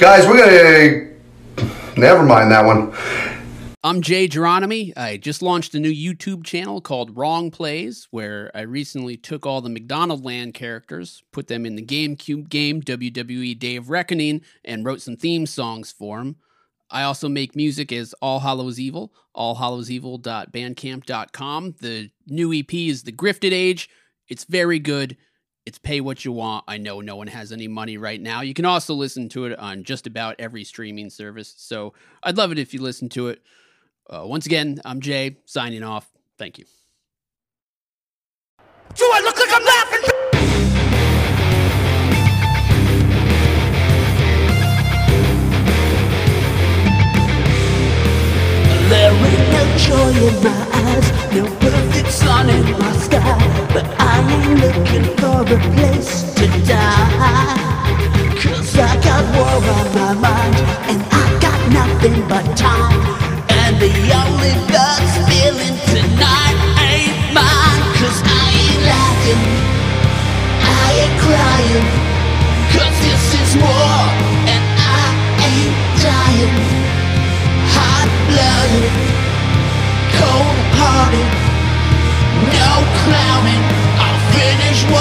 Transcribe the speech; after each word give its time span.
Guys, 0.00 0.26
we're 0.26 0.38
gonna 0.38 1.06
never 1.98 2.24
mind 2.24 2.50
that 2.50 2.64
one. 2.64 2.94
I'm 3.84 4.00
Jay 4.00 4.26
Geronimi. 4.28 4.96
I 4.96 5.18
just 5.18 5.42
launched 5.42 5.74
a 5.74 5.78
new 5.78 5.92
YouTube 5.92 6.42
channel 6.42 6.80
called 6.80 7.18
Wrong 7.18 7.50
Plays, 7.50 8.08
where 8.10 8.50
I 8.54 8.62
recently 8.62 9.18
took 9.18 9.44
all 9.44 9.60
the 9.60 9.68
McDonald 9.68 10.24
Land 10.24 10.54
characters, 10.54 11.22
put 11.32 11.48
them 11.48 11.66
in 11.66 11.76
the 11.76 11.84
GameCube 11.84 12.48
game 12.48 12.80
WWE 12.80 13.58
Day 13.58 13.76
of 13.76 13.90
Reckoning, 13.90 14.40
and 14.64 14.86
wrote 14.86 15.02
some 15.02 15.18
theme 15.18 15.44
songs 15.44 15.92
for 15.92 16.20
them. 16.20 16.36
I 16.90 17.02
also 17.02 17.28
make 17.28 17.54
music 17.54 17.92
as 17.92 18.14
All 18.22 18.40
Hallows 18.40 18.80
Evil, 18.80 19.12
allhallowsevil.bandcamp.com. 19.36 21.74
The 21.78 22.10
new 22.26 22.54
EP 22.54 22.72
is 22.72 23.02
The 23.02 23.12
Grifted 23.12 23.52
Age. 23.52 23.90
It's 24.28 24.44
very 24.44 24.78
good. 24.78 25.18
It's 25.70 25.78
pay 25.78 26.00
what 26.00 26.24
you 26.24 26.32
want. 26.32 26.64
I 26.66 26.78
know 26.78 27.00
no 27.00 27.14
one 27.14 27.28
has 27.28 27.52
any 27.52 27.68
money 27.68 27.96
right 27.96 28.20
now. 28.20 28.40
You 28.40 28.54
can 28.54 28.64
also 28.64 28.92
listen 28.92 29.28
to 29.28 29.44
it 29.44 29.56
on 29.56 29.84
just 29.84 30.08
about 30.08 30.34
every 30.40 30.64
streaming 30.64 31.10
service. 31.10 31.54
So 31.58 31.94
I'd 32.24 32.36
love 32.36 32.50
it 32.50 32.58
if 32.58 32.74
you 32.74 32.82
listen 32.82 33.08
to 33.10 33.28
it. 33.28 33.40
Uh, 34.12 34.24
once 34.26 34.46
again, 34.46 34.80
I'm 34.84 35.00
Jay, 35.00 35.36
signing 35.44 35.84
off. 35.84 36.10
Thank 36.38 36.58
you. 36.58 36.64
Do 38.96 39.04
I 39.04 39.20
look 39.20 39.38
like 39.38 39.48
I'm 39.52 39.64
laughing? 39.64 40.02
There 48.90 49.12
ain't 49.12 49.52
no 49.52 49.62
joy 49.78 50.10
in 50.26 50.42
my 50.42 50.66
eyes, 50.72 51.06
no 51.32 51.89
sun 52.10 52.50
in 52.50 52.78
my 52.78 52.92
sky. 52.92 53.38
But 53.72 53.86
I 53.98 54.18
ain't 54.34 54.60
looking 54.60 55.06
for 55.16 55.42
a 55.46 55.58
place 55.74 56.34
to 56.34 56.46
die. 56.66 57.56
Cause 58.42 58.76
I 58.78 58.92
got 59.06 59.22
war 59.34 59.62
on 59.76 59.86
my 59.94 60.12
mind, 60.14 60.56
and 60.90 61.00
I 61.12 61.24
got 61.40 61.60
nothing 61.70 62.26
but 62.28 62.44
time. 62.56 63.00
And 63.62 63.76
the 63.78 63.94
only 64.22 64.54
that's 64.74 65.14
feeling 65.30 65.76
tonight 65.92 66.58
ain't 66.90 67.34
mine. 67.36 67.82
Cause 67.98 68.20
I 68.26 68.42
ain't 68.58 68.82
laughing, 68.90 69.44
I 70.82 70.86
ain't 71.02 71.16
crying. 71.24 71.86
Cause 72.74 72.96
this 73.06 73.24
is 73.40 73.50
war, 73.62 73.98
and 74.50 74.64
I 74.98 75.06
ain't 75.46 75.74
dying 76.02 76.56
hot-blooded, 77.74 78.94
cold-hearted, 80.18 81.30
no 81.34 81.39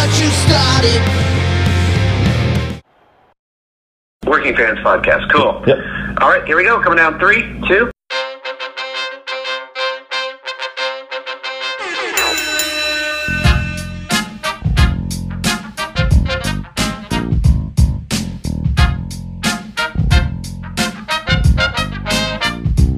finish 0.09 0.19
what 0.19 0.19
you 0.19 0.29
started. 0.31 1.01
Working 4.25 4.55
Fans 4.55 4.79
Podcast. 4.79 5.31
Cool. 5.31 5.63
Yep. 5.67 5.77
All 6.21 6.29
right, 6.29 6.45
here 6.45 6.57
we 6.57 6.63
go. 6.63 6.81
Coming 6.81 6.97
down 6.97 7.19
three, 7.19 7.43
two. 7.67 7.91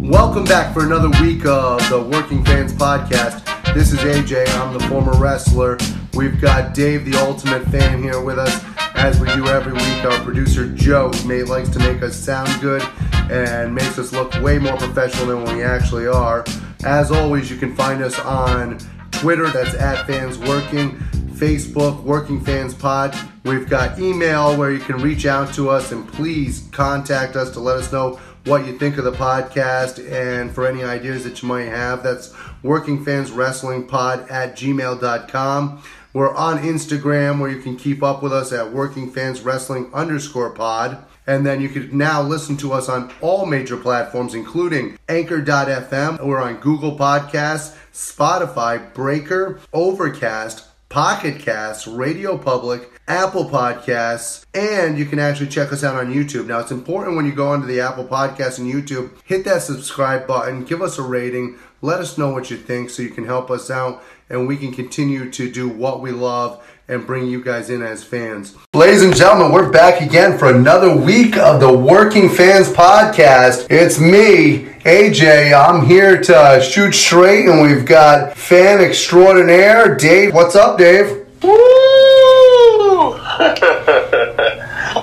Welcome 0.02 0.44
back 0.44 0.74
for 0.74 0.84
another 0.86 1.10
week 1.22 1.46
of 1.46 1.80
the 1.90 2.02
Working 2.12 2.44
Fans 2.44 2.74
Podcast. 2.74 3.51
This 3.74 3.94
is 3.94 4.00
AJ. 4.00 4.50
I'm 4.60 4.74
the 4.74 4.86
former 4.88 5.14
wrestler. 5.14 5.78
We've 6.14 6.42
got 6.42 6.74
Dave, 6.74 7.06
the 7.06 7.18
ultimate 7.20 7.64
fan, 7.68 8.04
here 8.04 8.20
with 8.20 8.38
us 8.38 8.62
as 8.96 9.18
we 9.18 9.28
do 9.34 9.48
every 9.48 9.72
week. 9.72 10.04
Our 10.04 10.20
producer 10.26 10.68
Joe 10.68 11.10
may 11.26 11.44
likes 11.44 11.70
to 11.70 11.80
make 11.80 12.02
us 12.02 12.18
sound 12.18 12.50
good 12.60 12.84
and 13.32 13.74
makes 13.74 13.98
us 13.98 14.12
look 14.12 14.34
way 14.42 14.60
more 14.60 14.76
professional 14.76 15.28
than 15.28 15.56
we 15.56 15.64
actually 15.64 16.06
are. 16.06 16.44
As 16.84 17.12
always, 17.12 17.50
you 17.50 17.56
can 17.56 17.74
find 17.74 18.04
us 18.04 18.20
on 18.20 18.78
Twitter. 19.12 19.48
That's 19.48 19.74
at 19.76 20.06
Fans 20.06 20.38
Working. 20.38 21.00
Facebook, 21.42 22.04
Working 22.04 22.40
Fans 22.40 22.74
Pod. 22.74 23.18
We've 23.46 23.68
got 23.68 23.98
email 24.00 24.56
where 24.58 24.72
you 24.72 24.80
can 24.80 24.98
reach 24.98 25.26
out 25.26 25.52
to 25.56 25.70
us 25.70 25.92
and 25.92 26.08
please 26.08 26.68
contact 26.72 27.36
us 27.36 27.50
to 27.52 27.60
let 27.60 27.78
us 27.78 27.92
know 27.92 28.20
what 28.46 28.66
you 28.66 28.78
think 28.78 28.98
of 28.98 29.04
the 29.04 29.12
podcast 29.12 30.00
and 30.12 30.52
for 30.52 30.66
any 30.66 30.84
ideas 30.84 31.24
that 31.24 31.42
you 31.42 31.48
might 31.48 31.66
have. 31.66 32.04
That's 32.04 32.34
Working 32.64 33.04
Fans 33.04 33.32
Wrestling 33.32 33.88
Pod 33.88 34.30
at 34.30 34.56
gmail.com. 34.56 35.84
We're 36.14 36.36
on 36.36 36.58
Instagram 36.60 37.40
where 37.40 37.50
you 37.50 37.62
can 37.62 37.78
keep 37.78 38.04
up 38.04 38.22
with 38.22 38.34
us 38.34 38.52
at 38.52 38.74
Working 38.74 39.12
Fans 39.12 39.42
Wrestling 39.42 39.90
underscore 39.94 40.50
pod. 40.50 41.06
And 41.28 41.46
then 41.46 41.62
you 41.62 41.70
can 41.70 41.96
now 41.96 42.22
listen 42.22 42.58
to 42.58 42.74
us 42.74 42.90
on 42.90 43.14
all 43.22 43.46
major 43.46 43.78
platforms, 43.78 44.34
including 44.34 44.98
Anchor.fm. 45.08 46.26
We're 46.26 46.42
on 46.42 46.58
Google 46.58 46.98
Podcasts, 46.98 47.78
Spotify, 47.94 48.94
Breaker, 48.94 49.62
Overcast, 49.72 50.66
Pocket 50.92 51.40
Casts, 51.40 51.88
Radio 51.88 52.38
Public, 52.38 52.92
Apple 53.08 53.46
Podcasts, 53.46 54.46
and 54.54 55.00
you 55.00 55.06
can 55.06 55.20
actually 55.20 55.48
check 55.48 55.72
us 55.72 55.86
out 55.86 55.96
on 55.96 56.14
YouTube. 56.14 56.48
Now, 56.48 56.60
it's 56.60 56.70
important 56.70 57.16
when 57.16 57.26
you 57.26 57.32
go 57.32 57.48
onto 57.48 57.66
the 57.66 57.80
Apple 57.80 58.04
Podcasts 58.04 58.60
and 58.60 58.70
YouTube, 58.70 59.12
hit 59.24 59.46
that 59.46 59.62
subscribe 59.62 60.28
button, 60.28 60.66
give 60.66 60.82
us 60.82 60.98
a 60.98 61.02
rating, 61.02 61.58
let 61.82 62.02
us 62.02 62.18
know 62.18 62.34
what 62.34 62.52
you 62.52 62.58
think 62.58 62.90
so 62.90 63.04
you 63.04 63.10
can 63.10 63.24
help 63.24 63.50
us 63.50 63.72
out 63.72 64.04
and 64.28 64.50
we 64.50 64.58
can 64.58 64.74
continue 64.74 65.32
to 65.32 65.50
do 65.50 65.70
what 65.70 66.02
we 66.02 66.12
love 66.12 66.62
and 66.92 67.08
bring 67.08 67.26
you 67.26 67.42
guys 67.42 67.70
in 67.70 67.82
as 67.82 68.04
fans. 68.04 68.56
Ladies 68.74 69.02
and 69.02 69.16
gentlemen, 69.16 69.54
we're 69.54 69.72
back 69.72 70.02
again 70.02 70.38
for 70.38 70.54
another 70.54 70.94
week 70.94 71.38
of 71.38 71.62
the 71.62 71.72
Working 71.72 72.28
Fans 72.28 72.68
Podcast. 72.68 73.68
It's 73.70 73.98
me, 73.98 74.66
AJ. 74.84 75.54
I'm 75.58 75.86
here 75.86 76.22
to 76.22 76.62
shoot 76.62 76.94
straight, 76.94 77.48
and 77.48 77.62
we've 77.62 77.86
got 77.86 78.36
fan 78.36 78.82
extraordinaire, 78.82 79.96
Dave. 79.96 80.34
What's 80.34 80.58
up, 80.58 80.78
Dave? 80.78 81.26
Woo! 81.42 83.12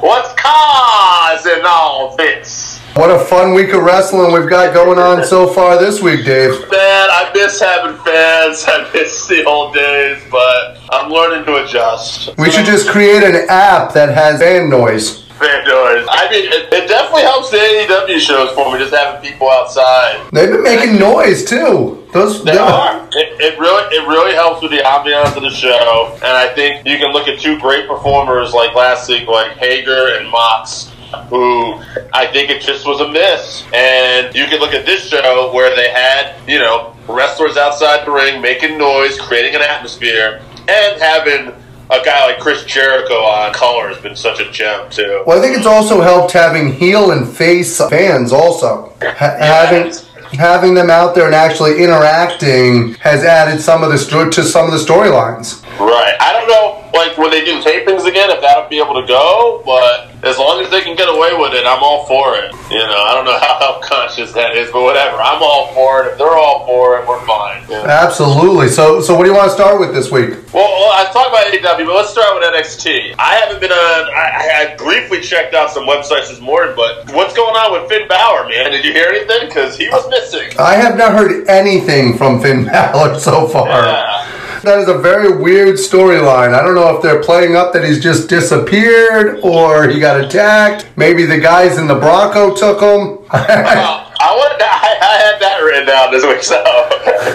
What's 0.00 0.34
causing 0.37 1.62
all 1.65 2.15
this? 2.16 2.68
What 2.98 3.12
a 3.12 3.25
fun 3.26 3.54
week 3.54 3.72
of 3.75 3.84
wrestling 3.84 4.32
we've 4.32 4.50
got 4.50 4.75
going 4.75 4.98
on 4.98 5.25
so 5.25 5.47
far 5.47 5.78
this 5.78 6.03
week, 6.03 6.25
Dave. 6.25 6.50
Man, 6.50 6.69
I 6.72 7.31
miss 7.32 7.60
having 7.60 7.97
fans. 8.03 8.64
I 8.66 8.91
miss 8.92 9.25
the 9.28 9.44
old 9.44 9.72
days, 9.72 10.20
but 10.32 10.81
I'm 10.91 11.09
learning 11.09 11.44
to 11.44 11.62
adjust. 11.64 12.36
We 12.38 12.50
should 12.50 12.66
just 12.66 12.88
create 12.88 13.22
an 13.22 13.47
app 13.48 13.94
that 13.94 14.12
has 14.12 14.41
fan 14.41 14.69
noise. 14.69 15.22
Fan 15.38 15.64
noise. 15.64 16.09
I 16.10 16.28
mean, 16.28 16.47
it, 16.47 16.75
it 16.75 16.88
definitely 16.88 17.22
helps 17.22 17.50
the 17.50 17.59
AEW 17.59 18.19
shows 18.19 18.50
for 18.56 18.72
me, 18.72 18.81
just 18.81 18.92
having 18.92 19.22
people 19.22 19.48
outside. 19.48 20.28
They've 20.32 20.50
been 20.50 20.65
making 20.65 20.98
noise 20.98 21.44
too. 21.44 22.04
Those 22.12 22.42
They 22.42 22.59
are. 22.59 23.06
It, 23.12 23.41
it 23.41 23.59
really, 23.60 23.94
it 23.94 24.09
really 24.09 24.34
helps 24.34 24.60
with 24.60 24.72
the 24.72 24.78
ambiance 24.78 25.36
of 25.36 25.44
the 25.44 25.50
show, 25.50 26.15
and 26.16 26.32
I 26.32 26.53
think 26.53 26.84
you 26.84 26.98
can 26.98 27.12
look 27.12 27.28
at 27.28 27.38
two 27.38 27.60
great 27.60 27.86
performers 27.86 28.53
like 28.53 28.75
last 28.75 29.09
week, 29.09 29.28
like 29.28 29.56
Hager 29.56 30.16
and 30.19 30.28
Mox, 30.28 30.91
who 31.29 31.75
I 32.13 32.27
think 32.33 32.51
it 32.51 32.61
just 32.63 32.87
was 32.87 33.01
a 33.01 33.09
miss. 33.09 33.65
And 33.73 34.35
you 34.35 34.47
can 34.47 34.61
look 34.61 34.75
at 34.75 34.85
this 34.87 35.09
show 35.09 35.51
where 35.53 35.75
they 35.75 35.91
had, 35.91 36.35
you 36.49 36.59
know, 36.59 36.95
wrestlers 37.09 37.57
outside 37.57 38.07
the 38.07 38.11
ring 38.11 38.41
making 38.43 38.79
noise, 38.79 39.19
creating 39.21 39.55
an 39.55 39.63
atmosphere, 39.63 40.43
and 40.69 41.01
having 41.01 41.55
a 41.91 42.05
guy 42.05 42.27
like 42.27 42.39
Chris 42.39 42.65
Jericho 42.65 43.15
on 43.15 43.53
color 43.55 43.89
has 43.89 43.99
been 43.99 44.15
such 44.17 44.41
a 44.41 44.51
gem 44.51 44.91
too. 44.91 45.23
Well, 45.27 45.39
I 45.39 45.43
think 45.43 45.57
it's 45.57 45.67
also 45.67 46.03
helped 46.03 46.33
having 46.33 46.73
heel 46.73 47.13
and 47.13 47.27
face 47.27 47.79
fans 47.89 48.33
also. 48.33 48.93
Ha- 49.01 49.37
having 49.39 49.93
having 50.33 50.75
them 50.75 50.91
out 50.91 51.15
there 51.15 51.25
and 51.25 51.35
actually 51.35 51.83
interacting 51.83 52.93
has 52.97 53.25
added 53.25 53.63
some 53.63 53.83
of 53.83 53.91
the 53.91 53.97
sto- 53.97 54.29
to 54.29 54.43
some 54.43 54.67
of 54.67 54.73
the 54.73 54.77
storylines. 54.79 55.65
Right. 55.78 56.16
I 56.21 56.33
don't 56.33 56.49
know, 56.49 56.91
like 56.99 57.16
when 57.16 57.31
they 57.31 57.44
do 57.44 57.62
tapings 57.62 58.05
again, 58.06 58.31
if 58.31 58.41
that'll 58.41 58.69
be 58.69 58.78
able 58.78 59.00
to 59.00 59.06
go, 59.06 59.62
but 59.65 60.11
as 60.25 60.37
long 60.37 60.61
as 60.61 60.71
they 60.71 60.81
can 60.81 60.97
get 60.97 61.09
away 61.09 61.31
with 61.39 61.55
it, 61.55 61.65
I'm 61.66 61.83
all 61.83 62.05
for 62.06 62.34
it. 62.34 62.50
You 62.71 62.83
know, 62.83 62.98
I 63.07 63.15
don't 63.15 63.25
know 63.25 63.39
how 63.42 63.59
health 63.59 63.83
conscious 63.83 64.33
that 64.33 64.57
is, 64.57 64.71
but 64.71 64.83
whatever. 64.83 65.16
I'm 65.22 65.42
all 65.42 65.72
for 65.75 66.04
it. 66.04 66.13
If 66.13 66.19
they're 66.19 66.36
all 66.36 66.66
for 66.66 66.98
it, 66.98 67.07
we're 67.07 67.25
fine. 67.27 67.63
Absolutely. 67.71 68.69
So, 68.69 69.01
so 69.01 69.15
what 69.15 69.25
do 69.25 69.30
you 69.30 69.36
want 69.36 69.48
to 69.48 69.54
start 69.54 69.78
with 69.78 69.95
this 69.95 70.10
week? 70.10 70.30
Well, 70.53 70.66
well, 70.66 70.91
I 70.91 71.07
talked 71.13 71.30
about 71.30 71.47
AEW, 71.53 71.86
but 71.86 71.95
let's 71.95 72.10
start 72.10 72.34
with 72.34 72.42
NXT. 72.51 73.15
I 73.19 73.34
haven't 73.36 73.60
been 73.60 73.71
uh, 73.71 73.75
on. 73.75 74.10
I, 74.10 74.72
I 74.72 74.77
briefly 74.77 75.21
checked 75.21 75.54
out 75.54 75.71
some 75.71 75.86
websites 75.86 76.28
this 76.28 76.41
morning, 76.41 76.75
but 76.75 77.13
what's 77.15 77.34
going 77.34 77.54
on 77.54 77.72
with 77.80 77.89
Finn 77.89 78.09
Balor, 78.09 78.48
man? 78.48 78.72
Did 78.72 78.84
you 78.84 78.92
hear 78.92 79.09
anything? 79.09 79.47
Because 79.47 79.77
he 79.77 79.89
was 79.89 80.09
missing. 80.10 80.59
I 80.59 80.75
have 80.75 80.97
not 80.98 81.13
heard 81.13 81.47
anything 81.48 82.19
from 82.19 82.41
Finn 82.42 82.65
Balor 82.66 83.21
so 83.21 83.47
far. 83.47 83.69
Yeah. 83.69 84.38
That 84.63 84.81
is 84.81 84.89
a 84.89 84.99
very 84.99 85.37
weird 85.37 85.77
storyline. 85.77 86.53
I 86.53 86.63
don't 86.63 86.75
know 86.75 86.97
if 86.97 87.03
they're 87.03 87.22
playing 87.22 87.55
up 87.55 87.72
that 87.75 87.84
he's 87.84 88.03
just 88.03 88.28
disappeared 88.28 89.41
or 89.43 89.89
he 89.89 90.01
got 90.01 90.21
attacked. 90.21 90.89
Maybe 90.97 91.25
the 91.25 91.39
guys 91.39 91.78
in 91.78 91.87
the 91.87 91.95
Bronco 91.95 92.55
took 92.55 92.81
him. 92.81 93.22
Well, 93.33 94.13
I 94.21 94.34
wanted. 94.34 94.59
I, 94.60 94.99
I 95.01 95.16
had 95.22 95.41
that 95.41 95.60
written 95.63 95.87
down 95.87 96.10
this 96.10 96.27
week, 96.27 96.43
so 96.43 96.59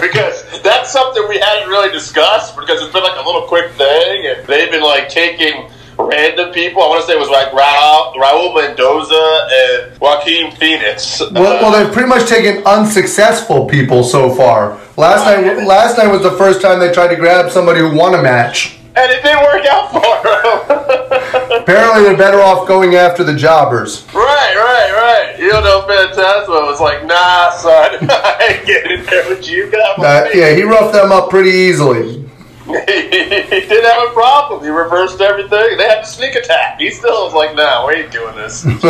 because 0.00 0.44
that's 0.62 0.92
something 0.92 1.26
we 1.28 1.38
hadn't 1.38 1.68
really 1.68 1.90
discussed 1.90 2.56
because 2.56 2.82
it's 2.82 2.92
been 2.92 3.02
like 3.02 3.16
a 3.16 3.24
little 3.24 3.48
quick 3.48 3.72
thing, 3.72 4.26
and 4.26 4.46
they've 4.46 4.70
been 4.70 4.82
like 4.82 5.08
taking 5.08 5.70
random 5.98 6.52
people. 6.52 6.82
I 6.82 6.88
want 6.88 7.00
to 7.02 7.06
say 7.06 7.14
it 7.14 7.18
was 7.20 7.28
like 7.30 7.48
Raul, 7.52 8.14
Raul 8.14 8.54
Mendoza 8.54 9.48
and 9.52 10.00
Joaquin 10.00 10.50
Phoenix. 10.56 11.20
Well, 11.20 11.32
well, 11.62 11.72
they've 11.72 11.92
pretty 11.92 12.08
much 12.08 12.28
taken 12.28 12.64
unsuccessful 12.66 13.66
people 13.66 14.02
so 14.04 14.34
far. 14.34 14.80
Last 14.96 15.24
night, 15.24 15.64
last 15.66 15.98
night 15.98 16.08
was 16.08 16.22
the 16.22 16.32
first 16.32 16.60
time 16.62 16.78
they 16.78 16.92
tried 16.92 17.08
to 17.08 17.16
grab 17.16 17.50
somebody 17.50 17.80
who 17.80 17.96
won 17.96 18.14
a 18.14 18.22
match. 18.22 18.78
and 18.96 19.10
it 19.10 19.22
didn't 19.22 19.42
work 19.42 19.66
out 19.66 19.90
for 19.90 20.00
them. 20.22 21.60
Apparently, 21.62 22.02
they're 22.04 22.16
better 22.16 22.40
off 22.40 22.68
going 22.68 22.94
after 22.94 23.24
the 23.24 23.34
jobbers. 23.34 24.04
right, 24.14 24.54
right, 24.56 24.92
right. 24.92 25.36
You 25.38 25.48
know, 25.48 25.84
Fantasma 25.88 26.66
was 26.70 26.80
like, 26.80 27.04
nah, 27.06 27.50
son, 27.50 27.98
I 28.10 28.56
ain't 28.56 28.66
getting 28.66 28.98
in 29.00 29.06
there 29.06 29.28
with 29.28 29.48
you. 29.48 29.70
My 29.98 30.04
Uh, 30.04 30.28
yeah, 30.34 30.54
he 30.54 30.62
roughed 30.62 30.92
them 30.92 31.10
up 31.10 31.28
pretty 31.30 31.50
easily. 31.50 32.23
He 32.66 32.70
didn't 32.72 33.84
have 33.84 34.08
a 34.08 34.12
problem. 34.12 34.62
He 34.62 34.70
reversed 34.70 35.20
everything. 35.20 35.76
They 35.76 35.84
had 35.86 36.00
to 36.02 36.06
sneak 36.06 36.34
attack. 36.34 36.80
He 36.80 36.90
still 36.90 37.24
was 37.24 37.34
like, 37.34 37.54
nah, 37.54 37.86
we 37.86 37.94
ain't 37.94 38.12
doing 38.12 38.34
this. 38.36 38.64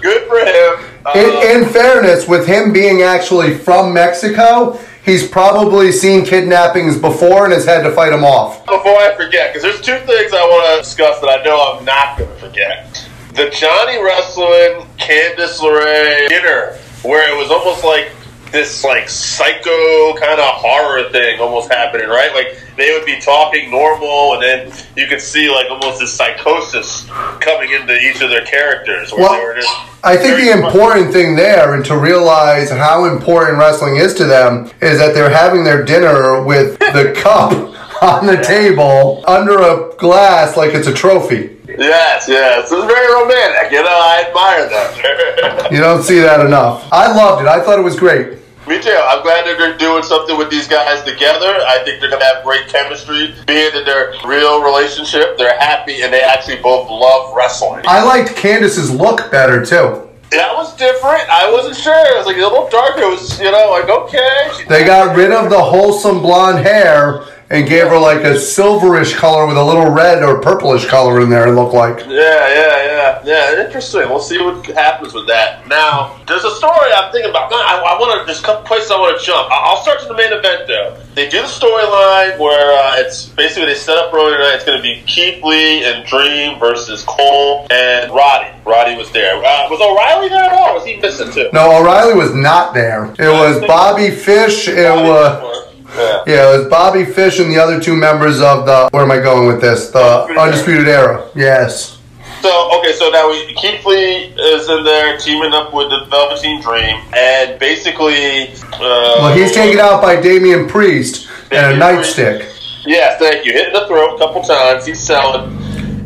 Good 0.00 0.28
for 0.28 0.38
him. 0.38 0.90
Uh, 1.04 1.12
In, 1.16 1.62
in 1.62 1.68
fairness, 1.70 2.28
with 2.28 2.46
him 2.46 2.72
being 2.72 3.02
actually 3.02 3.54
from 3.54 3.92
Mexico, 3.92 4.78
he's 5.04 5.26
probably 5.26 5.90
seen 5.90 6.24
kidnappings 6.24 6.98
before 6.98 7.44
and 7.44 7.52
has 7.52 7.64
had 7.64 7.82
to 7.82 7.90
fight 7.92 8.10
them 8.10 8.22
off. 8.24 8.64
Before 8.66 8.96
I 8.98 9.14
forget, 9.16 9.52
because 9.52 9.62
there's 9.62 9.80
two 9.80 9.98
things 10.06 10.32
I 10.32 10.44
want 10.44 10.76
to 10.76 10.82
discuss 10.84 11.20
that 11.20 11.40
I 11.40 11.42
know 11.42 11.72
I'm 11.76 11.84
not 11.84 12.18
going 12.18 12.30
to 12.30 12.36
forget. 12.36 13.08
The 13.34 13.50
Johnny 13.50 14.02
Wrestling 14.02 14.86
Candice 14.98 15.58
LeRae 15.60 16.28
dinner, 16.28 16.76
where 17.02 17.28
it 17.32 17.36
was 17.40 17.50
almost 17.50 17.82
like 17.84 18.12
this 18.52 18.84
like 18.84 19.08
psycho 19.08 20.14
kind 20.14 20.40
of 20.40 20.46
horror 20.56 21.10
thing 21.10 21.40
almost 21.40 21.70
happening, 21.72 22.08
right? 22.08 22.32
Like 22.34 22.60
they 22.76 22.92
would 22.92 23.04
be 23.06 23.20
talking 23.20 23.70
normal, 23.70 24.34
and 24.34 24.42
then 24.42 24.72
you 24.96 25.06
could 25.06 25.20
see 25.20 25.50
like 25.50 25.70
almost 25.70 26.00
this 26.00 26.12
psychosis 26.14 27.06
coming 27.40 27.72
into 27.72 27.98
each 27.98 28.20
of 28.20 28.30
their 28.30 28.44
characters. 28.44 29.12
Where 29.12 29.22
Well, 29.22 29.32
they 29.38 29.44
were 29.44 29.54
just 29.54 29.68
I 30.04 30.16
think 30.16 30.36
the 30.40 30.56
much- 30.60 30.72
important 30.74 31.12
thing 31.12 31.34
there, 31.36 31.74
and 31.74 31.84
to 31.86 31.96
realize 31.98 32.70
how 32.70 33.04
important 33.06 33.58
wrestling 33.58 33.96
is 33.96 34.14
to 34.14 34.24
them, 34.24 34.70
is 34.80 34.98
that 34.98 35.14
they're 35.14 35.30
having 35.30 35.64
their 35.64 35.84
dinner 35.84 36.42
with 36.42 36.78
the 36.78 37.12
cup 37.22 37.67
on 38.02 38.26
the 38.26 38.36
table 38.42 39.24
under 39.26 39.58
a 39.60 39.94
glass 39.96 40.56
like 40.56 40.74
it's 40.74 40.86
a 40.86 40.94
trophy. 40.94 41.56
Yes, 41.66 42.26
yes, 42.28 42.70
it's 42.72 42.84
very 42.86 43.12
romantic. 43.12 43.72
You 43.72 43.82
know, 43.82 43.88
I 43.88 44.24
admire 44.28 44.68
that. 44.68 45.68
You 45.72 45.80
don't 45.80 46.02
see 46.02 46.18
that 46.18 46.44
enough. 46.44 46.88
I 46.90 47.14
loved 47.14 47.42
it. 47.42 47.48
I 47.48 47.60
thought 47.62 47.78
it 47.78 47.82
was 47.82 47.98
great. 47.98 48.38
Me 48.66 48.80
too. 48.80 48.90
I'm 48.90 49.22
glad 49.22 49.46
that 49.46 49.56
they're 49.58 49.76
doing 49.76 50.02
something 50.02 50.36
with 50.38 50.50
these 50.50 50.66
guys 50.66 51.02
together. 51.04 51.46
I 51.66 51.82
think 51.84 52.00
they're 52.00 52.08
going 52.08 52.20
to 52.20 52.26
have 52.26 52.44
great 52.44 52.68
chemistry. 52.68 53.34
Being 53.46 53.74
in 53.74 53.84
their 53.84 54.14
real 54.24 54.62
relationship, 54.62 55.36
they're 55.36 55.58
happy 55.58 56.02
and 56.02 56.12
they 56.12 56.22
actually 56.22 56.60
both 56.62 56.88
love 56.90 57.34
wrestling. 57.34 57.84
I 57.86 58.02
liked 58.02 58.34
Candice's 58.36 58.90
look 58.90 59.30
better 59.30 59.64
too. 59.64 60.08
That 60.30 60.54
was 60.54 60.76
different. 60.76 61.28
I 61.30 61.50
wasn't 61.50 61.76
sure. 61.76 62.14
It 62.14 62.16
was 62.16 62.26
like 62.26 62.36
a 62.36 62.40
little 62.40 62.68
darker. 62.68 63.02
It 63.02 63.10
was, 63.10 63.40
you 63.40 63.50
know, 63.50 63.70
like 63.70 63.88
okay. 63.88 64.64
They 64.68 64.84
got 64.84 65.16
rid 65.16 65.32
of 65.32 65.48
the 65.48 65.62
wholesome 65.62 66.20
blonde 66.20 66.58
hair 66.58 67.24
and 67.50 67.66
gave 67.66 67.88
her 67.88 67.98
like 67.98 68.24
a 68.24 68.36
silverish 68.36 69.16
color 69.16 69.46
with 69.46 69.56
a 69.56 69.64
little 69.64 69.90
red 69.90 70.22
or 70.22 70.40
purplish 70.40 70.86
color 70.86 71.20
in 71.20 71.30
there. 71.30 71.48
It 71.48 71.52
looked 71.52 71.72
like. 71.72 72.00
Yeah, 72.00 72.06
yeah, 72.08 72.84
yeah, 72.84 73.22
yeah. 73.24 73.64
Interesting. 73.64 74.02
We'll 74.08 74.20
see 74.20 74.38
what 74.38 74.66
happens 74.66 75.14
with 75.14 75.26
that. 75.28 75.66
Now, 75.66 76.20
there's 76.26 76.44
a 76.44 76.54
story 76.56 76.92
I'm 76.94 77.10
thinking 77.10 77.30
about. 77.30 77.50
I, 77.52 77.80
I 77.80 77.98
want 77.98 78.20
to. 78.20 78.26
There's 78.26 78.40
a 78.40 78.44
couple 78.44 78.66
places 78.66 78.90
I 78.90 78.98
want 78.98 79.18
to 79.18 79.24
jump. 79.24 79.48
I'll 79.50 79.82
start 79.82 80.00
to 80.00 80.08
the 80.08 80.14
main 80.14 80.32
event 80.32 80.66
though. 80.66 81.00
They 81.14 81.28
do 81.28 81.40
the 81.40 81.48
storyline 81.48 82.38
where 82.38 82.78
uh, 82.78 82.96
it's 82.96 83.26
basically 83.26 83.66
they 83.66 83.74
set 83.74 83.96
up 83.96 84.12
earlier 84.12 84.36
tonight. 84.36 84.56
It's 84.56 84.64
going 84.64 84.78
to 84.78 84.82
be 84.82 85.02
Keith 85.06 85.42
Lee 85.42 85.84
and 85.84 86.06
Dream 86.06 86.58
versus 86.58 87.02
Cole 87.04 87.66
and 87.70 88.12
Roddy. 88.12 88.54
Roddy 88.66 88.96
was 88.96 89.10
there. 89.12 89.36
Uh, 89.36 89.68
was 89.70 89.80
O'Reilly 89.80 90.28
there 90.28 90.44
at 90.44 90.52
all? 90.52 90.74
Was 90.74 90.84
he 90.84 91.00
missing 91.00 91.32
too? 91.32 91.48
No, 91.54 91.80
O'Reilly 91.80 92.14
was 92.14 92.34
not 92.34 92.74
there. 92.74 93.06
It 93.18 93.32
was 93.32 93.60
Bobby 93.66 94.10
Fish. 94.10 94.68
It 94.68 94.92
was. 94.92 95.67
Yeah. 95.96 96.22
Yeah, 96.26 96.54
it 96.54 96.58
was 96.58 96.68
Bobby 96.68 97.04
Fish 97.04 97.38
and 97.40 97.50
the 97.50 97.58
other 97.58 97.80
two 97.80 97.96
members 97.96 98.40
of 98.40 98.66
the. 98.66 98.88
Where 98.92 99.02
am 99.02 99.10
I 99.10 99.20
going 99.20 99.46
with 99.48 99.60
this? 99.60 99.90
The 99.90 100.24
Undisputed 100.38 100.88
Era. 100.88 101.28
Yes. 101.34 101.98
So 102.42 102.78
okay, 102.78 102.92
so 102.92 103.10
now 103.10 103.28
we, 103.28 103.52
Keith 103.54 103.84
Lee 103.84 104.32
is 104.38 104.68
in 104.68 104.84
there 104.84 105.18
teaming 105.18 105.52
up 105.52 105.74
with 105.74 105.90
the 105.90 106.06
Velveteen 106.08 106.62
Dream, 106.62 107.02
and 107.12 107.58
basically, 107.58 108.48
uh, 108.74 108.78
Well, 108.80 109.36
he's 109.36 109.52
taken 109.52 109.80
out 109.80 110.00
by 110.00 110.20
Damian 110.20 110.68
Priest 110.68 111.28
and 111.50 111.74
a 111.74 111.78
Damian 111.78 111.80
nightstick. 112.02 112.84
Yeah, 112.86 113.18
thank 113.18 113.44
you. 113.44 113.52
Hit 113.52 113.68
in 113.68 113.72
the 113.72 113.86
throat 113.88 114.14
a 114.14 114.18
couple 114.18 114.42
times. 114.42 114.86
He's 114.86 115.00
selling. 115.00 115.50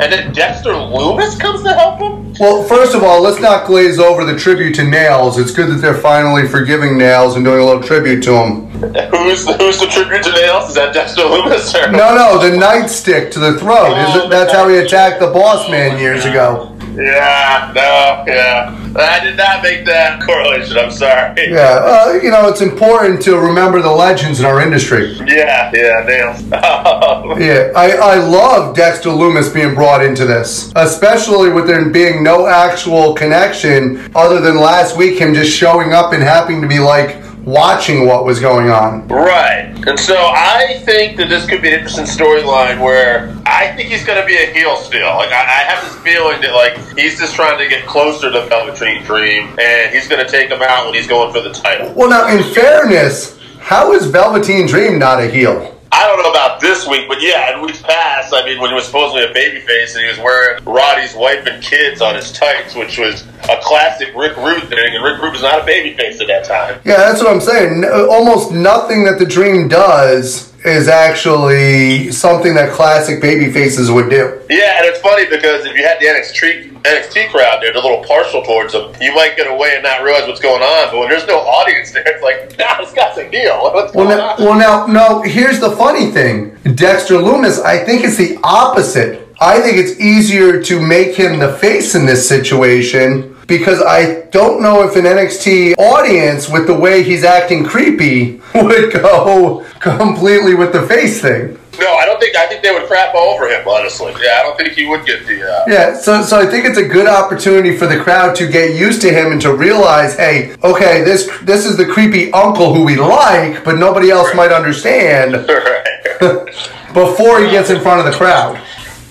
And 0.00 0.10
then 0.10 0.32
Dexter 0.32 0.70
Lumis 0.70 1.38
comes 1.38 1.62
to 1.64 1.72
help 1.74 2.00
him? 2.00 2.21
Well, 2.40 2.62
first 2.64 2.94
of 2.94 3.02
all, 3.02 3.22
let's 3.22 3.40
not 3.40 3.66
glaze 3.66 3.98
over 3.98 4.24
the 4.24 4.38
tribute 4.38 4.74
to 4.76 4.84
Nails. 4.84 5.38
It's 5.38 5.50
good 5.50 5.70
that 5.70 5.76
they're 5.76 5.94
finally 5.94 6.48
forgiving 6.48 6.96
Nails 6.96 7.36
and 7.36 7.44
doing 7.44 7.60
a 7.60 7.64
little 7.64 7.82
tribute 7.82 8.22
to 8.24 8.32
him. 8.34 8.70
Who's 9.10 9.46
who's 9.46 9.78
the 9.78 9.86
tribute 9.90 10.22
to 10.24 10.32
Nails? 10.32 10.70
Is 10.70 10.74
that 10.74 10.94
Dexter 10.94 11.22
Lumis? 11.22 11.74
Or? 11.74 11.90
No, 11.92 12.14
no, 12.14 12.38
the 12.38 12.56
nightstick 12.56 13.30
to 13.32 13.38
the 13.38 13.58
throat. 13.58 13.92
Oh, 13.92 14.08
Is 14.08 14.16
it, 14.16 14.22
oh, 14.26 14.28
that's 14.28 14.52
how 14.52 14.68
he 14.68 14.78
attacked 14.78 15.20
the 15.20 15.30
boss 15.30 15.68
man 15.70 15.98
years 15.98 16.24
ago. 16.24 16.76
Yeah, 16.94 17.72
no, 17.74 18.24
yeah. 18.26 18.81
I 18.96 19.24
did 19.24 19.36
not 19.36 19.62
make 19.62 19.84
that 19.86 20.20
correlation. 20.26 20.76
I'm 20.76 20.90
sorry. 20.90 21.50
Yeah, 21.50 21.80
uh, 21.82 22.20
you 22.22 22.30
know, 22.30 22.48
it's 22.48 22.60
important 22.60 23.22
to 23.22 23.38
remember 23.38 23.80
the 23.80 23.90
legends 23.90 24.40
in 24.40 24.46
our 24.46 24.60
industry. 24.60 25.12
Yeah, 25.26 25.70
yeah, 25.74 26.04
Nails. 26.06 26.42
Yeah, 27.42 27.72
I, 27.74 27.92
I 27.92 28.16
love 28.16 28.76
Dexter 28.76 29.08
Lumis 29.08 29.52
being 29.52 29.74
brought 29.74 30.04
into 30.04 30.24
this, 30.26 30.72
especially 30.76 31.50
with 31.50 31.66
there 31.66 31.88
being 31.88 32.22
no 32.22 32.46
actual 32.46 33.14
connection 33.14 34.10
other 34.14 34.40
than 34.40 34.56
last 34.56 34.96
week 34.96 35.18
him 35.18 35.34
just 35.34 35.50
showing 35.56 35.92
up 35.92 36.12
and 36.12 36.22
happening 36.22 36.60
to 36.60 36.68
be 36.68 36.78
like 36.78 37.21
watching 37.44 38.06
what 38.06 38.24
was 38.24 38.40
going 38.40 38.70
on. 38.70 39.06
Right. 39.08 39.74
And 39.86 39.98
so 39.98 40.16
I 40.16 40.80
think 40.84 41.16
that 41.16 41.28
this 41.28 41.46
could 41.46 41.60
be 41.60 41.68
an 41.68 41.74
interesting 41.74 42.04
storyline 42.04 42.80
where 42.80 43.36
I 43.46 43.74
think 43.74 43.90
he's 43.90 44.04
going 44.04 44.20
to 44.20 44.26
be 44.26 44.36
a 44.36 44.46
heel 44.46 44.76
still. 44.76 45.08
Like, 45.16 45.30
I, 45.30 45.40
I 45.40 45.64
have 45.64 45.82
this 45.84 46.00
feeling 46.02 46.40
that, 46.42 46.54
like, 46.54 46.96
he's 46.96 47.18
just 47.18 47.34
trying 47.34 47.58
to 47.58 47.68
get 47.68 47.86
closer 47.86 48.30
to 48.30 48.46
Velveteen 48.46 49.02
Dream, 49.02 49.54
and 49.58 49.92
he's 49.92 50.08
going 50.08 50.24
to 50.24 50.30
take 50.30 50.50
him 50.50 50.62
out 50.62 50.86
when 50.86 50.94
he's 50.94 51.08
going 51.08 51.32
for 51.32 51.40
the 51.40 51.52
title. 51.52 51.92
Well, 51.94 52.10
now, 52.10 52.28
in 52.28 52.42
fairness, 52.54 53.38
how 53.58 53.92
is 53.92 54.06
Velveteen 54.06 54.66
Dream 54.66 54.98
not 54.98 55.20
a 55.20 55.28
heel? 55.28 55.80
I 55.92 56.06
don't 56.06 56.22
know 56.22 56.30
about 56.30 56.58
this 56.58 56.88
week, 56.88 57.06
but 57.06 57.20
yeah, 57.20 57.54
in 57.54 57.60
weeks 57.60 57.82
past, 57.82 58.32
I 58.32 58.46
mean, 58.46 58.58
when 58.60 58.70
he 58.70 58.74
was 58.74 58.86
supposedly 58.86 59.24
a 59.24 59.34
babyface 59.34 59.94
and 59.94 60.02
he 60.02 60.08
was 60.08 60.18
wearing 60.18 60.64
Roddy's 60.64 61.14
wife 61.14 61.44
and 61.46 61.62
kids 61.62 62.00
on 62.00 62.14
his 62.14 62.32
tights, 62.32 62.74
which 62.74 62.96
was 62.96 63.26
a 63.50 63.58
classic 63.60 64.08
Rick 64.16 64.38
Rude 64.38 64.68
thing, 64.70 64.94
and 64.94 65.04
Rick 65.04 65.20
Rude 65.20 65.32
was 65.32 65.42
not 65.42 65.60
a 65.60 65.70
babyface 65.70 66.18
at 66.20 66.28
that 66.28 66.44
time. 66.46 66.80
Yeah, 66.86 66.96
that's 66.96 67.20
what 67.20 67.30
I'm 67.30 67.42
saying. 67.42 67.84
Uh, 67.84 68.06
almost 68.10 68.52
nothing 68.52 69.04
that 69.04 69.18
the 69.18 69.26
Dream 69.26 69.68
does 69.68 70.50
is 70.64 70.88
actually 70.88 72.10
something 72.10 72.54
that 72.54 72.72
classic 72.72 73.20
baby 73.20 73.52
faces 73.52 73.90
would 73.90 74.08
do. 74.08 74.40
Yeah, 74.48 74.78
and 74.78 74.86
it's 74.86 75.00
funny 75.00 75.26
because 75.26 75.66
if 75.66 75.76
you 75.76 75.84
had 75.84 76.00
the 76.00 76.06
NXT, 76.06 76.71
NXT 76.82 77.30
crowd 77.30 77.62
there, 77.62 77.72
they're 77.72 77.82
a 77.82 77.86
little 77.86 78.04
partial 78.04 78.42
towards 78.42 78.74
him, 78.74 78.92
you 79.00 79.14
might 79.14 79.36
get 79.36 79.46
away 79.50 79.72
and 79.74 79.82
not 79.82 80.02
realize 80.02 80.26
what's 80.26 80.40
going 80.40 80.62
on, 80.62 80.90
but 80.90 80.98
when 80.98 81.08
there's 81.08 81.26
no 81.26 81.38
audience 81.38 81.92
there, 81.92 82.02
it's 82.06 82.22
like, 82.22 82.58
nah, 82.58 82.78
this 82.78 82.92
guy's 82.92 83.16
a 83.18 83.28
heel. 83.28 83.60
What's 83.72 83.94
Well, 83.94 84.06
going 84.06 84.18
now, 84.18 84.34
on? 84.34 84.44
well, 84.44 84.58
now, 84.58 84.86
no. 84.86 85.22
Here's 85.22 85.60
the 85.60 85.70
funny 85.72 86.10
thing: 86.10 86.56
Dexter 86.74 87.14
Lumis. 87.14 87.62
I 87.62 87.84
think 87.84 88.04
it's 88.04 88.16
the 88.16 88.38
opposite. 88.42 89.28
I 89.40 89.60
think 89.60 89.76
it's 89.76 89.98
easier 90.00 90.62
to 90.62 90.80
make 90.80 91.16
him 91.16 91.38
the 91.40 91.52
face 91.54 91.94
in 91.94 92.06
this 92.06 92.28
situation 92.28 93.36
because 93.46 93.82
I 93.82 94.22
don't 94.30 94.62
know 94.62 94.86
if 94.86 94.94
an 94.96 95.04
NXT 95.04 95.74
audience, 95.78 96.48
with 96.48 96.66
the 96.66 96.74
way 96.78 97.02
he's 97.02 97.24
acting 97.24 97.64
creepy, 97.64 98.40
would 98.54 98.92
go 98.92 99.64
completely 99.80 100.54
with 100.54 100.72
the 100.72 100.82
face 100.82 101.20
thing. 101.20 101.58
No, 101.78 101.94
I 101.94 102.04
don't 102.04 102.20
think, 102.20 102.36
I 102.36 102.46
think 102.46 102.62
they 102.62 102.70
would 102.70 102.86
crap 102.86 103.14
all 103.14 103.34
over 103.34 103.48
him, 103.48 103.66
honestly. 103.66 104.12
Yeah, 104.22 104.40
I 104.40 104.42
don't 104.42 104.56
think 104.58 104.74
he 104.74 104.86
would 104.86 105.06
get 105.06 105.26
the, 105.26 105.42
uh, 105.42 105.64
Yeah, 105.66 105.96
so 105.96 106.22
so 106.22 106.38
I 106.38 106.46
think 106.46 106.66
it's 106.66 106.78
a 106.78 106.86
good 106.86 107.06
opportunity 107.06 107.76
for 107.76 107.86
the 107.86 107.98
crowd 107.98 108.36
to 108.36 108.46
get 108.46 108.74
used 108.74 109.00
to 109.02 109.10
him 109.10 109.32
and 109.32 109.40
to 109.40 109.54
realize, 109.54 110.16
hey, 110.16 110.54
okay, 110.62 111.02
this 111.02 111.30
this 111.42 111.64
is 111.64 111.76
the 111.76 111.86
creepy 111.86 112.32
uncle 112.32 112.74
who 112.74 112.84
we 112.84 112.96
like, 112.96 113.64
but 113.64 113.78
nobody 113.78 114.10
else 114.10 114.34
might 114.34 114.52
understand 114.52 115.32
before 116.94 117.40
he 117.40 117.50
gets 117.50 117.70
in 117.70 117.80
front 117.80 118.00
of 118.00 118.06
the 118.06 118.16
crowd. 118.16 118.60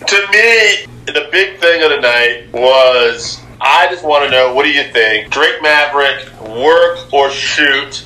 to 0.07 0.27
me, 0.31 0.85
the 1.07 1.27
big 1.31 1.59
thing 1.59 1.83
of 1.83 1.89
the 1.89 1.99
night 1.99 2.51
was 2.53 3.41
I 3.59 3.87
just 3.89 4.03
want 4.03 4.25
to 4.25 4.31
know 4.31 4.53
what 4.53 4.63
do 4.63 4.71
you 4.71 4.83
think? 4.83 5.31
Drake 5.31 5.61
Maverick, 5.61 6.27
work 6.41 7.11
or 7.13 7.29
shoot? 7.31 8.05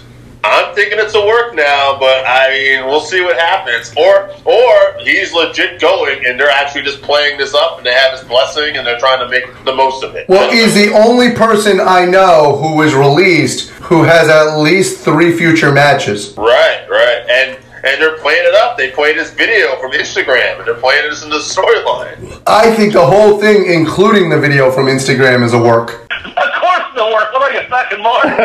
I'm 0.51 0.75
thinking 0.75 0.99
it's 0.99 1.15
a 1.15 1.25
work 1.25 1.55
now, 1.55 1.97
but 1.99 2.25
I 2.25 2.49
mean, 2.49 2.85
we'll 2.85 3.01
see 3.01 3.21
what 3.21 3.37
happens. 3.37 3.93
Or, 3.97 4.29
or 4.45 4.97
he's 4.99 5.33
legit 5.33 5.79
going, 5.79 6.25
and 6.25 6.39
they're 6.39 6.49
actually 6.49 6.83
just 6.83 7.01
playing 7.01 7.37
this 7.37 7.53
up, 7.53 7.77
and 7.77 7.85
they 7.85 7.93
have 7.93 8.11
his 8.17 8.27
blessing, 8.27 8.77
and 8.77 8.85
they're 8.85 8.99
trying 8.99 9.19
to 9.19 9.29
make 9.29 9.45
the 9.65 9.75
most 9.75 10.03
of 10.03 10.15
it. 10.15 10.27
Well, 10.29 10.51
he's 10.51 10.73
the 10.73 10.93
only 10.93 11.31
person 11.33 11.79
I 11.79 12.05
know 12.05 12.57
who 12.57 12.75
was 12.75 12.93
released 12.93 13.69
who 13.85 14.03
has 14.03 14.29
at 14.29 14.57
least 14.57 15.03
three 15.03 15.37
future 15.37 15.71
matches. 15.71 16.33
Right, 16.35 16.87
right. 16.89 17.23
And 17.29 17.57
and 17.85 18.01
they're 18.01 18.17
playing 18.17 18.45
it 18.45 18.55
up. 18.55 18.77
They 18.77 18.91
played 18.91 19.17
this 19.17 19.31
video 19.31 19.75
from 19.79 19.91
Instagram, 19.91 20.57
and 20.57 20.67
they're 20.67 20.75
playing 20.75 21.09
this 21.09 21.23
in 21.23 21.29
the 21.29 21.37
storyline. 21.37 22.41
I 22.47 22.75
think 22.75 22.93
the 22.93 23.05
whole 23.05 23.39
thing, 23.39 23.71
including 23.71 24.29
the 24.29 24.39
video 24.39 24.71
from 24.71 24.87
Instagram, 24.87 25.43
is 25.43 25.53
a 25.53 25.59
work. 25.59 26.01
Of 26.11 26.51
course 26.59 26.83
the 26.95 27.05
work. 27.05 27.31
What 27.33 27.51
are 27.51 27.61
you, 27.61 27.67
fucking 27.69 28.01
Mark? 28.01 28.25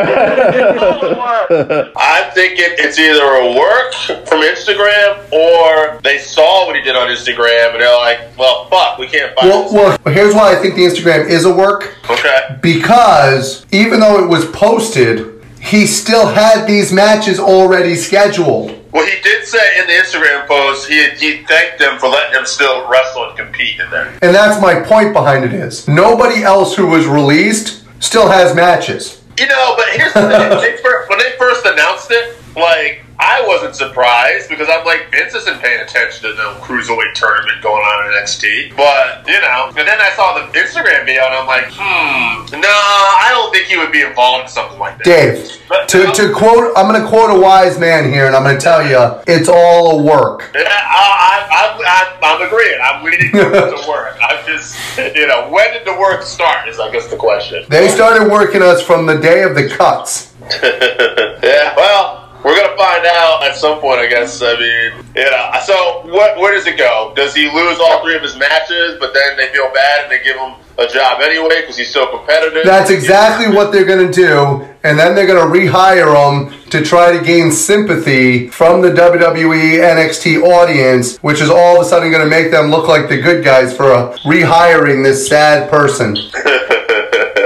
It's 0.60 0.82
all 0.82 1.00
work. 1.16 1.92
I'm 1.96 2.30
thinking 2.32 2.66
it's 2.78 2.98
either 2.98 3.24
a 3.24 3.56
work 3.56 3.94
from 4.26 4.42
Instagram 4.42 5.32
or 5.32 6.00
they 6.02 6.18
saw 6.18 6.66
what 6.66 6.76
he 6.76 6.82
did 6.82 6.96
on 6.96 7.08
Instagram 7.08 7.72
and 7.72 7.80
they're 7.80 7.96
like, 7.98 8.36
well, 8.38 8.68
fuck, 8.68 8.98
we 8.98 9.06
can't 9.06 9.34
find 9.34 9.48
it. 9.48 9.50
Well, 9.50 9.98
well, 10.04 10.14
here's 10.14 10.34
why 10.34 10.52
I 10.52 10.56
think 10.56 10.74
the 10.74 10.82
Instagram 10.82 11.28
is 11.28 11.44
a 11.44 11.54
work. 11.54 11.96
Okay. 12.10 12.58
Because 12.60 13.66
even 13.72 14.00
though 14.00 14.22
it 14.22 14.28
was 14.28 14.44
posted, 14.46 15.39
he 15.60 15.86
still 15.86 16.26
had 16.26 16.66
these 16.66 16.92
matches 16.92 17.38
already 17.38 17.94
scheduled. 17.94 18.76
Well, 18.92 19.06
he 19.06 19.20
did 19.22 19.46
say 19.46 19.80
in 19.80 19.86
the 19.86 19.92
Instagram 19.92 20.46
post 20.48 20.88
he 20.88 21.10
he 21.10 21.44
thanked 21.44 21.78
them 21.78 21.98
for 21.98 22.08
letting 22.08 22.38
him 22.38 22.46
still 22.46 22.88
wrestle 22.88 23.28
and 23.28 23.38
compete 23.38 23.78
in 23.78 23.88
there. 23.90 24.08
And 24.22 24.34
that's 24.34 24.60
my 24.60 24.80
point 24.80 25.12
behind 25.12 25.44
it 25.44 25.52
is 25.52 25.86
nobody 25.86 26.42
else 26.42 26.74
who 26.74 26.88
was 26.88 27.06
released 27.06 27.84
still 28.00 28.28
has 28.28 28.54
matches. 28.54 29.22
You 29.38 29.46
know, 29.46 29.74
but 29.76 29.86
here's 29.90 30.12
the 30.12 30.20
thing: 30.28 31.08
when 31.08 31.18
they 31.18 31.36
first 31.38 31.64
announced 31.66 32.10
it, 32.10 32.36
like 32.56 33.04
I 33.18 33.46
wasn't 33.46 33.76
surprised 33.76 34.48
because 34.48 34.68
I'm 34.70 34.84
like 34.86 35.10
Vince 35.10 35.34
isn't 35.34 35.60
paying 35.60 35.80
attention 35.80 36.30
to 36.30 36.34
no 36.36 36.54
cruiserweight 36.60 37.14
tournament 37.14 37.62
going 37.62 37.82
on 37.82 38.06
in 38.06 38.22
NXT. 38.22 38.76
But 38.76 39.28
you 39.28 39.40
know, 39.40 39.68
and 39.68 39.86
then 39.86 40.00
I 40.00 40.10
saw 40.16 40.38
the 40.38 40.50
Instagram 40.58 41.04
video 41.04 41.26
and 41.26 41.34
I'm 41.34 41.46
like, 41.46 41.66
hmm, 41.68 42.58
no, 42.58 42.68
I 42.68 43.28
don't 43.30 43.52
think 43.52 43.66
he 43.66 43.76
would 43.76 43.92
be 43.92 44.02
involved 44.02 44.44
in 44.44 44.48
something 44.48 44.78
like 44.78 44.98
that. 44.98 45.04
Dave, 45.04 45.60
to, 45.88 46.12
to 46.12 46.32
quote, 46.32 46.72
I'm 46.76 46.88
going 46.88 47.00
to 47.00 47.06
quote 47.06 47.30
a 47.30 47.38
wise 47.38 47.78
man 47.78 48.10
here, 48.10 48.26
and 48.26 48.34
I'm 48.34 48.42
going 48.42 48.56
to 48.56 48.62
tell 48.62 48.82
you, 48.86 49.20
it's 49.26 49.48
all 49.48 50.00
a 50.00 50.02
work. 50.02 50.50
Yeah, 50.54 50.62
I, 50.66 51.20
I, 51.30 51.58
I'm, 51.60 52.22
I'm, 52.24 52.40
I'm 52.40 52.46
agreeing. 52.46 52.80
I'm 52.82 53.04
leaning 53.04 53.30
towards 53.30 53.82
the 53.84 53.86
work. 53.88 54.16
I'm 54.22 54.44
just, 54.46 54.76
you 55.14 55.26
know, 55.26 55.48
when 55.50 55.72
did 55.72 55.86
the 55.86 55.98
work 55.98 56.22
start? 56.22 56.68
Is 56.68 56.80
I 56.80 56.90
guess 56.90 57.08
the 57.08 57.16
question. 57.16 57.64
They 57.68 57.88
started 57.88 58.30
working 58.30 58.62
us 58.62 58.82
from 58.82 59.06
the 59.06 59.18
day 59.18 59.42
of 59.42 59.54
the 59.54 59.68
cuts. 59.68 60.34
yeah, 60.62 61.74
well, 61.76 62.19
we're 62.44 62.56
gonna 62.56 62.76
find 62.76 63.04
out 63.06 63.42
at 63.44 63.56
some 63.56 63.80
point, 63.80 64.00
I 64.00 64.06
guess. 64.08 64.40
I 64.42 64.58
mean, 64.58 65.04
know. 65.14 65.52
So, 65.64 66.02
what? 66.06 66.38
Where 66.38 66.54
does 66.54 66.66
it 66.66 66.78
go? 66.78 67.12
Does 67.14 67.34
he 67.34 67.50
lose 67.50 67.78
all 67.80 68.02
three 68.02 68.16
of 68.16 68.22
his 68.22 68.36
matches, 68.36 68.96
but 68.98 69.12
then 69.14 69.36
they 69.36 69.48
feel 69.48 69.70
bad 69.72 70.04
and 70.04 70.12
they 70.12 70.22
give 70.24 70.36
him 70.36 70.54
a 70.78 70.86
job 70.88 71.20
anyway 71.20 71.60
because 71.60 71.76
he's 71.76 71.92
so 71.92 72.06
competitive? 72.06 72.64
That's 72.64 72.90
exactly 72.90 73.54
what 73.54 73.72
they're 73.72 73.84
going 73.84 74.06
to 74.06 74.12
do, 74.12 74.66
and 74.82 74.98
then 74.98 75.14
they're 75.14 75.26
going 75.26 75.46
to 75.46 75.70
rehire 75.70 76.14
him 76.16 76.70
to 76.70 76.82
try 76.82 77.16
to 77.16 77.22
gain 77.24 77.52
sympathy 77.52 78.48
from 78.48 78.80
the 78.80 78.90
WWE 78.90 79.80
NXT 79.80 80.42
audience, 80.42 81.18
which 81.18 81.40
is 81.40 81.50
all 81.50 81.76
of 81.76 81.82
a 81.82 81.84
sudden 81.84 82.10
going 82.10 82.24
to 82.24 82.30
make 82.30 82.50
them 82.50 82.70
look 82.70 82.88
like 82.88 83.08
the 83.08 83.20
good 83.20 83.44
guys 83.44 83.76
for 83.76 83.84
rehiring 84.24 85.04
this 85.04 85.28
sad 85.28 85.70
person. 85.70 86.16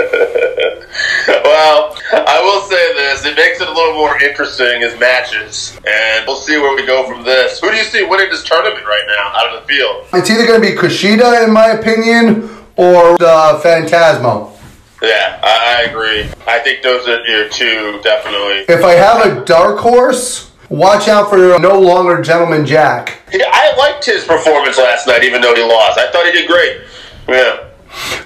I 2.26 2.40
will 2.42 2.62
say 2.62 2.94
this: 2.94 3.24
it 3.24 3.36
makes 3.36 3.60
it 3.60 3.68
a 3.68 3.72
little 3.72 3.94
more 3.94 4.20
interesting 4.22 4.82
as 4.82 4.98
matches, 4.98 5.78
and 5.86 6.26
we'll 6.26 6.36
see 6.36 6.58
where 6.58 6.74
we 6.74 6.86
go 6.86 7.06
from 7.08 7.24
this. 7.24 7.60
Who 7.60 7.70
do 7.70 7.76
you 7.76 7.84
see 7.84 8.04
winning 8.04 8.30
this 8.30 8.44
tournament 8.44 8.84
right 8.86 9.04
now 9.06 9.32
out 9.34 9.54
of 9.54 9.62
the 9.62 9.66
field? 9.66 10.06
It's 10.12 10.30
either 10.30 10.46
going 10.46 10.60
to 10.60 10.66
be 10.66 10.76
Kushida, 10.76 11.44
in 11.44 11.52
my 11.52 11.68
opinion, 11.68 12.50
or 12.76 13.16
uh, 13.20 13.60
Phantasmo. 13.60 14.52
Yeah, 15.02 15.40
I, 15.42 15.78
I 15.78 15.90
agree. 15.90 16.22
I 16.46 16.60
think 16.60 16.82
those 16.82 17.06
are 17.08 17.26
your 17.26 17.48
two 17.48 18.00
definitely. 18.02 18.64
If 18.68 18.84
I 18.84 18.92
have 18.92 19.26
a 19.26 19.44
dark 19.44 19.78
horse, 19.78 20.52
watch 20.70 21.08
out 21.08 21.28
for 21.28 21.58
no 21.58 21.78
longer 21.78 22.22
Gentleman 22.22 22.64
Jack. 22.64 23.20
Yeah, 23.32 23.50
I 23.52 23.76
liked 23.76 24.04
his 24.04 24.24
performance 24.24 24.78
last 24.78 25.06
night, 25.06 25.24
even 25.24 25.40
though 25.42 25.54
he 25.54 25.62
lost. 25.62 25.98
I 25.98 26.10
thought 26.10 26.24
he 26.26 26.32
did 26.32 26.48
great. 26.48 26.82
Yeah. 27.28 27.70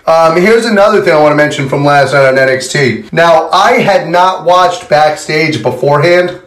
Um, 0.06 0.40
here's 0.40 0.64
another 0.64 1.02
thing 1.02 1.12
I 1.12 1.20
want 1.20 1.32
to 1.32 1.36
mention 1.36 1.68
from 1.68 1.84
last 1.84 2.12
night 2.14 2.26
on 2.28 2.36
NXT. 2.36 3.12
Now, 3.12 3.48
I 3.50 3.72
had 3.72 4.08
not 4.08 4.44
watched 4.44 4.88
backstage 4.88 5.62
beforehand, 5.62 6.40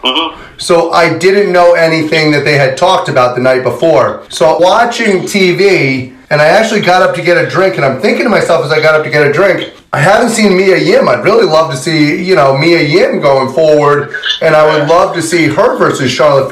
so 0.58 0.92
I 0.92 1.18
didn't 1.18 1.52
know 1.52 1.74
anything 1.74 2.32
that 2.32 2.44
they 2.44 2.58
had 2.58 2.76
talked 2.78 3.08
about 3.10 3.36
the 3.36 3.42
night 3.42 3.64
before. 3.64 4.26
So, 4.30 4.58
watching 4.58 5.22
TV, 5.24 6.16
and 6.32 6.42
I 6.42 6.46
actually 6.46 6.82
got 6.82 7.02
up 7.02 7.16
to 7.16 7.22
get 7.22 7.38
a 7.38 7.48
drink, 7.48 7.76
and 7.76 7.86
I'm 7.86 8.02
thinking 8.02 8.24
to 8.24 8.30
myself 8.30 8.66
as 8.66 8.72
I 8.72 8.82
got 8.82 8.96
up 8.96 9.04
to 9.04 9.12
get 9.12 9.28
a 9.28 9.32
drink, 9.32 9.74
I 9.94 10.00
haven't 10.00 10.30
seen 10.30 10.56
Mia 10.56 10.78
Yim. 10.78 11.10
I'd 11.10 11.26
really 11.26 11.46
love 11.46 11.70
to 11.72 11.76
see, 11.76 12.24
you 12.24 12.34
know, 12.34 12.58
Mia 12.58 12.82
Yim 12.82 13.20
going 13.20 13.54
forward, 13.54 14.16
and 14.42 14.56
I 14.56 14.64
would 14.66 14.88
love 14.88 15.14
to 15.16 15.22
see 15.22 15.48
her 15.48 15.78
versus 15.78 16.10
Charlotte 16.10 16.50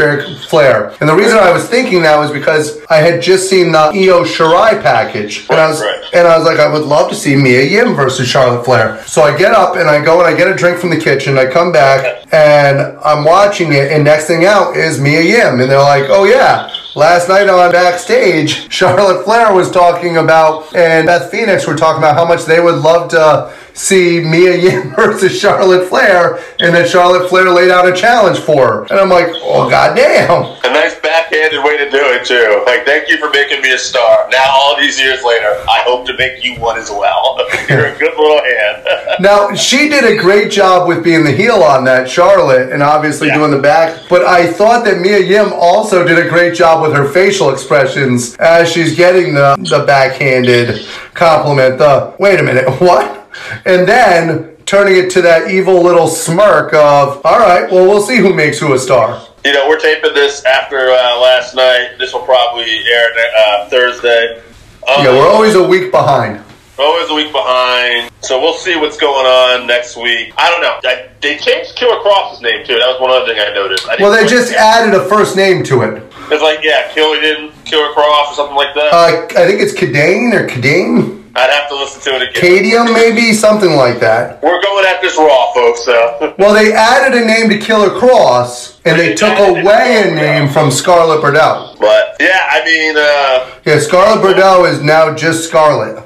Flair. 0.50 0.94
And 1.00 1.08
the 1.08 1.16
reason 1.16 1.38
I 1.38 1.54
was 1.54 1.66
thinking 1.70 2.02
that 2.02 2.18
was 2.18 2.32
because 2.32 2.84
I 2.90 2.98
had 2.98 3.22
just 3.22 3.50
seen 3.50 3.72
the 3.72 3.80
Io 3.80 4.26
Shirai 4.26 4.82
package, 4.82 5.48
and 5.50 5.58
I 5.58 5.70
was 5.70 5.82
and 6.12 6.28
I 6.28 6.38
was 6.38 6.46
like, 6.46 6.60
I 6.60 6.68
would 6.68 6.84
love 6.84 7.10
to 7.12 7.16
see 7.16 7.34
Mia 7.38 7.64
Yim 7.64 7.96
versus 7.96 8.28
Charlotte 8.28 8.66
Flair. 8.66 9.02
So 9.06 9.22
I 9.22 9.38
get 9.38 9.54
up 9.54 9.78
and 9.78 9.90
I 9.90 10.04
go 10.04 10.20
and 10.20 10.28
I 10.28 10.36
get 10.36 10.50
a 10.50 10.56
drink 10.56 10.78
from 10.78 10.90
the 10.90 11.00
kitchen. 11.00 11.38
I 11.38 11.46
come 11.46 11.72
back 11.72 12.28
and 12.34 12.98
I'm 13.06 13.24
watching 13.24 13.72
it, 13.72 13.90
and 13.94 14.04
next 14.04 14.26
thing 14.28 14.44
out 14.44 14.76
is 14.76 15.00
Mia 15.00 15.22
Yim, 15.22 15.62
and 15.62 15.72
they're 15.72 15.80
like, 15.80 16.10
Oh 16.10 16.26
yeah. 16.26 16.70
Last 16.96 17.30
night 17.30 17.48
on 17.48 17.72
backstage, 17.72 18.70
Charlotte 18.72 19.24
Flair 19.24 19.54
was 19.54 19.70
talking 19.72 20.18
about, 20.18 20.76
and 20.76 21.06
Beth 21.06 21.30
Phoenix 21.30 21.68
were 21.68 21.76
talking 21.76 22.00
about 22.00 22.16
how 22.16 22.26
much 22.26 22.46
they 22.46 22.60
would 22.60 22.80
love 22.82 23.10
to 23.12 23.29
see 23.74 24.20
Mia 24.20 24.56
Yim 24.58 24.90
versus 24.96 25.40
Charlotte 25.40 25.88
Flair, 25.88 26.38
and 26.60 26.76
then 26.76 26.88
Charlotte 26.88 27.30
Flair 27.30 27.50
laid 27.50 27.72
out 27.72 27.88
a 27.88 27.94
challenge 27.96 28.40
for 28.40 28.68
her. 28.68 28.82
And 28.90 29.00
I'm 29.00 29.10
like, 29.10 29.28
oh 29.36 29.70
goddamn. 29.70 30.30
A 30.64 30.74
nice 30.74 31.00
backhanded 31.00 31.64
way 31.64 31.78
to 31.78 31.90
do 31.90 32.00
it, 32.16 32.26
too. 32.26 32.64
Like, 32.66 32.86
thank 32.86 33.10
you 33.10 33.18
for 33.18 33.30
making 33.32 33.62
me 33.62 33.72
a 33.74 33.78
star. 33.78 34.28
Now, 34.32 34.46
all 34.52 34.78
these 34.78 35.00
years 35.00 35.24
later, 35.24 35.48
I 35.70 35.82
hope 35.86 36.06
to 36.08 36.18
make 36.18 36.44
you 36.44 36.60
one 36.60 36.78
as 36.78 36.90
well. 36.90 37.38
You're 37.70 37.88
a 37.88 37.98
good 37.98 38.16
little 38.18 38.42
hand. 38.44 38.86
Now 39.20 39.54
she 39.54 39.90
did 39.90 40.06
a 40.06 40.16
great 40.22 40.50
job 40.50 40.88
with 40.88 41.04
being 41.04 41.26
the 41.26 41.32
heel 41.32 41.62
on 41.62 41.84
that, 41.86 42.10
Charlotte, 42.10 42.72
and 42.72 42.82
obviously 42.82 43.28
Yeah. 43.28 43.36
doing 43.40 43.52
the 43.52 43.60
back. 43.60 44.00
But 44.10 44.24
I 44.24 44.48
thought 44.48 44.86
that 44.86 45.00
Mia 45.02 45.20
Yim 45.20 45.52
also 45.52 46.08
did 46.08 46.18
a 46.26 46.30
great 46.30 46.56
job 46.56 46.82
with 46.82 46.94
her 46.96 47.06
facial 47.10 47.50
expressions 47.52 48.38
as 48.38 48.72
she's 48.72 48.96
getting 48.96 49.34
the 49.34 49.58
the 49.60 49.84
backhanded 49.86 50.86
compliment. 51.16 51.80
The 51.80 52.14
wait 52.18 52.40
a 52.40 52.44
minute, 52.44 52.70
what? 52.80 53.19
And 53.66 53.88
then 53.88 54.56
turning 54.66 54.98
it 54.98 55.10
to 55.12 55.22
that 55.24 55.50
evil 55.52 55.82
little 55.82 56.08
smirk 56.08 56.74
of, 56.74 57.22
all 57.26 57.40
right, 57.40 57.70
well 57.72 57.88
we'll 57.88 58.02
see 58.02 58.18
who 58.18 58.34
makes 58.34 58.60
who 58.60 58.74
a 58.74 58.80
star. 58.80 59.22
you 59.46 59.54
know, 59.54 59.68
we're 59.68 59.80
taping 59.80 60.14
this 60.14 60.44
after 60.46 60.90
uh, 60.92 61.20
last 61.20 61.56
night. 61.56 61.96
This 61.98 62.14
will 62.14 62.22
probably 62.22 62.66
air 62.88 63.08
uh, 63.38 63.70
Thursday. 63.70 64.42
Um, 64.88 65.04
Yeah, 65.06 65.12
we're 65.12 65.28
always 65.28 65.56
a 65.56 65.64
week 65.68 65.92
behind. 65.92 66.44
always 66.78 67.10
a 67.10 67.14
week 67.14 67.32
behind. 67.32 68.12
So 68.22 68.40
we'll 68.40 68.54
see 68.54 68.76
what's 68.76 68.98
going 68.98 69.26
on 69.26 69.66
next 69.68 69.96
week. 69.98 70.34
I 70.38 70.50
don't 70.50 70.62
know. 70.62 70.80
I, 70.90 71.10
they 71.22 71.38
changed 71.38 71.76
Killer 71.76 72.00
Kross's 72.02 72.42
name, 72.42 72.66
too. 72.66 72.76
That 72.76 72.88
was 72.88 73.00
one 73.02 73.12
other 73.12 73.26
thing 73.26 73.40
I 73.40 73.54
noticed. 73.54 73.88
I 73.88 73.96
Well, 74.00 74.12
they 74.12 74.20
didn't- 74.20 74.30
just 74.30 74.54
added 74.54 74.94
a 74.94 75.06
first 75.06 75.36
name 75.36 75.64
to 75.64 75.82
it. 75.84 76.04
It's 76.32 76.44
like, 76.44 76.60
yeah, 76.62 76.92
Killian, 76.94 77.52
Killer 77.66 77.92
Kross, 77.94 78.32
or 78.32 78.36
something 78.36 78.56
like 78.56 78.74
that. 78.76 78.94
Uh, 78.94 79.26
I 79.42 79.48
think 79.48 79.62
it's 79.62 79.74
Kadane 79.74 80.34
or 80.34 80.48
Kadane, 80.48 81.19
I'd 81.36 81.50
have 81.52 81.70
to 81.70 81.76
listen 81.76 82.02
to 82.02 82.18
it 82.20 82.30
again. 82.30 82.42
Cadium 82.42 82.94
maybe, 82.94 83.34
something 83.34 83.76
like 83.76 84.00
that. 84.00 84.42
We're 84.44 84.62
going 84.62 84.86
at 84.86 85.02
this 85.02 85.18
raw, 85.18 85.54
folks. 85.54 85.86
So. 85.86 86.36
Well, 86.38 86.54
they 86.54 86.74
added 86.74 87.22
a 87.22 87.26
name 87.26 87.50
to 87.50 87.58
Killer 87.58 87.90
Kross, 87.90 88.80
and 88.86 89.00
they 89.00 89.14
took 89.16 89.38
away 89.38 90.04
a 90.10 90.16
name 90.16 90.50
from 90.50 90.72
Scarlett 90.72 91.22
Bordeaux. 91.22 91.76
But 91.80 92.16
yeah, 92.20 92.48
I 92.50 92.66
mean, 92.66 92.96
uh, 92.98 93.56
Yeah, 93.66 93.80
Scarlett 93.80 94.22
Bordeaux 94.22 94.66
is 94.66 94.82
now 94.82 95.16
just 95.16 95.48
Scarlett. 95.48 96.04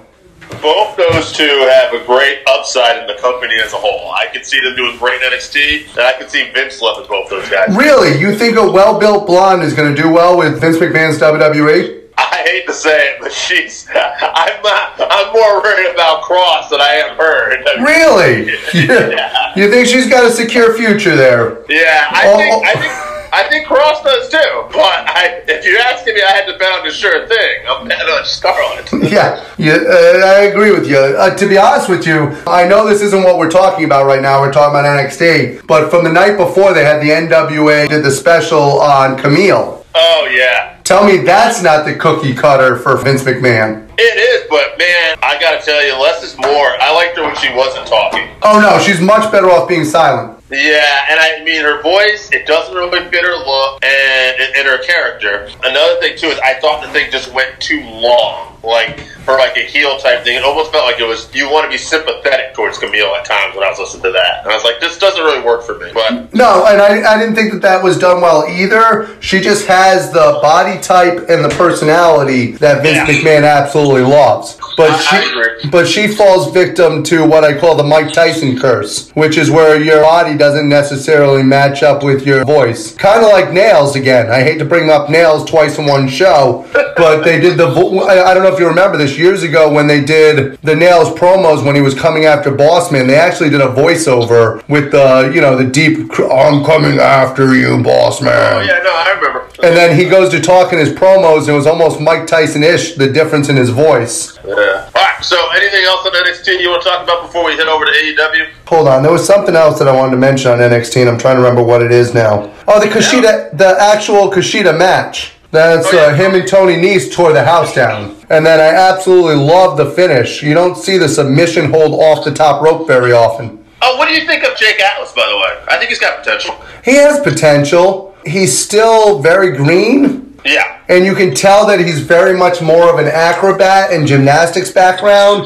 both 0.62 0.96
those 0.98 1.32
two 1.34 1.68
have 1.72 1.94
a 1.94 2.06
great 2.06 2.39
upside 2.48 2.98
in 3.01 3.08
the 3.08 3.20
company 3.22 3.56
as 3.63 3.74
a 3.74 3.77
whole. 3.77 4.12
I 4.12 4.27
could 4.32 4.46
see 4.46 4.60
them 4.62 4.75
doing 4.75 4.98
great 4.98 5.22
in 5.22 5.32
NXT, 5.32 5.89
and 5.98 6.00
I 6.01 6.13
could 6.13 6.30
see 6.30 6.50
Vince 6.51 6.82
loving 6.82 7.08
both 7.10 7.30
those 7.30 7.50
guys. 7.50 7.75
Really? 7.75 8.20
You 8.20 8.36
think 8.36 8.58
a 8.58 8.72
well-built 8.72 9.25
blonde 9.25 9.63
is 9.63 9.74
going 9.74 9.94
to 9.96 10.00
do 10.01 10.10
well 10.10 10.38
with 10.38 10.62
Vince 10.62 10.77
McMahon's? 10.77 11.18
WWE? 11.20 12.02
I 12.34 12.42
hate 12.50 12.66
to 12.68 12.74
say 12.74 13.10
it, 13.12 13.18
but 13.22 13.32
she's. 13.32 13.88
I'm 13.94 14.62
not. 14.63 15.00
I'm 15.00 15.32
more 15.34 15.62
worried 15.62 15.92
about 15.94 16.24
Kross 16.24 16.70
than 16.70 16.82
I 16.82 16.94
am 17.06 17.16
her. 17.18 17.84
Really? 17.84 18.58
Yeah. 18.74 19.54
You 19.56 19.70
think 19.70 19.88
she's 19.88 20.10
got 20.10 20.25
a 20.25 20.32
secure 20.32 20.74
future 20.75 21.16
there? 21.16 21.63
Yeah, 21.70 22.08
I 22.10 22.24
Oh, 22.25 22.38
think. 22.38 22.66
I 22.66 22.74
think. 22.82 22.94
I 23.36 23.50
think 23.50 23.68
Kross 23.68 24.04
does 24.04 24.30
too. 24.30 24.68
But 24.72 25.06
I, 25.10 25.42
if 25.48 25.66
you're 25.66 25.80
asking 25.80 26.13
me, 26.16 26.22
I 26.22 26.32
had 26.32 26.46
to 26.52 26.58
bet 26.58 26.72
on 26.72 26.86
the 26.86 26.92
sure 26.92 27.28
thing. 27.28 27.56
I'm 27.68 27.88
betting 27.88 28.08
on 28.08 28.25
Scarlett. 28.25 28.90
Yeah, 29.12 29.44
yeah 29.58 29.74
uh, 29.74 30.25
I 30.25 30.42
agree 30.52 30.72
with 30.72 30.88
you. 30.88 30.98
Uh, 30.98 31.36
to 31.36 31.48
be 31.48 31.58
honest 31.58 31.90
with 31.90 32.06
you, 32.06 32.36
I 32.48 32.68
know 32.68 32.88
this 32.88 33.02
isn't 33.02 33.24
what 33.24 33.38
we're 33.40 33.50
talking 33.52 33.86
about 33.86 34.06
right 34.06 34.22
now. 34.22 34.42
We're 34.42 34.52
talking 34.54 34.78
about 34.78 34.86
NXT. 34.86 35.66
But 35.68 35.90
from 35.90 36.04
the 36.04 36.12
night 36.12 36.38
before, 36.38 36.74
they 36.74 36.84
had 36.86 37.02
the 37.02 37.10
NWA 37.10 37.88
did 37.90 38.04
the 38.04 38.12
special 38.12 38.82
on 38.82 39.18
Camille. 39.18 39.84
Oh 39.96 40.28
yeah, 40.32 40.73
Tell 40.84 41.06
me 41.06 41.18
that's 41.18 41.62
not 41.63 41.86
the 41.86 41.96
cookie 41.96 42.36
cutter 42.36 42.75
for 42.75 42.98
Vince 42.98 43.24
McMahon. 43.24 43.83
It 43.98 44.18
is. 44.18 44.48
But 44.50 44.78
man, 44.78 45.18
I 45.24 45.40
gotta 45.40 45.64
tell 45.64 45.84
you, 45.86 45.94
less 46.02 46.24
is 46.24 46.38
more. 46.38 46.76
I 46.82 46.94
liked 46.94 47.18
her 47.18 47.24
when 47.24 47.36
she 47.36 47.54
wasn't 47.54 47.88
talking. 47.88 48.30
Oh 48.42 48.60
no, 48.60 48.80
she's 48.84 49.00
much 49.02 49.32
better 49.32 49.50
off 49.50 49.68
being 49.68 49.86
silent. 49.86 50.40
Yeah, 50.52 51.06
and 51.10 51.20
I 51.20 51.44
mean 51.44 51.62
her 51.62 51.82
voice, 51.82 52.30
it 52.32 52.46
doesn't 52.46 52.76
really 52.76 53.00
fit 53.10 53.24
her 53.24 53.36
look 53.36 53.84
and, 53.84 54.40
and, 54.40 54.56
and 54.56 54.68
her 54.68 54.78
character. 54.84 55.50
Another 55.64 56.00
thing 56.00 56.18
too 56.18 56.28
is 56.28 56.40
I 56.40 56.60
thought 56.60 56.84
the 56.86 56.90
thing 56.90 57.10
just 57.12 57.34
went 57.34 57.60
too 57.60 57.82
long. 57.82 58.50
Like 58.64 59.00
for 59.26 59.34
like 59.38 59.56
a 59.58 59.62
heel 59.62 59.98
type 60.00 60.24
thing. 60.24 60.38
It 60.38 60.44
almost 60.44 60.72
felt 60.72 60.86
like 60.86 61.00
it 61.00 61.08
was 61.08 61.34
you 61.34 61.50
want 61.50 61.66
to 61.66 61.70
be 61.70 61.78
sympathetic 61.78 62.54
towards 62.54 62.78
Camille 62.78 63.14
at 63.16 63.26
times 63.26 63.56
when 63.56 63.64
I 63.66 63.70
was 63.70 63.80
listening 63.80 64.04
to 64.04 64.12
that. 64.12 64.44
And 64.44 64.52
I 64.52 64.56
was 64.56 64.64
like, 64.64 64.80
this 64.80 64.98
doesn't 64.98 65.22
really 65.24 65.42
work 65.42 65.64
for 65.64 65.78
me. 65.80 65.92
But 65.94 66.34
No, 66.34 66.66
and 66.66 66.82
I, 66.82 67.14
I 67.14 67.18
didn't 67.20 67.36
think 67.36 67.52
that 67.54 67.62
that 67.62 67.84
was 67.84 67.98
done 67.98 68.22
well 68.22 68.46
either. 68.48 69.18
She 69.22 69.40
just 69.40 69.66
has 69.68 70.12
the 70.12 70.40
body 70.42 70.80
type 70.82 71.30
and 71.30 71.44
the 71.44 71.50
personality 71.58 72.54
that 72.54 72.84
Vince 72.84 72.98
Yeah. 72.98 73.06
McMahon 73.08 73.44
absolutely 73.50 73.83
loves. 74.02 74.58
But 74.77 74.89
I- 74.92 74.94
I 74.96 75.00
she, 75.22 75.30
agree. 75.30 75.70
but 75.72 75.88
she 75.88 76.08
falls 76.08 76.51
victim 76.53 77.03
to 77.03 77.25
what 77.25 77.44
I 77.44 77.53
call 77.53 77.75
the 77.75 77.84
Mike 77.84 78.12
Tyson 78.12 78.58
curse, 78.60 79.10
which 79.13 79.38
is 79.38 79.50
where 79.51 79.80
your 79.80 80.01
body 80.01 80.36
doesn't 80.38 80.68
necessarily 80.68 81.44
match 81.44 81.84
up 81.84 82.03
with 82.03 82.25
your 82.25 82.44
voice. 82.46 82.94
Kind 82.96 83.24
of 83.24 83.32
like 83.32 83.51
Nails 83.53 83.96
again. 83.96 84.32
I 84.32 84.42
hate 84.42 84.58
to 84.60 84.65
bring 84.65 84.89
up 84.89 85.10
Nails 85.10 85.50
twice 85.50 85.77
in 85.77 85.86
one 85.86 86.08
show, 86.08 86.65
but 86.98 87.24
they 87.24 87.39
did 87.39 87.58
the. 87.58 87.68
vo- 87.68 88.00
I 88.00 88.32
I 88.32 88.34
don't 88.34 88.44
know 88.44 88.53
if 88.53 88.60
you 88.60 88.68
remember 88.68 88.98
this 88.98 89.18
years 89.18 89.44
ago 89.44 89.72
when 89.72 89.88
they 89.88 90.01
did 90.03 90.58
the 90.63 90.75
Nails 90.75 91.10
promos 91.10 91.63
when 91.65 91.75
he 91.75 91.82
was 91.82 91.94
coming 91.94 92.25
after 92.25 92.51
Bossman. 92.51 93.08
They 93.08 93.15
actually 93.15 93.50
did 93.50 93.62
a 93.62 93.68
voiceover 93.68 94.68
with 94.68 94.92
the 94.92 95.32
you 95.34 95.42
know 95.42 95.56
the 95.56 95.65
deep. 95.65 96.00
I'm 96.20 96.63
coming 96.65 97.00
after 97.00 97.56
you, 97.56 97.77
Bossman. 97.77 98.53
oh 98.53 98.62
yeah, 98.62 98.80
no, 98.84 98.92
I 98.94 99.13
remember. 99.15 99.39
And 99.63 99.77
then 99.77 99.96
he 99.98 100.06
goes 100.10 100.30
to 100.32 100.42
talk 100.42 100.74
in 100.74 100.80
his 100.80 100.89
promos, 100.89 101.42
and 101.42 101.50
it 101.50 101.53
was 101.53 101.68
almost 101.68 102.01
Mike 102.01 102.27
Tyson-ish, 102.27 102.96
the 102.96 103.08
difference 103.10 103.48
in 103.48 103.56
his 103.56 103.70
voice. 103.70 104.38
Yeah. 104.46 104.56
All 104.63 104.91
right. 105.03 105.24
So, 105.24 105.38
anything 105.51 105.84
else 105.86 106.05
on 106.05 106.12
NXT 106.13 106.60
you 106.62 106.70
want 106.70 106.84
to 106.84 106.89
talk 106.89 107.03
about 107.03 107.22
before 107.24 107.46
we 107.46 107.53
head 107.55 107.67
over 107.67 107.86
to 107.86 107.91
AEW? 107.91 108.48
Hold 108.67 108.88
on, 108.88 109.03
there 109.03 109.12
was 109.12 109.25
something 109.25 109.55
else 109.55 109.79
that 109.79 109.88
I 109.88 109.96
wanted 109.96 110.12
to 110.12 110.17
mention 110.17 110.51
on 110.51 110.60
NXT, 110.60 111.01
and 111.01 111.10
I'm 111.10 111.17
trying 111.17 111.36
to 111.36 111.41
remember 111.41 111.63
what 111.63 111.82
it 111.82 111.91
is 111.91 112.13
now. 112.13 112.53
Oh, 112.67 112.79
the 112.79 112.88
Kushida, 112.88 113.55
the 113.58 113.77
actual 113.79 114.29
Kushida 114.32 114.77
match. 114.77 115.34
That's 115.51 115.86
Oh, 115.88 115.96
yeah. 115.96 116.01
uh, 116.08 116.15
him 116.15 116.34
and 116.34 116.48
Tony 116.48 116.75
Nese 116.75 117.13
tore 117.13 117.32
the 117.32 117.43
house 117.43 117.75
down. 117.75 118.15
And 118.32 118.43
then 118.43 118.60
I 118.60 118.75
absolutely 118.89 119.36
love 119.36 119.77
the 119.77 119.91
finish. 119.91 120.41
You 120.41 120.55
don't 120.55 120.75
see 120.75 120.98
the 120.98 121.08
submission 121.08 121.70
hold 121.70 121.93
off 122.01 122.25
the 122.25 122.34
top 122.34 122.63
rope 122.63 122.88
very 122.88 123.12
often. 123.12 123.63
Oh, 123.84 123.98
what 123.98 124.08
do 124.10 124.15
you 124.15 124.25
think 124.25 124.43
of 124.43 124.58
Jake 124.58 124.79
Atlas? 124.82 125.12
By 125.12 125.27
the 125.29 125.38
way, 125.38 125.63
I 125.67 125.77
think 125.77 125.89
he's 125.89 126.00
got 126.00 126.17
potential. 126.24 126.55
He 126.84 126.96
has 126.96 127.20
potential. 127.20 128.15
He's 128.25 128.58
still 128.58 129.20
very 129.22 129.55
green. 129.55 130.23
Yeah. 130.46 130.82
And 130.90 131.06
you 131.06 131.16
can 131.16 131.34
tell 131.34 131.66
that 131.68 131.80
he's 131.80 132.00
very 132.00 132.38
much 132.38 132.62
more 132.62 132.92
of 132.92 133.00
an 133.00 133.08
acrobat 133.08 133.92
and 133.92 134.06
gymnastics 134.06 134.72
background 134.72 135.46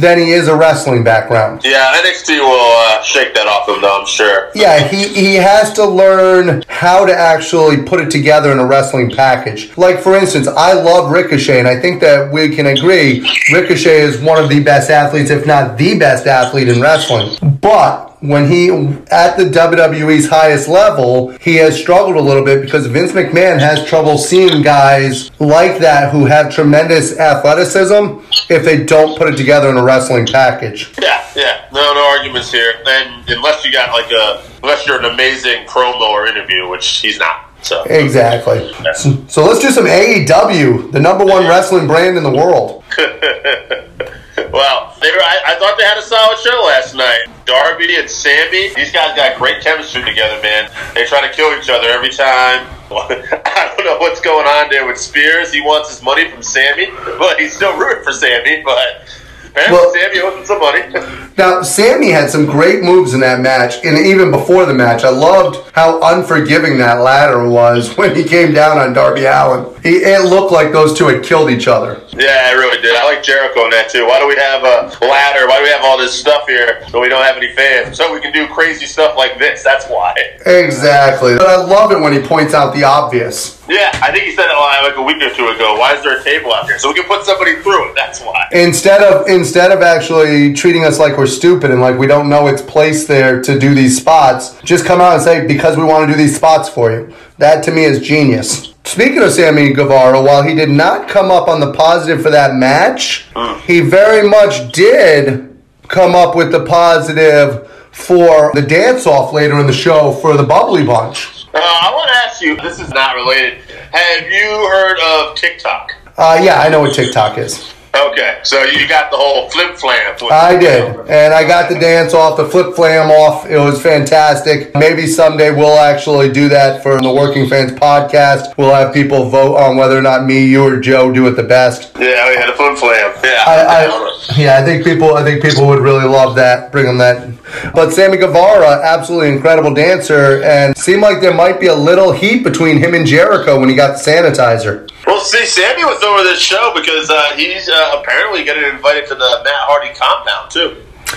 than 0.00 0.18
he 0.18 0.32
is 0.32 0.48
a 0.48 0.56
wrestling 0.56 1.04
background. 1.04 1.62
Yeah, 1.64 2.00
NXT 2.00 2.38
will 2.40 2.76
uh, 2.78 3.02
shake 3.02 3.34
that 3.34 3.46
off 3.46 3.68
him, 3.68 3.80
though. 3.80 4.00
I'm 4.00 4.06
sure. 4.06 4.50
Yeah, 4.54 4.86
he, 4.86 5.08
he 5.08 5.34
has 5.34 5.72
to 5.74 5.84
learn 5.84 6.62
how 6.68 7.04
to 7.04 7.14
actually 7.14 7.82
put 7.82 8.00
it 8.00 8.10
together 8.10 8.52
in 8.52 8.58
a 8.58 8.66
wrestling 8.66 9.10
package. 9.10 9.76
Like, 9.76 10.00
for 10.00 10.16
instance, 10.16 10.48
I 10.48 10.72
love 10.72 11.10
Ricochet, 11.10 11.58
and 11.58 11.68
I 11.68 11.80
think 11.80 12.00
that 12.00 12.32
we 12.32 12.54
can 12.54 12.66
agree 12.66 13.26
Ricochet 13.52 14.00
is 14.00 14.20
one 14.20 14.42
of 14.42 14.48
the 14.48 14.62
best 14.62 14.90
athletes, 14.90 15.30
if 15.30 15.46
not 15.46 15.78
the 15.78 15.98
best 15.98 16.26
athlete 16.26 16.68
in 16.68 16.80
wrestling. 16.80 17.36
But 17.60 18.14
when 18.24 18.48
he, 18.48 18.70
at 19.10 19.36
the 19.36 19.44
WWE's 19.44 20.28
highest 20.28 20.66
level, 20.66 21.30
he 21.42 21.56
has 21.56 21.78
struggled 21.78 22.16
a 22.16 22.20
little 22.20 22.44
bit 22.44 22.62
because 22.62 22.86
Vince 22.86 23.12
McMahon 23.12 23.58
has 23.58 23.84
trouble 23.86 24.16
seeing 24.16 24.62
guys 24.62 25.30
like 25.40 25.78
that 25.78 26.10
who 26.10 26.24
have 26.24 26.52
tremendous 26.54 27.18
athleticism 27.18 28.20
if 28.48 28.64
they 28.64 28.84
don't 28.84 29.16
put 29.16 29.28
it 29.28 29.36
together 29.36 29.68
in 29.68 29.76
a 29.76 29.82
wrestling 29.82 30.26
package. 30.26 30.92
Yeah, 31.00 31.26
yeah. 31.34 31.68
No, 31.72 31.94
no 31.94 32.04
arguments 32.16 32.52
here. 32.52 32.74
And 32.86 33.28
unless 33.28 33.64
you 33.64 33.72
got 33.72 33.90
like 33.90 34.10
a, 34.10 34.42
unless 34.62 34.86
you're 34.86 34.98
an 34.98 35.06
amazing 35.06 35.66
promo 35.66 36.00
or 36.00 36.26
interview, 36.26 36.68
which 36.68 36.86
he's 36.86 37.18
not. 37.18 37.50
So. 37.62 37.82
Exactly. 37.84 38.72
So, 38.94 39.24
so 39.26 39.44
let's 39.44 39.60
do 39.60 39.70
some 39.70 39.86
AEW, 39.86 40.92
the 40.92 41.00
number 41.00 41.24
one 41.24 41.46
wrestling 41.48 41.86
brand 41.86 42.16
in 42.18 42.22
the 42.22 42.30
world. 42.30 42.84
Well, 44.54 44.94
they 45.00 45.10
were, 45.10 45.18
I, 45.18 45.50
I 45.50 45.58
thought 45.58 45.74
they 45.76 45.84
had 45.84 45.98
a 45.98 46.02
solid 46.02 46.38
show 46.38 46.62
last 46.62 46.94
night. 46.94 47.26
Darby 47.44 47.96
and 47.96 48.08
Sammy, 48.08 48.72
these 48.76 48.92
guys 48.92 49.16
got 49.16 49.36
great 49.36 49.60
chemistry 49.60 50.04
together, 50.04 50.40
man. 50.42 50.70
They 50.94 51.04
try 51.06 51.26
to 51.26 51.34
kill 51.34 51.58
each 51.58 51.68
other 51.68 51.88
every 51.88 52.10
time. 52.10 52.64
I 52.94 53.74
don't 53.76 53.84
know 53.84 53.98
what's 53.98 54.20
going 54.20 54.46
on 54.46 54.70
there 54.70 54.86
with 54.86 54.96
Spears. 54.96 55.52
He 55.52 55.60
wants 55.60 55.90
his 55.90 56.04
money 56.04 56.30
from 56.30 56.44
Sammy, 56.44 56.86
but 57.18 57.40
he's 57.40 57.56
still 57.56 57.76
rooting 57.76 58.04
for 58.04 58.12
Sammy. 58.12 58.62
But 58.62 59.10
apparently, 59.54 59.78
Well- 59.78 59.92
Sammy 59.94 60.20
owes 60.20 60.38
him 60.38 60.44
some 60.46 60.60
money. 60.60 61.20
Now, 61.36 61.62
Sammy 61.62 62.10
had 62.10 62.30
some 62.30 62.46
great 62.46 62.84
moves 62.84 63.12
in 63.12 63.18
that 63.18 63.40
match, 63.40 63.84
and 63.84 63.98
even 64.06 64.30
before 64.30 64.66
the 64.66 64.72
match, 64.72 65.02
I 65.02 65.08
loved 65.08 65.68
how 65.74 66.00
unforgiving 66.00 66.78
that 66.78 67.00
ladder 67.00 67.48
was 67.48 67.92
when 67.98 68.14
he 68.14 68.22
came 68.22 68.54
down 68.54 68.78
on 68.78 68.92
Darby 68.92 69.24
Allin. 69.24 69.66
He, 69.82 69.96
it 69.96 70.26
looked 70.26 70.52
like 70.52 70.70
those 70.70 70.96
two 70.96 71.08
had 71.08 71.24
killed 71.24 71.50
each 71.50 71.66
other. 71.66 72.00
yeah, 72.16 72.46
I 72.46 72.52
really 72.52 72.80
did. 72.80 72.94
I 72.94 73.04
like 73.04 73.24
Jericho 73.24 73.64
in 73.64 73.70
that 73.70 73.90
too. 73.90 74.06
Why 74.06 74.20
do 74.20 74.28
we 74.28 74.36
have 74.36 74.62
a 74.62 75.04
ladder? 75.04 75.48
Why 75.48 75.56
do 75.58 75.64
we 75.64 75.70
have 75.70 75.82
all 75.82 75.98
this 75.98 76.16
stuff 76.16 76.46
here 76.46 76.86
so 76.88 77.00
we 77.00 77.08
don't 77.08 77.24
have 77.24 77.36
any 77.36 77.52
fans? 77.52 77.96
So 77.96 78.12
we 78.14 78.20
can 78.20 78.32
do 78.32 78.46
crazy 78.46 78.86
stuff 78.86 79.16
like 79.16 79.36
this. 79.40 79.64
That's 79.64 79.86
why. 79.86 80.14
Exactly. 80.46 81.36
But 81.36 81.48
I 81.48 81.56
love 81.56 81.90
it 81.90 81.98
when 82.00 82.12
he 82.12 82.20
points 82.20 82.54
out 82.54 82.74
the 82.74 82.84
obvious. 82.84 83.60
Yeah, 83.68 83.90
I 84.02 84.12
think 84.12 84.24
he 84.24 84.34
said 84.34 84.50
it 84.50 84.54
like 84.54 84.96
a 84.96 85.02
week 85.02 85.22
or 85.22 85.34
two 85.34 85.48
ago. 85.48 85.78
Why 85.78 85.94
is 85.94 86.02
there 86.02 86.20
a 86.20 86.22
table 86.22 86.52
out 86.52 86.66
here? 86.66 86.78
So 86.78 86.88
we 86.88 86.94
can 86.94 87.04
put 87.04 87.24
somebody 87.24 87.56
through 87.62 87.90
it. 87.90 87.94
That's 87.94 88.20
why. 88.20 88.46
Instead 88.52 89.02
of 89.02 89.26
instead 89.26 89.72
of 89.72 89.80
actually 89.80 90.52
treating 90.52 90.84
us 90.84 90.98
like 90.98 91.16
we're 91.16 91.26
stupid 91.26 91.70
and 91.70 91.80
like 91.80 91.98
we 91.98 92.06
don't 92.06 92.28
know 92.28 92.46
its 92.46 92.60
place 92.60 93.06
there 93.06 93.40
to 93.42 93.58
do 93.58 93.74
these 93.74 93.96
spots, 93.96 94.60
just 94.62 94.84
come 94.84 95.00
out 95.00 95.14
and 95.14 95.22
say 95.22 95.46
because 95.46 95.76
we 95.76 95.84
want 95.84 96.06
to 96.06 96.12
do 96.12 96.18
these 96.18 96.36
spots 96.36 96.68
for 96.68 96.90
you. 96.90 97.14
That 97.38 97.64
to 97.64 97.70
me 97.70 97.84
is 97.84 98.00
genius. 98.00 98.74
Speaking 98.84 99.22
of 99.22 99.32
Sammy 99.32 99.72
Guevara, 99.72 100.20
while 100.20 100.42
he 100.42 100.54
did 100.54 100.68
not 100.68 101.08
come 101.08 101.30
up 101.30 101.48
on 101.48 101.58
the 101.60 101.72
positive 101.72 102.22
for 102.22 102.30
that 102.30 102.54
match, 102.54 103.26
hmm. 103.34 103.58
he 103.60 103.80
very 103.80 104.28
much 104.28 104.72
did 104.72 105.58
come 105.88 106.14
up 106.14 106.36
with 106.36 106.52
the 106.52 106.64
positive 106.66 107.70
for 107.92 108.50
the 108.54 108.62
dance 108.62 109.06
off 109.06 109.32
later 109.32 109.58
in 109.58 109.66
the 109.66 109.72
show 109.72 110.12
for 110.12 110.36
the 110.36 110.42
bubbly 110.42 110.84
bunch. 110.84 111.33
Uh, 111.54 111.60
I 111.60 111.92
want 111.94 112.08
to 112.08 112.16
ask 112.16 112.40
you. 112.42 112.56
This 112.56 112.80
is 112.80 112.90
not 112.90 113.14
related. 113.14 113.60
Have 113.92 114.28
you 114.28 114.68
heard 114.68 114.98
of 115.00 115.36
TikTok? 115.36 115.94
Uh, 116.16 116.40
yeah, 116.42 116.60
I 116.60 116.68
know 116.68 116.80
what 116.80 116.94
TikTok 116.94 117.38
is. 117.38 117.73
Okay, 117.94 118.40
so 118.42 118.62
you 118.64 118.88
got 118.88 119.10
the 119.10 119.16
whole 119.16 119.48
flip 119.50 119.76
flam. 119.76 120.16
I 120.30 120.56
did, 120.56 121.08
and 121.08 121.32
I 121.32 121.46
got 121.46 121.68
the 121.68 121.78
dance 121.78 122.12
off, 122.12 122.36
the 122.36 122.44
flip 122.44 122.74
flam 122.74 123.10
off. 123.10 123.46
It 123.46 123.58
was 123.58 123.80
fantastic. 123.80 124.74
Maybe 124.74 125.06
someday 125.06 125.52
we'll 125.52 125.78
actually 125.78 126.32
do 126.32 126.48
that 126.48 126.82
for 126.82 127.00
the 127.00 127.12
Working 127.12 127.48
Fans 127.48 127.72
podcast. 127.72 128.56
We'll 128.56 128.74
have 128.74 128.92
people 128.92 129.30
vote 129.30 129.56
on 129.56 129.76
whether 129.76 129.96
or 129.96 130.02
not 130.02 130.24
me, 130.24 130.44
you, 130.44 130.64
or 130.64 130.80
Joe 130.80 131.12
do 131.12 131.26
it 131.28 131.32
the 131.32 131.44
best. 131.44 131.92
Yeah, 131.96 132.28
we 132.28 132.36
had 132.36 132.48
a 132.48 132.56
flip 132.56 132.76
flam. 132.78 133.14
Yeah. 133.22 133.44
I, 133.46 133.86
I, 133.86 134.34
yeah, 134.36 134.58
I 134.58 134.64
think 134.64 134.84
people, 134.84 135.14
I 135.14 135.22
think 135.22 135.42
people 135.42 135.66
would 135.68 135.80
really 135.80 136.04
love 136.04 136.34
that. 136.36 136.72
Bring 136.72 136.86
them 136.86 136.98
that. 136.98 137.30
But 137.74 137.92
Sammy 137.92 138.16
Guevara, 138.16 138.80
absolutely 138.82 139.28
incredible 139.28 139.72
dancer, 139.72 140.42
and 140.42 140.76
seemed 140.76 141.02
like 141.02 141.20
there 141.20 141.34
might 141.34 141.60
be 141.60 141.68
a 141.68 141.74
little 141.74 142.10
heat 142.10 142.42
between 142.42 142.78
him 142.78 142.94
and 142.94 143.06
Jericho 143.06 143.60
when 143.60 143.68
he 143.68 143.76
got 143.76 143.98
the 143.98 144.10
sanitizer. 144.10 144.90
Well, 145.06 145.20
see, 145.20 145.46
Sammy 145.46 145.84
was 145.84 146.02
over 146.02 146.22
this 146.22 146.40
show 146.40 146.72
because 146.74 147.10
uh, 147.10 147.36
he's 147.36 147.68
uh, 147.68 148.00
apparently 148.00 148.44
getting 148.44 148.64
invited 148.64 149.06
to 149.08 149.14
the 149.14 149.40
Matt 149.44 149.64
Hardy 149.66 149.94
compound 149.94 150.50
too. 150.50 150.76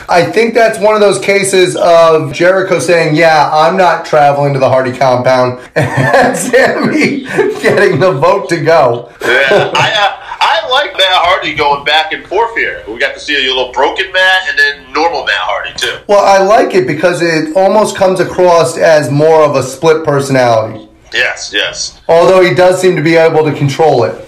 I 0.10 0.24
think 0.24 0.54
that's 0.54 0.80
one 0.80 0.96
of 0.96 1.02
those 1.02 1.20
cases 1.20 1.76
of 1.76 2.34
Jericho 2.34 2.80
saying, 2.80 3.16
"Yeah, 3.16 3.50
I'm 3.52 3.78
not 3.78 4.06
traveling 4.06 4.54
to 4.54 4.60
the 4.60 4.70
Hardy 4.70 4.98
compound," 4.98 5.60
and 5.76 6.38
Sammy 6.38 7.24
getting 7.62 8.00
the 8.00 8.12
vote 8.12 8.50
to 8.50 8.62
go. 8.64 9.12
Yeah, 9.22 9.72
I 9.76 9.92
uh, 9.94 10.28
I 10.40 10.68
like 10.70 10.94
Matt 10.94 11.08
Hardy 11.12 11.54
going 11.56 11.84
back 11.84 12.14
and 12.14 12.26
forth 12.26 12.56
here. 12.56 12.84
We 12.88 13.00
got 13.00 13.14
to 13.16 13.20
see 13.20 13.36
a 13.36 13.54
little 13.54 13.72
broken 13.72 14.12
Matt 14.12 14.50
and 14.50 14.60
then 14.60 14.94
normal 14.94 15.26
Matt 15.26 15.40
Hardy 15.40 15.74
too. 15.76 16.00
Well, 16.08 16.24
I 16.24 16.44
like 16.44 16.76
it 16.76 16.88
because 16.88 17.22
it 17.22 17.56
almost 17.56 17.98
comes 17.98 18.20
across 18.20 18.78
as 18.78 19.10
more 19.12 19.42
of 19.42 19.56
a 19.56 19.64
split 19.64 20.06
personality, 20.06 20.87
Yes, 21.14 21.52
yes. 21.54 22.02
although 22.08 22.42
he 22.42 22.54
does 22.54 22.82
seem 22.82 22.96
to 22.96 23.02
be 23.02 23.16
able 23.16 23.44
to 23.44 23.54
control 23.54 24.04
it. 24.04 24.28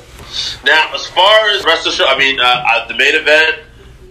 Now, 0.64 0.94
as 0.94 1.08
far 1.08 1.50
as 1.50 1.66
rest 1.66 1.88
of 1.88 1.94
the 1.94 1.98
show, 1.98 2.08
I 2.08 2.18
mean, 2.18 2.40
uh, 2.40 2.44
uh, 2.44 2.88
the 2.88 2.94
main 2.96 3.16
event, 3.16 3.58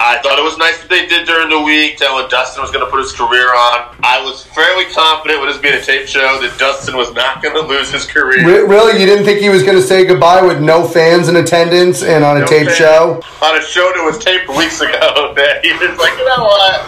I 0.01 0.19
thought 0.23 0.39
it 0.39 0.47
was 0.47 0.57
nice 0.59 0.79
that 0.81 0.89
they 0.89 1.07
did 1.11 1.27
during 1.27 1.51
the 1.51 1.59
week, 1.61 1.99
telling 1.99 2.31
Dustin 2.31 2.63
was 2.63 2.71
going 2.71 2.85
to 2.87 2.91
put 2.91 3.01
his 3.03 3.11
career 3.11 3.51
on. 3.51 3.99
I 4.07 4.23
was 4.23 4.47
fairly 4.55 4.87
confident 4.95 5.43
with 5.43 5.51
this 5.51 5.59
being 5.61 5.75
a 5.75 5.83
tape 5.83 6.07
show 6.07 6.39
that 6.39 6.55
Dustin 6.57 6.95
was 6.97 7.13
not 7.19 7.43
going 7.43 7.55
to 7.59 7.67
lose 7.67 7.91
his 7.91 8.07
career. 8.07 8.47
Re- 8.47 8.63
really, 8.63 9.01
you 9.01 9.07
didn't 9.07 9.25
think 9.25 9.41
he 9.41 9.49
was 9.51 9.65
going 9.67 9.75
to 9.77 9.83
say 9.83 10.07
goodbye 10.07 10.41
with 10.43 10.61
no 10.63 10.87
fans 10.87 11.27
in 11.29 11.35
attendance 11.35 12.05
and 12.05 12.23
on 12.25 12.37
a 12.37 12.41
No 12.41 12.47
tape 12.47 12.69
fan. 12.69 12.77
show? 12.77 13.21
On 13.43 13.59
a 13.59 13.63
show 13.63 13.91
that 13.91 14.03
was 14.07 14.23
taped 14.23 14.47
weeks 14.55 14.81
ago, 14.81 15.35
that 15.37 15.65
he 15.67 15.73
was 15.75 15.99
like, 15.99 16.15
you 16.15 16.25
know 16.31 16.47
what? 16.47 16.79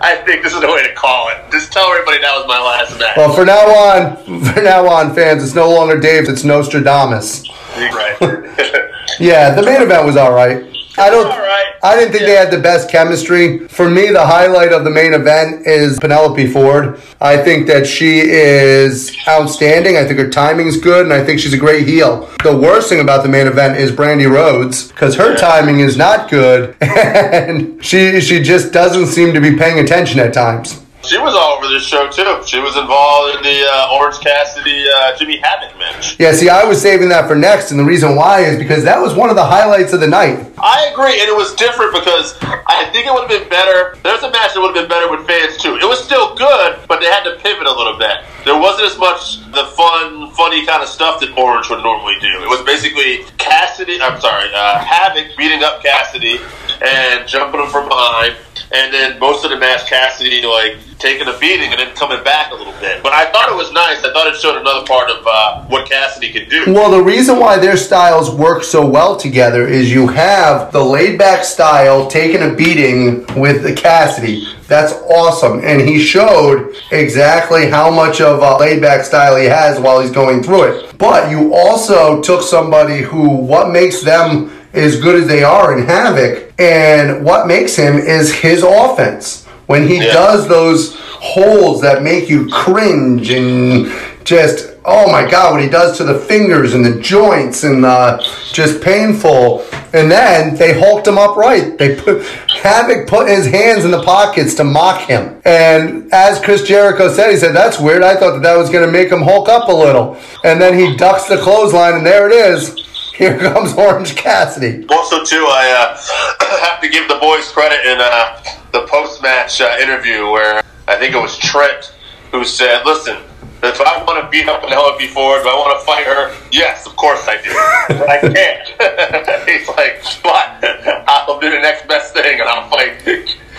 I 0.00 0.16
think 0.24 0.42
this 0.42 0.54
is 0.54 0.60
the 0.62 0.68
way 0.72 0.82
to 0.88 0.94
call 0.94 1.28
it. 1.28 1.36
Just 1.52 1.70
tell 1.70 1.92
everybody 1.92 2.18
that 2.24 2.32
was 2.32 2.46
my 2.48 2.58
last 2.60 2.98
match. 2.98 3.16
Well, 3.18 3.34
for 3.34 3.44
now 3.44 3.68
on, 3.68 4.16
for 4.54 4.62
now 4.62 4.88
on, 4.88 5.14
fans, 5.14 5.44
it's 5.44 5.54
no 5.54 5.68
longer 5.68 6.00
Dave, 6.00 6.28
it's 6.28 6.44
Nostradamus. 6.44 7.44
Right. 7.76 8.16
Yeah, 9.20 9.52
the 9.54 9.62
main 9.62 9.82
event 9.82 10.04
was 10.04 10.16
all 10.16 10.32
right. 10.32 10.64
I 10.98 11.10
don't. 11.10 11.28
Right. 11.28 11.74
I 11.82 11.94
didn't 11.94 12.12
think 12.12 12.24
they 12.24 12.34
had 12.34 12.50
the 12.50 12.58
best 12.60 12.90
chemistry. 12.90 13.68
For 13.68 13.88
me, 13.88 14.08
the 14.08 14.26
highlight 14.26 14.72
of 14.72 14.84
the 14.84 14.90
main 14.90 15.14
event 15.14 15.66
is 15.66 15.98
Penelope 15.98 16.46
Ford. 16.48 17.00
I 17.20 17.36
think 17.36 17.66
that 17.68 17.86
she 17.86 18.20
is 18.20 19.16
outstanding. 19.28 19.96
I 19.96 20.04
think 20.04 20.18
her 20.18 20.28
timing's 20.28 20.76
good, 20.76 21.04
and 21.04 21.12
I 21.12 21.24
think 21.24 21.40
she's 21.40 21.52
a 21.52 21.58
great 21.58 21.86
heel. 21.86 22.28
The 22.42 22.56
worst 22.56 22.88
thing 22.88 23.00
about 23.00 23.22
the 23.22 23.28
main 23.28 23.46
event 23.46 23.78
is 23.78 23.92
Brandi 23.92 24.30
Rhodes 24.30 24.88
because 24.88 25.14
her 25.16 25.36
timing 25.36 25.80
is 25.80 25.96
not 25.96 26.30
good, 26.30 26.76
and 26.80 27.82
she 27.84 28.20
she 28.20 28.42
just 28.42 28.72
doesn't 28.72 29.06
seem 29.06 29.32
to 29.34 29.40
be 29.40 29.56
paying 29.56 29.78
attention 29.78 30.18
at 30.20 30.34
times. 30.34 30.80
She 31.06 31.16
was 31.16 31.32
all 31.34 31.56
over 31.56 31.68
this 31.68 31.86
show 31.86 32.10
too. 32.10 32.42
She 32.46 32.58
was 32.58 32.76
involved 32.76 33.36
in 33.36 33.42
the 33.42 33.64
uh, 33.70 33.94
Orange 33.94 34.18
Cassidy 34.18 34.84
uh, 34.88 35.16
Jimmy 35.16 35.38
Havoc 35.38 35.78
match. 35.78 36.18
Yeah, 36.18 36.32
see, 36.32 36.48
I 36.48 36.64
was 36.64 36.82
saving 36.82 37.08
that 37.10 37.28
for 37.28 37.36
next, 37.36 37.70
and 37.70 37.78
the 37.78 37.84
reason 37.84 38.16
why 38.16 38.40
is 38.40 38.58
because 38.58 38.82
that 38.84 39.00
was 39.00 39.14
one 39.14 39.30
of 39.30 39.36
the 39.36 39.44
highlights 39.44 39.92
of 39.92 40.00
the 40.00 40.08
night. 40.08 40.50
I 40.58 40.90
agree, 40.92 41.20
and 41.20 41.28
it 41.28 41.36
was 41.36 41.54
different 41.54 41.94
because 41.94 42.36
I 42.42 42.90
think 42.92 43.06
it 43.06 43.12
would 43.14 43.30
have 43.30 43.40
been 43.40 43.48
better. 43.48 43.96
There's 44.02 44.22
a 44.22 44.30
match 44.30 44.54
that 44.54 44.60
would 44.60 44.74
have 44.74 44.82
been 44.82 44.90
better 44.90 45.08
with 45.10 45.26
fans 45.26 45.56
too. 45.56 45.76
It 45.76 45.86
was 45.86 46.02
still 46.02 46.34
good, 46.34 46.80
but 46.88 47.00
they 47.00 47.06
had 47.06 47.22
to 47.24 47.36
pivot 47.36 47.66
a 47.66 47.72
little 47.72 47.96
bit. 47.96 48.26
There 48.44 48.58
wasn't 48.58 48.90
as 48.90 48.98
much 48.98 49.38
the 49.52 49.70
fun, 49.78 50.30
funny 50.34 50.66
kind 50.66 50.82
of 50.82 50.88
stuff 50.88 51.20
that 51.20 51.30
Orange 51.38 51.70
would 51.70 51.82
normally 51.82 52.18
do. 52.20 52.42
It 52.42 52.48
was 52.48 52.62
basically 52.66 53.22
Cassidy. 53.38 54.02
I'm 54.02 54.20
sorry, 54.20 54.50
uh, 54.52 54.82
Havoc 54.82 55.36
beating 55.36 55.62
up 55.62 55.80
Cassidy 55.82 56.40
and 56.82 57.26
jumping 57.26 57.60
him 57.60 57.70
from 57.70 57.88
behind, 57.88 58.36
and 58.72 58.92
then 58.92 59.18
most 59.18 59.44
of 59.44 59.50
the 59.50 59.56
match 59.56 59.88
Cassidy 59.88 60.42
like 60.42 60.76
taking 60.98 61.28
a 61.28 61.38
beating 61.38 61.70
and 61.70 61.78
then 61.78 61.94
coming 61.94 62.22
back 62.24 62.50
a 62.50 62.54
little 62.54 62.72
bit. 62.74 63.02
But 63.02 63.12
I 63.12 63.30
thought 63.30 63.48
it 63.48 63.56
was 63.56 63.72
nice. 63.72 64.02
I 64.04 64.12
thought 64.12 64.26
it 64.26 64.36
showed 64.36 64.60
another 64.60 64.84
part 64.86 65.10
of 65.10 65.24
uh, 65.26 65.64
what 65.66 65.88
Cassidy 65.88 66.32
could 66.32 66.48
do. 66.48 66.72
Well, 66.72 66.90
the 66.90 67.02
reason 67.02 67.38
why 67.38 67.58
their 67.58 67.76
styles 67.76 68.30
work 68.30 68.64
so 68.64 68.86
well 68.86 69.16
together 69.16 69.66
is 69.66 69.92
you 69.92 70.08
have 70.08 70.72
the 70.72 70.82
laid 70.82 71.18
back 71.18 71.44
style 71.44 72.08
taking 72.08 72.42
a 72.42 72.54
beating 72.54 73.26
with 73.40 73.62
the 73.62 73.72
Cassidy. 73.72 74.46
That's 74.66 74.92
awesome. 74.92 75.60
And 75.64 75.80
he 75.80 75.98
showed 75.98 76.74
exactly 76.90 77.70
how 77.70 77.90
much 77.90 78.20
of 78.20 78.42
a 78.42 78.58
laid 78.58 78.82
back 78.82 79.04
style 79.04 79.36
he 79.36 79.46
has 79.46 79.80
while 79.80 80.00
he's 80.00 80.10
going 80.10 80.42
through 80.42 80.64
it. 80.64 80.98
But 80.98 81.30
you 81.30 81.54
also 81.54 82.20
took 82.20 82.42
somebody 82.42 82.98
who, 82.98 83.28
what 83.28 83.70
makes 83.70 84.02
them 84.02 84.50
as 84.74 85.00
good 85.00 85.22
as 85.22 85.26
they 85.26 85.42
are 85.42 85.78
in 85.78 85.86
Havoc, 85.86 86.47
and 86.58 87.24
what 87.24 87.46
makes 87.46 87.76
him 87.76 87.96
is 87.98 88.34
his 88.34 88.62
offense. 88.62 89.44
When 89.66 89.86
he 89.86 89.98
Yeah. 89.98 90.12
does 90.12 90.48
those 90.48 90.96
holds 91.20 91.80
that 91.82 92.02
make 92.02 92.28
you 92.28 92.48
cringe 92.48 93.30
and 93.30 93.92
just 94.24 94.70
oh 94.84 95.10
my 95.10 95.28
god 95.28 95.52
what 95.52 95.60
he 95.62 95.68
does 95.68 95.96
to 95.96 96.04
the 96.04 96.14
fingers 96.14 96.72
and 96.74 96.84
the 96.84 97.00
joints 97.00 97.64
and 97.64 97.84
uh, 97.84 98.18
just 98.52 98.80
painful. 98.80 99.64
And 99.92 100.10
then 100.10 100.54
they 100.56 100.78
hulked 100.78 101.06
him 101.06 101.18
up 101.18 101.36
right 101.36 101.76
they 101.78 101.96
put 101.96 102.22
havoc 102.62 103.06
put 103.08 103.28
his 103.28 103.46
hands 103.46 103.84
in 103.84 103.90
the 103.90 104.02
pockets 104.02 104.54
to 104.54 104.64
mock 104.64 105.02
him. 105.02 105.40
And 105.44 106.12
as 106.12 106.40
chris 106.40 106.62
jericho 106.62 107.12
said 107.12 107.30
he 107.30 107.36
said 107.36 107.54
that's 107.54 107.78
weird. 107.78 108.02
I 108.02 108.14
thought 108.16 108.32
that 108.34 108.42
that 108.42 108.56
was 108.56 108.70
going 108.70 108.86
to 108.86 108.92
make 108.92 109.10
him 109.10 109.22
hulk 109.22 109.48
up 109.48 109.68
a 109.68 109.72
little. 109.72 110.16
And 110.44 110.60
then 110.60 110.78
he 110.78 110.96
ducks 110.96 111.26
the 111.26 111.36
clothesline 111.38 111.94
and 111.94 112.06
there 112.06 112.28
it 112.30 112.32
is 112.34 112.76
here 113.18 113.36
comes 113.36 113.74
orange 113.74 114.14
cassidy 114.14 114.86
Also, 114.88 115.24
too, 115.24 115.44
I 115.48 115.66
uh, 115.74 116.66
have 116.70 116.80
to 116.80 116.88
give 116.88 117.08
the 117.08 117.18
boys 117.20 117.50
credit 117.50 117.84
in 117.84 117.98
uh, 118.00 118.40
the 118.72 118.86
post-match 118.86 119.60
uh, 119.60 119.76
interview 119.82 120.30
where 120.30 120.62
I 120.86 120.96
think 120.96 121.14
it 121.14 121.18
was 121.18 121.36
Trent 121.36 121.92
who 122.30 122.44
said, 122.44 122.84
"Listen, 122.84 123.16
if 123.62 123.80
I 123.80 124.04
want 124.04 124.22
to 124.22 124.30
beat 124.30 124.48
up 124.48 124.62
Penelope 124.62 125.06
Ford, 125.08 125.42
do 125.42 125.48
I 125.48 125.54
want 125.54 125.80
to 125.80 125.84
fight 125.84 126.06
her? 126.06 126.36
Yes, 126.52 126.86
of 126.86 126.94
course 126.94 127.26
I 127.26 127.42
do, 127.42 127.52
but 127.98 128.08
I 128.08 128.20
can't." 128.20 129.48
He's 129.48 129.68
like, 129.68 130.00
"But 130.22 130.62
I'll 131.08 131.40
do 131.40 131.50
the 131.50 131.58
next 131.58 131.88
best 131.88 132.14
thing, 132.14 132.40
and 132.40 132.48
I'll 132.48 132.70
fight 132.70 133.02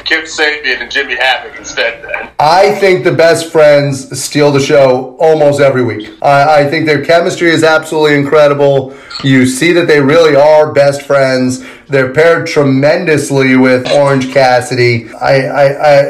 Kip 0.10 0.26
Sabian 0.26 0.82
and 0.82 0.90
Jimmy 0.90 1.16
Havoc 1.16 1.56
instead." 1.58 2.04
Then 2.04 2.32
I 2.40 2.72
think 2.76 3.04
the 3.04 3.12
best 3.12 3.52
friends 3.52 4.20
steal 4.20 4.52
the 4.52 4.60
show 4.60 5.16
almost 5.20 5.62
every 5.62 5.84
week. 5.84 6.10
I, 6.22 6.62
I 6.62 6.70
think 6.70 6.88
their 6.88 7.06
chemistry 7.06 7.52
is 7.52 7.64
absolutely 7.64 8.18
incredible. 8.18 8.96
You 9.24 9.46
see 9.46 9.72
that 9.74 9.88
they 9.88 10.02
really 10.02 10.36
are 10.36 10.74
best 10.74 11.04
friends. 11.04 11.64
They're 11.88 12.12
paired 12.12 12.48
tremendously 12.48 13.56
with 13.56 13.90
Orange 13.92 14.34
Cassidy. 14.34 15.10
I, 15.14 15.36
I, 15.46 15.66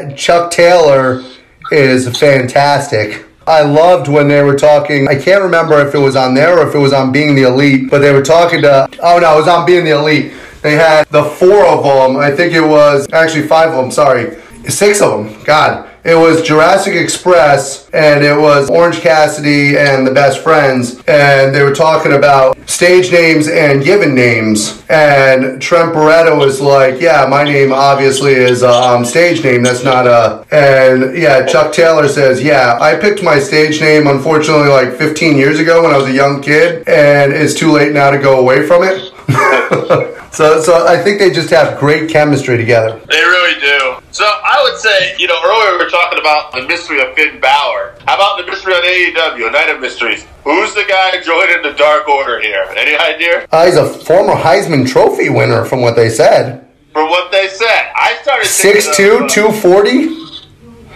I 0.08 0.12
Chuck 0.14 0.50
Taylor 0.50 1.22
is 1.70 2.08
fantastic. 2.18 3.26
I 3.46 3.62
loved 3.62 4.06
when 4.06 4.28
they 4.28 4.42
were 4.42 4.56
talking. 4.56 5.08
I 5.08 5.16
can't 5.16 5.42
remember 5.42 5.84
if 5.86 5.94
it 5.94 5.98
was 5.98 6.14
on 6.14 6.34
there 6.34 6.58
or 6.58 6.68
if 6.68 6.74
it 6.74 6.78
was 6.78 6.92
on 6.92 7.10
Being 7.10 7.34
the 7.34 7.42
Elite, 7.42 7.90
but 7.90 7.98
they 7.98 8.12
were 8.12 8.22
talking 8.22 8.62
to. 8.62 8.88
Oh 9.02 9.18
no, 9.18 9.34
it 9.34 9.38
was 9.38 9.48
on 9.48 9.66
Being 9.66 9.84
the 9.84 9.90
Elite. 9.90 10.32
They 10.62 10.74
had 10.74 11.06
the 11.08 11.24
four 11.24 11.66
of 11.66 11.84
them. 11.84 12.16
I 12.16 12.30
think 12.30 12.52
it 12.52 12.60
was 12.60 13.06
actually 13.12 13.46
five 13.46 13.70
of 13.70 13.76
them. 13.76 13.90
Sorry, 13.90 14.40
six 14.68 15.00
of 15.00 15.24
them. 15.24 15.42
God, 15.44 15.90
it 16.02 16.14
was 16.14 16.42
Jurassic 16.42 16.94
Express 16.94 17.90
and 17.90 18.24
it 18.24 18.34
was 18.34 18.70
Orange 18.70 19.00
Cassidy 19.00 19.76
and 19.76 20.06
the 20.06 20.10
Best 20.10 20.42
Friends, 20.42 20.98
and 21.06 21.54
they 21.54 21.62
were 21.62 21.74
talking 21.74 22.12
about 22.12 22.56
stage 22.68 23.12
names 23.12 23.48
and 23.48 23.84
given 23.84 24.14
names. 24.14 24.82
And 24.88 25.60
Trent 25.60 25.92
Beretta 25.94 26.36
was 26.38 26.58
like, 26.60 27.00
"Yeah, 27.00 27.26
my 27.28 27.44
name 27.44 27.70
obviously 27.72 28.32
is 28.32 28.62
a 28.62 28.70
um, 28.70 29.04
stage 29.04 29.44
name. 29.44 29.62
That's 29.62 29.84
not 29.84 30.06
a." 30.06 30.46
And 30.50 31.18
yeah, 31.18 31.44
Chuck 31.44 31.72
Taylor 31.72 32.08
says, 32.08 32.42
"Yeah, 32.42 32.78
I 32.80 32.96
picked 32.96 33.22
my 33.22 33.38
stage 33.38 33.80
name 33.80 34.06
unfortunately 34.06 34.68
like 34.68 34.94
15 34.94 35.36
years 35.36 35.60
ago 35.60 35.82
when 35.82 35.92
I 35.92 35.98
was 35.98 36.06
a 36.06 36.12
young 36.12 36.40
kid, 36.40 36.88
and 36.88 37.32
it's 37.32 37.54
too 37.54 37.72
late 37.72 37.92
now 37.92 38.10
to 38.10 38.18
go 38.18 38.38
away 38.40 38.66
from 38.66 38.84
it." 38.84 40.16
so, 40.32 40.60
so 40.62 40.86
I 40.86 40.96
think 41.02 41.18
they 41.18 41.30
just 41.30 41.50
have 41.50 41.78
great 41.78 42.08
chemistry 42.10 42.56
together. 42.56 43.00
They 43.08 43.20
really 43.20 43.60
do. 43.60 43.96
So 44.12 44.24
I 44.24 44.60
would 44.62 44.78
say, 44.78 45.16
you 45.18 45.26
know, 45.26 45.38
earlier 45.44 45.72
we 45.78 45.84
were 45.84 45.90
talking 45.90 46.18
about 46.18 46.52
the 46.52 46.62
mystery 46.66 47.00
of 47.00 47.14
Finn 47.14 47.40
Balor. 47.40 47.96
How 48.06 48.14
about 48.16 48.38
the 48.38 48.50
mystery 48.50 48.74
on 48.74 48.82
AEW, 48.82 49.48
a 49.48 49.50
night 49.50 49.68
of 49.70 49.80
mysteries? 49.80 50.26
Who's 50.44 50.74
the 50.74 50.84
guy 50.88 51.20
joining 51.20 51.62
the 51.62 51.76
Dark 51.76 52.08
Order 52.08 52.40
here? 52.40 52.64
Any 52.76 52.96
idea? 52.96 53.46
Uh, 53.52 53.66
he's 53.66 53.76
a 53.76 53.88
former 53.88 54.34
Heisman 54.34 54.88
Trophy 54.88 55.28
winner, 55.28 55.64
from 55.64 55.80
what 55.80 55.96
they 55.96 56.08
said. 56.08 56.66
From 56.92 57.08
what 57.08 57.30
they 57.30 57.46
said, 57.48 57.92
I 57.96 58.18
started 58.22 58.46
thinking 58.48 58.82
6'2", 58.82 59.24
of, 59.24 59.30
240, 59.30 60.08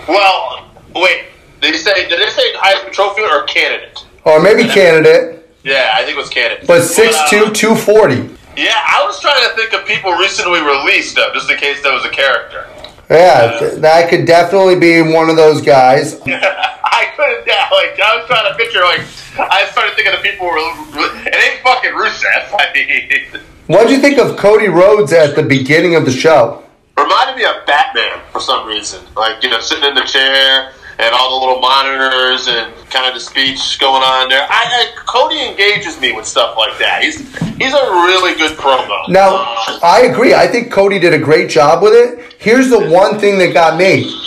Well, 0.08 0.66
wait. 0.94 1.24
Did 1.60 1.74
they 1.74 1.78
say? 1.78 2.08
Did 2.08 2.20
they 2.20 2.30
say 2.30 2.52
Heisman 2.54 2.92
Trophy 2.92 3.22
or 3.22 3.44
candidate? 3.44 4.04
or 4.24 4.40
maybe 4.40 4.64
candidate, 4.64 5.46
Yeah, 5.62 5.90
I 5.94 5.98
think 6.04 6.16
it 6.16 6.20
was 6.20 6.30
candidate. 6.30 6.66
but 6.66 6.80
6'2", 6.82 7.48
uh, 7.48 7.52
240. 7.52 8.30
Yeah, 8.56 8.80
I 8.86 9.04
was 9.04 9.20
trying 9.20 9.42
to 9.48 9.54
think 9.56 9.72
of 9.72 9.86
people 9.86 10.12
recently 10.12 10.60
released 10.60 11.16
though, 11.16 11.30
just 11.32 11.50
in 11.50 11.56
case 11.56 11.82
that 11.82 11.92
was 11.92 12.04
a 12.04 12.10
character. 12.10 12.66
Yeah, 13.10 13.16
uh, 13.16 13.58
th- 13.58 13.80
that 13.80 14.08
could 14.08 14.26
definitely 14.26 14.78
be 14.78 15.02
one 15.02 15.28
of 15.28 15.36
those 15.36 15.60
guys. 15.60 16.20
I 16.26 17.12
couldn't. 17.16 17.46
Yeah, 17.46 17.68
like 17.70 18.00
I 18.00 18.16
was 18.16 18.26
trying 18.26 18.50
to 18.50 18.56
picture. 18.56 18.82
Like 18.82 19.00
I 19.38 19.68
started 19.70 19.94
thinking 19.94 20.14
of 20.14 20.22
people. 20.22 20.48
Who 20.48 20.98
were, 20.98 21.10
it 21.26 21.34
ain't 21.34 21.60
fucking 21.62 21.92
Rusev. 21.92 22.48
I 22.52 22.72
mean, 22.74 23.42
What'd 23.66 23.90
you 23.90 23.98
think 23.98 24.18
of 24.18 24.36
Cody 24.36 24.68
Rhodes 24.68 25.12
at 25.12 25.36
the 25.36 25.42
beginning 25.42 25.94
of 25.96 26.04
the 26.04 26.12
show? 26.12 26.64
reminded 26.96 27.36
me 27.36 27.44
of 27.44 27.66
Batman 27.66 28.20
for 28.30 28.40
some 28.40 28.66
reason. 28.66 29.04
Like 29.16 29.42
you 29.42 29.50
know, 29.50 29.60
sitting 29.60 29.84
in 29.84 29.94
the 29.94 30.04
chair 30.04 30.72
and 30.98 31.14
all 31.14 31.38
the 31.38 31.46
little 31.46 31.60
monitors 31.60 32.46
and 32.48 32.74
kind 32.90 33.06
of 33.06 33.14
the 33.14 33.20
speech 33.20 33.78
going 33.78 34.02
on 34.02 34.28
there. 34.28 34.46
I, 34.48 34.64
I 34.64 35.04
Cody 35.06 35.40
engages 35.40 36.00
me 36.00 36.12
with 36.12 36.26
stuff 36.26 36.56
like 36.56 36.78
that. 36.78 37.02
He's 37.02 37.18
he's 37.56 37.72
a 37.72 37.84
really 37.90 38.36
good 38.36 38.56
promo. 38.56 39.08
Now, 39.08 39.54
I 39.82 40.08
agree. 40.10 40.34
I 40.34 40.46
think 40.46 40.72
Cody 40.72 40.98
did 40.98 41.14
a 41.14 41.18
great 41.18 41.50
job 41.50 41.82
with 41.82 41.94
it. 41.94 42.34
Here's 42.38 42.68
the 42.68 42.90
one 42.90 43.18
thing 43.18 43.38
that 43.38 43.52
got 43.52 43.78
me. 43.78 44.20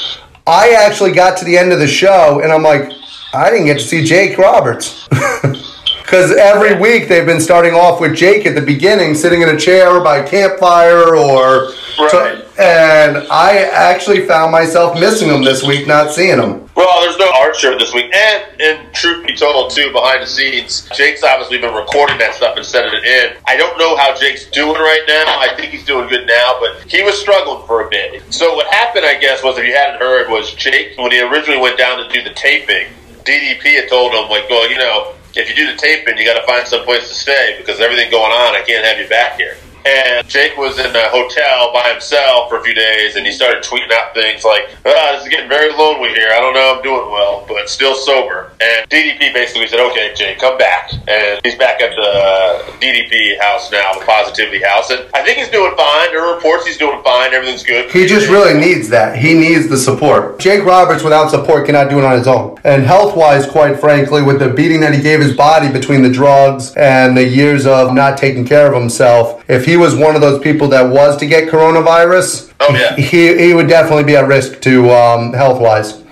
I 0.45 0.71
actually 0.79 1.11
got 1.11 1.37
to 1.39 1.45
the 1.45 1.57
end 1.57 1.73
of 1.73 1.79
the 1.79 1.87
show 1.87 2.39
and 2.41 2.51
I'm 2.51 2.63
like, 2.63 2.89
I 3.33 3.49
didn't 3.49 3.65
get 3.65 3.79
to 3.79 3.83
see 3.83 4.03
Jake 4.03 4.37
Roberts. 4.37 5.07
Because 6.07 6.31
every 6.37 6.73
week 6.79 7.09
they've 7.09 7.25
been 7.25 7.41
starting 7.41 7.73
off 7.73 7.99
with 7.99 8.15
Jake 8.15 8.45
at 8.45 8.55
the 8.55 8.61
beginning, 8.61 9.13
sitting 9.13 9.41
in 9.41 9.49
a 9.49 9.59
chair 9.59 9.99
by 9.99 10.19
a 10.19 10.27
campfire 10.27 11.17
or. 11.17 11.73
Right. 11.99 12.45
and 12.57 13.17
I 13.29 13.57
actually 13.73 14.25
found 14.25 14.53
myself 14.53 14.97
missing 14.97 15.27
him 15.27 15.43
this 15.43 15.63
week, 15.63 15.85
not 15.85 16.11
seeing 16.11 16.39
him. 16.39 16.69
Well, 16.75 17.01
there's 17.01 17.17
no 17.17 17.29
art 17.35 17.57
show 17.57 17.77
this 17.77 17.93
week, 17.93 18.13
and 18.15 18.61
and 18.61 18.93
truth 18.93 19.27
be 19.27 19.35
told, 19.35 19.71
too, 19.71 19.91
behind 19.91 20.23
the 20.23 20.27
scenes, 20.27 20.87
Jake's 20.95 21.23
obviously 21.23 21.57
been 21.57 21.73
recording 21.73 22.19
that 22.19 22.35
stuff 22.35 22.55
and 22.55 22.65
sending 22.65 22.93
it 22.93 23.03
in. 23.03 23.37
I 23.45 23.57
don't 23.57 23.77
know 23.77 23.97
how 23.97 24.15
Jake's 24.15 24.45
doing 24.45 24.79
right 24.79 25.03
now. 25.09 25.39
I 25.39 25.55
think 25.57 25.71
he's 25.71 25.83
doing 25.83 26.07
good 26.07 26.25
now, 26.25 26.57
but 26.61 26.89
he 26.89 27.03
was 27.03 27.19
struggling 27.19 27.67
for 27.67 27.85
a 27.85 27.89
bit. 27.89 28.23
So 28.33 28.55
what 28.55 28.67
happened, 28.67 29.05
I 29.05 29.19
guess, 29.19 29.43
was 29.43 29.57
if 29.57 29.65
you 29.65 29.73
hadn't 29.73 29.99
heard, 29.99 30.29
was 30.29 30.53
Jake 30.53 30.97
when 30.97 31.11
he 31.11 31.19
originally 31.19 31.59
went 31.59 31.77
down 31.77 31.97
to 31.97 32.07
do 32.13 32.23
the 32.23 32.33
taping, 32.33 32.87
DDP 33.25 33.75
had 33.75 33.89
told 33.89 34.13
him 34.13 34.29
like, 34.29 34.49
well, 34.49 34.69
you 34.71 34.77
know, 34.77 35.16
if 35.35 35.49
you 35.49 35.55
do 35.55 35.71
the 35.71 35.77
taping, 35.77 36.17
you 36.17 36.25
got 36.25 36.39
to 36.39 36.45
find 36.47 36.67
some 36.67 36.83
place 36.83 37.07
to 37.09 37.15
stay 37.15 37.55
because 37.57 37.79
everything 37.79 38.09
going 38.09 38.31
on, 38.31 38.55
I 38.55 38.63
can't 38.65 38.85
have 38.85 38.99
you 38.99 39.07
back 39.07 39.37
here. 39.37 39.57
And 39.87 40.27
Jake 40.27 40.57
was 40.57 40.79
in 40.79 40.93
a 40.95 41.07
hotel 41.09 41.71
by 41.73 41.89
himself 41.91 42.49
for 42.49 42.59
a 42.59 42.63
few 42.63 42.73
days, 42.73 43.15
and 43.15 43.25
he 43.25 43.31
started 43.31 43.63
tweeting 43.63 43.91
out 43.91 44.13
things 44.13 44.43
like, 44.43 44.69
ah, 44.85 45.13
"This 45.13 45.23
is 45.23 45.29
getting 45.29 45.49
very 45.49 45.71
lonely 45.73 46.09
here. 46.09 46.29
I 46.31 46.39
don't 46.39 46.53
know, 46.53 46.75
I'm 46.75 46.83
doing 46.83 47.09
well, 47.09 47.45
but 47.47 47.69
still 47.69 47.95
sober." 47.95 48.51
And 48.59 48.89
DDP 48.89 49.33
basically 49.33 49.67
said, 49.67 49.79
"Okay, 49.79 50.13
Jake, 50.15 50.39
come 50.39 50.57
back," 50.57 50.91
and 51.07 51.39
he's 51.43 51.55
back 51.55 51.81
at 51.81 51.95
the 51.95 52.73
DDP 52.79 53.37
house 53.39 53.71
now, 53.71 53.93
the 53.93 54.05
Positivity 54.05 54.61
House, 54.61 54.89
and 54.89 55.01
I 55.13 55.23
think 55.23 55.37
he's 55.37 55.49
doing 55.49 55.73
fine. 55.77 56.11
There 56.11 56.23
are 56.23 56.35
reports 56.35 56.65
he's 56.65 56.77
doing 56.77 57.01
fine. 57.03 57.33
Everything's 57.33 57.63
good. 57.63 57.89
He 57.91 58.05
just 58.05 58.27
really 58.27 58.53
needs 58.53 58.89
that. 58.89 59.17
He 59.17 59.33
needs 59.33 59.67
the 59.67 59.77
support. 59.77 60.39
Jake 60.39 60.63
Roberts, 60.65 61.03
without 61.03 61.29
support, 61.29 61.65
cannot 61.65 61.89
do 61.89 61.99
it 61.99 62.03
on 62.03 62.17
his 62.17 62.27
own. 62.27 62.57
And 62.63 62.83
health 62.83 63.15
wise, 63.15 63.45
quite 63.45 63.79
frankly, 63.79 64.21
with 64.21 64.39
the 64.39 64.49
beating 64.49 64.81
that 64.81 64.93
he 64.93 65.01
gave 65.01 65.19
his 65.19 65.33
body 65.33 65.69
between 65.69 66.01
the 66.01 66.09
drugs 66.09 66.73
and 66.75 67.15
the 67.15 67.23
years 67.23 67.65
of 67.65 67.93
not 67.93 68.17
taking 68.17 68.45
care 68.45 68.67
of 68.67 68.73
himself, 68.73 69.43
if 69.47 69.65
he 69.65 69.76
was 69.77 69.95
one 69.95 70.15
of 70.15 70.21
those 70.21 70.39
people 70.41 70.67
that 70.69 70.81
was 70.89 71.17
to 71.17 71.25
get 71.25 71.49
coronavirus, 71.49 72.53
Oh, 72.59 72.73
yeah. 72.73 72.95
he, 72.95 73.37
he 73.37 73.53
would 73.53 73.67
definitely 73.67 74.03
be 74.03 74.15
at 74.15 74.27
risk 74.27 74.61
to 74.61 74.89
um, 74.91 75.33
health 75.33 75.61
wise. 75.61 76.03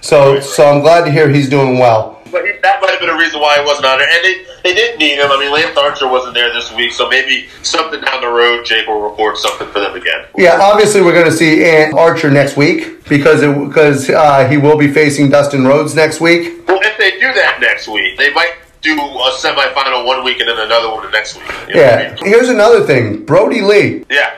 So, 0.00 0.40
so 0.40 0.66
I'm 0.66 0.80
glad 0.80 1.04
to 1.04 1.10
hear 1.12 1.28
he's 1.28 1.48
doing 1.48 1.78
well. 1.78 2.20
But 2.32 2.46
he, 2.46 2.52
that 2.62 2.80
might 2.80 2.90
have 2.90 3.00
been 3.00 3.10
a 3.10 3.18
reason 3.18 3.40
why 3.40 3.58
he 3.58 3.64
wasn't 3.64 3.86
on 3.86 3.98
there. 3.98 4.08
And 4.08 4.24
they, 4.24 4.44
they 4.62 4.74
didn't 4.74 4.98
need 4.98 5.18
him. 5.18 5.30
I 5.30 5.38
mean, 5.38 5.52
Lance 5.52 5.76
Archer 5.76 6.08
wasn't 6.08 6.34
there 6.34 6.52
this 6.52 6.72
week, 6.72 6.92
so 6.92 7.08
maybe 7.08 7.48
something 7.62 8.00
down 8.00 8.20
the 8.22 8.28
road, 8.28 8.64
Jake 8.64 8.86
will 8.86 9.00
report 9.02 9.36
something 9.36 9.66
for 9.68 9.80
them 9.80 9.94
again. 9.94 10.24
Yeah, 10.36 10.58
obviously 10.60 11.02
we're 11.02 11.12
going 11.12 11.26
to 11.26 11.32
see 11.36 11.64
Ant 11.64 11.94
Archer 11.98 12.30
next 12.30 12.56
week 12.56 13.04
because 13.08 13.42
it, 13.42 13.52
because 13.68 14.08
uh, 14.08 14.48
he 14.48 14.56
will 14.56 14.78
be 14.78 14.92
facing 14.92 15.28
Dustin 15.28 15.66
Rhodes 15.66 15.94
next 15.94 16.20
week. 16.20 16.66
Well, 16.68 16.80
if 16.82 16.96
they 16.98 17.12
do 17.18 17.32
that 17.34 17.58
next 17.60 17.88
week, 17.88 18.16
they 18.16 18.32
might 18.32 18.52
do 18.82 18.94
a 18.98 19.30
semifinal 19.32 20.06
one 20.06 20.24
week 20.24 20.40
and 20.40 20.48
then 20.48 20.58
another 20.58 20.90
one 20.90 21.04
the 21.04 21.10
next 21.10 21.36
week. 21.36 21.44
You 21.68 21.74
know 21.76 21.82
what 21.82 21.92
I 21.98 22.02
Yeah. 22.02 22.14
mean? 22.14 22.24
Here's 22.24 22.48
another 22.48 22.80
thing, 22.80 23.24
Brodie 23.24 23.60
Lee. 23.62 24.04
Yeah. 24.10 24.30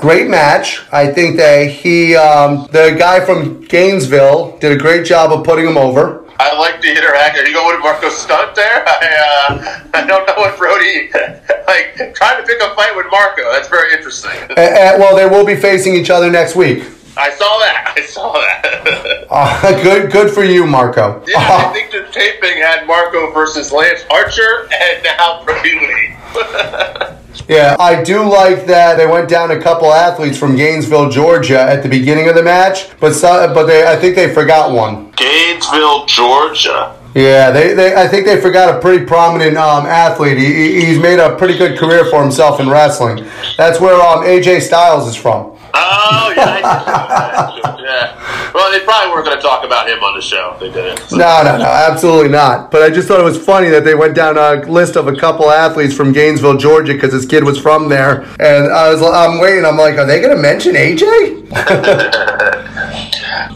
Great 0.00 0.28
match. 0.28 0.80
I 0.92 1.08
think 1.08 1.36
that 1.36 1.68
he, 1.68 2.16
um, 2.16 2.68
the 2.72 2.94
guy 2.98 3.20
from 3.20 3.60
Gainesville, 3.62 4.56
did 4.60 4.72
a 4.72 4.76
great 4.76 5.04
job 5.04 5.32
of 5.32 5.44
putting 5.44 5.66
him 5.66 5.76
over. 5.76 6.20
I 6.40 6.56
like 6.58 6.80
the 6.80 6.90
interact. 6.90 7.38
Are 7.38 7.46
you 7.46 7.52
going 7.52 7.74
with 7.76 7.84
Marko 7.84 8.08
Stunt 8.08 8.54
there? 8.54 8.84
I, 8.88 9.48
uh, 9.50 9.78
I 9.94 10.06
don't 10.06 10.26
know 10.26 10.34
what 10.36 10.56
Brodie 10.56 11.10
like 11.66 12.14
trying 12.14 12.40
to 12.40 12.46
pick 12.46 12.60
a 12.62 12.74
fight 12.74 12.96
with 12.96 13.06
Marco. 13.10 13.42
That's 13.52 13.68
very 13.68 13.92
interesting. 13.92 14.30
Uh, 14.50 14.54
uh, 14.60 14.96
well, 14.98 15.14
they 15.14 15.26
will 15.26 15.44
be 15.44 15.56
facing 15.56 15.94
each 15.94 16.10
other 16.10 16.30
next 16.30 16.56
week. 16.56 16.84
I 17.16 17.30
saw 17.30 17.58
that. 17.58 17.94
I 17.98 18.00
saw 18.02 18.32
that. 18.32 19.18
Uh, 19.32 19.82
good, 19.82 20.12
good 20.12 20.30
for 20.30 20.44
you, 20.44 20.66
Marco. 20.66 21.24
yeah, 21.26 21.38
I 21.38 21.72
think 21.72 21.90
the 21.90 22.06
taping 22.12 22.58
had 22.58 22.86
Marco 22.86 23.32
versus 23.32 23.72
Lance 23.72 24.04
Archer 24.10 24.68
and 24.70 25.02
now 25.02 25.42
Brodie 25.42 25.80
Lee. 25.80 26.14
Yeah, 27.48 27.74
I 27.80 28.02
do 28.02 28.22
like 28.28 28.66
that 28.66 28.96
they 28.98 29.06
went 29.06 29.30
down 29.30 29.50
a 29.50 29.58
couple 29.60 29.90
athletes 29.90 30.36
from 30.36 30.54
Gainesville, 30.54 31.08
Georgia, 31.08 31.58
at 31.62 31.82
the 31.82 31.88
beginning 31.88 32.28
of 32.28 32.34
the 32.34 32.42
match, 32.42 32.90
but 33.00 33.14
so, 33.14 33.52
but 33.54 33.64
they, 33.64 33.86
I 33.86 33.96
think 33.96 34.16
they 34.16 34.32
forgot 34.34 34.70
one. 34.72 35.10
Gainesville, 35.12 36.04
Georgia. 36.04 36.94
Yeah, 37.14 37.50
they, 37.50 37.72
they 37.72 37.94
I 37.94 38.06
think 38.08 38.26
they 38.26 38.38
forgot 38.38 38.74
a 38.76 38.80
pretty 38.80 39.06
prominent 39.06 39.56
um, 39.56 39.86
athlete. 39.86 40.36
He, 40.36 40.44
he- 40.46 40.84
he's 40.86 40.98
made 40.98 41.18
a 41.18 41.36
pretty 41.36 41.56
good 41.56 41.78
career 41.78 42.04
for 42.10 42.22
himself 42.22 42.60
in 42.60 42.68
wrestling. 42.68 43.24
That's 43.56 43.80
where 43.80 43.94
um, 43.94 44.24
AJ 44.24 44.60
Styles 44.62 45.08
is 45.08 45.16
from. 45.16 45.51
Oh 45.74 46.32
yeah, 46.36 46.44
I 46.44 47.52
did 47.54 47.64
know 47.64 47.72
that. 47.72 47.80
yeah. 47.80 48.52
Well, 48.52 48.70
they 48.70 48.80
probably 48.84 49.10
weren't 49.12 49.24
going 49.24 49.36
to 49.36 49.42
talk 49.42 49.64
about 49.64 49.88
him 49.88 49.98
on 50.00 50.14
the 50.14 50.20
show. 50.22 50.56
They 50.60 50.70
did 50.70 50.84
it. 50.98 51.00
No, 51.12 51.42
no, 51.42 51.56
no, 51.56 51.64
absolutely 51.64 52.28
not. 52.28 52.70
But 52.70 52.82
I 52.82 52.90
just 52.90 53.08
thought 53.08 53.18
it 53.20 53.24
was 53.24 53.38
funny 53.42 53.68
that 53.70 53.84
they 53.84 53.94
went 53.94 54.14
down 54.14 54.36
a 54.36 54.64
list 54.70 54.96
of 54.96 55.08
a 55.08 55.16
couple 55.16 55.50
athletes 55.50 55.94
from 55.94 56.12
Gainesville, 56.12 56.58
Georgia, 56.58 56.92
because 56.92 57.12
his 57.12 57.24
kid 57.26 57.42
was 57.44 57.58
from 57.58 57.88
there. 57.88 58.22
And 58.40 58.70
I 58.72 58.90
was, 58.92 59.02
I'm 59.02 59.40
waiting. 59.40 59.64
I'm 59.64 59.76
like, 59.78 59.96
are 59.98 60.04
they 60.06 60.20
going 60.20 60.36
to 60.36 60.40
mention 60.42 60.74
AJ? 60.74 61.48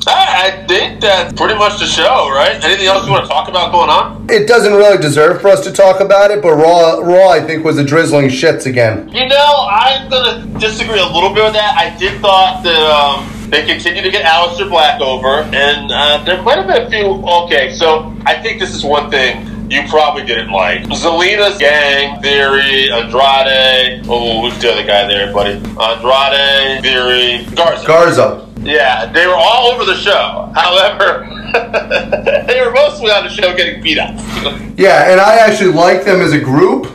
I, 0.07 0.63
I 0.63 0.67
think 0.67 1.01
that's 1.01 1.33
pretty 1.35 1.55
much 1.55 1.79
the 1.79 1.87
show, 1.87 2.31
right? 2.31 2.63
Anything 2.65 2.87
else 2.87 3.05
you 3.07 3.13
want 3.13 3.25
to 3.25 3.29
talk 3.29 3.49
about 3.49 3.73
going 3.73 3.91
on? 3.91 4.27
It 4.31 4.49
doesn't 4.49 4.73
really 4.73 4.99
deserve 4.99 5.41
for 5.41 5.49
us 5.49 5.63
to 5.65 5.73
talk 5.73 6.01
about 6.01 6.31
it, 6.31 6.43
but 6.43 6.55
Raw, 6.55 6.99
Raw, 7.01 7.29
I 7.29 7.41
think, 7.41 7.65
was 7.65 7.79
a 7.79 7.85
drizzling 7.85 8.29
shits 8.29 8.67
again. 8.67 9.09
You 9.09 9.29
know, 9.29 9.69
I'm 9.71 10.09
going 10.09 10.53
to 10.53 10.59
disagree 10.59 10.99
a 10.99 11.07
little 11.07 11.35
bit 11.35 11.45
with 11.45 11.53
that. 11.55 11.77
I 11.77 11.97
did 11.99 12.21
thought 12.21 12.63
that 12.65 12.77
um, 12.77 13.51
they 13.51 13.67
continued 13.67 14.03
to 14.03 14.11
get 14.11 14.25
Aleister 14.25 14.69
Black 14.69 15.01
over, 15.01 15.43
and 15.55 15.91
uh, 15.93 16.23
there 16.25 16.43
might 16.43 16.59
have 16.59 16.67
been 16.67 16.87
a 16.87 16.91
few. 16.91 17.23
Okay, 17.45 17.73
so 17.73 18.15
I 18.25 18.41
think 18.41 18.59
this 18.61 18.75
is 18.75 18.85
one 18.85 19.11
thing. 19.11 19.53
You 19.71 19.83
probably 19.89 20.25
didn't 20.25 20.53
like 20.53 20.83
Zelina's 20.85 21.59
gang, 21.59 22.23
Theory, 22.23 22.89
Andrade. 22.93 24.07
Oh, 24.09 24.43
who's 24.49 24.61
the 24.63 24.71
other 24.73 24.87
guy 24.87 25.09
there, 25.09 25.33
buddy? 25.33 25.55
Andrade, 25.77 26.83
Theory, 26.83 27.55
Garza. 27.57 27.87
Garza. 27.87 28.46
Yeah, 28.67 29.07
they 29.13 29.27
were 29.27 29.35
all 29.37 29.69
over 29.73 29.85
the 29.85 29.97
show. 29.97 30.51
However, 30.55 31.27
they 32.47 32.61
were 32.65 32.73
mostly 32.73 33.11
on 33.11 33.25
the 33.25 33.31
show 33.31 33.55
getting 33.57 33.83
beat 33.83 33.99
up. 33.99 34.15
Yeah, 34.79 35.11
and 35.11 35.19
I 35.19 35.39
actually 35.39 35.73
like 35.73 36.05
them 36.05 36.21
as 36.21 36.35
a 36.35 36.39
group. 36.39 36.87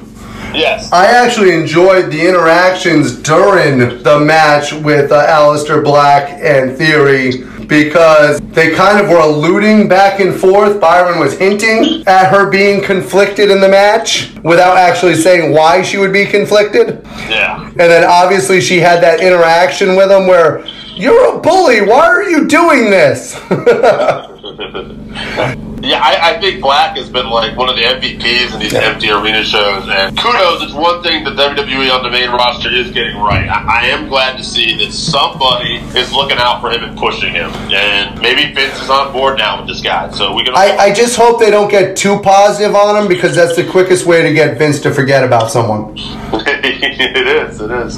yes. 0.53 0.91
I 0.91 1.07
actually 1.07 1.51
enjoyed 1.51 2.11
the 2.11 2.27
interactions 2.29 3.15
during 3.17 4.03
the 4.03 4.19
match 4.19 4.71
with 4.71 5.11
uh, 5.11 5.25
Aleister 5.25 5.83
Black 5.83 6.29
and 6.29 6.77
Theory 6.77 7.43
because 7.65 8.39
they 8.51 8.75
kind 8.75 9.03
of 9.03 9.09
were 9.09 9.19
alluding 9.19 9.87
back 9.87 10.19
and 10.19 10.39
forth. 10.39 10.79
Byron 10.79 11.19
was 11.19 11.35
hinting 11.39 12.03
at 12.05 12.29
her 12.29 12.51
being 12.51 12.83
conflicted 12.83 13.49
in 13.49 13.61
the 13.61 13.69
match 13.69 14.31
without 14.43 14.77
actually 14.77 15.15
saying 15.15 15.51
why 15.51 15.81
she 15.81 15.97
would 15.97 16.13
be 16.13 16.25
conflicted. 16.27 17.01
yeah. 17.29 17.65
And 17.67 17.79
then 17.79 18.03
obviously 18.03 18.61
she 18.61 18.77
had 18.77 19.01
that 19.01 19.21
interaction 19.21 19.95
with 19.95 20.11
him 20.11 20.27
where, 20.27 20.63
You're 21.01 21.35
a 21.35 21.39
bully, 21.39 21.81
why 21.81 22.05
are 22.05 22.21
you 22.21 22.45
doing 22.45 22.91
this? 22.91 23.35
Yeah, 25.81 25.99
I, 25.99 26.35
I 26.35 26.39
think 26.39 26.61
Black 26.61 26.95
has 26.97 27.09
been 27.09 27.27
like 27.27 27.57
one 27.57 27.67
of 27.67 27.75
the 27.75 27.81
MVPs 27.81 28.53
in 28.53 28.59
these 28.59 28.73
empty 28.75 29.09
arena 29.09 29.43
shows, 29.43 29.89
and 29.89 30.15
kudos. 30.15 30.61
It's 30.61 30.73
one 30.73 31.01
thing 31.01 31.23
that 31.23 31.33
WWE 31.33 31.91
on 31.91 32.03
the 32.03 32.09
main 32.11 32.29
roster 32.29 32.69
is 32.71 32.91
getting 32.91 33.17
right. 33.17 33.49
I, 33.49 33.81
I 33.81 33.85
am 33.87 34.07
glad 34.07 34.37
to 34.37 34.43
see 34.43 34.77
that 34.77 34.93
somebody 34.93 35.77
is 35.97 36.13
looking 36.13 36.37
out 36.37 36.61
for 36.61 36.69
him 36.69 36.83
and 36.83 36.95
pushing 36.95 37.33
him, 37.33 37.49
and 37.73 38.21
maybe 38.21 38.53
Vince 38.53 38.79
is 38.79 38.91
on 38.91 39.11
board 39.11 39.39
now 39.39 39.59
with 39.59 39.69
this 39.69 39.81
guy. 39.81 40.11
So 40.11 40.35
we 40.35 40.43
can. 40.43 40.53
I, 40.53 40.77
I 40.77 40.93
just 40.93 41.17
hope 41.17 41.39
they 41.39 41.49
don't 41.49 41.71
get 41.71 41.97
too 41.97 42.19
positive 42.19 42.75
on 42.75 43.01
him 43.01 43.07
because 43.07 43.35
that's 43.35 43.55
the 43.55 43.67
quickest 43.67 44.05
way 44.05 44.21
to 44.21 44.31
get 44.33 44.59
Vince 44.59 44.79
to 44.81 44.93
forget 44.93 45.23
about 45.23 45.49
someone. 45.49 45.95
it 45.97 47.27
is. 47.27 47.59
It 47.59 47.71
is. 47.71 47.97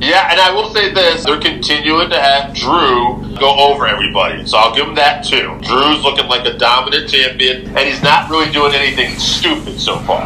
Yeah, 0.00 0.30
and 0.30 0.38
I 0.38 0.52
will 0.54 0.72
say 0.72 0.94
this: 0.94 1.24
they're 1.24 1.40
continuing 1.40 2.10
to 2.10 2.20
have 2.20 2.54
Drew 2.54 3.23
go 3.38 3.54
over 3.56 3.86
everybody, 3.86 4.46
so 4.46 4.58
I'll 4.58 4.74
give 4.74 4.86
him 4.86 4.94
that 4.94 5.24
too. 5.24 5.58
Drew's 5.62 6.02
looking 6.02 6.26
like 6.26 6.46
a 6.46 6.56
dominant 6.58 7.10
champion, 7.10 7.66
and 7.68 7.78
he's 7.78 8.02
not 8.02 8.30
really 8.30 8.50
doing 8.52 8.74
anything 8.74 9.18
stupid 9.18 9.78
so 9.80 9.98
far. 10.00 10.22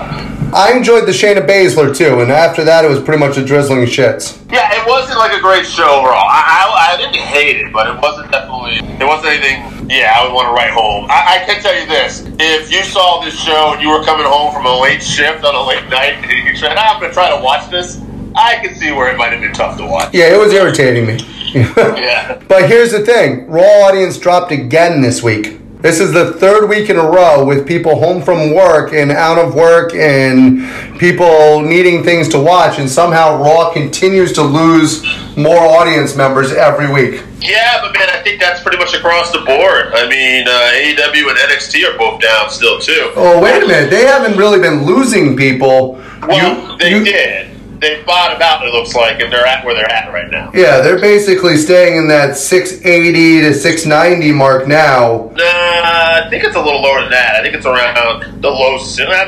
I 0.54 0.72
enjoyed 0.74 1.06
the 1.06 1.12
Shayna 1.12 1.46
Baszler 1.46 1.94
too, 1.94 2.20
and 2.20 2.32
after 2.32 2.64
that 2.64 2.84
it 2.84 2.88
was 2.88 3.00
pretty 3.02 3.20
much 3.20 3.36
a 3.36 3.44
drizzling 3.44 3.84
shits. 3.84 4.40
Yeah, 4.50 4.72
it 4.72 4.88
wasn't 4.88 5.18
like 5.18 5.36
a 5.36 5.40
great 5.40 5.66
show 5.66 6.00
overall. 6.00 6.24
I, 6.24 6.64
I, 6.64 6.94
I 6.94 6.96
didn't 6.96 7.16
hate 7.20 7.56
it, 7.56 7.70
but 7.70 7.86
it 7.86 8.00
wasn't 8.00 8.32
definitely. 8.32 8.80
It 8.96 9.06
wasn't 9.06 9.34
anything. 9.34 9.90
Yeah, 9.90 10.14
I 10.16 10.24
would 10.24 10.32
want 10.32 10.48
to 10.48 10.52
write 10.52 10.70
home. 10.70 11.06
I, 11.10 11.36
I 11.36 11.44
can 11.44 11.60
tell 11.60 11.78
you 11.78 11.86
this: 11.86 12.24
if 12.38 12.72
you 12.72 12.82
saw 12.82 13.22
this 13.22 13.38
show 13.38 13.74
and 13.74 13.82
you 13.82 13.90
were 13.90 14.02
coming 14.04 14.24
home 14.24 14.54
from 14.54 14.64
a 14.64 14.80
late 14.80 15.02
shift 15.02 15.44
on 15.44 15.54
a 15.54 15.62
late 15.62 15.86
night, 15.90 16.16
and 16.24 16.48
you 16.48 16.56
said, 16.56 16.76
"Ah, 16.78 16.94
"I'm 16.94 17.00
going 17.00 17.10
to 17.10 17.14
try 17.14 17.28
to 17.36 17.42
watch 17.44 17.70
this," 17.70 18.00
I 18.34 18.56
can 18.62 18.74
see 18.74 18.90
where 18.92 19.12
it 19.12 19.18
might 19.18 19.32
have 19.32 19.42
been 19.42 19.52
tough 19.52 19.76
to 19.78 19.84
watch. 19.84 20.14
Yeah, 20.14 20.34
it 20.34 20.38
was 20.38 20.52
irritating 20.52 21.06
me. 21.06 21.18
Yeah. 21.54 22.40
But 22.48 22.68
here's 22.68 22.92
the 22.92 23.00
thing 23.04 23.46
Raw 23.48 23.62
audience 23.62 24.18
dropped 24.18 24.52
again 24.52 25.00
this 25.00 25.22
week. 25.22 25.54
This 25.80 26.00
is 26.00 26.12
the 26.12 26.32
third 26.32 26.68
week 26.68 26.90
in 26.90 26.96
a 26.96 27.04
row 27.08 27.44
with 27.44 27.64
people 27.66 27.94
home 28.00 28.20
from 28.20 28.52
work 28.52 28.92
and 28.92 29.12
out 29.12 29.38
of 29.38 29.54
work 29.54 29.94
and 29.94 30.98
people 30.98 31.60
needing 31.60 32.02
things 32.02 32.28
to 32.30 32.38
watch, 32.40 32.80
and 32.80 32.90
somehow 32.90 33.40
Raw 33.40 33.72
continues 33.72 34.32
to 34.32 34.42
lose 34.42 35.04
more 35.36 35.56
audience 35.56 36.16
members 36.16 36.50
every 36.52 36.92
week. 36.92 37.22
Yeah, 37.38 37.80
but 37.80 37.92
man, 37.94 38.08
I 38.10 38.20
think 38.24 38.40
that's 38.40 38.60
pretty 38.60 38.78
much 38.78 38.92
across 38.92 39.30
the 39.30 39.38
board. 39.38 39.92
I 39.94 40.08
mean, 40.08 40.48
uh, 40.48 40.72
AEW 40.74 41.30
and 41.30 41.38
NXT 41.38 41.84
are 41.88 41.96
both 41.96 42.20
down 42.20 42.50
still 42.50 42.80
too. 42.80 43.12
Oh, 43.14 43.40
wait 43.40 43.62
a 43.62 43.66
minute. 43.66 43.88
They 43.90 44.04
haven't 44.04 44.36
really 44.36 44.58
been 44.58 44.84
losing 44.84 45.36
people. 45.36 46.02
Well, 46.26 46.72
You- 46.72 46.78
they 46.78 46.90
you- 46.90 47.04
did. 47.04 47.50
They 47.80 48.02
bottomed 48.02 48.42
out. 48.42 48.66
It 48.66 48.72
looks 48.72 48.94
like, 48.94 49.20
and 49.20 49.32
they're 49.32 49.46
at 49.46 49.64
where 49.64 49.74
they're 49.74 49.90
at 49.90 50.12
right 50.12 50.30
now. 50.30 50.50
Yeah, 50.54 50.80
they're 50.80 51.00
basically 51.00 51.56
staying 51.56 51.96
in 51.96 52.08
that 52.08 52.36
680 52.36 53.40
to 53.42 53.54
690 53.54 54.32
mark 54.32 54.66
now. 54.66 55.30
Nah, 55.34 55.44
I 55.44 56.26
think 56.30 56.44
it's 56.44 56.56
a 56.56 56.60
little 56.60 56.82
lower 56.82 57.02
than 57.02 57.10
that. 57.10 57.36
I 57.36 57.42
think 57.42 57.54
it's 57.54 57.66
around 57.66 58.40
the 58.42 58.50
low. 58.50 58.78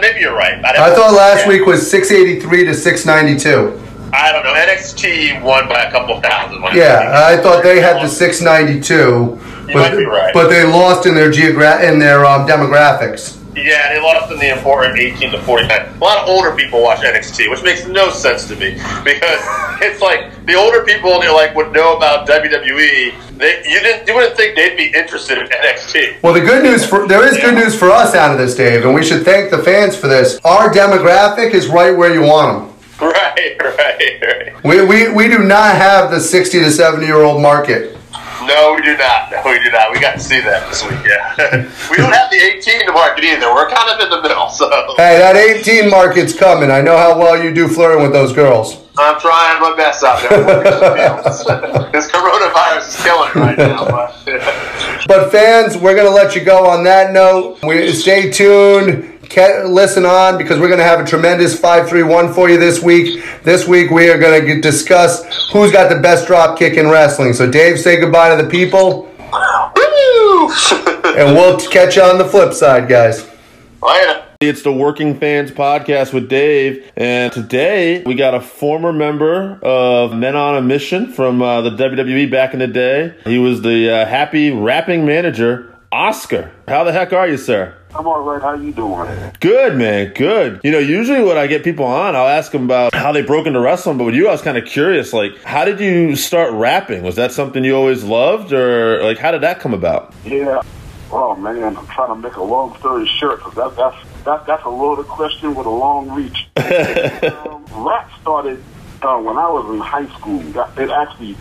Maybe 0.00 0.20
you're 0.20 0.34
right. 0.34 0.64
I 0.64 0.94
thought 0.94 1.12
last 1.14 1.46
week 1.46 1.64
was 1.66 1.88
683 1.90 2.64
to 2.64 2.74
692. 2.74 3.86
I 4.12 4.32
don't 4.32 4.42
know. 4.42 4.54
NXT 4.54 5.40
won 5.42 5.68
by 5.68 5.84
a 5.84 5.90
couple 5.92 6.20
thousand. 6.20 6.60
Yeah. 6.76 7.12
I 7.26 7.36
thought 7.36 7.62
they 7.62 7.80
had 7.80 8.02
the 8.02 8.08
692, 8.08 8.94
You 8.94 9.38
but, 9.68 9.74
might 9.74 9.96
be 9.96 10.04
right. 10.04 10.34
but 10.34 10.48
they 10.48 10.64
lost 10.64 11.06
in 11.06 11.14
their 11.14 11.30
geogra- 11.30 11.82
in 11.88 12.00
their 12.00 12.24
um, 12.26 12.46
demographics. 12.48 13.39
Yeah, 13.54 13.92
they 13.92 14.00
lost 14.00 14.32
in 14.32 14.38
the 14.38 14.56
important 14.56 14.98
18 14.98 15.32
to 15.32 15.42
49. 15.42 15.70
A 15.70 15.98
lot 15.98 16.18
of 16.18 16.28
older 16.28 16.54
people 16.54 16.82
watch 16.82 17.00
NXT, 17.00 17.50
which 17.50 17.62
makes 17.62 17.86
no 17.86 18.10
sense 18.10 18.46
to 18.48 18.54
me 18.54 18.74
because 19.02 19.40
it's 19.82 20.00
like 20.00 20.46
the 20.46 20.54
older 20.54 20.84
people 20.84 21.22
you 21.22 21.34
like 21.34 21.54
would 21.56 21.72
know 21.72 21.96
about 21.96 22.28
WWE. 22.28 23.36
They, 23.36 23.62
you 23.66 23.80
didn't 23.80 24.06
you 24.06 24.14
wouldn't 24.14 24.36
think 24.36 24.54
they'd 24.54 24.76
be 24.76 24.96
interested 24.96 25.38
in 25.38 25.46
NXT. 25.46 26.22
Well, 26.22 26.32
the 26.32 26.40
good 26.40 26.62
news 26.62 26.86
for 26.86 27.08
there 27.08 27.26
is 27.26 27.38
good 27.38 27.54
news 27.54 27.76
for 27.76 27.90
us 27.90 28.14
out 28.14 28.32
of 28.32 28.38
this, 28.38 28.54
Dave, 28.54 28.84
and 28.84 28.94
we 28.94 29.04
should 29.04 29.24
thank 29.24 29.50
the 29.50 29.58
fans 29.58 29.96
for 29.96 30.06
this. 30.06 30.38
Our 30.44 30.72
demographic 30.72 31.52
is 31.52 31.66
right 31.66 31.96
where 31.96 32.12
you 32.14 32.22
want 32.22 32.68
them. 32.68 32.70
Right, 33.00 33.56
right, 33.58 34.20
right. 34.22 34.64
We, 34.64 34.84
we, 34.84 35.10
we 35.10 35.28
do 35.28 35.38
not 35.38 35.74
have 35.74 36.10
the 36.10 36.20
60 36.20 36.58
to 36.60 36.70
70 36.70 37.06
year 37.06 37.22
old 37.22 37.40
market. 37.40 37.96
No, 38.42 38.74
we 38.74 38.83
do 38.83 38.96
not. 38.96 39.31
No, 39.31 39.42
we 39.44 39.62
do 39.62 39.70
not. 39.70 39.92
We 39.92 40.00
got 40.00 40.14
to 40.14 40.20
see 40.20 40.40
that 40.40 40.68
this 40.68 40.83
week. 40.83 41.00
Yeah, 41.05 41.37
we 41.90 41.96
don't 41.96 42.12
have 42.12 42.31
the 42.31 42.37
18 42.37 42.87
to 42.87 42.92
market 42.92 43.24
either. 43.24 43.53
We're 43.53 43.68
kind 43.68 43.90
of 43.90 44.00
in 44.00 44.11
the 44.11 44.22
middle. 44.22 44.48
So 44.48 44.68
Hey, 44.96 45.18
that 45.18 45.37
18 45.37 45.90
market's 45.90 46.35
coming. 46.35 46.70
I 46.70 46.81
know 46.81 46.96
how 46.96 47.18
well 47.18 47.42
you 47.42 47.53
do 47.53 47.68
flirting 47.68 48.03
with 48.03 48.12
those 48.12 48.33
girls. 48.33 48.76
I'm 48.98 49.18
trying 49.20 49.61
my 49.61 49.74
best 49.76 50.05
out 50.05 50.20
there. 50.29 50.40
I'm 50.40 50.46
working 50.46 50.72
the 50.72 50.94
fields. 50.96 51.92
this 51.92 52.11
coronavirus 52.11 52.88
is 52.88 53.03
killing 53.03 53.31
it 53.31 53.35
right 53.35 53.59
now. 53.59 53.85
But, 53.87 54.16
yeah. 54.26 55.05
But 55.07 55.31
fans, 55.31 55.76
we're 55.76 55.96
gonna 55.96 56.11
let 56.11 56.35
you 56.35 56.44
go 56.44 56.66
on 56.66 56.85
that 56.85 57.12
note. 57.12 57.59
We 57.62 57.92
stay 57.92 58.31
tuned. 58.31 59.10
Ke- 59.30 59.64
Listen 59.64 60.04
on 60.04 60.36
because 60.38 60.58
we're 60.58 60.66
going 60.66 60.78
to 60.80 60.84
have 60.84 60.98
a 60.98 61.04
tremendous 61.04 61.54
531 61.58 62.34
for 62.34 62.50
you 62.50 62.58
this 62.58 62.82
week. 62.82 63.24
This 63.44 63.66
week 63.66 63.90
we 63.92 64.10
are 64.10 64.18
going 64.18 64.44
to 64.44 64.60
discuss 64.60 65.22
who's 65.52 65.70
got 65.70 65.88
the 65.88 66.00
best 66.00 66.26
drop 66.26 66.58
kick 66.58 66.74
in 66.74 66.90
wrestling. 66.90 67.32
So, 67.32 67.48
Dave, 67.48 67.78
say 67.78 68.00
goodbye 68.00 68.36
to 68.36 68.42
the 68.42 68.50
people, 68.50 69.06
and 71.16 71.36
we'll 71.36 71.58
catch 71.60 71.94
you 71.94 72.02
on 72.02 72.18
the 72.18 72.24
flip 72.24 72.52
side, 72.52 72.88
guys. 72.88 73.24
Later. 73.80 74.24
It's 74.40 74.62
the 74.62 74.72
Working 74.72 75.20
Fans 75.20 75.50
Podcast 75.52 76.12
with 76.12 76.28
Dave, 76.28 76.90
and 76.96 77.30
today 77.32 78.02
we 78.02 78.14
got 78.14 78.34
a 78.34 78.40
former 78.40 78.92
member 78.92 79.60
of 79.62 80.12
Men 80.14 80.34
on 80.34 80.56
a 80.56 80.62
Mission 80.62 81.12
from 81.12 81.40
uh, 81.40 81.60
the 81.60 81.70
WWE 81.70 82.30
back 82.30 82.52
in 82.52 82.58
the 82.58 82.66
day. 82.66 83.14
He 83.24 83.38
was 83.38 83.62
the 83.62 83.90
uh, 83.90 84.06
happy 84.06 84.50
rapping 84.50 85.04
manager, 85.06 85.78
Oscar. 85.92 86.50
How 86.66 86.84
the 86.84 86.92
heck 86.92 87.12
are 87.12 87.28
you, 87.28 87.36
sir? 87.36 87.76
I'm 87.94 88.07
all 88.07 88.22
right. 88.22 88.40
How 88.40 88.55
you 88.55 88.72
doing? 88.72 89.33
Good, 89.40 89.76
man. 89.76 90.12
Good. 90.14 90.61
You 90.62 90.70
know, 90.70 90.79
usually 90.79 91.22
when 91.22 91.37
I 91.37 91.46
get 91.46 91.64
people 91.64 91.85
on, 91.85 92.14
I'll 92.14 92.29
ask 92.29 92.53
them 92.53 92.64
about 92.64 92.94
how 92.94 93.11
they 93.12 93.22
broke 93.22 93.46
into 93.46 93.61
wrestling. 93.61 93.98
But 93.98 94.05
with 94.05 94.14
you, 94.14 94.29
I 94.29 94.33
was 94.33 94.42
kind 94.42 94.57
of 94.57 94.64
curious. 94.64 95.12
Like, 95.12 95.42
how 95.42 95.64
did 95.64 95.81
you 95.81 96.14
start 96.14 96.53
rapping? 96.53 97.03
Was 97.03 97.16
that 97.16 97.33
something 97.33 97.64
you 97.64 97.74
always 97.74 98.05
loved, 98.05 98.53
or 98.53 99.03
like, 99.03 99.18
how 99.18 99.33
did 99.33 99.40
that 99.40 99.59
come 99.59 99.74
about? 99.74 100.14
Yeah. 100.24 100.62
Oh 101.12 101.35
man, 101.35 101.76
I'm 101.76 101.87
trying 101.88 102.11
to 102.11 102.16
make 102.16 102.37
a 102.37 102.42
long 102.42 102.79
story 102.79 103.05
short 103.18 103.38
because 103.38 103.55
that, 103.55 103.76
that's 103.76 104.24
that, 104.24 104.46
that's 104.46 104.64
a 104.64 104.68
loaded 104.68 105.07
question 105.07 105.57
with 105.57 105.66
a 105.66 105.70
long 105.70 106.09
reach. 106.11 106.48
um, 106.57 107.64
rap 107.85 108.09
started 108.20 108.62
uh, 109.03 109.18
when 109.18 109.37
I 109.37 109.48
was 109.50 109.74
in 109.74 109.81
high 109.81 110.07
school. 110.18 110.40
It 110.79 110.90
actually 110.90 111.37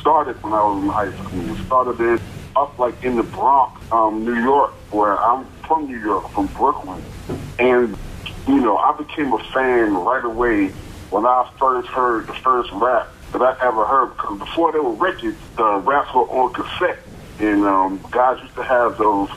started 0.00 0.42
when 0.42 0.52
I 0.52 0.62
was 0.64 0.82
in 0.82 0.88
high 0.88 1.12
school. 1.12 1.54
It 1.54 1.66
started 1.66 2.00
in 2.00 2.20
up 2.56 2.78
like 2.78 3.04
in 3.04 3.16
the 3.16 3.22
Bronx, 3.22 3.80
um, 3.92 4.24
New 4.24 4.34
York, 4.34 4.72
where 4.90 5.18
I'm 5.20 5.46
from 5.66 5.86
New 5.86 5.98
York, 5.98 6.28
from 6.30 6.46
Brooklyn, 6.48 7.02
and 7.58 7.96
you 8.46 8.60
know 8.60 8.76
I 8.76 8.96
became 8.96 9.32
a 9.32 9.38
fan 9.52 9.94
right 9.94 10.24
away 10.24 10.68
when 11.10 11.26
I 11.26 11.50
first 11.58 11.88
heard 11.88 12.26
the 12.26 12.34
first 12.34 12.70
rap 12.72 13.08
that 13.32 13.42
I 13.42 13.56
ever 13.66 13.84
heard. 13.84 14.16
Because 14.16 14.38
before 14.38 14.72
there 14.72 14.82
were 14.82 14.92
records, 14.92 15.36
the 15.56 15.76
raps 15.84 16.14
were 16.14 16.22
on 16.22 16.52
cassette, 16.52 16.98
and 17.40 17.64
um, 17.64 18.00
guys 18.10 18.40
used 18.42 18.54
to 18.56 18.62
have 18.62 18.98
those 18.98 19.30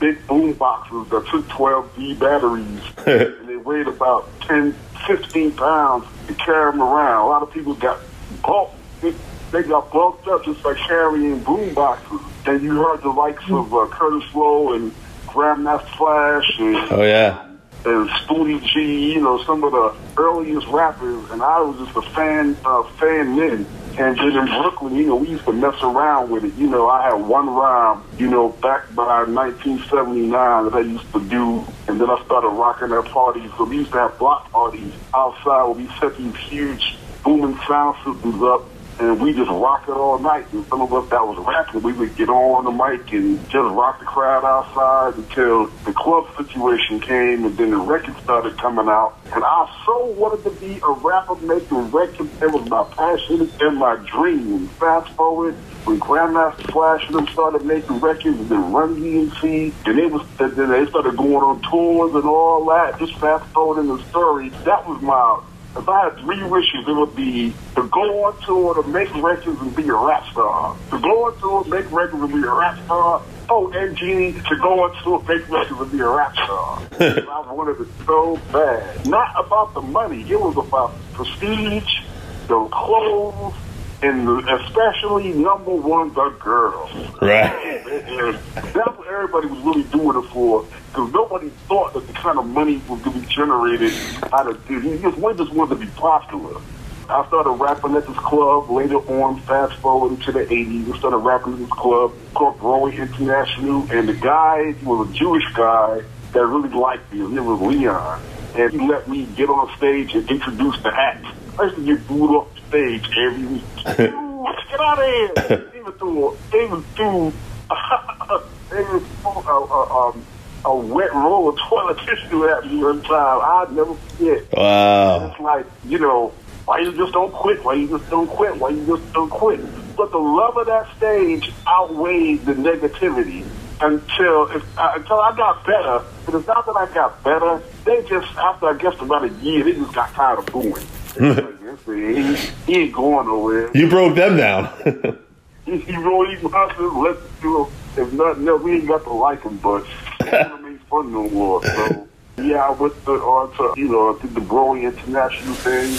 big 0.00 0.26
boom 0.26 0.52
boxes 0.52 1.08
that 1.10 1.26
took 1.28 1.48
12 1.48 1.96
D 1.96 2.14
batteries, 2.14 2.80
and 3.06 3.48
they 3.48 3.56
weighed 3.56 3.88
about 3.88 4.28
10, 4.42 4.72
15 5.06 5.52
pounds 5.52 6.06
to 6.28 6.34
carry 6.34 6.72
them 6.72 6.82
around. 6.82 7.24
A 7.24 7.28
lot 7.28 7.42
of 7.42 7.52
people 7.52 7.74
got 7.74 8.00
bulked. 8.42 8.76
They, 9.00 9.14
they 9.52 9.62
got 9.62 9.90
bulked 9.92 10.26
up 10.28 10.44
just 10.44 10.62
by 10.62 10.74
carrying 10.74 11.38
boom 11.40 11.72
boxes. 11.74 12.20
And 12.46 12.62
you 12.62 12.76
heard 12.76 13.02
the 13.02 13.10
likes 13.10 13.42
of 13.44 13.72
uh, 13.72 13.86
Kurtis 13.88 14.30
Blow 14.32 14.74
and 14.74 14.92
Grandmaster 15.36 15.86
Flash 15.98 16.58
and 16.58 16.76
Oh 16.90 17.02
yeah. 17.02 17.46
and 17.84 18.08
Spoonie 18.08 18.64
G, 18.72 19.12
you 19.12 19.20
know, 19.20 19.42
some 19.44 19.62
of 19.62 19.72
the 19.72 19.94
earliest 20.16 20.66
rappers, 20.68 21.30
and 21.30 21.42
I 21.42 21.60
was 21.60 21.76
just 21.84 21.96
a 21.96 22.02
fan, 22.14 22.56
uh, 22.64 22.82
fan 22.98 23.36
then. 23.36 23.66
And 23.98 24.16
then 24.18 24.36
in 24.36 24.46
Brooklyn, 24.46 24.94
you 24.96 25.06
know, 25.06 25.16
we 25.16 25.28
used 25.28 25.44
to 25.44 25.52
mess 25.52 25.74
around 25.82 26.30
with 26.30 26.44
it. 26.44 26.54
You 26.54 26.66
know, 26.68 26.88
I 26.88 27.02
had 27.08 27.14
one 27.14 27.48
rhyme, 27.48 28.02
you 28.18 28.28
know, 28.28 28.48
back 28.60 28.94
by 28.94 29.24
1979 29.24 30.64
that 30.64 30.74
I 30.74 30.80
used 30.80 31.10
to 31.12 31.20
do, 31.28 31.64
and 31.88 32.00
then 32.00 32.10
I 32.10 32.22
started 32.24 32.48
rocking 32.48 32.92
at 32.92 33.04
parties. 33.06 33.50
So 33.56 33.64
we 33.64 33.76
used 33.78 33.92
to 33.92 33.98
have 33.98 34.18
block 34.18 34.50
parties 34.52 34.92
outside 35.14 35.62
where 35.64 35.70
we 35.70 35.88
set 36.00 36.16
these 36.18 36.34
huge 36.36 36.96
booming 37.24 37.58
sound 37.66 37.96
systems 38.04 38.42
up, 38.42 38.62
and 38.98 39.20
we 39.20 39.32
just 39.32 39.50
rock 39.50 39.84
it 39.88 39.92
all 39.92 40.18
night. 40.18 40.46
And 40.52 40.66
some 40.66 40.80
of 40.80 40.92
us 40.92 41.08
that 41.10 41.26
was 41.26 41.38
rapping, 41.46 41.82
we 41.82 41.92
would 41.92 42.16
get 42.16 42.28
on 42.28 42.64
the 42.64 42.70
mic 42.70 43.12
and 43.12 43.38
just 43.50 43.74
rock 43.74 43.98
the 44.00 44.06
crowd 44.06 44.44
outside 44.44 45.16
until 45.16 45.66
the 45.84 45.92
club 45.92 46.26
situation 46.36 47.00
came, 47.00 47.44
and 47.44 47.56
then 47.56 47.70
the 47.70 47.76
records 47.76 48.18
started 48.22 48.56
coming 48.58 48.88
out. 48.88 49.16
And 49.34 49.44
I 49.44 49.82
so 49.84 50.06
wanted 50.06 50.44
to 50.44 50.50
be 50.60 50.78
a 50.82 50.90
rapper 50.90 51.36
making 51.36 51.90
records. 51.90 52.30
It 52.40 52.50
was 52.50 52.68
my 52.68 52.84
passion 52.84 53.50
and 53.60 53.78
my 53.78 53.96
dream. 54.06 54.68
Fast 54.68 55.10
forward 55.12 55.54
when 55.84 56.00
Grandmaster 56.00 56.72
Flash 56.72 57.06
and 57.06 57.16
them 57.16 57.28
started 57.28 57.64
making 57.64 58.00
records, 58.00 58.38
and 58.38 58.48
then 58.48 58.72
Run 58.72 58.96
DMC, 58.96 59.72
and 59.86 59.98
it 59.98 60.10
was 60.10 60.22
and 60.38 60.52
then 60.52 60.70
they 60.70 60.86
started 60.86 61.16
going 61.16 61.36
on 61.36 61.60
tours 61.70 62.14
and 62.14 62.24
all 62.24 62.64
that. 62.66 62.98
Just 62.98 63.14
fast 63.18 63.44
forward 63.52 63.80
in 63.80 63.88
the 63.88 64.02
story, 64.08 64.48
that 64.64 64.86
was 64.88 65.00
my 65.02 65.40
if 65.78 65.88
I 65.88 66.04
had 66.04 66.18
three 66.18 66.42
wishes, 66.44 66.86
it 66.86 66.92
would 66.92 67.14
be 67.14 67.52
to 67.74 67.88
go 67.88 68.24
on 68.24 68.40
tour, 68.42 68.74
to 68.80 68.88
make 68.88 69.12
records, 69.14 69.60
and 69.60 69.74
be 69.74 69.88
a 69.88 69.94
rap 69.94 70.24
star. 70.32 70.76
To 70.90 71.00
go 71.00 71.26
on 71.26 71.38
tour, 71.38 71.64
make 71.64 71.90
records, 71.92 72.22
and 72.22 72.32
be 72.32 72.46
a 72.46 72.52
rap 72.52 72.78
star. 72.84 73.22
Oh, 73.48 73.70
and 73.72 73.96
Genie, 73.96 74.32
to 74.32 74.56
go 74.56 74.84
on 74.84 75.02
tour, 75.02 75.22
make 75.28 75.48
records, 75.48 75.80
and 75.80 75.92
be 75.92 76.00
a 76.00 76.08
rap 76.08 76.32
star. 76.34 76.82
I 77.00 77.52
wanted 77.52 77.80
it 77.80 77.88
so 78.06 78.40
bad. 78.52 79.06
Not 79.06 79.32
about 79.44 79.74
the 79.74 79.82
money. 79.82 80.22
It 80.22 80.40
was 80.40 80.56
about 80.56 80.94
prestige, 81.12 82.00
the 82.48 82.68
clothes, 82.72 83.54
and 84.02 84.28
especially 84.48 85.32
number 85.32 85.72
one, 85.72 86.12
the 86.14 86.28
girls. 86.38 86.92
Right. 87.20 87.50
And 87.86 88.34
that's 88.54 88.98
what 88.98 89.08
everybody 89.08 89.46
was 89.46 89.58
really 89.60 89.84
doing 89.84 90.22
it 90.22 90.28
for, 90.30 90.64
because 90.88 91.12
nobody 91.12 91.48
thought 91.68 91.94
that 91.94 92.06
the 92.06 92.12
kind 92.12 92.38
of 92.38 92.46
money 92.46 92.82
was 92.88 93.00
going 93.02 93.20
to 93.20 93.26
be 93.26 93.34
generated 93.34 93.92
out 94.32 94.48
of 94.48 94.68
this. 94.68 94.84
You 94.84 94.98
just, 94.98 95.16
we 95.18 95.34
just 95.34 95.52
wanted 95.52 95.78
to 95.78 95.86
be 95.86 95.90
popular. 95.92 96.60
I 97.08 97.24
started 97.28 97.50
rapping 97.50 97.94
at 97.94 98.06
this 98.06 98.16
club 98.16 98.68
later 98.68 98.96
on, 98.96 99.40
fast 99.42 99.74
forward 99.76 100.18
into 100.18 100.32
the 100.32 100.40
80s. 100.40 100.92
I 100.92 100.98
started 100.98 101.18
rapping 101.18 101.52
at 101.52 101.58
this 101.60 101.70
club 101.70 102.12
called 102.34 102.58
Broadway 102.58 102.96
International, 102.96 103.90
and 103.92 104.08
the 104.08 104.14
guy 104.14 104.72
he 104.72 104.84
was 104.84 105.08
a 105.08 105.12
Jewish 105.12 105.44
guy 105.54 106.02
that 106.32 106.44
really 106.44 106.68
liked 106.68 107.12
me. 107.12 107.20
His 107.20 107.30
name 107.30 107.46
was 107.46 107.60
Leon, 107.60 108.22
and 108.56 108.72
he 108.72 108.88
let 108.88 109.08
me 109.08 109.24
get 109.36 109.48
on 109.48 109.74
stage 109.76 110.14
and 110.14 110.28
introduce 110.28 110.82
the 110.82 110.92
act. 110.92 111.24
I 111.58 111.64
used 111.64 111.76
to 111.76 111.84
get 111.86 112.08
booed 112.08 112.30
off 112.32 112.55
stage 112.76 113.08
every 113.16 113.46
week. 113.46 113.62
Get 113.84 114.80
out 114.80 114.98
of 114.98 115.48
here! 115.48 115.72
Even 115.76 115.92
through, 115.92 116.36
even 116.54 116.82
through, 116.94 117.32
even 118.72 119.00
through 119.00 119.30
a, 119.30 119.50
a, 119.50 120.08
um, 120.08 120.26
a 120.64 120.76
wet 120.76 121.14
roll 121.14 121.48
of 121.48 121.58
toilet 121.58 121.98
tissue 121.98 122.44
at 122.48 122.66
me 122.66 122.82
one 122.82 123.02
time. 123.02 123.40
I'd 123.40 123.72
never 123.72 123.94
forget. 123.94 124.52
Wow. 124.52 125.30
It's 125.30 125.40
like, 125.40 125.66
you 125.86 125.98
know, 125.98 126.32
why 126.64 126.80
you 126.80 126.92
just 126.96 127.12
don't 127.12 127.32
quit? 127.32 127.64
Why 127.64 127.74
you 127.74 127.88
just 127.88 128.10
don't 128.10 128.28
quit? 128.28 128.56
Why 128.56 128.70
you 128.70 128.84
just 128.84 129.12
don't 129.12 129.30
quit? 129.30 129.60
But 129.96 130.10
the 130.10 130.18
love 130.18 130.56
of 130.56 130.66
that 130.66 130.94
stage 130.96 131.52
outweighed 131.66 132.44
the 132.44 132.54
negativity 132.54 133.46
until 133.80 134.50
if, 134.50 134.78
uh, 134.78 134.92
until 134.96 135.20
I 135.20 135.36
got 135.36 135.64
better. 135.64 136.04
But 136.26 136.34
it's 136.34 136.46
not 136.48 136.66
that 136.66 136.76
I 136.76 136.92
got 136.92 137.22
better. 137.22 137.62
They 137.84 138.02
just 138.08 138.36
after 138.36 138.66
I 138.66 138.76
guess 138.76 139.00
about 139.00 139.24
a 139.24 139.28
year, 139.28 139.64
they 139.64 139.72
just 139.72 139.94
got 139.94 140.12
tired 140.12 140.40
of 140.40 140.46
booing. 140.46 140.84
They 141.16 141.28
was 141.28 141.36
like, 141.38 141.60
"This 141.60 141.86
man, 141.86 142.36
he, 142.36 142.72
he 142.72 142.80
ain't 142.82 142.92
going 142.94 143.26
nowhere. 143.26 143.70
You 143.76 143.88
broke 143.88 144.14
them 144.14 144.36
down. 144.36 145.18
He, 145.66 145.78
he 145.78 145.96
really 145.96 146.36
wants 146.46 146.76
to 146.76 146.88
let 147.02 147.16
you 147.42 147.50
know, 147.50 147.70
if 147.96 148.12
nothing 148.12 148.46
else, 148.46 148.62
we 148.62 148.76
ain't 148.76 148.86
got 148.86 149.02
to 149.02 149.12
like 149.12 149.42
him, 149.42 149.56
but 149.56 149.84
don't 150.20 150.62
make 150.62 150.80
fun 150.82 151.12
no 151.12 151.28
more. 151.28 151.60
So 151.64 152.06
yeah, 152.38 152.68
I 152.68 152.70
went 152.70 152.94
to, 153.06 153.10
on 153.14 153.52
to 153.56 153.80
you 153.80 153.88
know, 153.88 154.16
did 154.16 154.32
the 154.36 154.40
Broadway 154.42 154.84
International 154.84 155.54
thing, 155.56 155.90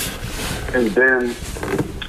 and 0.73 0.89
then 0.91 1.35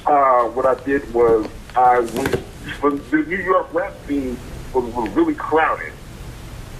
uh, 0.05 0.43
what 0.55 0.65
I 0.65 0.81
did 0.85 1.13
was 1.13 1.49
I 1.75 1.99
went. 1.99 2.41
But 2.81 3.11
the 3.11 3.17
New 3.17 3.35
York 3.35 3.73
rap 3.73 3.93
scene 4.07 4.37
was, 4.73 4.85
was 4.93 5.09
really 5.09 5.35
crowded, 5.35 5.91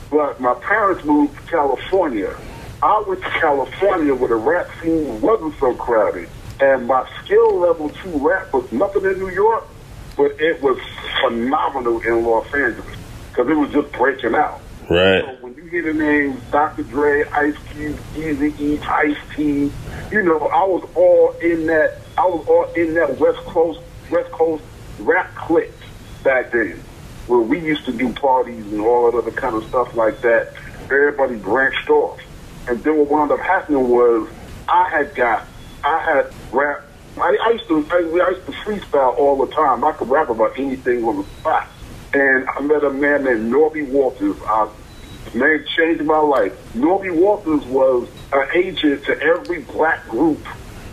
but 0.09 0.39
my 0.39 0.53
parents 0.53 1.03
moved 1.03 1.35
to 1.35 1.41
California. 1.41 2.33
I 2.81 3.03
went 3.07 3.21
to 3.21 3.29
California 3.29 4.15
where 4.15 4.29
the 4.29 4.35
rap 4.35 4.69
scene 4.81 5.19
wasn't 5.21 5.53
so 5.59 5.73
crowded, 5.75 6.29
and 6.61 6.87
my 6.87 7.07
skill 7.23 7.57
level 7.59 7.89
to 7.89 8.09
rap 8.27 8.53
was 8.53 8.71
nothing 8.71 9.03
in 9.05 9.19
New 9.19 9.29
York, 9.29 9.65
but 10.15 10.39
it 10.39 10.61
was 10.61 10.77
phenomenal 11.21 11.99
in 12.01 12.23
Los 12.25 12.45
Angeles 12.53 12.97
because 13.29 13.49
it 13.49 13.55
was 13.55 13.71
just 13.71 13.91
breaking 13.93 14.35
out. 14.35 14.61
right. 14.89 15.23
So 15.23 15.35
when 15.41 15.55
you 15.55 15.63
hear 15.63 15.83
the 15.83 15.93
names 15.93 16.41
Dr. 16.51 16.83
Dre, 16.83 17.23
Ice 17.25 17.55
Cube, 17.73 17.99
Easy 18.15 18.53
E, 18.63 18.79
Ice 18.79 19.17
T. 19.35 19.71
You 20.11 20.23
know, 20.23 20.39
I 20.47 20.63
was 20.65 20.89
all 20.95 21.31
in 21.41 21.67
that. 21.67 21.97
I 22.17 22.25
was 22.25 22.45
all 22.47 22.65
in 22.73 22.93
that 22.95 23.17
West 23.19 23.39
Coast 23.39 23.79
West 24.09 24.31
Coast 24.31 24.63
rap 24.99 25.33
clique 25.35 25.71
back 26.23 26.51
then, 26.51 26.81
where 27.27 27.39
we 27.39 27.59
used 27.59 27.85
to 27.85 27.91
do 27.91 28.11
parties 28.13 28.65
and 28.71 28.81
all 28.81 29.11
that 29.11 29.17
other 29.17 29.31
kind 29.31 29.55
of 29.55 29.63
stuff 29.67 29.95
like 29.95 30.21
that. 30.21 30.53
Everybody 30.85 31.35
branched 31.35 31.89
off, 31.89 32.19
and 32.69 32.83
then 32.83 32.97
what 32.97 33.09
wound 33.09 33.31
up 33.31 33.39
happening 33.39 33.89
was 33.89 34.29
I 34.67 34.89
had 34.89 35.15
got 35.15 35.45
I 35.83 35.99
had 35.99 36.33
rap. 36.53 36.85
I, 37.17 37.37
I 37.47 37.51
used 37.51 37.67
to 37.67 37.85
I, 37.89 37.97
I 37.97 38.29
used 38.29 38.45
to 38.45 38.51
freestyle 38.51 39.17
all 39.17 39.43
the 39.43 39.51
time. 39.53 39.83
I 39.83 39.91
could 39.93 40.07
rap 40.09 40.29
about 40.29 40.57
anything 40.57 41.03
on 41.03 41.17
the 41.17 41.23
spot. 41.39 41.67
And 42.13 42.47
I 42.47 42.59
met 42.61 42.83
a 42.83 42.91
man 42.91 43.23
named 43.23 43.51
Norby 43.51 43.89
Walters. 43.89 44.37
I 44.45 44.69
man 45.33 45.65
changed 45.75 46.03
my 46.03 46.19
life. 46.19 46.53
Norby 46.73 47.15
Walters 47.15 47.65
was 47.65 48.07
an 48.31 48.47
agent 48.53 49.05
to 49.05 49.19
every 49.19 49.61
black 49.61 50.07
group 50.07 50.39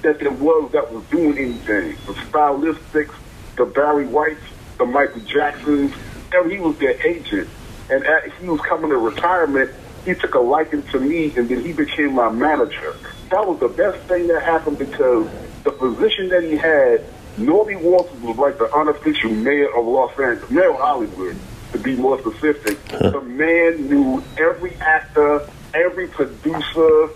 that 0.02 0.18
there 0.18 0.30
was 0.30 0.72
that 0.72 0.92
was 0.92 1.04
doing 1.04 1.36
anything. 1.36 1.96
The 2.06 2.14
Stylistics, 2.14 3.14
the 3.56 3.66
Barry 3.66 4.06
Whites, 4.06 4.40
the 4.78 4.86
Michael 4.86 5.20
Jacksons, 5.22 5.92
and 6.32 6.50
he 6.50 6.58
was 6.58 6.78
their 6.78 7.06
agent. 7.06 7.48
And 7.90 8.04
at, 8.04 8.32
he 8.34 8.48
was 8.48 8.60
coming 8.62 8.90
to 8.90 8.96
retirement. 8.96 9.70
He 10.06 10.14
took 10.14 10.36
a 10.36 10.38
liking 10.38 10.84
to 10.84 11.00
me, 11.00 11.34
and 11.36 11.48
then 11.48 11.64
he 11.64 11.72
became 11.72 12.14
my 12.14 12.30
manager. 12.30 12.94
That 13.30 13.44
was 13.44 13.58
the 13.58 13.68
best 13.68 13.98
thing 14.06 14.28
that 14.28 14.40
happened 14.40 14.78
because 14.78 15.28
the 15.64 15.72
position 15.72 16.28
that 16.28 16.44
he 16.44 16.56
had, 16.56 17.04
Norby 17.36 17.80
Walters 17.80 18.20
was 18.22 18.36
like 18.36 18.56
the 18.56 18.72
unofficial 18.72 19.32
mayor 19.32 19.76
of 19.76 19.84
Los 19.84 20.12
Angeles, 20.12 20.48
mayor 20.48 20.70
of 20.70 20.78
Hollywood, 20.78 21.36
to 21.72 21.78
be 21.78 21.96
more 21.96 22.20
specific. 22.20 22.82
the 22.86 23.20
man 23.20 23.88
knew 23.88 24.22
every 24.38 24.76
actor, 24.76 25.44
every 25.74 26.06
producer, 26.06 27.08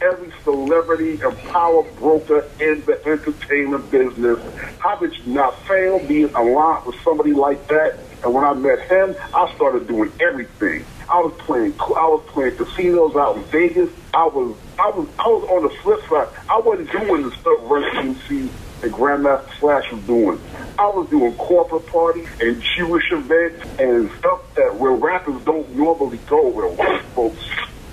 every 0.00 0.32
celebrity 0.42 1.20
and 1.20 1.36
power 1.50 1.82
broker 1.98 2.46
in 2.60 2.82
the 2.86 2.98
entertainment 3.06 3.90
business. 3.90 4.38
How 4.78 4.96
could 4.96 5.14
you 5.18 5.34
not 5.34 5.58
fail 5.66 5.98
being 6.06 6.32
aligned 6.34 6.86
with 6.86 6.96
somebody 7.02 7.34
like 7.34 7.68
that? 7.68 7.98
And 8.22 8.34
when 8.34 8.44
I 8.44 8.52
met 8.54 8.80
him, 8.88 9.14
I 9.34 9.52
started 9.54 9.86
doing 9.86 10.12
everything. 10.20 10.84
I 11.08 11.20
was 11.20 11.32
playing, 11.38 11.74
I 11.80 12.06
was 12.06 12.24
playing 12.28 12.56
casinos 12.56 13.16
out 13.16 13.36
in 13.36 13.44
Vegas. 13.44 13.90
I 14.12 14.26
was, 14.26 14.56
I 14.78 14.90
was, 14.90 15.08
I 15.18 15.28
was 15.28 15.50
on 15.50 15.62
the 15.62 15.70
flip 15.82 16.00
side. 16.08 16.28
I 16.50 16.58
wasn't 16.58 16.90
doing 16.92 17.22
the 17.22 17.30
stuff 17.32 17.58
Run 17.62 17.84
MC 17.96 18.50
and 18.82 18.92
Grandmaster 18.92 19.50
Flash 19.58 19.90
was 19.90 20.02
doing. 20.04 20.40
I 20.78 20.88
was 20.88 21.08
doing 21.08 21.34
corporate 21.34 21.86
parties 21.86 22.28
and 22.40 22.62
Jewish 22.62 23.10
events 23.10 23.66
and 23.78 24.10
stuff 24.18 24.42
that 24.54 24.76
where 24.76 24.92
rappers 24.92 25.42
don't 25.44 25.68
normally 25.74 26.18
go, 26.28 26.48
where 26.48 26.68
white 26.68 27.02
folks, 27.14 27.48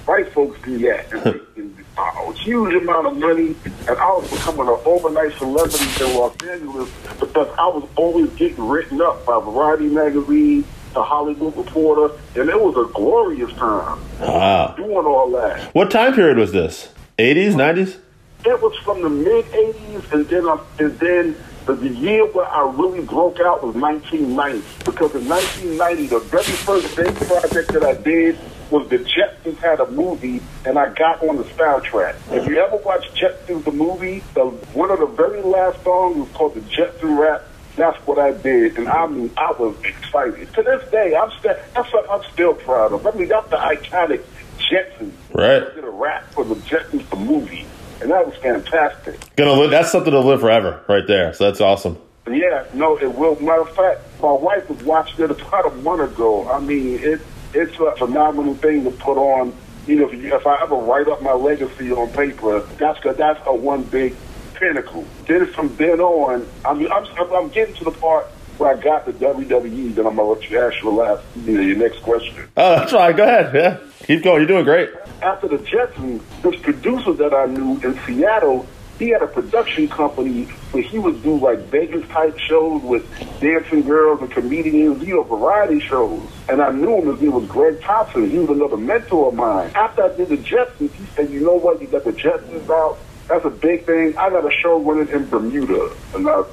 white 0.06 0.32
folks 0.34 0.62
do 0.62 0.78
that. 0.80 1.42
A 1.98 2.34
huge 2.34 2.76
amount 2.82 3.08
of 3.08 3.18
money, 3.18 3.56
and 3.88 3.98
I 3.98 4.08
was 4.12 4.30
becoming 4.30 4.68
an 4.68 4.78
overnight 4.86 5.34
celebrity 5.38 5.86
in 6.04 6.16
Los 6.18 6.36
Angeles 6.44 6.90
because 7.20 7.48
I 7.58 7.68
was 7.68 7.88
always 7.96 8.30
getting 8.32 8.68
written 8.68 9.02
up 9.02 9.26
by 9.26 9.40
Variety 9.40 9.88
magazine, 9.88 10.66
the 10.94 11.02
Hollywood 11.04 11.56
Reporter, 11.56 12.14
and 12.36 12.50
it 12.50 12.60
was 12.62 12.76
a 12.76 12.92
glorious 12.94 13.52
time 13.54 14.00
Wow. 14.20 14.74
doing 14.78 15.06
all 15.06 15.32
that. 15.32 15.74
What 15.74 15.90
time 15.90 16.14
period 16.14 16.38
was 16.38 16.52
this? 16.52 16.90
80s, 17.18 17.54
90s? 17.54 17.98
It 18.46 18.62
was 18.62 18.76
from 18.84 19.02
the 19.02 19.10
mid 19.10 19.46
'80s, 19.46 20.12
and 20.12 20.28
then 20.28 20.46
I, 20.48 20.60
and 20.80 21.00
then 21.00 21.36
the, 21.66 21.74
the 21.76 21.90
year 21.90 22.26
where 22.28 22.46
I 22.48 22.70
really 22.76 23.02
broke 23.02 23.40
out 23.40 23.64
was 23.64 23.74
1990. 23.74 24.62
Because 24.86 25.16
in 25.16 25.28
1990, 25.28 26.08
the 26.08 26.20
very 26.20 26.44
first 26.44 26.96
big 26.96 27.16
project 27.16 27.74
that 27.74 27.84
I 27.84 27.94
did 27.96 28.38
was 28.72 28.90
the 28.90 28.98
Jetsons 28.98 29.58
had 29.58 29.80
a 29.80 29.90
movie, 29.92 30.42
and 30.66 30.78
I 30.78 30.90
got 30.94 31.22
on 31.28 31.38
the 31.38 31.44
soundtrack. 31.44 32.16
If 32.32 32.48
you 32.48 32.58
ever 32.60 32.78
watch 32.78 33.10
Jetsons 33.14 33.64
the 33.64 33.72
movie, 33.72 34.24
the 34.34 34.46
one 34.74 34.92
of 34.92 35.00
the 35.00 35.06
very 35.06 35.42
last 35.42 35.84
songs 35.84 36.18
was 36.18 36.30
called 36.34 36.56
the 36.56 36.62
Jetson 36.62 37.18
Rap. 37.18 37.44
That's 37.76 37.98
what 38.08 38.18
I 38.18 38.32
did, 38.32 38.78
and 38.78 38.88
I 38.88 39.06
mean, 39.08 39.30
I 39.36 39.52
was 39.52 39.76
excited. 39.84 40.54
To 40.54 40.64
this 40.64 40.90
day, 40.92 41.16
I'm 41.16 41.30
still 41.40 41.56
that's 41.74 41.92
what 41.92 42.10
I'm 42.10 42.24
still 42.32 42.54
proud 42.54 42.94
of. 42.94 43.06
I 43.06 43.12
mean, 43.12 43.28
that's 43.28 43.50
the 43.50 43.58
iconic 43.58 44.24
Jetsons. 44.58 45.12
Right. 45.34 45.64
I 45.64 45.76
did 45.76 45.84
a 45.84 45.90
rap 45.90 46.32
for 46.34 46.46
the 46.46 46.56
Jetsons 46.56 47.10
the 47.10 47.18
movie, 47.18 47.66
and 48.02 48.10
that 48.12 48.26
was 48.26 48.36
fantastic. 48.38 49.20
Gonna 49.36 49.54
live. 49.54 49.72
That's 49.72 49.92
something 49.92 50.12
to 50.12 50.22
live 50.22 50.42
forever, 50.42 50.84
right 50.88 51.06
there. 51.06 51.34
So 51.34 51.46
that's 51.46 51.60
awesome. 51.60 51.98
Yeah, 52.28 52.66
no, 52.74 52.98
it 52.98 53.14
will. 53.14 53.40
Matter 53.40 53.62
of 53.62 53.76
fact, 53.76 54.02
my 54.22 54.32
wife 54.32 54.68
was 54.70 54.82
watching 54.84 55.26
it 55.26 55.32
about 55.32 55.72
a 55.72 55.76
month 55.76 56.14
ago. 56.14 56.50
I 56.50 56.60
mean, 56.60 57.00
it 57.00 57.22
it's 57.56 57.80
a 57.80 57.96
phenomenal 57.98 58.56
thing 58.56 58.84
to 58.84 58.92
put 58.92 59.18
on. 59.18 59.54
You 59.88 59.98
know, 59.98 60.10
if, 60.10 60.14
you, 60.20 60.36
if 60.36 60.46
I 60.48 60.62
ever 60.62 60.76
write 60.76 61.08
up 61.08 61.22
my 61.22 61.34
legacy 61.34 61.92
on 61.92 62.10
paper, 62.12 62.60
that's 62.78 63.04
a, 63.06 63.14
that's 63.14 63.40
a 63.46 63.54
one 63.56 63.84
big 63.84 64.16
pinnacle. 64.56 65.06
Then 65.28 65.46
from 65.48 65.76
then 65.78 66.00
on, 66.00 66.48
I'm 66.66 66.92
I'm, 66.92 67.34
I'm 67.34 67.50
getting 67.50 67.76
to 67.76 67.84
the 67.86 67.92
part 67.92 68.26
where 68.58 68.76
I 68.76 68.80
got 68.82 69.06
the 69.06 69.14
WWE. 69.14 69.94
Then 69.96 70.08
I'm 70.08 70.16
gonna 70.16 70.30
let 70.30 70.50
you 70.50 70.60
ask 70.60 70.82
your 70.82 70.94
last, 70.94 71.24
you 71.36 71.54
know, 71.54 71.62
your 71.62 71.78
next 71.78 72.02
question. 72.04 72.36
Oh, 72.58 72.76
that's 72.78 72.94
right. 72.94 73.16
Go 73.16 73.24
ahead. 73.24 73.54
Yeah. 73.54 73.80
Keep 74.08 74.24
going. 74.24 74.40
You're 74.40 74.48
doing 74.48 74.64
great. 74.66 74.90
after 75.22 75.48
the 75.48 75.58
Jetsons, 75.58 76.22
this 76.42 76.60
producer 76.62 77.14
that 77.14 77.34
I 77.34 77.46
knew 77.46 77.80
in 77.82 78.00
Seattle, 78.06 78.66
he 79.00 79.10
had 79.10 79.22
a 79.22 79.28
production 79.28 79.88
company 79.90 80.44
where 80.72 80.84
he 80.84 80.98
would 81.00 81.22
do 81.22 81.38
like 81.38 81.60
Vegas 81.72 82.08
type 82.10 82.38
shows 82.40 82.82
with 82.82 83.06
dancing 83.42 83.82
girls 83.82 84.22
and 84.22 84.32
comedians, 84.32 85.04
you 85.06 85.16
know, 85.16 85.24
variety 85.24 85.80
shows. 85.82 86.22
And 86.48 86.62
I 86.62 86.72
knew 86.72 87.02
him 87.02 87.14
as 87.14 87.20
he 87.20 87.28
was 87.28 87.46
Greg 87.48 87.82
Thompson. 87.82 88.30
He 88.30 88.38
was 88.40 88.50
another 88.50 88.78
mentor 88.78 89.28
of 89.30 89.34
mine. 89.36 89.72
After 89.76 90.04
I 90.04 90.16
did 90.16 90.30
the 90.30 90.38
Jetsons, 90.38 90.92
he 90.94 91.06
said, 91.16 91.30
you 91.30 91.42
know 91.42 91.56
what, 91.56 91.82
you 91.82 91.88
got 91.88 92.04
the 92.06 92.14
Jetsons 92.14 92.70
out. 92.70 92.98
That's 93.28 93.44
a 93.44 93.50
big 93.50 93.86
thing. 93.86 94.16
I 94.18 94.30
got 94.30 94.46
a 94.46 94.52
show 94.62 94.80
running 94.80 95.10
in 95.14 95.26
Bermuda. 95.30 95.92
And 96.14 96.28
I, 96.30 96.44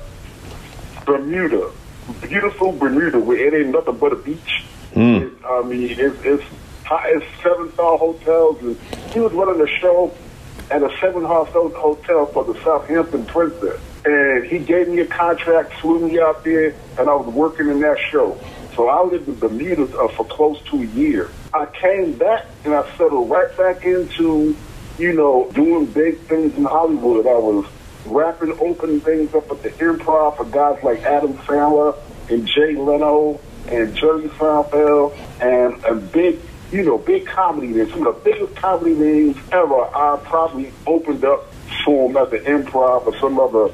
Bermuda. 1.04 1.70
Beautiful 2.22 2.72
Bermuda 2.72 3.20
where 3.20 3.36
it 3.38 3.54
ain't 3.54 3.72
nothing 3.72 3.96
but 3.98 4.12
a 4.12 4.16
beach. 4.16 4.64
Hmm. 4.94 5.00
It- 5.16 5.32
I 5.44 5.62
mean, 5.62 5.90
it's, 5.98 6.16
it's, 6.24 6.44
high- 6.84 7.10
it's 7.14 7.26
seven 7.42 7.72
star 7.74 7.96
hotels. 7.98 8.58
And 8.62 8.76
he 9.12 9.20
was 9.20 9.32
running 9.32 9.60
a 9.60 9.66
show 9.78 10.12
at 10.70 10.82
a 10.82 10.90
seven 11.00 11.24
star 11.24 11.44
hotel 11.46 12.26
for 12.26 12.44
the 12.44 12.54
Southampton 12.62 13.26
Princess. 13.26 13.80
And 14.04 14.44
he 14.44 14.58
gave 14.58 14.88
me 14.88 15.00
a 15.00 15.06
contract, 15.06 15.74
flew 15.74 16.08
me 16.08 16.18
out 16.18 16.44
there, 16.44 16.74
and 16.98 17.08
I 17.08 17.14
was 17.14 17.32
working 17.32 17.68
in 17.68 17.80
that 17.80 17.98
show. 18.10 18.38
So 18.74 18.88
I 18.88 19.02
lived 19.04 19.28
in 19.28 19.38
Bermuda 19.38 19.82
uh, 19.96 20.08
for 20.08 20.24
close 20.24 20.60
to 20.70 20.82
a 20.82 20.86
year. 20.86 21.30
I 21.52 21.66
came 21.66 22.12
back 22.14 22.46
and 22.64 22.74
I 22.74 22.90
settled 22.96 23.28
right 23.30 23.54
back 23.56 23.84
into, 23.84 24.56
you 24.98 25.12
know, 25.12 25.50
doing 25.52 25.86
big 25.86 26.20
things 26.20 26.56
in 26.56 26.64
Hollywood. 26.64 27.26
I 27.26 27.34
was 27.34 27.66
rapping, 28.06 28.56
opening 28.58 29.00
things 29.00 29.34
up 29.34 29.50
at 29.50 29.62
the 29.62 29.70
improv 29.70 30.36
for 30.36 30.44
guys 30.46 30.82
like 30.82 31.02
Adam 31.02 31.34
Sandler 31.38 31.96
and 32.30 32.46
Jay 32.46 32.74
Leno 32.74 33.40
and 33.68 33.94
Jerry 33.94 34.28
Seinfeld 34.28 35.16
and 35.40 35.84
a 35.84 35.94
big, 35.94 36.40
you 36.72 36.82
know, 36.82 36.98
big 36.98 37.26
comedy 37.26 37.68
names. 37.68 37.90
Some 37.90 38.06
of 38.06 38.14
the 38.14 38.30
biggest 38.30 38.56
comedy 38.56 38.94
names 38.94 39.36
ever. 39.52 39.84
I 39.94 40.18
probably 40.24 40.72
opened 40.86 41.24
up 41.24 41.44
for 41.84 42.08
them 42.08 42.16
at 42.16 42.30
the 42.30 42.38
improv 42.38 43.06
or 43.06 43.16
some 43.18 43.38
other 43.38 43.70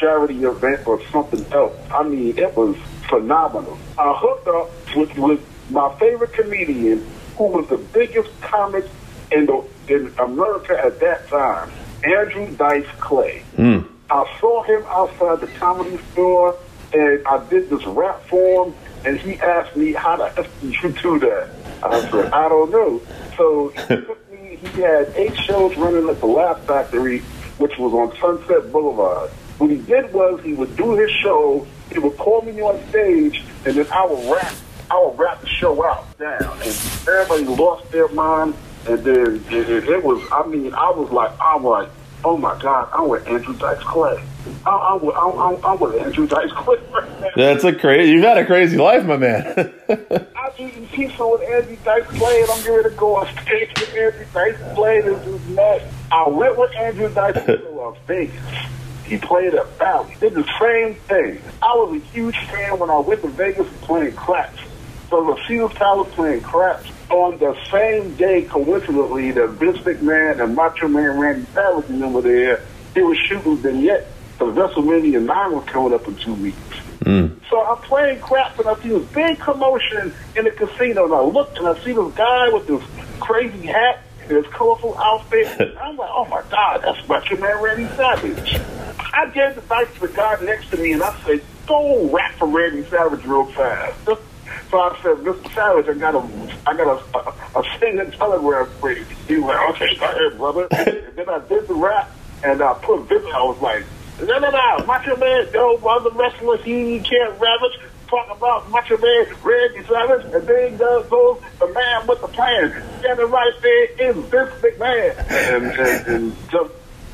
charity 0.00 0.44
event 0.44 0.86
or 0.86 1.02
something 1.06 1.44
else. 1.52 1.76
I 1.90 2.02
mean, 2.02 2.38
it 2.38 2.56
was 2.56 2.76
phenomenal. 3.08 3.78
I 3.98 4.14
hooked 4.16 4.48
up 4.48 4.96
with, 4.96 5.16
with 5.18 5.70
my 5.70 5.94
favorite 5.98 6.32
comedian 6.32 7.06
who 7.36 7.44
was 7.44 7.68
the 7.68 7.76
biggest 7.76 8.28
comic 8.40 8.84
in, 9.30 9.46
the, 9.46 9.64
in 9.88 10.12
America 10.18 10.78
at 10.82 10.98
that 11.00 11.28
time, 11.28 11.70
Andrew 12.02 12.54
Dice 12.56 12.86
Clay. 12.98 13.42
Hmm. 13.56 13.80
I 14.10 14.38
saw 14.40 14.62
him 14.62 14.82
outside 14.88 15.40
the 15.40 15.48
comedy 15.58 15.98
store, 16.12 16.56
and 16.92 17.26
I 17.26 17.46
did 17.48 17.68
this 17.68 17.84
rap 17.86 18.22
for 18.24 18.66
him, 18.66 18.74
and 19.04 19.18
he 19.18 19.34
asked 19.34 19.76
me, 19.76 19.92
how 19.92 20.16
the 20.16 20.38
F 20.38 20.60
did 20.60 20.74
you 20.82 20.92
do 20.92 21.18
that? 21.20 21.50
I 21.82 22.10
said, 22.10 22.32
I 22.32 22.48
don't 22.48 22.70
know. 22.70 23.00
So 23.36 23.68
he 23.68 23.86
took 24.06 24.32
me, 24.32 24.56
he 24.56 24.80
had 24.80 25.12
eight 25.16 25.36
shows 25.36 25.76
running 25.76 26.08
at 26.08 26.20
the 26.20 26.26
Laugh 26.26 26.60
Factory, 26.64 27.20
which 27.58 27.76
was 27.78 27.92
on 27.92 28.16
Sunset 28.20 28.72
Boulevard. 28.72 29.30
What 29.58 29.70
he 29.70 29.78
did 29.78 30.12
was 30.12 30.40
he 30.42 30.54
would 30.54 30.76
do 30.76 30.94
his 30.94 31.10
show, 31.22 31.66
he 31.92 31.98
would 31.98 32.16
call 32.16 32.42
me 32.42 32.60
on 32.60 32.80
stage, 32.90 33.42
and 33.66 33.76
then 33.76 33.86
I 33.90 34.06
would 34.06 34.32
rap, 34.32 34.52
I 34.90 35.02
would 35.04 35.18
rap 35.18 35.40
the 35.40 35.48
show 35.48 35.84
out 35.84 36.16
down, 36.18 36.52
and 36.62 36.76
everybody 37.08 37.44
lost 37.44 37.90
their 37.90 38.08
mind, 38.08 38.54
and 38.86 38.98
then 39.00 39.44
it, 39.50 39.68
it, 39.68 39.88
it 39.88 40.04
was, 40.04 40.22
I 40.30 40.46
mean, 40.46 40.72
I 40.74 40.90
was 40.90 41.10
like, 41.10 41.32
I'm 41.40 41.64
like, 41.64 41.88
oh 42.24 42.36
my 42.36 42.58
God, 42.60 42.88
I'm 42.92 43.08
with 43.08 43.26
Andrew 43.26 43.56
Dice 43.56 43.82
Clay. 43.82 44.22
I, 44.66 44.70
I'm, 44.70 45.00
with, 45.04 45.16
I'm, 45.16 45.38
I'm, 45.38 45.64
I'm 45.64 45.78
with 45.78 45.94
Andrew 45.96 46.26
Dice 46.26 46.52
Clay 46.52 46.76
right. 46.92 47.34
That's 47.36 47.64
a 47.64 47.74
crazy. 47.74 48.12
You've 48.12 48.24
had 48.24 48.38
a 48.38 48.46
crazy 48.46 48.76
life, 48.76 49.04
my 49.04 49.16
man. 49.16 49.72
I'm 49.88 50.52
eating 50.58 50.86
pizza 50.88 51.26
with 51.26 51.42
Andrew 51.42 51.76
Dice 51.84 52.06
Clay, 52.06 52.42
and 52.42 52.50
I'm 52.50 52.58
getting 52.58 52.74
ready 52.74 52.90
to 52.90 52.96
go 52.96 53.16
on 53.16 53.26
stage 53.42 53.70
with 53.76 53.94
Andrew 53.94 54.26
Dice 54.32 54.74
Clay. 54.74 55.00
This 55.00 55.26
is 55.26 55.48
nuts. 55.48 55.84
I 56.10 56.28
went 56.28 56.58
with 56.58 56.74
Andrew 56.76 57.12
Dice 57.12 57.44
Clay 57.44 57.56
to 57.56 57.68
Las 57.70 57.96
Vegas. 58.06 58.68
He 59.04 59.16
played 59.16 59.54
at 59.54 59.66
Valley. 59.78 60.14
Did 60.20 60.34
the 60.34 60.44
same 60.60 60.94
thing. 60.94 61.40
I 61.62 61.74
was 61.76 62.00
a 62.00 62.04
huge 62.06 62.36
fan 62.46 62.78
when 62.78 62.90
I 62.90 62.98
went 62.98 63.22
to 63.22 63.28
Vegas 63.28 63.66
playing 63.80 64.14
craps. 64.14 64.60
So 65.08 65.24
the 65.24 65.42
Caesar 65.46 65.68
Palace 65.68 66.12
playing 66.14 66.42
craps 66.42 66.90
on 67.08 67.38
the 67.38 67.56
same 67.70 68.14
day, 68.16 68.42
coincidentally, 68.42 69.30
that 69.30 69.48
Vince 69.50 69.78
McMahon 69.78 70.42
and 70.42 70.54
Macho 70.54 70.88
Man 70.88 71.18
Randy 71.18 71.46
Savage 71.54 71.88
and 71.88 72.02
them 72.02 72.12
were 72.12 72.20
there. 72.20 72.62
They 72.92 73.02
were 73.02 73.14
shooting 73.14 73.56
vignette 73.56 74.06
because 74.38 74.54
WrestleMania 74.54 75.24
9 75.24 75.52
was 75.52 75.64
coming 75.64 75.92
up 75.92 76.06
in 76.06 76.14
two 76.16 76.34
weeks. 76.34 76.58
Hmm. 77.02 77.28
So 77.50 77.60
I'm 77.64 77.78
playing 77.78 78.20
crap, 78.20 78.58
and 78.58 78.68
I 78.68 78.80
see 78.82 78.90
this 78.90 79.06
big 79.10 79.38
commotion 79.38 80.14
in 80.36 80.44
the 80.44 80.50
casino 80.50 81.06
and 81.06 81.14
I 81.14 81.22
look 81.22 81.56
and 81.56 81.66
I 81.66 81.78
see 81.82 81.92
this 81.92 82.14
guy 82.14 82.48
with 82.50 82.66
this 82.66 82.82
crazy 83.18 83.66
hat 83.66 84.02
and 84.22 84.30
his 84.30 84.46
colorful 84.52 84.96
outfit. 84.98 85.48
And 85.60 85.78
I'm 85.78 85.96
like, 85.96 86.10
oh 86.12 86.26
my 86.26 86.42
God, 86.50 86.82
that's 86.82 87.08
Macho 87.08 87.36
Man 87.36 87.62
Randy 87.62 87.86
Savage. 87.96 88.60
I 88.98 89.26
gave 89.30 89.54
the 89.54 89.62
dice 89.62 89.92
to 89.94 90.00
the 90.00 90.08
guy 90.08 90.38
next 90.42 90.70
to 90.70 90.76
me 90.76 90.92
and 90.92 91.02
I 91.02 91.18
said, 91.24 91.42
go 91.66 92.08
rap 92.10 92.34
for 92.34 92.46
Randy 92.46 92.84
Savage 92.88 93.24
real 93.24 93.46
fast. 93.46 94.04
So 94.04 94.78
I 94.78 94.96
said, 95.02 95.16
Mr. 95.18 95.54
Savage, 95.54 95.88
I 95.88 95.94
got 95.94 96.14
a, 96.14 96.58
I 96.66 96.76
got 96.76 96.86
a, 96.86 97.18
a, 97.18 97.60
a 97.60 97.78
singing 97.80 98.10
telegram 98.12 98.68
for 98.80 98.92
you. 98.92 99.04
He 99.26 99.36
was 99.36 99.44
like, 99.44 99.70
okay, 99.70 99.96
go 99.96 100.04
ahead, 100.04 100.38
brother. 100.38 100.68
and 100.72 101.16
then 101.16 101.28
I 101.28 101.38
did 101.48 101.66
the 101.66 101.74
rap 101.74 102.10
and 102.44 102.62
I 102.62 102.74
put 102.74 103.08
Vince, 103.08 103.24
I 103.34 103.42
was 103.42 103.60
like, 103.60 103.84
no, 104.20 104.38
no, 104.38 104.50
no, 104.50 104.84
Macho 104.86 105.16
Man, 105.16 105.46
no 105.52 105.76
other 105.76 106.10
wrestlers, 106.10 106.62
he 106.64 107.00
can't 107.00 107.38
ravage. 107.40 107.78
Talk 108.08 108.34
about 108.34 108.70
Macho 108.70 108.96
Man, 108.96 109.26
Randy 109.42 109.84
Savage, 109.84 110.24
and 110.32 110.48
then 110.48 110.76
goes, 110.78 111.06
goes 111.08 111.42
the 111.58 111.68
man 111.68 112.06
with 112.06 112.20
the 112.22 112.28
plan. 112.28 112.82
Standing 113.00 113.30
right 113.30 113.52
there 113.60 114.10
is 114.10 114.16
Vince 114.16 114.50
McMahon. 114.62 115.30
And, 115.30 115.66
and, 115.66 116.06
and 116.06 116.50
just, 116.50 116.72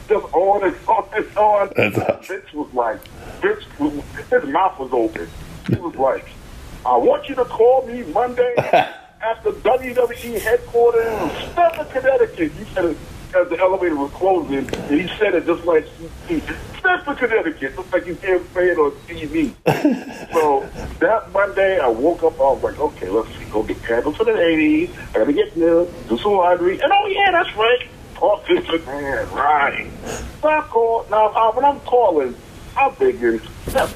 just 0.08 0.32
on 0.32 0.62
and 0.62 0.76
on 0.86 1.08
and 1.14 1.36
on. 1.36 1.72
That's 1.76 1.98
awesome. 1.98 2.22
Vince 2.22 2.52
was 2.52 2.72
like, 2.74 3.00
Vince, 3.40 3.64
his 4.30 4.44
mouth 4.44 4.78
was 4.78 4.92
open. 4.92 5.28
He 5.68 5.76
was 5.76 5.96
like, 5.96 6.28
I 6.86 6.96
want 6.96 7.28
you 7.28 7.34
to 7.36 7.44
call 7.44 7.86
me 7.86 8.04
Monday 8.12 8.54
at 8.58 9.42
the 9.42 9.50
WWE 9.50 10.40
headquarters 10.40 11.04
in 11.08 11.86
Connecticut. 11.90 12.52
He 12.52 12.64
said 12.72 12.96
as 13.34 13.48
the 13.48 13.58
elevator 13.58 13.96
was 13.96 14.10
closing, 14.12 14.58
and 14.68 15.00
he 15.00 15.08
said 15.18 15.34
it 15.34 15.46
just 15.46 15.64
like 15.64 15.86
he, 16.28 16.38
he 16.38 16.42
Stamford, 16.78 17.18
Connecticut, 17.18 17.74
just 17.76 17.92
like 17.92 18.06
you 18.06 18.14
him 18.14 18.46
say 18.54 18.68
it 18.68 18.78
on 18.78 18.90
TV. 19.08 19.52
so 20.32 20.68
that 21.00 21.32
Monday, 21.32 21.78
I 21.78 21.88
woke 21.88 22.22
up. 22.22 22.34
I 22.38 22.42
was 22.44 22.62
like, 22.62 22.78
okay, 22.78 23.08
let's 23.08 23.28
see, 23.36 23.44
go 23.46 23.62
get 23.62 23.82
candles 23.82 24.16
for 24.16 24.24
the 24.24 24.32
ladies. 24.32 24.90
I 25.14 25.18
gotta 25.18 25.32
get 25.32 25.56
milk, 25.56 25.90
do 26.08 26.18
some 26.18 26.32
laundry, 26.32 26.80
and 26.80 26.92
oh 26.92 27.06
yeah, 27.08 27.30
that's 27.32 27.54
right. 27.56 27.86
Talk 28.14 28.46
to 28.46 28.54
the 28.60 28.78
man, 28.86 29.30
right? 29.32 29.90
So 30.40 30.48
I 30.48 30.60
call 30.62 31.06
now. 31.10 31.28
uh, 31.28 31.52
When 31.52 31.64
I'm 31.64 31.80
calling, 31.80 32.34
I'm 32.76 32.92
thinking, 32.94 33.40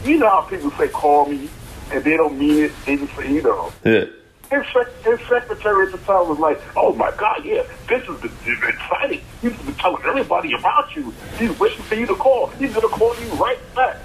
you 0.04 0.18
know 0.18 0.28
how 0.28 0.42
people 0.42 0.70
say 0.72 0.88
call 0.88 1.26
me, 1.26 1.48
and 1.92 2.02
they 2.02 2.16
don't 2.16 2.38
mean 2.38 2.64
it. 2.64 2.72
They 2.84 2.96
just 2.96 3.14
say, 3.14 3.32
you 3.32 3.42
know. 3.42 3.72
Yeah. 3.84 4.04
His, 4.50 4.64
his 5.04 5.20
secretary 5.28 5.86
at 5.86 5.92
the 5.92 5.98
time 5.98 6.28
was 6.28 6.38
like, 6.38 6.58
"Oh 6.74 6.94
my 6.94 7.10
God, 7.16 7.44
yeah, 7.44 7.64
this 7.86 8.02
is 8.08 8.20
the, 8.20 8.28
the 8.28 8.68
exciting. 8.68 9.20
He's 9.42 9.52
been 9.52 9.74
telling 9.74 10.02
everybody 10.04 10.54
about 10.54 10.96
you. 10.96 11.12
He's 11.38 11.58
waiting 11.58 11.82
for 11.82 11.94
you 11.94 12.06
to 12.06 12.14
call. 12.14 12.46
He's 12.58 12.72
gonna 12.72 12.88
call 12.88 13.14
you 13.20 13.28
right 13.34 13.58
back." 13.74 13.98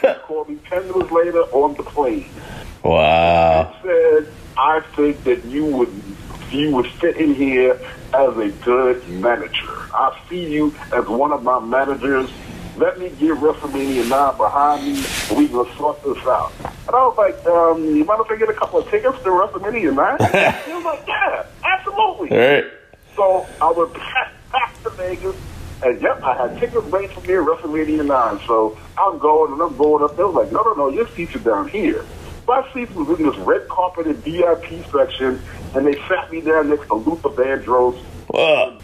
He 0.00 0.12
called 0.26 0.48
me 0.48 0.58
ten 0.68 0.86
minutes 0.88 1.12
later 1.12 1.42
on 1.52 1.74
the 1.74 1.84
plane. 1.84 2.28
Wow. 2.82 3.76
Said, 3.82 4.32
"I 4.56 4.80
think 4.96 5.22
that 5.24 5.44
you 5.44 5.64
would 5.66 6.02
you 6.50 6.74
would 6.74 6.86
fit 6.86 7.16
in 7.16 7.34
here 7.34 7.78
as 8.12 8.36
a 8.36 8.50
good 8.64 9.08
manager. 9.08 9.72
I 9.94 10.18
see 10.28 10.52
you 10.52 10.74
as 10.92 11.06
one 11.06 11.32
of 11.32 11.42
my 11.42 11.60
managers. 11.60 12.30
Let 12.76 12.98
me 12.98 13.10
get 13.10 13.36
WrestleMania 13.36 14.08
9 14.08 14.36
behind 14.38 14.86
me, 14.86 15.04
and 15.28 15.38
we 15.38 15.46
can 15.46 15.76
sort 15.76 16.02
this 16.02 16.16
out. 16.26 16.52
And 16.60 16.96
I 16.96 17.06
was 17.06 17.18
like, 17.18 17.46
um, 17.46 17.84
you 17.84 18.04
mind 18.04 18.22
if 18.24 18.30
I 18.30 18.36
get 18.36 18.48
a 18.48 18.54
couple 18.54 18.78
of 18.78 18.88
tickets 18.88 19.18
to 19.18 19.28
WrestleMania 19.28 19.94
9? 19.94 20.64
he 20.64 20.72
was 20.72 20.84
like, 20.84 21.04
yeah, 21.06 21.46
absolutely. 21.62 22.30
All 22.30 22.38
right. 22.38 22.64
So 23.14 23.46
I 23.60 23.70
went 23.72 23.92
back, 23.92 24.32
back 24.52 24.82
to 24.84 24.90
Vegas, 24.90 25.36
and 25.84 26.00
yep, 26.00 26.22
I 26.22 26.34
had 26.34 26.58
tickets 26.58 26.86
made 26.90 27.10
for 27.10 27.20
me 27.20 27.34
at 27.34 27.44
WrestleMania 27.44 28.06
9. 28.06 28.46
So 28.46 28.78
I'm 28.96 29.18
going, 29.18 29.52
and 29.52 29.60
I'm 29.60 29.76
going 29.76 30.02
up. 30.02 30.16
They 30.16 30.24
was 30.24 30.34
like, 30.34 30.50
no, 30.50 30.62
no, 30.62 30.72
no, 30.72 30.88
your 30.88 31.08
seats 31.08 31.36
are 31.36 31.40
down 31.40 31.68
here. 31.68 32.06
My 32.48 32.66
seats 32.72 32.92
was 32.94 33.20
in 33.20 33.26
this 33.26 33.36
red 33.38 33.68
carpeted 33.68 34.16
VIP 34.16 34.84
section, 34.90 35.42
and 35.74 35.86
they 35.86 35.94
sat 36.08 36.32
me 36.32 36.40
down 36.40 36.70
next 36.70 36.86
to 36.86 36.94
Luther 36.94 37.28
Vandross. 37.28 37.96
Whoa 38.28 38.78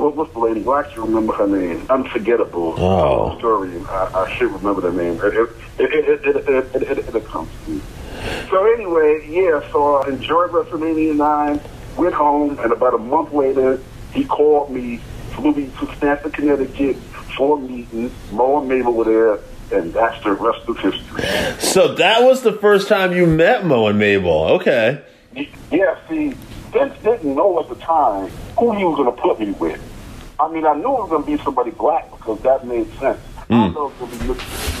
what 0.00 0.16
was 0.16 0.32
the 0.32 0.38
lady? 0.38 0.62
Well, 0.62 0.76
I 0.76 0.80
actually 0.80 1.08
remember 1.08 1.32
her 1.34 1.46
name. 1.46 1.86
Unforgettable 1.90 2.74
oh. 2.78 3.30
historian. 3.30 3.86
I, 3.86 4.10
I 4.14 4.36
should 4.36 4.50
remember 4.52 4.80
the 4.80 4.92
name. 4.92 5.20
It, 5.22 5.34
it, 5.34 5.50
it, 5.78 6.26
it, 6.26 6.36
it, 6.36 6.82
it, 6.82 6.98
it, 6.98 7.14
it 7.14 7.24
comes 7.26 7.50
to 7.64 7.70
me. 7.70 7.80
So 8.50 8.64
anyway, 8.72 9.26
yeah, 9.28 9.60
so 9.70 9.96
I 9.96 10.08
enjoyed 10.08 10.50
WrestleMania 10.50 11.14
9, 11.16 11.60
went 11.96 12.14
home, 12.14 12.58
and 12.58 12.72
about 12.72 12.94
a 12.94 12.98
month 12.98 13.32
later, 13.32 13.80
he 14.12 14.24
called 14.24 14.70
me, 14.70 14.98
flew 15.32 15.52
me 15.52 15.70
to 15.78 15.94
Stamford, 15.96 16.32
Connecticut 16.32 16.96
for 17.36 17.58
a 17.58 17.60
meeting. 17.60 18.10
Mo 18.32 18.60
and 18.60 18.68
Mabel 18.68 18.92
were 18.92 19.04
there 19.04 19.38
and 19.70 19.92
that's 19.92 20.22
the 20.24 20.32
rest 20.32 20.66
of 20.68 20.78
history. 20.78 21.22
So 21.58 21.94
that 21.94 22.22
was 22.22 22.42
the 22.42 22.52
first 22.52 22.88
time 22.88 23.12
you 23.12 23.26
met 23.26 23.66
Mo 23.66 23.86
and 23.88 23.98
Mabel. 23.98 24.44
Okay. 24.54 25.02
Yeah, 25.70 25.98
see, 26.08 26.34
Vince 26.72 26.94
didn't 27.02 27.34
know 27.34 27.60
at 27.60 27.68
the 27.68 27.74
time 27.76 28.28
who 28.58 28.72
he 28.76 28.84
was 28.84 28.96
going 28.96 29.14
to 29.14 29.20
put 29.22 29.40
me 29.40 29.52
with. 29.52 29.80
I 30.40 30.48
mean, 30.52 30.66
I 30.66 30.74
knew 30.74 30.96
it 30.96 31.00
was 31.00 31.10
going 31.10 31.24
to 31.24 31.36
be 31.36 31.42
somebody 31.42 31.70
black 31.70 32.10
because 32.10 32.40
that 32.42 32.66
made 32.66 32.86
sense. 32.98 33.18
I 33.50 33.54
don't 33.54 33.74
know 33.74 33.88
it 33.88 34.00
was 34.00 34.10
going 34.18 34.28
to 34.28 34.34
be 34.34 34.34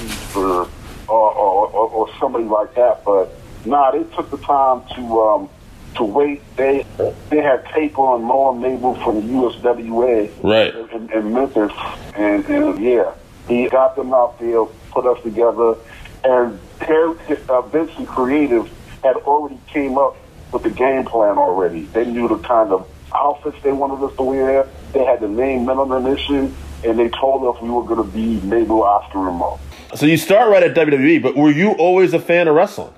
Mr. 0.08 0.36
Or, 0.36 0.68
or, 1.08 1.32
or, 1.34 1.66
or, 1.68 1.88
or 1.88 2.10
somebody 2.20 2.44
like 2.44 2.74
that, 2.74 3.02
but 3.02 3.30
nah, 3.64 3.90
they 3.90 4.04
took 4.14 4.30
the 4.30 4.36
time 4.38 4.82
to 4.94 5.20
um, 5.22 5.48
to 5.96 6.04
wait. 6.04 6.42
They 6.56 6.84
they 7.30 7.38
had 7.40 7.64
tape 7.72 7.98
on 7.98 8.24
Mo 8.24 8.52
and 8.52 8.60
Mabel 8.60 8.94
from 8.96 9.16
the 9.16 9.32
USWA 9.32 10.30
Right. 10.42 10.74
in, 10.74 11.10
in 11.10 11.32
Memphis, 11.32 11.72
and, 12.14 12.44
and 12.44 12.78
yeah, 12.84 13.14
he 13.48 13.70
got 13.70 13.96
them 13.96 14.12
out 14.12 14.38
there, 14.38 14.66
put 14.90 15.06
us 15.06 15.22
together, 15.22 15.76
and 16.24 16.60
Harry, 16.80 17.16
uh, 17.48 17.62
Vincent 17.62 18.06
Creative 18.06 18.70
had 19.02 19.16
already 19.16 19.58
came 19.68 19.96
up 19.96 20.14
with 20.52 20.62
the 20.62 20.70
game 20.70 21.04
plan 21.04 21.38
already. 21.38 21.82
They 21.82 22.04
knew 22.04 22.28
the 22.28 22.38
kind 22.38 22.72
of 22.72 22.88
outfits 23.14 23.56
they 23.62 23.72
wanted 23.72 24.04
us 24.04 24.16
to 24.16 24.22
wear. 24.22 24.68
They 24.92 25.04
had 25.04 25.20
the 25.20 25.28
name 25.28 25.66
Men 25.66 25.78
on 25.78 25.92
a 25.92 26.00
Mission, 26.00 26.54
and 26.84 26.98
they 26.98 27.08
told 27.08 27.54
us 27.54 27.62
we 27.62 27.70
were 27.70 27.82
going 27.82 28.04
to 28.04 28.16
be 28.16 28.40
Mabel, 28.46 28.82
Oscar, 28.82 29.28
and 29.28 29.38
Mo. 29.38 29.58
So 29.94 30.06
you 30.06 30.16
start 30.16 30.50
right 30.50 30.62
at 30.62 30.74
WWE, 30.74 31.22
but 31.22 31.36
were 31.36 31.50
you 31.50 31.72
always 31.72 32.12
a 32.12 32.18
fan 32.18 32.48
of 32.48 32.54
wrestling? 32.54 32.92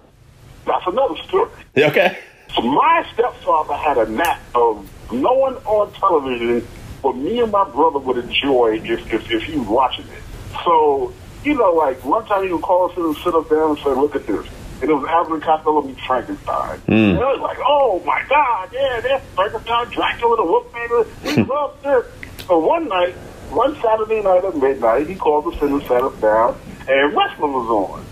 That's 0.66 0.86
another 0.86 1.16
story. 1.28 1.50
Okay. 1.76 2.18
So 2.54 2.62
my 2.62 3.06
stepfather 3.14 3.74
had 3.74 3.96
a 3.98 4.10
knack 4.10 4.40
of 4.54 4.88
knowing 5.12 5.56
on 5.64 5.92
television 5.92 6.66
what 7.02 7.16
me 7.16 7.40
and 7.40 7.50
my 7.50 7.68
brother 7.70 7.98
would 7.98 8.18
enjoy 8.18 8.80
if, 8.84 9.12
if, 9.12 9.30
if 9.30 9.42
he 9.44 9.56
was 9.56 9.68
watching 9.68 10.06
it. 10.06 10.22
So, 10.64 11.14
you 11.44 11.54
know, 11.54 11.72
like 11.72 12.04
one 12.04 12.26
time 12.26 12.44
he 12.44 12.52
would 12.52 12.62
call 12.62 12.90
us 12.90 12.96
in 12.96 13.04
and 13.04 13.16
sit 13.18 13.34
up 13.34 13.48
down 13.48 13.70
and 13.70 13.78
say, 13.78 13.90
look 13.90 14.14
at 14.16 14.26
this. 14.26 14.46
And 14.80 14.90
it 14.90 14.94
was 14.94 15.04
Abbott 15.08 15.32
and 15.34 15.42
Costello 15.42 15.82
meets 15.82 16.00
Frankenstein. 16.06 16.80
And 17.12 17.18
I 17.18 17.32
was 17.32 17.40
like, 17.40 17.58
oh 17.60 18.02
my 18.06 18.22
God, 18.28 18.70
yeah, 18.72 19.00
that's 19.00 19.24
Frankenstein, 19.34 19.88
Dracula, 19.90 20.36
the 20.36 20.44
Wolfman. 20.44 21.04
We 21.24 21.42
love 21.42 21.82
this. 21.82 22.06
So 22.46 22.58
one 22.58 22.88
night, 22.88 23.14
one 23.50 23.74
Saturday 23.82 24.22
night 24.22 24.44
at 24.44 24.56
midnight, 24.56 25.06
he 25.06 25.14
called 25.14 25.52
us 25.52 25.60
in 25.62 25.72
and 25.72 25.82
sat 25.82 26.02
us 26.02 26.18
down, 26.20 26.58
and 26.88 27.14
wrestling 27.14 27.52
was 27.52 27.68
on. 27.68 28.06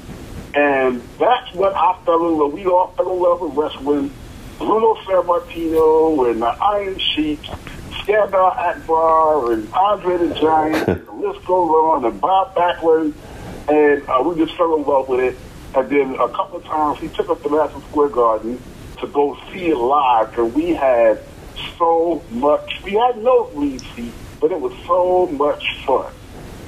And 0.54 1.00
that's 1.18 1.54
when 1.54 1.72
I 1.72 1.98
fell 2.04 2.28
in 2.28 2.38
love. 2.38 2.52
We 2.52 2.66
all 2.66 2.88
fell 2.96 3.12
in 3.12 3.20
love 3.20 3.40
with 3.40 3.54
wrestling. 3.54 4.12
Bruno 4.58 4.94
Sammartino 5.04 6.30
and 6.30 6.42
the 6.42 6.46
Iron 6.46 6.98
Sheik, 6.98 7.40
Skandar 8.02 8.56
Akbar 8.56 9.52
and 9.52 9.72
Andre 9.72 10.16
the 10.16 10.34
Giant, 10.34 10.88
and 10.88 11.06
the 11.06 11.12
list 11.12 11.46
goes 11.46 11.70
on, 11.70 12.04
and 12.04 12.20
Bob 12.20 12.54
Backlund. 12.54 13.14
And 13.68 14.08
uh, 14.08 14.22
we 14.24 14.44
just 14.44 14.56
fell 14.56 14.74
in 14.76 14.82
love 14.82 15.08
with 15.08 15.20
it. 15.20 15.36
And 15.74 15.88
then 15.88 16.14
a 16.14 16.28
couple 16.28 16.58
of 16.58 16.64
times 16.64 16.98
he 16.98 17.08
took 17.08 17.28
us 17.28 17.40
to 17.42 17.48
Madison 17.48 17.82
Square 17.82 18.08
Garden 18.10 18.60
to 19.00 19.06
go 19.06 19.38
see 19.52 19.68
it 19.68 19.76
live. 19.76 20.36
And 20.38 20.54
we 20.54 20.70
had 20.70 21.20
so 21.76 22.22
much. 22.30 22.80
We 22.82 22.92
had 22.92 23.18
nosebleed 23.18 23.80
seats, 23.94 24.16
but 24.40 24.52
it 24.52 24.60
was 24.60 24.72
so 24.86 25.26
much 25.26 25.64
fun. 25.84 26.12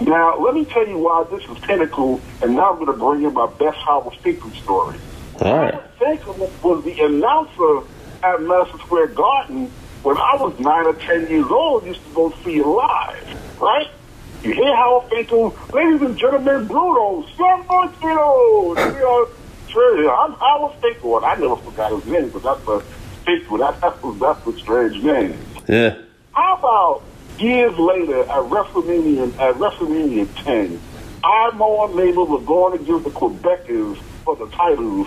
Now, 0.01 0.39
let 0.39 0.55
me 0.55 0.65
tell 0.65 0.87
you 0.87 0.99
why 0.99 1.25
this 1.31 1.45
is 1.45 1.59
pinnacle, 1.59 2.21
and 2.43 2.57
now 2.57 2.71
I'm 2.71 2.77
going 2.77 2.87
to 2.87 2.93
bring 2.95 3.23
in 3.23 3.35
my 3.35 3.47
best 3.59 3.77
Howard 3.79 4.15
Finkel 4.17 4.51
story. 4.51 4.99
All 5.41 5.57
right. 5.57 5.75
Howard 5.75 5.91
Finkel 5.99 6.51
was 6.63 6.85
the 6.85 7.01
announcer 7.01 7.87
at 8.23 8.41
Madison 8.41 8.79
Square 8.81 9.09
Garden 9.09 9.71
when 10.03 10.17
I 10.17 10.37
was 10.41 10.59
nine 10.59 10.87
or 10.87 10.95
ten 10.95 11.29
years 11.29 11.47
old. 11.51 11.85
Used 11.85 12.03
to 12.03 12.15
go 12.15 12.33
see 12.45 12.57
it 12.57 12.67
live, 12.67 13.61
right? 13.61 13.89
You 14.43 14.55
hear 14.55 14.75
how 14.75 15.01
Finkel, 15.11 15.55
ladies 15.73 16.01
and 16.01 16.17
gentlemen, 16.17 16.67
Bruno 16.67 17.27
Sammartino. 17.37 18.75
You 18.95 19.01
know, 19.01 20.17
I'm 20.17 20.33
Howard 20.33 20.81
Finkel, 20.81 21.19
and 21.19 21.27
I 21.27 21.35
never 21.35 21.57
forgot 21.57 21.93
his 21.93 22.07
name, 22.07 22.31
but 22.31 22.43
that's 22.43 22.67
a 22.67 22.81
Finkel. 23.25 23.59
That, 23.59 23.81
that's 23.81 24.03
a, 24.03 24.13
that's 24.19 24.47
a 24.47 24.59
strange 24.59 25.03
name. 25.03 25.39
Yeah. 25.69 25.99
How 26.33 26.57
about 26.57 27.03
years 27.39 27.77
later 27.79 28.21
at 28.23 28.29
WrestleMania 28.29 29.39
at 29.39 29.57
WrestleMania 29.57 30.27
10, 30.45 30.81
I, 31.23 31.51
Mo, 31.55 31.85
and 31.87 31.95
Mabel 31.95 32.27
were 32.27 32.41
going 32.41 32.81
against 32.81 33.05
the 33.05 33.11
Quebecers 33.11 33.99
for 34.25 34.37
the 34.37 34.47
titles, 34.47 35.07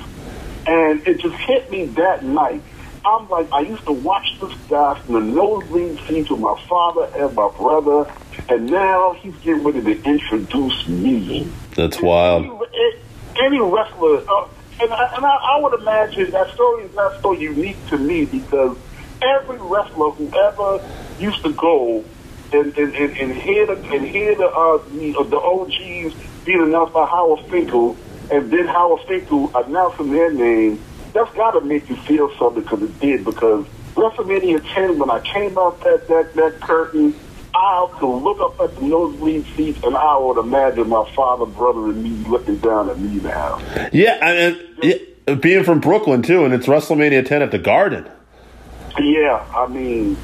And 0.68 1.06
it 1.08 1.20
just 1.20 1.36
hit 1.36 1.72
me 1.72 1.86
that 1.86 2.24
night. 2.24 2.62
I'm 3.06 3.28
like, 3.30 3.52
I 3.52 3.62
used 3.62 3.84
to 3.86 3.92
watch 3.92 4.40
this 4.40 4.54
guy 4.70 4.98
from 5.00 5.16
the 5.16 5.20
nosebleed 5.20 6.00
with 6.08 6.40
my 6.40 6.58
father 6.70 7.10
and 7.18 7.36
my 7.36 7.50
brother, 7.58 8.10
and 8.50 8.70
now 8.70 9.14
he's 9.14 9.36
getting 9.38 9.64
ready 9.64 9.82
to 9.82 10.04
introduce 10.04 10.88
me. 10.88 11.52
That's 11.76 12.02
wild. 12.02 12.46
Any, 12.46 12.96
any 13.42 13.60
wrestler, 13.60 14.24
uh, 14.30 14.48
and, 14.82 14.92
I, 14.92 15.16
and 15.16 15.26
I, 15.26 15.36
I 15.36 15.60
would 15.62 15.80
imagine 15.80 16.32
that 16.32 16.54
story 16.54 16.84
is 16.86 16.96
not 16.96 17.22
so 17.22 17.32
unique 17.34 17.78
to 17.90 17.98
me 17.98 18.26
because 18.26 18.78
every 19.22 19.58
wrestler 19.58 20.12
who 20.12 20.30
ever 20.38 20.84
used 21.20 21.42
to 21.44 21.54
go 21.54 22.04
and, 22.52 22.78
and, 22.78 22.96
and, 22.96 23.18
and 23.18 23.34
hear 23.34 23.66
the, 23.66 23.74
and 23.74 24.06
hear 24.06 24.36
the, 24.36 24.48
uh, 24.48 24.78
the, 24.92 25.16
uh, 25.18 25.24
the 25.24 25.38
OGs 25.38 26.46
being 26.46 26.62
announced 26.62 26.94
by 26.94 27.06
Howard 27.06 27.50
Finkel, 27.50 27.98
and 28.32 28.52
then 28.52 28.68
Howard 28.68 29.02
Finkel 29.08 29.52
announcing 29.56 30.12
their 30.12 30.32
name, 30.32 30.82
that's 31.14 31.34
got 31.36 31.52
to 31.52 31.62
make 31.62 31.90
you 31.90 31.96
feel 31.96 32.32
something 32.38 32.64
because 32.64 32.82
it 32.82 33.00
did. 33.00 33.26
Because 33.26 33.66
WrestleMania 33.96 34.62
10, 34.74 35.00
when 35.00 35.10
I 35.10 35.20
came 35.22 35.58
out 35.58 35.80
that, 35.82 36.08
that, 36.08 36.34
that 36.36 36.60
curtain, 36.62 37.16
I 37.56 37.88
could 38.00 38.08
look 38.08 38.40
up 38.40 38.60
at 38.60 38.76
the 38.76 38.82
nosebleed 38.82 39.46
seats, 39.56 39.84
and 39.84 39.96
I 39.96 40.18
would 40.18 40.38
imagine 40.40 40.90
my 40.90 41.10
father, 41.12 41.46
brother, 41.46 41.86
and 41.86 42.04
me 42.04 42.10
looking 42.30 42.58
down 42.58 42.90
at 42.90 43.00
me 43.00 43.20
now. 43.22 43.60
Yeah, 43.92 44.18
and, 44.22 44.56
and 44.56 44.68
yeah, 44.82 45.36
being 45.36 45.64
from 45.64 45.80
Brooklyn 45.80 46.22
too, 46.22 46.46
and 46.46 46.54
it's 46.54 46.68
WrestleMania 46.68 47.26
10 47.26 47.42
at 47.42 47.52
the 47.52 47.60
Garden. 47.60 48.10
Yeah, 49.00 49.46
I 49.56 49.68
mean, 49.68 50.18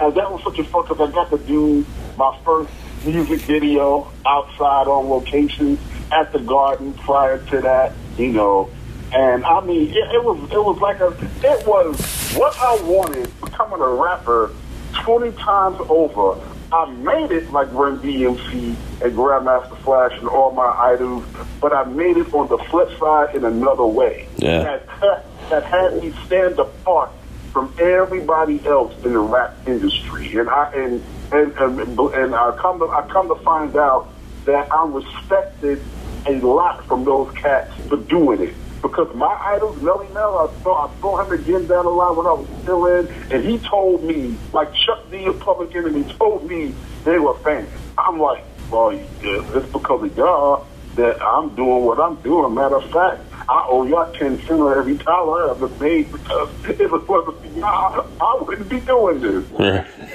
and 0.00 0.14
that 0.14 0.30
was 0.30 0.42
such 0.42 0.58
a 0.58 0.64
fun 0.64 0.82
because 0.86 1.08
I 1.08 1.12
got 1.12 1.30
to 1.30 1.38
do 1.38 1.84
my 2.16 2.36
first 2.44 2.72
music 3.04 3.40
video 3.40 4.10
outside 4.26 4.86
on 4.86 5.08
location 5.08 5.78
at 6.12 6.32
the 6.32 6.38
Garden. 6.40 6.92
Prior 6.94 7.38
to 7.46 7.60
that, 7.60 7.92
you 8.18 8.32
know, 8.32 8.70
and 9.12 9.44
I 9.44 9.60
mean, 9.60 9.90
it, 9.90 9.96
it 9.96 10.24
was 10.24 10.38
it 10.50 10.58
was 10.58 10.78
like 10.80 11.00
a 11.00 11.08
it 11.42 11.66
was 11.66 12.00
what 12.36 12.56
I 12.58 12.80
wanted 12.82 13.32
becoming 13.40 13.80
a 13.80 13.88
rapper 13.88 14.52
twenty 14.92 15.32
times 15.32 15.78
over. 15.88 16.40
I 16.74 16.90
made 16.90 17.30
it 17.30 17.52
like 17.52 17.72
Run 17.72 18.00
DMC 18.00 18.74
and 19.00 19.12
Grandmaster 19.16 19.76
Flash 19.78 20.10
and 20.18 20.28
all 20.28 20.50
my 20.50 20.66
idols, 20.66 21.24
but 21.60 21.72
I 21.72 21.84
made 21.84 22.16
it 22.16 22.34
on 22.34 22.48
the 22.48 22.58
flip 22.58 22.90
side 22.98 23.36
in 23.36 23.44
another 23.44 23.86
way. 23.86 24.26
Yeah. 24.38 24.80
That, 25.00 25.24
that 25.50 25.64
had 25.64 26.02
me 26.02 26.12
stand 26.26 26.58
apart 26.58 27.12
from 27.52 27.72
everybody 27.78 28.66
else 28.66 28.92
in 29.04 29.12
the 29.12 29.20
rap 29.20 29.56
industry, 29.68 30.36
and 30.36 30.50
I 30.50 30.72
and 30.74 31.04
and 31.30 31.56
and, 31.58 31.98
and 31.98 32.34
I 32.34 32.56
come 32.60 32.80
to 32.80 32.86
I 32.86 33.06
come 33.06 33.28
to 33.28 33.36
find 33.44 33.76
out 33.76 34.12
that 34.44 34.66
I'm 34.72 34.92
respected 34.92 35.80
a 36.26 36.32
lot 36.38 36.84
from 36.86 37.04
those 37.04 37.32
cats 37.36 37.72
for 37.88 37.98
doing 37.98 38.40
it. 38.48 38.54
Because 38.84 39.14
my 39.14 39.34
idols, 39.46 39.78
Melle 39.78 40.12
Mel, 40.12 40.36
I 40.36 40.62
saw, 40.62 40.86
I 40.86 41.00
saw 41.00 41.24
him 41.24 41.32
again 41.32 41.66
down 41.66 41.86
the 41.86 41.90
line 41.90 42.16
when 42.16 42.26
I 42.26 42.32
was 42.34 42.46
still 42.62 42.84
in, 42.84 43.08
and 43.32 43.42
he 43.42 43.58
told 43.58 44.04
me, 44.04 44.36
like 44.52 44.74
Chuck 44.74 45.10
D 45.10 45.24
of 45.24 45.40
Public 45.40 45.74
Enemy 45.74 46.04
told 46.18 46.46
me 46.46 46.74
they 47.02 47.18
were 47.18 47.32
fans. 47.38 47.70
I'm 47.96 48.20
like, 48.20 48.44
well, 48.70 48.90
it's 48.90 49.72
because 49.72 50.04
of 50.04 50.14
y'all 50.18 50.66
that 50.96 51.16
I'm 51.22 51.54
doing 51.54 51.82
what 51.86 51.98
I'm 51.98 52.16
doing. 52.16 52.52
Matter 52.52 52.76
of 52.76 52.84
fact, 52.90 53.22
I 53.48 53.66
owe 53.70 53.86
y'all 53.86 54.12
10 54.12 54.36
cents 54.40 54.50
every 54.50 54.98
dollar 54.98 55.50
I've 55.50 55.62
ever 55.62 55.82
made 55.82 56.12
because 56.12 56.50
if 56.64 56.78
it 56.80 57.08
wasn't 57.08 57.40
for 57.40 57.58
y'all, 57.58 58.06
I 58.20 58.42
wouldn't 58.42 58.68
be 58.68 58.80
doing 58.80 59.20
this. 59.22 59.50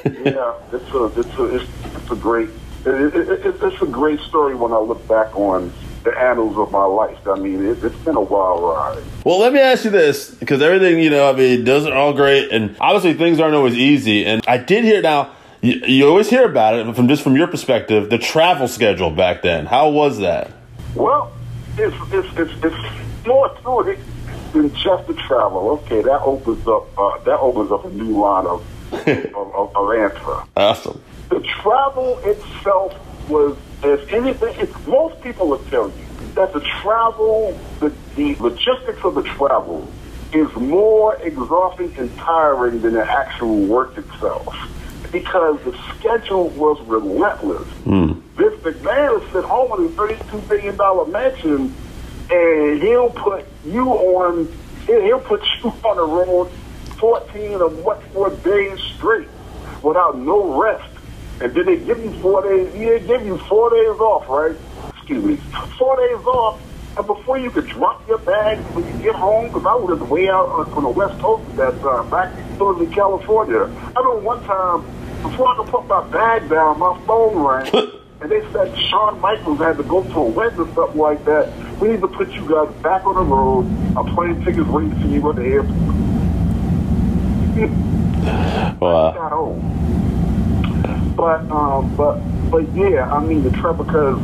yeah, 0.06 0.54
it's 0.72 0.94
a, 0.94 1.06
it's 1.20 1.40
a, 1.40 1.56
it's, 1.56 1.70
it's 1.96 2.12
a 2.12 2.16
great, 2.16 2.50
it, 2.86 3.16
it, 3.16 3.30
it, 3.48 3.64
it's 3.64 3.82
a 3.82 3.88
great 3.88 4.20
story 4.20 4.54
when 4.54 4.74
I 4.74 4.78
look 4.78 5.08
back 5.08 5.36
on 5.36 5.74
the 6.04 6.18
annals 6.18 6.58
of 6.58 6.72
my 6.72 6.86
life. 6.86 7.28
I 7.28 7.36
mean, 7.36 7.66
it, 7.66 7.84
it's 7.84 7.96
been 7.98 8.16
a 8.16 8.22
wild 8.22 8.64
ride. 8.64 9.04
Well, 9.26 9.40
let 9.40 9.54
me 9.54 9.60
ask 9.60 9.84
you 9.84 9.92
this, 9.92 10.34
because 10.34 10.62
everything, 10.62 11.00
you 11.00 11.10
know, 11.10 11.30
I 11.30 11.34
mean, 11.34 11.64
doesn't 11.64 11.92
all 11.92 12.14
great, 12.14 12.52
and 12.52 12.76
obviously 12.80 13.14
things 13.14 13.40
aren't 13.40 13.56
always 13.56 13.76
easy. 13.76 14.26
And 14.26 14.42
I 14.48 14.58
did 14.58 14.84
hear 14.84 15.02
now, 15.02 15.34
you, 15.62 15.82
you 15.86 16.08
always 16.08 16.30
hear 16.30 16.46
about 16.46 16.76
it 16.76 16.96
from 16.96 17.08
just 17.08 17.22
from 17.22 17.36
your 17.36 17.48
perspective, 17.48 18.10
the 18.10 18.18
travel 18.18 18.68
schedule 18.68 19.12
back 19.12 19.42
then. 19.42 19.66
How 19.66 19.90
was 19.90 20.20
that? 20.20 20.52
Well, 20.96 21.32
it's 21.78 21.96
it's 22.14 22.28
it's, 22.38 22.64
it's 22.64 23.28
more 23.28 23.50
to 23.50 23.90
it 23.90 24.00
than 24.54 24.74
just 24.76 25.08
the 25.08 25.14
travel. 25.14 25.70
Okay, 25.72 26.02
that 26.02 26.22
opens 26.22 26.66
up 26.68 26.98
uh, 26.98 27.18
that 27.20 27.40
opens 27.40 27.72
up 27.72 27.86
a 27.86 27.90
new 27.90 28.18
line 28.20 28.46
of 28.46 28.66
of, 28.94 29.56
of, 29.56 29.76
of 29.76 29.94
answer. 29.94 30.44
Awesome. 30.56 31.02
The 31.30 31.42
travel 31.42 32.18
itself 32.20 32.96
was, 33.30 33.58
if 33.84 34.12
anything, 34.12 34.56
it's, 34.58 34.88
most 34.88 35.22
people 35.22 35.48
will 35.48 35.64
tell 35.66 35.88
you 35.90 36.06
that 36.36 36.54
the 36.54 36.60
travel, 36.82 37.58
the, 37.80 37.94
the 38.16 38.36
logistics 38.36 39.04
of 39.04 39.16
the 39.16 39.24
travel, 39.24 39.88
is 40.34 40.54
more 40.56 41.16
exhausting 41.16 41.94
and 41.98 42.16
tiring 42.18 42.82
than 42.82 42.94
the 42.94 43.04
actual 43.04 43.66
work 43.66 43.98
itself. 43.98 44.56
Because 45.12 45.60
the 45.64 45.76
schedule 45.96 46.50
was 46.50 46.80
relentless. 46.82 47.68
Hmm. 47.84 48.14
This 48.36 48.54
McMahon 48.60 49.28
is 49.28 49.36
at 49.36 49.44
home 49.44 49.80
in 49.80 49.92
a 49.92 49.96
$32 49.96 50.48
billion 50.48 51.12
mansion, 51.12 51.74
and 52.30 52.82
he'll 52.84 53.10
put 53.10 53.46
you 53.66 53.90
on, 53.90 54.48
he'll 54.86 55.02
he'll 55.02 55.20
put 55.20 55.42
you 55.64 55.70
on 55.84 55.98
the 55.98 56.04
road 56.04 56.52
14 57.00 57.54
or 57.54 57.70
what, 57.70 58.04
four 58.14 58.30
days 58.30 58.80
straight 58.96 59.28
without 59.82 60.18
no 60.18 60.62
rest. 60.62 60.99
And 61.42 61.54
then 61.54 61.66
they 61.66 61.78
give 61.78 62.04
you 62.04 62.12
four 62.22 62.44
days, 62.44 62.74
yeah, 62.76 62.98
they 62.98 63.08
give 63.08 63.26
you 63.26 63.38
four 63.38 63.70
days 63.70 64.00
off, 64.00 64.28
right? 64.28 64.56
Excuse 64.98 65.24
me, 65.24 65.36
four 65.78 65.96
days 65.96 66.26
off. 66.26 66.62
And 66.98 67.08
before 67.08 67.38
you 67.38 67.50
could 67.50 67.68
drop 67.68 68.06
your 68.08 68.18
bags 68.18 68.62
when 68.76 68.86
you 68.86 69.04
get 69.04 69.16
home, 69.16 69.48
because 69.48 69.66
I 69.66 69.74
was 69.76 70.00
way 70.02 70.28
out 70.28 70.50
on, 70.50 70.74
on 70.74 70.84
the 70.84 70.90
west 70.90 71.18
coast 71.22 71.50
at 71.52 71.56
that 71.58 71.82
time, 71.82 72.10
back 72.10 72.38
in 72.38 72.92
California. 72.92 73.62
I 73.62 74.00
remember 74.00 74.20
one 74.20 74.44
time, 74.44 74.82
before 75.22 75.48
I 75.48 75.56
could 75.58 75.68
put 75.68 75.88
my 75.88 76.06
bag 76.10 76.50
down, 76.50 76.80
my 76.80 77.00
phone 77.06 77.38
rang. 77.38 77.92
And 78.22 78.30
they 78.30 78.42
said 78.52 78.78
Shawn 78.90 79.22
Michaels 79.22 79.60
had 79.60 79.78
to 79.78 79.84
go 79.84 80.04
to 80.04 80.20
a 80.20 80.24
wedding 80.26 80.60
or 80.60 80.68
something 80.76 81.00
like 81.00 81.24
that. 81.24 81.54
We 81.80 81.88
need 81.88 82.02
to 82.02 82.08
put 82.10 82.30
you 82.32 82.42
guys 82.50 82.70
back 82.82 83.06
on 83.06 83.16
the 83.16 83.22
road. 83.22 83.66
Our 83.96 84.04
plane 84.14 84.44
tickets 84.44 84.68
waiting 84.68 85.00
for 85.00 85.08
you 85.08 85.30
at 85.30 85.38
the 85.38 85.44
airport. 85.46 85.80
Old. 89.32 89.89
But 91.20 91.52
um, 91.52 91.94
but 91.98 92.18
but 92.50 92.74
yeah, 92.74 93.14
I 93.14 93.20
mean 93.22 93.44
the 93.44 93.52
travel 93.52 93.84
because 93.84 94.18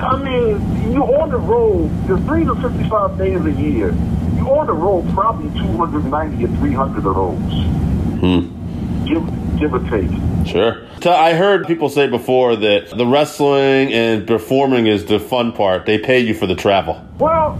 I 0.00 0.16
mean 0.22 0.92
you 0.92 1.02
on 1.02 1.30
the 1.30 1.36
road. 1.36 1.90
There's 2.06 2.20
365 2.20 3.18
days 3.18 3.44
a 3.44 3.50
year. 3.50 3.88
You 4.36 4.46
on 4.48 4.68
the 4.68 4.72
road 4.72 5.12
probably 5.14 5.50
290 5.58 6.44
or 6.44 6.48
300 6.58 7.06
of 7.06 7.14
those. 7.16 7.52
Give 9.04 9.58
give 9.58 9.74
or 9.74 9.80
take. 9.90 10.10
Sure. 10.46 10.86
I 11.04 11.34
heard 11.34 11.66
people 11.66 11.88
say 11.88 12.08
before 12.08 12.54
that 12.54 12.96
the 12.96 13.04
wrestling 13.04 13.92
and 13.92 14.24
performing 14.24 14.86
is 14.86 15.04
the 15.06 15.18
fun 15.18 15.50
part. 15.50 15.86
They 15.86 15.98
pay 15.98 16.20
you 16.20 16.34
for 16.34 16.46
the 16.46 16.54
travel. 16.54 17.04
Well, 17.18 17.58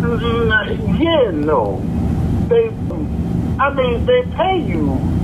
mm, 0.00 0.98
yeah, 0.98 1.30
no. 1.30 1.82
They, 2.48 2.68
I 3.62 3.74
mean, 3.74 4.06
they 4.06 4.22
pay 4.34 4.62
you 4.66 5.23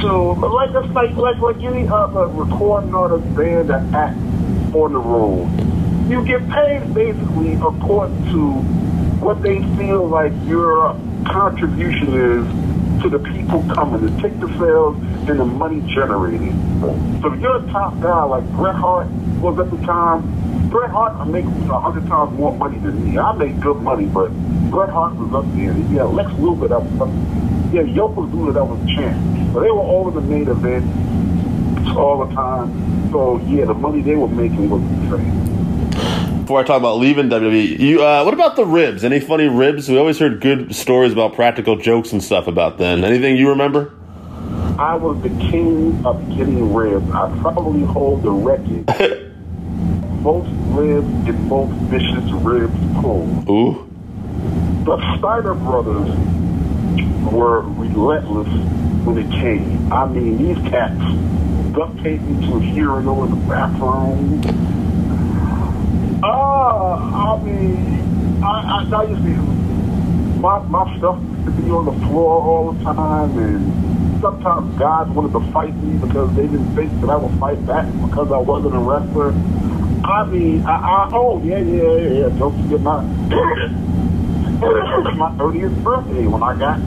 to, 0.00 0.32
like, 0.32 0.70
it's 0.74 0.92
like, 0.94 1.12
like, 1.12 1.38
like 1.38 1.62
any 1.62 1.88
other 1.88 2.26
recording 2.26 2.94
artist, 2.94 3.24
band, 3.36 3.70
or 3.70 3.82
act 3.94 4.16
on 4.74 4.92
the 4.92 4.98
road. 4.98 5.48
You 6.10 6.24
get 6.24 6.48
paid 6.48 6.92
basically 6.92 7.54
according 7.54 8.24
to 8.32 8.52
what 9.20 9.42
they 9.42 9.62
feel 9.76 10.08
like 10.08 10.32
your 10.44 10.94
contribution 11.26 12.14
is 12.14 13.02
to 13.02 13.08
the 13.08 13.18
people 13.18 13.62
coming, 13.74 14.00
to 14.00 14.22
take 14.22 14.38
the 14.40 14.46
ticket 14.46 14.58
sales 14.58 14.96
and 15.28 15.40
the 15.40 15.44
money 15.44 15.80
generated. 15.92 16.52
So 17.22 17.32
if 17.32 17.40
you're 17.40 17.56
a 17.56 17.66
top 17.70 17.98
guy 18.00 18.24
like 18.24 18.44
Bret 18.52 18.74
Hart 18.74 19.08
was 19.40 19.58
at 19.58 19.70
the 19.70 19.78
time, 19.86 20.68
Bret 20.68 20.90
Hart 20.90 21.26
makes 21.28 21.48
a 21.48 21.80
hundred 21.80 22.06
times 22.08 22.36
more 22.38 22.54
money 22.56 22.78
than 22.78 23.04
me. 23.04 23.18
I 23.18 23.32
make 23.34 23.58
good 23.60 23.80
money, 23.82 24.06
but 24.06 24.30
Bret 24.70 24.90
Hart 24.90 25.14
was 25.16 25.32
up 25.34 25.50
there. 25.54 25.76
Yeah, 25.92 26.04
Lex 26.04 26.32
Luger 26.38 26.68
that 26.68 26.82
was 26.82 27.00
up 27.00 27.08
Yeah, 27.72 27.82
Yokozuna 27.82 28.54
that 28.54 28.64
was 28.64 28.78
champ. 28.90 29.39
But 29.52 29.60
they 29.60 29.70
were 29.70 29.80
all 29.80 30.08
in 30.08 30.14
the 30.14 30.20
main 30.20 30.48
event 30.48 30.84
all 31.96 32.24
the 32.24 32.34
time. 32.34 33.10
So 33.10 33.38
yeah, 33.46 33.64
the 33.64 33.74
money 33.74 34.00
they 34.00 34.14
were 34.14 34.28
making 34.28 34.70
was 34.70 34.82
insane. 34.82 36.40
Before 36.42 36.60
I 36.60 36.64
talk 36.64 36.78
about 36.78 36.98
leaving 36.98 37.28
WWE, 37.28 37.78
you 37.78 38.02
uh, 38.02 38.22
what 38.22 38.34
about 38.34 38.56
the 38.56 38.64
ribs? 38.64 39.04
Any 39.04 39.20
funny 39.20 39.48
ribs? 39.48 39.88
We 39.88 39.98
always 39.98 40.18
heard 40.18 40.40
good 40.40 40.74
stories 40.74 41.12
about 41.12 41.34
practical 41.34 41.76
jokes 41.76 42.12
and 42.12 42.22
stuff 42.22 42.46
about 42.46 42.78
them. 42.78 43.04
Anything 43.04 43.36
you 43.36 43.48
remember? 43.48 43.92
I 44.78 44.94
was 44.94 45.20
the 45.22 45.28
king 45.50 46.04
of 46.06 46.26
getting 46.30 46.72
ribs. 46.72 47.10
I 47.10 47.36
probably 47.40 47.84
hold 47.84 48.22
the 48.22 48.30
record. 48.30 49.26
most 50.20 50.50
ribs 50.68 51.08
and 51.28 51.48
most 51.48 51.72
vicious 51.90 52.30
ribs 52.42 52.74
pulled. 53.00 53.48
Ooh. 53.48 53.86
The 54.84 55.18
Steiner 55.18 55.54
brothers 55.54 56.10
were 57.32 57.62
relentless 57.62 58.48
when 59.04 59.18
it 59.18 59.30
came. 59.30 59.92
I 59.92 60.06
mean, 60.06 60.38
these 60.38 60.58
cats 60.68 61.00
duct 61.72 62.02
taped 62.02 62.22
me 62.22 62.46
to 62.46 62.56
a 62.56 62.60
urinal 62.60 63.24
in 63.24 63.30
the 63.30 63.36
bathroom. 63.48 64.42
Ah, 66.22 67.34
I 67.34 67.42
mean, 67.42 68.42
I, 68.42 68.86
I, 68.92 68.96
I 68.96 69.02
used 69.04 69.22
to 69.22 69.30
my, 70.40 70.58
my 70.64 70.98
stuff 70.98 71.18
to 71.44 71.50
be 71.50 71.70
on 71.70 71.84
the 71.86 72.06
floor 72.06 72.42
all 72.42 72.72
the 72.72 72.84
time, 72.84 73.38
and 73.38 74.20
sometimes 74.20 74.78
guys 74.78 75.08
wanted 75.08 75.32
to 75.32 75.52
fight 75.52 75.74
me 75.76 75.96
because 75.98 76.34
they 76.34 76.42
didn't 76.42 76.74
think 76.74 76.92
that 77.00 77.10
I 77.10 77.16
would 77.16 77.38
fight 77.40 77.64
back 77.66 77.86
because 78.06 78.30
I 78.32 78.38
wasn't 78.38 78.74
a 78.74 78.78
wrestler. 78.78 79.32
I 80.04 80.24
mean, 80.26 80.64
I, 80.64 80.76
I 80.76 81.10
oh 81.12 81.42
yeah, 81.42 81.58
yeah, 81.58 81.96
yeah. 81.96 82.28
Don't 82.38 82.56
forget 82.62 82.80
my 82.80 83.00
my 85.16 85.30
30th 85.38 85.82
birthday 85.82 86.26
when 86.26 86.42
I 86.42 86.54
got 86.58 86.80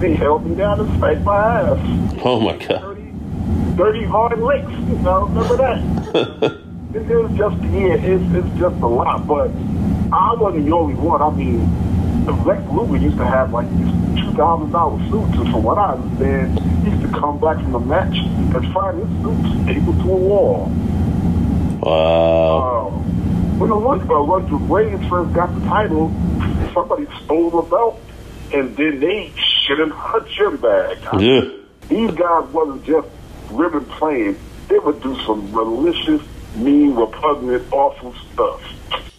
they 0.00 0.14
held 0.14 0.46
me 0.46 0.54
down 0.54 0.80
and 0.80 0.98
spanked 0.98 1.24
my 1.24 1.36
ass. 1.36 1.78
Oh 2.24 2.40
my 2.40 2.56
god. 2.56 2.82
30, 2.82 3.76
30 3.76 4.04
hard 4.04 4.38
licks. 4.40 4.70
You 4.70 4.98
know, 4.98 5.26
remember 5.26 5.56
that? 5.56 6.60
it, 6.94 7.10
it 7.10 7.16
was 7.16 7.32
just 7.36 7.62
yeah, 7.72 7.94
it's 7.94 8.34
it's 8.34 8.58
just 8.58 8.76
a 8.82 8.86
lot. 8.86 9.26
But 9.26 9.50
I 10.12 10.34
wasn't 10.34 10.66
the 10.66 10.72
only 10.72 10.94
one. 10.94 11.22
I 11.22 11.30
mean, 11.30 11.64
Lex 12.44 12.62
Luger 12.70 12.96
used 12.96 13.16
to 13.18 13.24
have 13.24 13.52
like 13.52 13.68
these 13.76 14.22
two 14.22 14.32
thousand 14.32 14.72
dollar 14.72 14.98
suits, 15.10 15.38
and 15.38 15.50
from 15.50 15.62
what 15.62 15.78
I 15.78 15.92
understand, 15.92 16.60
he 16.84 16.90
used 16.90 17.02
to 17.02 17.18
come 17.18 17.40
back 17.40 17.56
from 17.56 17.72
the 17.72 17.80
match 17.80 18.16
and 18.16 18.72
find 18.72 18.98
his 18.98 19.08
suits 19.22 19.64
stapled 19.64 20.00
to 20.02 20.12
a 20.12 20.16
wall. 20.16 20.72
Wow. 21.80 22.88
Um, 22.88 23.58
when 23.58 23.70
the 23.70 23.76
uh, 23.76 24.20
Roger 24.20 24.56
Reigns 24.56 25.08
first 25.08 25.32
got 25.32 25.54
the 25.54 25.60
title, 25.66 26.08
somebody 26.74 27.06
stole 27.24 27.50
the 27.50 27.62
belt, 27.62 28.00
and 28.52 28.76
then 28.76 29.00
they 29.00 29.32
shit 29.66 29.80
in 29.80 29.90
her 29.90 30.20
gym 30.28 30.56
bag. 30.56 30.98
Yeah. 31.20 31.50
These 31.88 32.10
guys 32.12 32.48
wasn't 32.52 32.84
just 32.84 33.08
ribbon 33.50 33.84
playing; 33.84 34.38
they 34.68 34.78
would 34.78 35.02
do 35.02 35.18
some 35.24 35.50
malicious, 35.52 36.22
mean, 36.56 36.94
repugnant, 36.94 37.70
awful 37.72 38.14
stuff. 38.32 38.62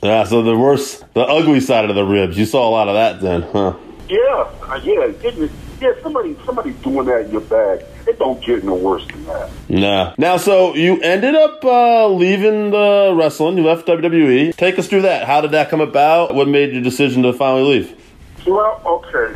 Yeah, 0.02 0.24
so 0.26 0.44
the 0.44 0.58
worst, 0.58 1.06
the 1.14 1.22
ugly 1.22 1.60
side 1.60 1.90
of 1.90 1.96
the 1.96 2.04
ribs. 2.04 2.38
You 2.38 2.46
saw 2.46 2.68
a 2.68 2.72
lot 2.72 2.88
of 2.88 2.96
that 2.96 3.22
then, 3.22 3.42
huh? 3.44 3.76
Yeah, 4.08 4.18
uh, 4.64 4.80
yeah, 4.84 5.06
it, 5.06 5.52
yeah. 5.82 5.92
Somebody, 6.02 6.38
somebody 6.46 6.72
doing 6.72 7.06
that 7.08 7.26
in 7.26 7.32
your 7.32 7.42
bag. 7.42 7.84
It 8.08 8.20
don't 8.20 8.42
get 8.42 8.64
no 8.64 8.76
worse 8.76 9.06
than 9.08 9.26
that. 9.26 9.52
Nah. 9.68 10.14
Now, 10.18 10.38
so 10.38 10.76
you 10.76 11.02
ended 11.02 11.36
up 11.36 11.64
uh, 11.66 12.08
leaving 12.08 12.72
the 12.72 13.14
wrestling. 13.18 13.58
You 13.58 13.66
left 13.66 13.86
WWE. 13.88 14.56
Take 14.56 14.80
us 14.80 14.88
through 14.88 15.02
that. 15.02 15.28
How 15.28 15.42
did 15.42 15.52
that 15.52 15.70
come 15.70 15.82
about? 15.82 16.34
What 16.34 16.48
made 16.48 16.72
your 16.72 16.82
decision 16.82 17.24
to 17.24 17.34
finally 17.34 17.80
leave? 17.80 18.02
Well, 18.46 18.82
okay. 18.86 19.36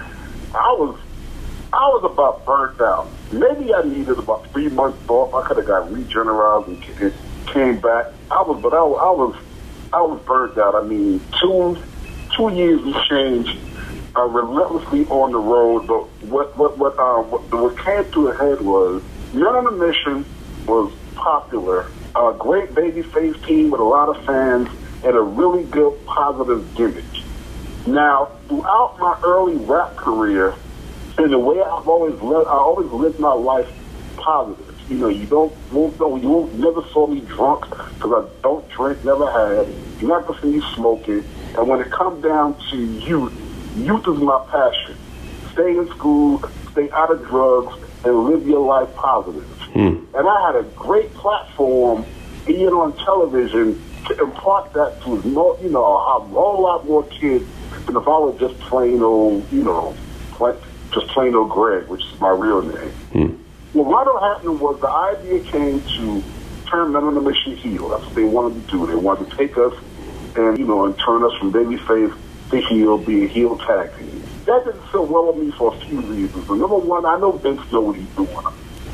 I 0.53 0.75
was 0.79 0.99
I 1.73 1.87
was 1.87 2.03
about 2.11 2.45
burnt 2.45 2.81
out. 2.81 3.07
Maybe 3.31 3.73
I 3.73 3.83
needed 3.83 4.17
about 4.19 4.45
three 4.51 4.67
months 4.67 4.97
off. 5.07 5.33
I 5.33 5.47
could 5.47 5.57
have 5.57 5.65
got 5.67 5.89
regenerized 5.89 6.67
and 6.99 7.13
came 7.47 7.79
back. 7.79 8.07
I 8.29 8.41
was, 8.41 8.61
but 8.61 8.73
I, 8.73 8.81
was- 8.83 8.99
I 9.01 9.11
was 9.11 9.35
I 9.93 10.01
was 10.01 10.21
burnt 10.23 10.57
out. 10.57 10.75
I 10.75 10.83
mean, 10.85 11.21
two 11.39 11.77
two 12.35 12.49
years 12.53 12.81
and 12.83 12.95
change, 13.09 13.59
uh, 14.15 14.23
relentlessly 14.23 15.05
on 15.07 15.31
the 15.31 15.39
road. 15.39 15.87
But 15.87 16.03
what 16.29 16.57
what 16.57 16.77
what 16.77 16.99
uh, 16.99 17.21
what, 17.23 17.41
what 17.53 17.77
came 17.77 18.11
to 18.11 18.27
a 18.29 18.37
head 18.37 18.61
was 18.61 19.01
Men 19.33 19.43
on 19.47 19.67
a 19.67 19.71
Mission 19.71 20.25
was 20.67 20.91
popular, 21.15 21.87
a 22.15 22.33
great 22.37 22.75
baby 22.75 23.01
face 23.01 23.35
team 23.45 23.71
with 23.71 23.79
a 23.79 23.83
lot 23.85 24.09
of 24.15 24.25
fans, 24.25 24.67
and 25.05 25.15
a 25.15 25.21
really 25.21 25.63
good 25.63 26.05
positive 26.05 26.75
gimmick. 26.75 27.05
Now, 27.87 28.29
throughout 28.51 28.99
my 28.99 29.17
early 29.23 29.55
rap 29.55 29.95
career, 29.95 30.53
and 31.17 31.31
the 31.31 31.39
way 31.39 31.61
I've 31.61 31.87
always 31.87 32.19
lived, 32.21 32.47
I 32.47 32.51
always 32.51 32.91
lived 32.91 33.17
my 33.17 33.31
life 33.31 33.69
positive. 34.17 34.67
You 34.91 34.97
know, 34.97 35.07
you 35.07 35.25
don't 35.25 35.53
won't 35.71 35.97
know 35.97 36.17
you 36.17 36.27
won't 36.27 36.53
never 36.55 36.83
saw 36.89 37.07
me 37.07 37.21
drunk 37.21 37.69
because 37.69 38.25
I 38.25 38.41
don't 38.43 38.67
drink, 38.69 39.05
never 39.05 39.31
had. 39.31 39.73
You're 40.01 40.09
not 40.09 40.27
gonna 40.27 40.41
see 40.41 40.57
me 40.57 40.61
smoking. 40.75 41.23
And 41.57 41.67
when 41.69 41.79
it 41.79 41.91
comes 41.91 42.21
down 42.21 42.57
to 42.71 42.77
youth, 42.77 43.33
youth 43.77 44.05
is 44.05 44.19
my 44.19 44.45
passion. 44.49 44.97
Stay 45.53 45.77
in 45.77 45.87
school, 45.91 46.43
stay 46.71 46.91
out 46.91 47.09
of 47.09 47.25
drugs, 47.25 47.73
and 48.03 48.25
live 48.25 48.45
your 48.45 48.65
life 48.65 48.93
positive. 48.95 49.47
Hmm. 49.73 50.03
And 50.13 50.27
I 50.27 50.45
had 50.47 50.55
a 50.57 50.63
great 50.75 51.13
platform 51.13 52.05
being 52.45 52.67
on 52.67 52.97
television 52.97 53.81
to 54.07 54.19
impart 54.19 54.73
that 54.73 55.01
to 55.03 55.09
you 55.23 55.69
know, 55.69 55.85
a 55.85 56.19
whole 56.19 56.61
lot 56.61 56.85
more 56.85 57.03
kids 57.05 57.47
than 57.85 57.95
if 57.95 58.07
I 58.07 58.17
was 58.17 58.39
just 58.39 58.59
plain 58.61 59.01
old, 59.01 59.51
you 59.51 59.63
know, 59.63 59.95
just 60.91 61.07
plain 61.07 61.35
old 61.35 61.49
Greg, 61.49 61.87
which 61.87 62.03
is 62.03 62.19
my 62.19 62.29
real 62.29 62.61
name. 62.61 62.89
Hmm. 63.13 63.35
Well, 63.73 63.85
what 63.85 64.21
happened 64.21 64.59
was 64.59 64.79
the 64.81 64.89
idea 64.89 65.39
came 65.51 65.81
to 65.81 66.23
turn 66.67 66.91
Men 66.91 67.03
on 67.03 67.15
the 67.15 67.21
Mission 67.21 67.55
heel. 67.55 67.89
That's 67.89 68.03
what 68.05 68.15
they 68.15 68.23
wanted 68.23 68.65
to 68.65 68.71
do. 68.71 68.87
They 68.87 68.95
wanted 68.95 69.29
to 69.29 69.37
take 69.37 69.57
us 69.57 69.73
and, 70.35 70.57
you 70.57 70.65
know, 70.65 70.85
and 70.85 70.97
turn 70.99 71.23
us 71.23 71.33
from 71.37 71.51
baby 71.51 71.77
babyface 71.77 72.17
to 72.51 72.61
heel, 72.61 72.97
be 72.97 73.25
a 73.25 73.27
heel 73.27 73.57
tag 73.57 73.97
team. 73.97 74.23
That 74.45 74.65
didn't 74.65 74.81
sit 74.91 75.01
well 75.01 75.31
with 75.31 75.43
me 75.43 75.51
for 75.51 75.73
a 75.73 75.79
few 75.81 76.01
reasons. 76.01 76.47
But 76.47 76.55
number 76.55 76.77
one, 76.77 77.05
I 77.05 77.17
know 77.17 77.31
Vince 77.31 77.59
knows 77.71 77.87
what 77.87 77.95
he's 77.95 78.09
doing. 78.15 78.45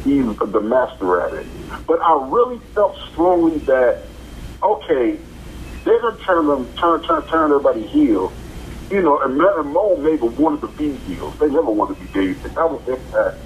He's 0.03 0.37
the 0.37 0.61
master 0.61 1.21
at 1.21 1.33
it. 1.33 1.45
But 1.87 1.99
I 2.01 2.27
really 2.29 2.59
felt 2.75 2.97
strongly 3.11 3.57
that, 3.59 4.03
okay, 4.61 5.17
they're 5.83 6.01
gonna 6.01 6.17
turn 6.19 6.47
them, 6.47 6.73
turn, 6.73 7.01
turn, 7.03 7.23
turn 7.27 7.51
everybody 7.51 7.81
heel. 7.81 8.31
You 8.89 9.01
know, 9.01 9.19
and 9.19 9.39
and 9.39 9.73
Mo 9.73 9.97
maybe 9.97 10.27
wanted 10.27 10.61
to 10.61 10.67
be 10.67 10.93
heels. 10.95 11.37
They 11.39 11.47
never 11.47 11.71
wanted 11.71 11.97
to 11.97 12.01
be 12.05 12.33
babyface. 12.33 12.55
That 12.55 12.69
was 12.69 12.87
impact. 12.87 13.37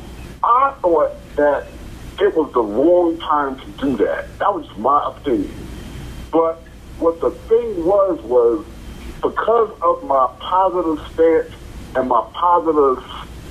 I 0.43 0.73
thought 0.81 1.35
that 1.35 1.67
it 2.19 2.35
was 2.35 2.51
the 2.53 2.61
wrong 2.61 3.17
time 3.19 3.59
to 3.59 3.71
do 3.79 3.97
that. 4.05 4.37
That 4.39 4.53
was 4.53 4.67
my 4.77 5.13
opinion. 5.15 5.53
But 6.31 6.61
what 6.99 7.19
the 7.21 7.31
thing 7.31 7.83
was 7.83 8.21
was 8.21 8.65
because 9.21 9.71
of 9.81 10.03
my 10.03 10.29
positive 10.39 11.05
stance 11.13 11.53
and 11.95 12.07
my 12.09 12.27
positive 12.33 13.03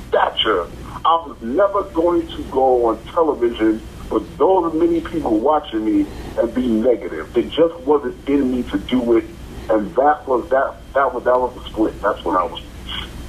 stature, 0.09 0.67
I 1.05 1.25
was 1.27 1.37
never 1.43 1.83
going 1.85 2.27
to 2.29 2.45
go 2.45 2.87
on 2.87 3.05
television 3.07 3.83
with 4.11 4.37
those 4.39 4.75
many 4.75 5.01
people 5.01 5.39
watching 5.39 5.85
me 5.85 6.07
and 6.39 6.55
be 6.55 6.67
negative. 6.67 7.37
It 7.37 7.51
just 7.51 7.79
wasn't 7.81 8.29
in 8.29 8.51
me 8.53 8.63
to 8.65 8.79
do 8.79 9.17
it, 9.17 9.25
and 9.71 9.95
that 9.95 10.27
was 10.27 10.49
that. 10.51 10.77
That 10.95 11.15
was 11.15 11.25
that 11.25 11.39
was 11.39 11.55
the 11.55 11.65
split. 11.71 12.01
That's 12.03 12.25
when 12.25 12.37
I 12.37 12.45
was, 12.45 12.63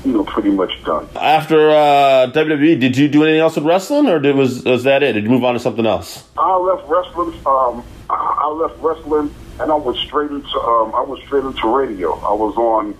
you 0.03 0.13
know, 0.13 0.23
pretty 0.23 0.49
much 0.49 0.71
done. 0.83 1.07
After 1.15 1.69
uh, 1.69 2.31
WWE, 2.33 2.79
did 2.79 2.97
you 2.97 3.07
do 3.07 3.23
anything 3.23 3.39
else 3.39 3.55
with 3.55 3.65
wrestling, 3.65 4.07
or 4.07 4.19
did, 4.19 4.35
was 4.35 4.63
was 4.63 4.83
that 4.83 5.03
it? 5.03 5.13
Did 5.13 5.23
you 5.23 5.29
move 5.29 5.43
on 5.43 5.53
to 5.53 5.59
something 5.59 5.85
else? 5.85 6.27
I 6.37 6.55
left 6.57 6.87
wrestling. 6.87 7.33
Um, 7.45 7.83
I 8.09 8.47
left 8.49 8.81
wrestling, 8.81 9.33
and 9.59 9.71
I 9.71 9.75
went 9.75 9.97
straight 9.99 10.31
into 10.31 10.59
um, 10.59 10.93
I 10.95 11.01
went 11.01 11.23
straight 11.23 11.43
into 11.43 11.67
radio. 11.67 12.13
I 12.19 12.33
was 12.33 12.55
on 12.57 12.93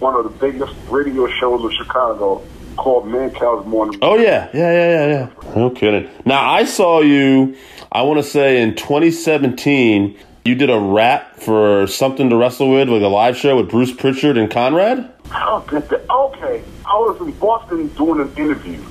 one 0.00 0.14
of 0.14 0.24
the 0.24 0.38
biggest 0.38 0.74
radio 0.90 1.28
shows 1.28 1.62
in 1.62 1.70
Chicago 1.78 2.42
called 2.76 3.06
Mancow's 3.06 3.66
Morning. 3.66 3.98
Oh 4.02 4.16
yeah, 4.16 4.48
yeah, 4.54 4.72
yeah, 4.72 5.06
yeah, 5.06 5.28
yeah. 5.44 5.54
No 5.54 5.70
kidding. 5.70 6.08
Now 6.24 6.50
I 6.50 6.64
saw 6.64 7.00
you. 7.00 7.56
I 7.90 8.02
want 8.02 8.18
to 8.18 8.22
say 8.22 8.60
in 8.60 8.74
2017, 8.74 10.18
you 10.48 10.54
did 10.54 10.70
a 10.70 10.78
rap 10.80 11.36
for 11.36 11.86
something 11.86 12.30
to 12.30 12.36
wrestle 12.36 12.70
with, 12.70 12.88
like 12.88 13.02
a 13.02 13.06
live 13.06 13.36
show 13.36 13.56
with 13.56 13.68
Bruce 13.68 13.92
Pritchard 13.92 14.38
and 14.38 14.50
Conrad. 14.50 15.12
Oh, 15.30 15.62
good. 15.66 15.84
Okay, 16.10 16.64
I 16.86 16.94
was 16.94 17.20
in 17.20 17.32
Boston 17.32 17.88
doing 17.88 18.20
an 18.22 18.34
interview. 18.36 18.82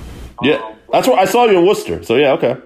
Yeah, 0.44 0.58
Um, 0.58 0.76
that's 0.92 1.08
where 1.08 1.18
I 1.18 1.26
saw 1.26 1.46
you 1.46 1.58
in 1.58 1.66
Worcester. 1.66 2.04
So 2.04 2.16
yeah, 2.16 2.34
okay. 2.34 2.58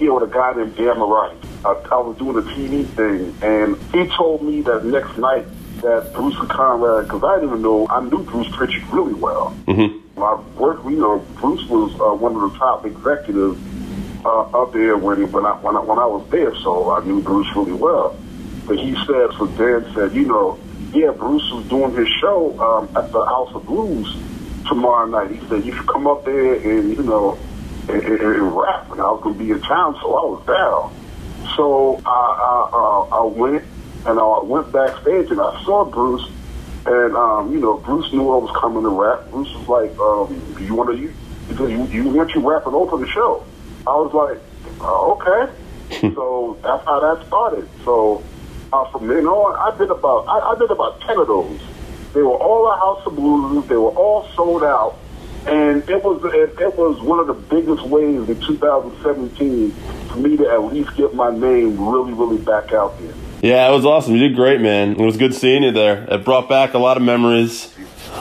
yeah, 0.00 0.10
with 0.10 0.22
a 0.30 0.32
guy 0.32 0.54
named 0.54 0.76
Dan 0.76 0.98
Marai. 0.98 1.36
I, 1.64 1.72
I 1.92 1.96
was 1.98 2.16
doing 2.16 2.38
a 2.38 2.42
TV 2.42 2.86
thing, 2.86 3.36
and 3.42 3.76
he 3.92 4.06
told 4.16 4.42
me 4.42 4.62
that 4.62 4.84
next 4.86 5.18
night 5.18 5.44
that 5.82 6.12
Bruce 6.14 6.34
and 6.38 6.48
Conrad, 6.48 7.04
because 7.04 7.22
I 7.22 7.34
didn't 7.34 7.50
even 7.50 7.62
know, 7.62 7.86
I 7.90 8.00
knew 8.00 8.22
Bruce 8.24 8.48
Pritchard 8.56 8.82
really 8.90 9.14
well. 9.14 9.54
Mm-hmm. 9.66 10.22
I 10.22 10.34
worked, 10.56 10.84
you 10.86 10.96
know, 10.96 11.18
Bruce 11.36 11.64
was 11.68 11.92
uh, 12.00 12.14
one 12.16 12.34
of 12.34 12.50
the 12.50 12.58
top 12.58 12.86
executives 12.86 13.60
uh, 14.24 14.40
up 14.62 14.72
there 14.72 14.96
when 14.96 15.30
when 15.30 15.44
I, 15.44 15.52
when 15.56 15.76
I 15.76 15.80
when 15.80 15.98
I 15.98 16.06
was 16.06 16.26
there, 16.30 16.54
so 16.56 16.90
I 16.90 17.04
knew 17.04 17.20
Bruce 17.20 17.46
really 17.54 17.72
well. 17.72 18.16
But 18.68 18.78
he 18.78 18.94
said, 19.06 19.32
so 19.38 19.46
Dan 19.56 19.90
said, 19.94 20.14
you 20.14 20.26
know, 20.26 20.58
yeah, 20.92 21.10
Bruce 21.10 21.50
was 21.52 21.66
doing 21.68 21.94
his 21.94 22.08
show 22.20 22.52
um, 22.60 22.84
at 22.94 23.10
the 23.12 23.24
House 23.24 23.54
of 23.54 23.64
Blues 23.64 24.14
tomorrow 24.68 25.06
night. 25.06 25.30
He 25.30 25.48
said, 25.48 25.64
you 25.64 25.74
should 25.74 25.86
come 25.86 26.06
up 26.06 26.26
there 26.26 26.54
and, 26.54 26.90
you 26.94 27.02
know, 27.02 27.38
and, 27.88 28.02
and, 28.02 28.20
and 28.20 28.54
rap. 28.54 28.90
And 28.90 29.00
I 29.00 29.10
was 29.10 29.22
going 29.22 29.38
to 29.38 29.44
be 29.44 29.50
in 29.50 29.62
town, 29.62 29.94
so 30.02 30.14
I 30.14 30.24
was 30.26 30.46
down. 30.46 31.56
So 31.56 32.02
I, 32.04 32.10
I, 32.10 32.70
uh, 32.74 33.22
I 33.22 33.24
went 33.24 33.64
and 34.04 34.20
I 34.20 34.40
went 34.42 34.70
backstage 34.70 35.30
and 35.30 35.40
I 35.40 35.64
saw 35.64 35.86
Bruce. 35.86 36.30
And, 36.84 37.16
um, 37.16 37.50
you 37.50 37.60
know, 37.60 37.78
Bruce 37.78 38.12
knew 38.12 38.30
I 38.30 38.36
was 38.36 38.54
coming 38.54 38.82
to 38.82 38.90
rap. 38.90 39.30
Bruce 39.30 39.52
was 39.54 39.68
like, 39.68 39.98
um, 39.98 40.56
do 40.58 40.64
you 40.64 40.74
want 40.74 40.90
to, 40.90 40.96
you, 40.96 41.14
you, 41.66 41.86
you 41.86 42.08
want 42.10 42.34
you 42.34 42.46
rap 42.46 42.66
and 42.66 42.74
open 42.74 43.00
the 43.00 43.08
show? 43.08 43.44
I 43.86 43.96
was 43.96 44.12
like, 44.12 44.38
uh, 44.82 45.12
okay. 45.12 45.52
so 46.14 46.58
that's 46.62 46.84
how 46.84 47.00
that 47.00 47.26
started. 47.26 47.66
So 47.84 48.22
uh, 48.72 48.90
from 48.90 49.06
then 49.06 49.26
on, 49.26 49.74
I 49.74 49.76
did 49.76 49.90
about 49.90 50.26
I, 50.28 50.52
I 50.52 50.58
did 50.58 50.70
about 50.70 51.00
ten 51.00 51.18
of 51.18 51.26
those. 51.26 51.60
They 52.14 52.22
were 52.22 52.36
all 52.36 52.70
a 52.70 52.76
House 52.76 53.06
of 53.06 53.16
Blues. 53.16 53.66
They 53.66 53.76
were 53.76 53.90
all 53.90 54.28
sold 54.34 54.64
out, 54.64 54.98
and 55.46 55.88
it 55.88 56.02
was 56.02 56.22
it, 56.34 56.60
it 56.60 56.76
was 56.76 57.00
one 57.00 57.18
of 57.18 57.26
the 57.26 57.34
biggest 57.34 57.82
ways 57.82 58.28
in 58.28 58.40
2017 58.40 59.70
for 60.08 60.16
me 60.16 60.36
to 60.36 60.48
at 60.48 60.64
least 60.64 60.96
get 60.96 61.14
my 61.14 61.30
name 61.30 61.78
really 61.88 62.12
really 62.12 62.38
back 62.38 62.72
out 62.72 62.98
there. 63.00 63.14
Yeah, 63.42 63.68
it 63.68 63.72
was 63.72 63.84
awesome. 63.84 64.14
You 64.14 64.28
did 64.28 64.34
great, 64.36 64.60
man. 64.60 64.92
It 64.92 65.04
was 65.04 65.16
good 65.16 65.34
seeing 65.34 65.62
you 65.62 65.70
there. 65.70 66.04
It 66.10 66.24
brought 66.24 66.48
back 66.48 66.74
a 66.74 66.78
lot 66.78 66.96
of 66.96 67.02
memories. 67.02 67.72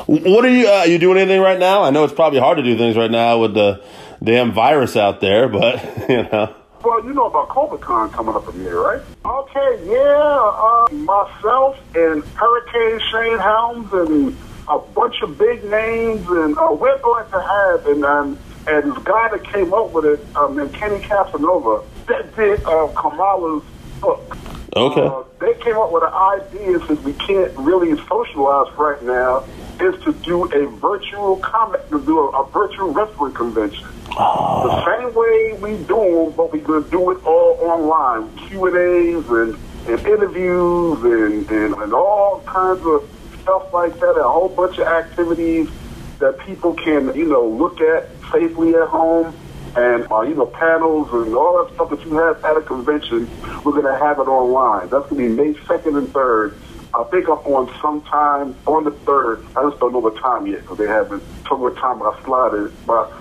What 0.05 0.45
are 0.45 0.49
you? 0.49 0.69
Uh, 0.69 0.83
you 0.83 0.99
doing 0.99 1.17
anything 1.17 1.41
right 1.41 1.59
now? 1.59 1.83
I 1.83 1.89
know 1.89 2.03
it's 2.03 2.13
probably 2.13 2.39
hard 2.39 2.57
to 2.57 2.63
do 2.63 2.77
things 2.77 2.95
right 2.95 3.09
now 3.09 3.39
with 3.39 3.53
the 3.53 3.83
damn 4.23 4.51
virus 4.51 4.95
out 4.95 5.21
there, 5.21 5.47
but 5.47 5.83
you 6.09 6.23
know. 6.23 6.55
Well, 6.87 7.03
you 7.03 7.13
know 7.13 7.25
about 7.25 7.49
CovidCon 7.49 8.13
coming 8.13 8.33
up 8.33 8.47
in 8.47 8.61
here, 8.61 8.79
right? 8.79 9.01
Okay, 9.25 9.91
yeah. 9.91 9.97
Uh, 9.99 10.87
myself 10.93 11.77
and 11.93 12.23
Hurricane 12.23 13.01
Shane 13.11 13.39
Helms 13.39 13.91
and 13.91 14.37
a 14.69 14.79
bunch 14.79 15.21
of 15.21 15.37
big 15.37 15.65
names, 15.65 16.25
and 16.29 16.57
uh, 16.57 16.69
we're 16.71 16.97
going 16.99 17.29
to 17.29 17.41
have 17.41 17.87
and 17.87 18.05
um, 18.05 18.39
and 18.67 18.89
this 18.89 19.03
guy 19.03 19.27
that 19.27 19.43
came 19.43 19.73
up 19.73 19.91
with 19.91 20.05
it, 20.05 20.35
um, 20.37 20.57
and 20.59 20.73
Kenny 20.73 21.01
Casanova, 21.01 21.83
that 22.07 22.33
did 22.37 22.63
uh, 22.63 22.87
Kamala's 22.95 23.65
book. 23.99 24.37
Okay. 24.73 25.01
Uh, 25.01 25.23
they 25.41 25.55
came 25.61 25.75
up 25.75 25.91
with 25.91 26.03
an 26.03 26.13
idea 26.13 26.79
since 26.87 27.01
we 27.01 27.11
can't 27.15 27.51
really 27.57 28.01
socialize 28.07 28.73
right 28.77 29.03
now, 29.03 29.43
is 29.81 30.01
to 30.05 30.13
do 30.23 30.45
a 30.53 30.67
virtual 30.77 31.35
comic, 31.37 31.85
to 31.89 31.99
do 32.05 32.17
a, 32.17 32.43
a 32.43 32.49
virtual 32.49 32.93
wrestling 32.93 33.33
convention. 33.33 33.85
The 34.17 34.85
same 34.85 35.13
way 35.13 35.53
we 35.61 35.77
do 35.83 36.25
them, 36.25 36.33
but 36.35 36.51
we're 36.51 36.61
going 36.61 36.83
to 36.83 36.89
do 36.89 37.11
it 37.11 37.23
all 37.23 37.57
online. 37.61 38.35
Q&As 38.47 39.29
and, 39.29 39.55
and 39.87 40.07
interviews 40.07 41.03
and, 41.03 41.49
and, 41.51 41.75
and 41.75 41.93
all 41.93 42.41
kinds 42.47 42.83
of 42.83 43.07
stuff 43.43 43.71
like 43.73 43.93
that, 43.99 44.17
a 44.17 44.23
whole 44.23 44.49
bunch 44.49 44.79
of 44.79 44.87
activities 44.87 45.69
that 46.17 46.39
people 46.39 46.73
can, 46.73 47.13
you 47.15 47.25
know, 47.25 47.47
look 47.47 47.79
at 47.79 48.09
safely 48.31 48.73
at 48.73 48.87
home. 48.87 49.35
And, 49.75 50.11
uh, 50.11 50.21
you 50.21 50.33
know, 50.33 50.47
panels 50.47 51.09
and 51.13 51.35
all 51.35 51.63
that 51.63 51.75
stuff 51.75 51.91
that 51.91 52.03
you 52.03 52.15
have 52.17 52.43
at 52.43 52.57
a 52.57 52.61
convention, 52.61 53.29
we're 53.63 53.73
going 53.73 53.85
to 53.85 53.99
have 53.99 54.17
it 54.17 54.27
online. 54.27 54.89
That's 54.89 55.07
going 55.09 55.21
to 55.21 55.29
be 55.29 55.51
May 55.51 55.53
2nd 55.53 55.95
and 55.95 56.07
3rd. 56.07 56.55
I 56.93 57.03
think 57.05 57.27
I'm 57.27 57.37
on 57.39 57.69
sometime 57.81 58.55
on 58.65 58.83
the 58.83 58.91
3rd. 58.91 59.45
I 59.55 59.69
just 59.69 59.79
don't 59.79 59.93
know 59.93 60.09
the 60.09 60.19
time 60.19 60.47
yet 60.47 60.61
because 60.61 60.77
they 60.77 60.87
haven't 60.87 61.23
told 61.45 61.61
me 61.61 61.65
what 61.65 61.77
time 61.77 62.01
I 62.01 62.19
slotted. 62.23 62.71
But 62.85 63.11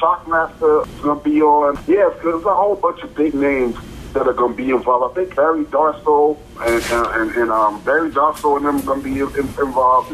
Shockmaster 0.00 0.86
is 0.86 1.02
to 1.02 1.14
be 1.16 1.42
on. 1.42 1.76
Yeah, 1.86 2.10
there's 2.22 2.44
a 2.44 2.54
whole 2.54 2.76
bunch 2.76 3.02
of 3.02 3.14
big 3.14 3.34
names 3.34 3.76
that 4.16 4.26
are 4.26 4.32
going 4.32 4.52
to 4.52 4.56
be 4.56 4.70
involved. 4.70 5.12
I 5.12 5.24
think 5.24 5.36
Barry 5.36 5.64
Darsow 5.66 6.38
and, 6.60 7.20
and, 7.20 7.36
and 7.36 7.50
um, 7.50 7.82
Barry 7.84 8.10
Darsow 8.10 8.56
and 8.56 8.64
them 8.64 8.78
are 8.78 8.82
going 8.82 9.02
to 9.02 9.04
be 9.04 9.20
in, 9.20 9.46
involved. 9.62 10.10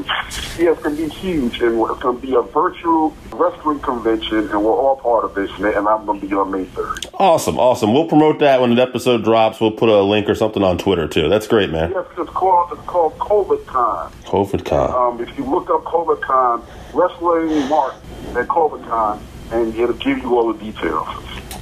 Yeah, 0.58 0.72
it's 0.72 0.82
going 0.82 0.96
to 0.96 1.02
be 1.04 1.08
huge, 1.08 1.60
and 1.62 1.80
it's 1.80 2.02
going 2.02 2.20
to 2.20 2.26
be 2.26 2.34
a 2.34 2.42
virtual 2.42 3.16
wrestling 3.32 3.78
convention, 3.78 4.50
and 4.50 4.64
we're 4.64 4.72
all 4.72 4.96
part 4.96 5.24
of 5.24 5.34
this, 5.34 5.50
and 5.52 5.66
I'm 5.66 6.04
going 6.04 6.20
to 6.20 6.26
be 6.26 6.34
on 6.34 6.50
May 6.50 6.64
3rd. 6.64 7.14
Awesome, 7.14 7.60
awesome. 7.60 7.92
We'll 7.92 8.08
promote 8.08 8.40
that 8.40 8.60
when 8.60 8.74
the 8.74 8.82
episode 8.82 9.22
drops. 9.22 9.60
We'll 9.60 9.70
put 9.70 9.88
a 9.88 10.02
link 10.02 10.28
or 10.28 10.34
something 10.34 10.64
on 10.64 10.78
Twitter 10.78 11.06
too. 11.06 11.28
That's 11.28 11.46
great, 11.46 11.70
man. 11.70 11.92
Yes, 11.92 12.06
it's 12.18 12.30
called 12.30 12.72
it's 12.72 12.86
called 12.88 13.16
COVIDCon. 13.18 14.10
COVIDCon. 14.24 14.90
Um, 14.92 15.20
if 15.20 15.38
you 15.38 15.44
look 15.44 15.70
up 15.70 15.84
COVIDCon, 15.84 16.64
Wrestling 16.92 17.68
Mark 17.68 17.94
at 18.34 18.48
COVIDCon, 18.48 19.20
and 19.52 19.74
it'll 19.76 19.94
give 19.94 20.18
you 20.18 20.36
all 20.36 20.52
the 20.52 20.58
details. 20.58 21.06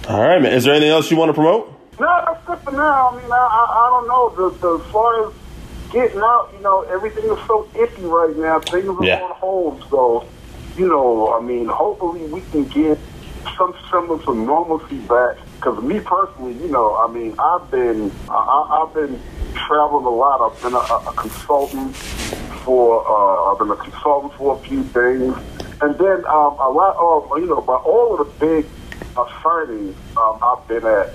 All 0.09 0.23
right, 0.27 0.41
man. 0.41 0.53
Is 0.55 0.65
there 0.65 0.73
anything 0.73 0.91
else 0.91 1.11
you 1.11 1.19
want 1.19 1.29
to 1.29 1.35
promote? 1.35 1.80
No, 2.01 2.25
that's 2.27 2.43
good 2.47 2.59
for 2.61 2.73
now. 2.73 3.11
I 3.11 3.21
mean, 3.21 3.31
I, 3.31 3.37
I, 3.37 3.63
I 3.77 3.87
don't 3.93 4.09
know. 4.09 4.31
The, 4.51 4.57
the, 4.59 4.83
as 4.83 4.91
far 4.91 5.29
as 5.29 5.35
getting 5.93 6.19
out, 6.21 6.49
you 6.57 6.63
know, 6.63 6.81
everything 6.89 7.25
is 7.25 7.39
so 7.47 7.69
iffy 7.75 8.09
right 8.09 8.35
now. 8.39 8.61
Things 8.61 8.87
are 8.89 9.05
Yeah. 9.05 9.17
on 9.21 9.33
hold. 9.37 9.85
So, 9.91 10.27
you 10.79 10.89
know, 10.89 11.35
I 11.39 11.43
mean, 11.43 11.67
hopefully 11.67 12.25
we 12.25 12.41
can 12.53 12.65
get 12.65 12.99
some 13.59 13.75
semblance 13.91 14.27
of 14.27 14.35
normalcy 14.35 14.97
back. 15.01 15.37
Because 15.57 15.83
me 15.85 16.01
personally, 16.01 16.55
you 16.55 16.69
know, 16.69 16.97
I 16.97 17.13
mean, 17.13 17.35
I've 17.39 17.71
been, 17.71 18.11
I, 18.31 18.81
I've 18.83 18.95
been 18.95 19.21
traveling 19.67 20.07
a 20.07 20.11
lot. 20.11 20.41
I've 20.41 20.63
been 20.63 20.73
a, 20.73 20.79
a 20.79 21.13
consultant 21.19 21.95
for, 22.65 23.05
uh, 23.07 23.53
I've 23.53 23.59
been 23.59 23.71
a 23.71 23.77
consultant 23.77 24.33
for 24.39 24.57
a 24.57 24.59
few 24.61 24.85
things. 24.85 25.37
And 25.83 25.99
then 25.99 26.25
um, 26.25 26.57
a 26.61 26.71
lot 26.73 26.97
of, 26.97 27.39
you 27.39 27.47
know, 27.47 27.61
by 27.61 27.75
all 27.75 28.19
of 28.19 28.27
the 28.27 28.47
big 28.47 28.67
uh, 29.19 29.25
signings 29.43 29.95
um, 30.17 30.39
I've 30.41 30.67
been 30.67 30.87
at 30.87 31.13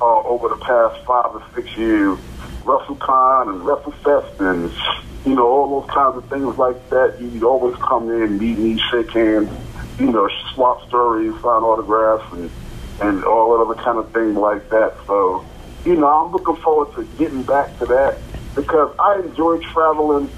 uh, 0.00 0.22
over 0.22 0.48
the 0.48 0.56
past 0.56 1.04
five 1.06 1.34
or 1.34 1.42
six 1.54 1.76
years, 1.76 2.18
WrestleCon 2.64 3.48
and 3.48 3.62
WrestleFest 3.62 4.40
and, 4.40 4.72
you 5.24 5.34
know, 5.34 5.46
all 5.46 5.80
those 5.80 5.90
kinds 5.90 6.16
of 6.16 6.28
things 6.28 6.56
like 6.58 6.90
that. 6.90 7.16
You'd 7.20 7.42
always 7.42 7.76
come 7.76 8.10
in, 8.10 8.38
meet 8.38 8.58
me, 8.58 8.80
shake 8.90 9.10
hands, 9.12 9.50
you 9.98 10.10
know, 10.10 10.28
swap 10.54 10.86
stories, 10.88 11.32
sign 11.34 11.62
autographs, 11.62 12.32
and, 12.32 12.50
and 13.00 13.24
all 13.24 13.56
that 13.56 13.64
other 13.64 13.82
kind 13.82 13.98
of 13.98 14.12
thing 14.12 14.34
like 14.34 14.68
that. 14.70 14.94
So, 15.06 15.44
you 15.84 15.96
know, 15.96 16.08
I'm 16.08 16.32
looking 16.32 16.56
forward 16.56 16.94
to 16.96 17.04
getting 17.16 17.42
back 17.42 17.78
to 17.78 17.86
that 17.86 18.18
because 18.54 18.94
I 18.98 19.20
enjoy 19.20 19.58
traveling, 19.72 20.30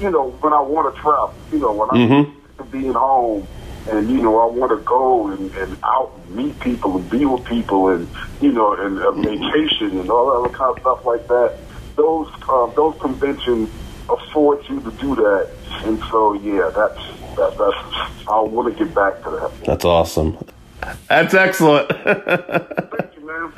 you 0.00 0.10
know, 0.10 0.30
when 0.40 0.52
I 0.52 0.60
want 0.60 0.94
to 0.94 1.00
travel, 1.00 1.34
you 1.50 1.58
know, 1.58 1.72
when 1.72 1.88
I'm 1.90 1.96
of 2.58 2.70
being 2.70 2.92
home 2.92 3.46
and 3.88 4.10
you 4.10 4.22
know 4.22 4.40
I 4.40 4.46
want 4.46 4.70
to 4.70 4.84
go 4.84 5.28
and, 5.28 5.52
and 5.54 5.76
out 5.82 6.12
and 6.26 6.36
meet 6.36 6.58
people 6.60 6.96
and 6.96 7.10
be 7.10 7.24
with 7.24 7.44
people 7.44 7.88
and 7.88 8.08
you 8.40 8.52
know 8.52 8.74
and 8.74 8.98
a 8.98 9.12
vacation 9.12 9.98
and 9.98 10.10
all 10.10 10.26
that 10.26 10.48
other 10.48 10.56
kind 10.56 10.76
of 10.76 10.80
stuff 10.80 11.04
like 11.04 11.26
that. 11.28 11.56
Those 11.96 12.28
um, 12.48 12.72
those 12.74 12.98
conventions 13.00 13.70
afford 14.08 14.66
you 14.68 14.80
to 14.80 14.90
do 14.92 15.14
that, 15.16 15.50
and 15.84 15.98
so 16.10 16.34
yeah, 16.34 16.70
that's 16.74 17.36
that, 17.36 17.56
that's 17.58 18.28
I 18.28 18.40
want 18.40 18.76
to 18.76 18.84
get 18.84 18.94
back 18.94 19.22
to 19.24 19.30
that. 19.30 19.64
That's 19.64 19.84
awesome. 19.84 20.38
That's 21.08 21.34
excellent. 21.34 21.88
Thank 22.04 23.16
you, 23.16 23.26
man. 23.26 23.52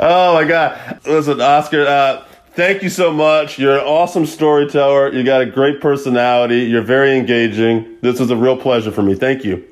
oh 0.00 0.34
my 0.34 0.44
god! 0.44 1.00
Listen, 1.06 1.40
Oscar. 1.40 1.86
Uh, 1.86 2.24
thank 2.58 2.82
you 2.82 2.90
so 2.90 3.12
much. 3.12 3.56
You're 3.56 3.78
an 3.78 3.84
awesome 3.84 4.26
storyteller. 4.26 5.14
You 5.14 5.22
got 5.22 5.40
a 5.40 5.46
great 5.46 5.80
personality. 5.80 6.62
You're 6.62 6.82
very 6.82 7.16
engaging. 7.16 7.96
This 8.02 8.18
was 8.18 8.30
a 8.30 8.36
real 8.36 8.56
pleasure 8.56 8.90
for 8.90 9.02
me. 9.02 9.14
Thank 9.14 9.44
you. 9.44 9.64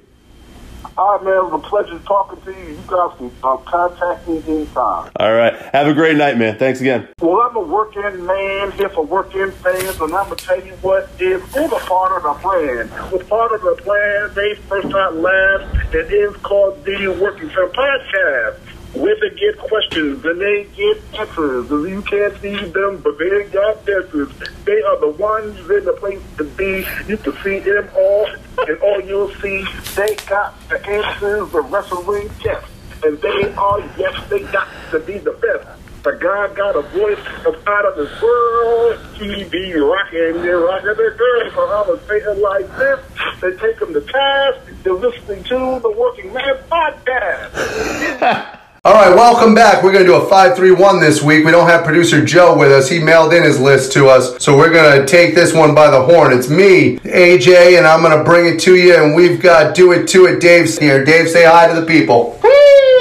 All 0.97 1.17
right, 1.17 1.25
man. 1.25 1.35
It 1.35 1.45
was 1.51 1.65
a 1.65 1.69
pleasure 1.69 1.99
talking 2.07 2.41
to 2.43 2.53
you. 2.53 2.69
You 2.69 2.83
guys 2.87 3.19
can 3.19 3.31
uh, 3.43 3.57
contact 3.57 4.29
me 4.29 4.41
anytime. 4.47 5.11
All 5.17 5.35
right. 5.35 5.55
Have 5.75 5.89
a 5.89 5.95
great 5.95 6.17
night, 6.17 6.39
man. 6.39 6.59
Thanks 6.59 6.81
again. 6.81 7.09
Well, 7.21 7.41
I'm 7.41 7.57
a 7.57 7.61
working 7.61 8.25
man 8.25 8.71
here 8.73 8.89
for 8.89 9.05
working 9.05 9.51
fans, 9.51 10.01
and 10.01 10.15
I'm 10.15 10.29
gonna 10.29 10.37
tell 10.37 10.65
you 10.65 10.73
what 10.81 11.11
is 11.19 11.43
is 11.57 11.73
a 11.73 11.81
part 11.81 12.17
of 12.17 12.23
the 12.23 12.35
plan. 12.41 12.89
It's 13.13 13.29
part 13.29 13.53
of 13.53 13.63
the 13.63 13.83
plan. 13.83 14.33
They 14.35 14.55
first 14.69 14.89
not 14.89 15.17
last. 15.17 15.93
It 15.93 16.13
is 16.13 16.35
called 16.37 16.85
the 16.85 17.09
Working 17.21 17.51
Fan 17.51 17.69
Podcast. 17.73 18.76
Where 18.97 19.17
they 19.21 19.37
get 19.37 19.59
questions 19.59 20.25
and 20.25 20.41
they 20.41 20.65
get 20.75 21.21
answers. 21.21 21.71
You 21.71 22.03
can't 22.03 22.41
see 22.41 22.57
them, 22.57 22.99
but 22.99 23.19
they 23.19 23.45
got 23.53 23.89
answers. 23.89 24.31
They 24.65 24.81
are 24.83 25.01
the 25.01 25.11
ones 25.11 25.59
in 25.59 25.85
the 25.85 25.93
place 25.93 26.23
to 26.39 26.45
be. 26.45 26.87
You 27.07 27.17
can 27.19 27.37
see 27.43 27.59
them 27.59 27.89
all, 27.95 28.27
and 28.67 28.79
all 28.79 29.01
you'll 29.03 29.33
see, 29.35 29.65
they 29.95 30.17
got 30.27 30.55
the 30.69 30.85
answers, 30.87 31.53
the 31.53 31.61
wrestling 31.61 32.31
yes. 32.45 32.65
And 33.05 33.19
they 33.19 33.53
are, 33.55 33.81
yes, 33.99 34.29
they 34.31 34.41
got 34.45 34.69
to 34.91 35.01
be 35.01 35.19
the 35.19 35.33
best. 35.33 35.69
The 36.07 36.13
guy 36.13 36.55
got 36.55 36.77
a 36.77 36.83
voice 36.83 37.19
of 37.45 37.67
out 37.67 37.85
of 37.85 37.97
this 37.97 38.23
world. 38.23 38.99
He 39.15 39.43
be 39.45 39.75
rocking 39.75 40.37
and 40.37 40.63
rocking 40.63 40.89
the 40.89 41.15
girl. 41.19 41.51
So 41.53 41.69
I'm 41.69 41.87
going 41.87 41.99
to 41.99 42.07
say 42.07 42.19
it 42.19 42.39
like 42.39 42.69
this. 42.79 43.01
They 43.41 43.51
take 43.57 43.81
him 43.81 43.93
to 43.93 44.01
task. 44.01 44.61
They're 44.85 44.93
listening 44.93 45.43
to 45.45 45.81
the 45.81 45.91
Working 45.91 46.33
Man 46.33 46.57
Podcast. 46.71 48.61
All 48.87 48.95
right, 48.95 49.13
welcome 49.13 49.53
back. 49.53 49.83
We're 49.83 49.91
going 49.91 50.05
to 50.05 50.13
do 50.13 50.15
a 50.15 50.29
531 50.29 51.01
this 51.01 51.21
week. 51.21 51.45
We 51.45 51.51
don't 51.51 51.69
have 51.69 51.85
producer 51.85 52.25
Joe 52.25 52.57
with 52.57 52.71
us. 52.71 52.89
He 52.89 53.01
mailed 53.01 53.35
in 53.35 53.43
his 53.43 53.59
list 53.59 53.91
to 53.95 54.07
us. 54.07 54.41
So 54.41 54.57
we're 54.57 54.71
going 54.71 55.01
to 55.01 55.05
take 55.05 55.35
this 55.35 55.53
one 55.53 55.75
by 55.75 55.91
the 55.91 56.01
horn. 56.01 56.33
It's 56.33 56.49
me, 56.49 56.99
AJ, 56.99 57.79
and 57.79 57.85
I'm 57.85 58.01
going 58.01 58.17
to 58.17 58.23
bring 58.23 58.47
it 58.47 58.61
to 58.61 58.77
you. 58.77 58.95
And 58.95 59.17
we've 59.17 59.43
got 59.43 59.75
Do 59.75 59.91
It 59.91 60.07
To 60.11 60.27
It 60.27 60.41
Dave 60.41 60.79
here. 60.79 61.05
Dave, 61.05 61.29
say 61.29 61.45
hi 61.45 61.67
to 61.67 61.75
the 61.81 61.85
people. 61.85 62.39
Woo! 62.41 62.96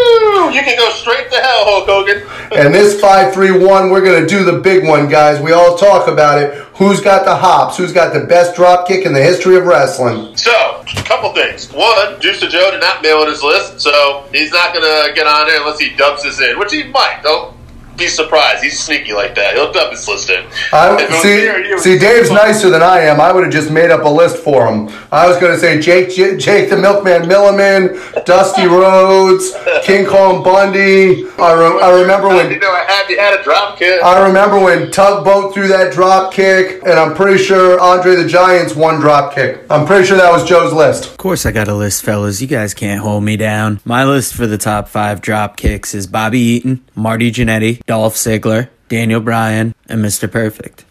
You 0.56 0.62
can 0.62 0.78
go 0.78 0.90
straight 0.92 1.30
to 1.32 1.38
hell, 1.38 1.66
Hulk 1.66 1.86
Hogan. 1.88 2.28
And 2.56 2.74
this 2.74 3.02
531, 3.02 3.90
we're 3.90 4.04
going 4.04 4.22
to 4.22 4.28
do 4.28 4.46
the 4.46 4.60
big 4.60 4.88
one, 4.88 5.10
guys. 5.10 5.42
We 5.42 5.52
all 5.52 5.78
talk 5.78 6.08
about 6.08 6.42
it. 6.42 6.54
Who's 6.76 7.02
got 7.02 7.26
the 7.26 7.36
hops? 7.36 7.76
Who's 7.76 7.92
got 7.92 8.14
the 8.14 8.22
best 8.22 8.56
drop 8.56 8.88
kick 8.88 9.06
in 9.06 9.14
the 9.14 9.22
history 9.22 9.58
of 9.58 9.66
wrestling? 9.66 10.38
So, 10.38 10.52
a 10.52 11.04
couple 11.04 11.34
things. 11.34 11.72
One, 11.74 12.16
Juicer 12.22 12.50
Joe 12.50 12.72
did 12.72 12.82
not 12.82 13.02
mail 13.02 13.24
in 13.24 13.30
his 13.30 13.44
list, 13.44 13.82
so 13.82 14.26
he's 14.32 14.52
not 14.52 14.74
going 14.74 14.86
to 14.86 15.14
get 15.16 15.28
on 15.28 15.48
there 15.48 15.60
unless 15.60 15.80
he 15.80 15.96
dubs 15.96 16.24
this 16.24 16.40
in, 16.40 16.58
which 16.60 16.72
he 16.72 16.84
might. 16.84 17.22
Don't 17.24 17.55
be 17.98 18.08
surprised. 18.08 18.64
He's 18.64 18.80
sneaky 18.80 19.14
like 19.14 19.36
that. 19.36 19.54
He 19.56 19.60
looked 19.60 19.76
up 19.76 19.92
his 19.92 20.08
list 20.08 20.30
in. 20.30 20.44
It 20.44 20.54
I, 20.74 20.92
was 20.94 21.02
me 21.02 21.48
or 21.48 21.64
see, 21.64 21.70
you- 21.70 21.80
see, 21.80 21.98
Dave's 22.00 22.32
nicer 22.32 22.70
than 22.70 22.82
I 22.84 23.00
am. 23.02 23.20
I 23.22 23.32
would 23.32 23.44
have 23.44 23.54
just 23.54 23.72
made 23.72 23.92
up 23.92 24.04
a 24.04 24.10
list 24.10 24.38
for 24.38 24.68
him. 24.68 24.90
I 25.12 25.28
was 25.28 25.38
going 25.38 25.54
to 25.54 25.60
say 25.60 25.80
Jake, 25.80 26.10
J- 26.14 26.38
Jake 26.38 26.70
the 26.70 26.78
Milkman 26.78 27.24
Milliman, 27.24 28.26
Dusty 28.26 28.66
Rhodes, 28.68 29.54
King 29.84 30.06
Kong 30.06 30.44
Bundy. 30.44 31.26
I, 31.38 31.54
re- 31.54 31.82
I 31.82 32.00
remember 32.02 32.28
when 32.30 32.52
You 32.52 32.60
know, 32.60 32.72
I 32.72 32.84
had, 32.86 33.10
you 33.10 33.20
had 33.20 33.40
a 33.40 33.44
drop 33.44 33.78
kick. 33.78 34.02
I 34.04 34.26
remember 34.28 34.60
when 34.60 34.92
Tugboat 34.92 35.54
threw 35.54 35.68
that 35.70 35.94
drop 35.94 36.34
kick, 36.34 36.82
and 36.84 36.94
I'm 37.00 37.14
pretty 37.16 37.44
sure 37.44 37.80
Andre 37.80 38.16
the 38.16 38.28
Giant's 38.28 38.76
one 38.76 39.00
drop 39.00 39.34
kick. 39.34 39.60
I'm 39.70 39.86
pretty 39.86 40.06
sure 40.06 40.18
that 40.18 40.32
was 40.32 40.44
Joe's 40.48 40.74
list. 40.74 41.06
Of 41.12 41.18
course, 41.18 41.46
I 41.46 41.52
got 41.52 41.68
a 41.68 41.74
list, 41.76 42.04
fellas. 42.04 42.42
You 42.42 42.48
guys 42.48 42.74
can't 42.74 43.02
hold 43.02 43.24
me 43.24 43.38
down. 43.38 43.80
My 43.86 44.04
list 44.06 44.34
for 44.34 44.48
the 44.48 44.58
top 44.58 44.88
five 44.90 45.22
drop 45.22 45.58
kicks 45.58 45.94
is 45.94 46.08
Bobby 46.08 46.40
Eaton, 46.40 46.84
Marty 46.96 47.32
Jannetty, 47.32 47.85
Dolph 47.88 48.16
Ziggler, 48.16 48.70
Daniel 48.90 49.20
Bryan, 49.20 49.76
and 49.88 50.04
Mr. 50.04 50.32
Perfect. 50.32 50.86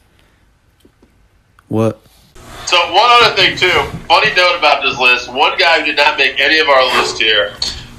What? 1.68 2.00
So 2.66 2.76
one 2.92 3.10
other 3.22 3.34
thing 3.36 3.56
too, 3.56 3.82
funny 4.06 4.32
note 4.34 4.58
about 4.58 4.82
this 4.82 4.98
list. 4.98 5.32
One 5.32 5.58
guy 5.58 5.80
who 5.80 5.86
did 5.86 5.96
not 5.96 6.16
make 6.16 6.40
any 6.40 6.58
of 6.58 6.68
our 6.68 6.84
list 6.98 7.20
here 7.20 7.52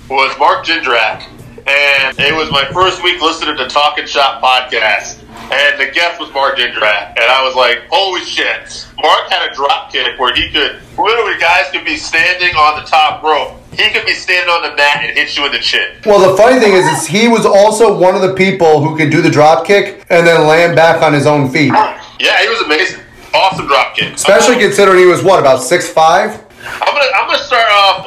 was 0.09 0.37
Mark 0.39 0.65
Jindrak, 0.65 1.27
and 1.68 2.20
it 2.20 2.34
was 2.34 2.51
my 2.51 2.66
first 2.72 3.03
week 3.03 3.22
listening 3.22 3.57
to 3.57 3.68
Talking 3.68 4.05
Shop 4.05 4.41
podcast, 4.41 5.22
and 5.51 5.80
the 5.80 5.91
guest 5.91 6.20
was 6.20 6.32
Mark 6.34 6.57
Jindrak, 6.57 7.18
and 7.18 7.26
I 7.26 7.43
was 7.43 7.55
like, 7.55 7.84
holy 7.89 8.22
shit! 8.22 8.88
Mark 9.01 9.30
had 9.30 9.51
a 9.51 9.53
drop 9.53 9.91
kick 9.91 10.20
where 10.20 10.34
he 10.34 10.51
could 10.51 10.80
literally 10.97 11.39
guys 11.39 11.70
could 11.72 11.86
be 11.86 11.97
standing 11.97 12.55
on 12.55 12.82
the 12.82 12.88
top 12.88 13.24
rope. 13.24 13.59
He 13.72 13.89
could 13.89 14.05
be 14.05 14.13
standing 14.13 14.49
on 14.49 14.70
the 14.70 14.76
mat 14.76 15.03
and 15.03 15.18
hit 15.18 15.36
you 15.36 15.45
in 15.45 15.51
the 15.51 15.59
chin. 15.59 15.97
Well, 16.05 16.32
the 16.32 16.38
funny 16.38 16.59
thing 16.59 16.74
is, 16.74 16.86
is 16.86 17.07
he 17.07 17.28
was 17.28 17.45
also 17.45 17.97
one 17.97 18.16
of 18.16 18.22
the 18.22 18.34
people 18.34 18.82
who 18.82 18.95
could 18.95 19.09
do 19.09 19.22
the 19.22 19.30
drop 19.30 19.66
kick 19.66 20.05
and 20.09 20.26
then 20.26 20.47
land 20.47 20.76
back 20.76 21.01
on 21.01 21.13
his 21.13 21.26
own 21.26 21.49
feet. 21.49 21.74
Yeah, 22.20 22.41
he 22.41 22.47
was 22.47 22.61
amazing. 22.61 23.01
Awesome 23.34 23.68
drop 23.68 23.95
kick. 23.95 24.13
Especially 24.13 24.55
considering 24.57 24.99
he 24.99 25.05
was 25.05 25.24
what 25.24 25.39
about 25.39 25.61
six 25.61 25.89
five. 25.89 26.32
I'm 26.66 26.93
gonna 26.93 27.05
I'm 27.16 27.24
gonna 27.24 27.24
start 27.24 27.24
off 27.24 27.24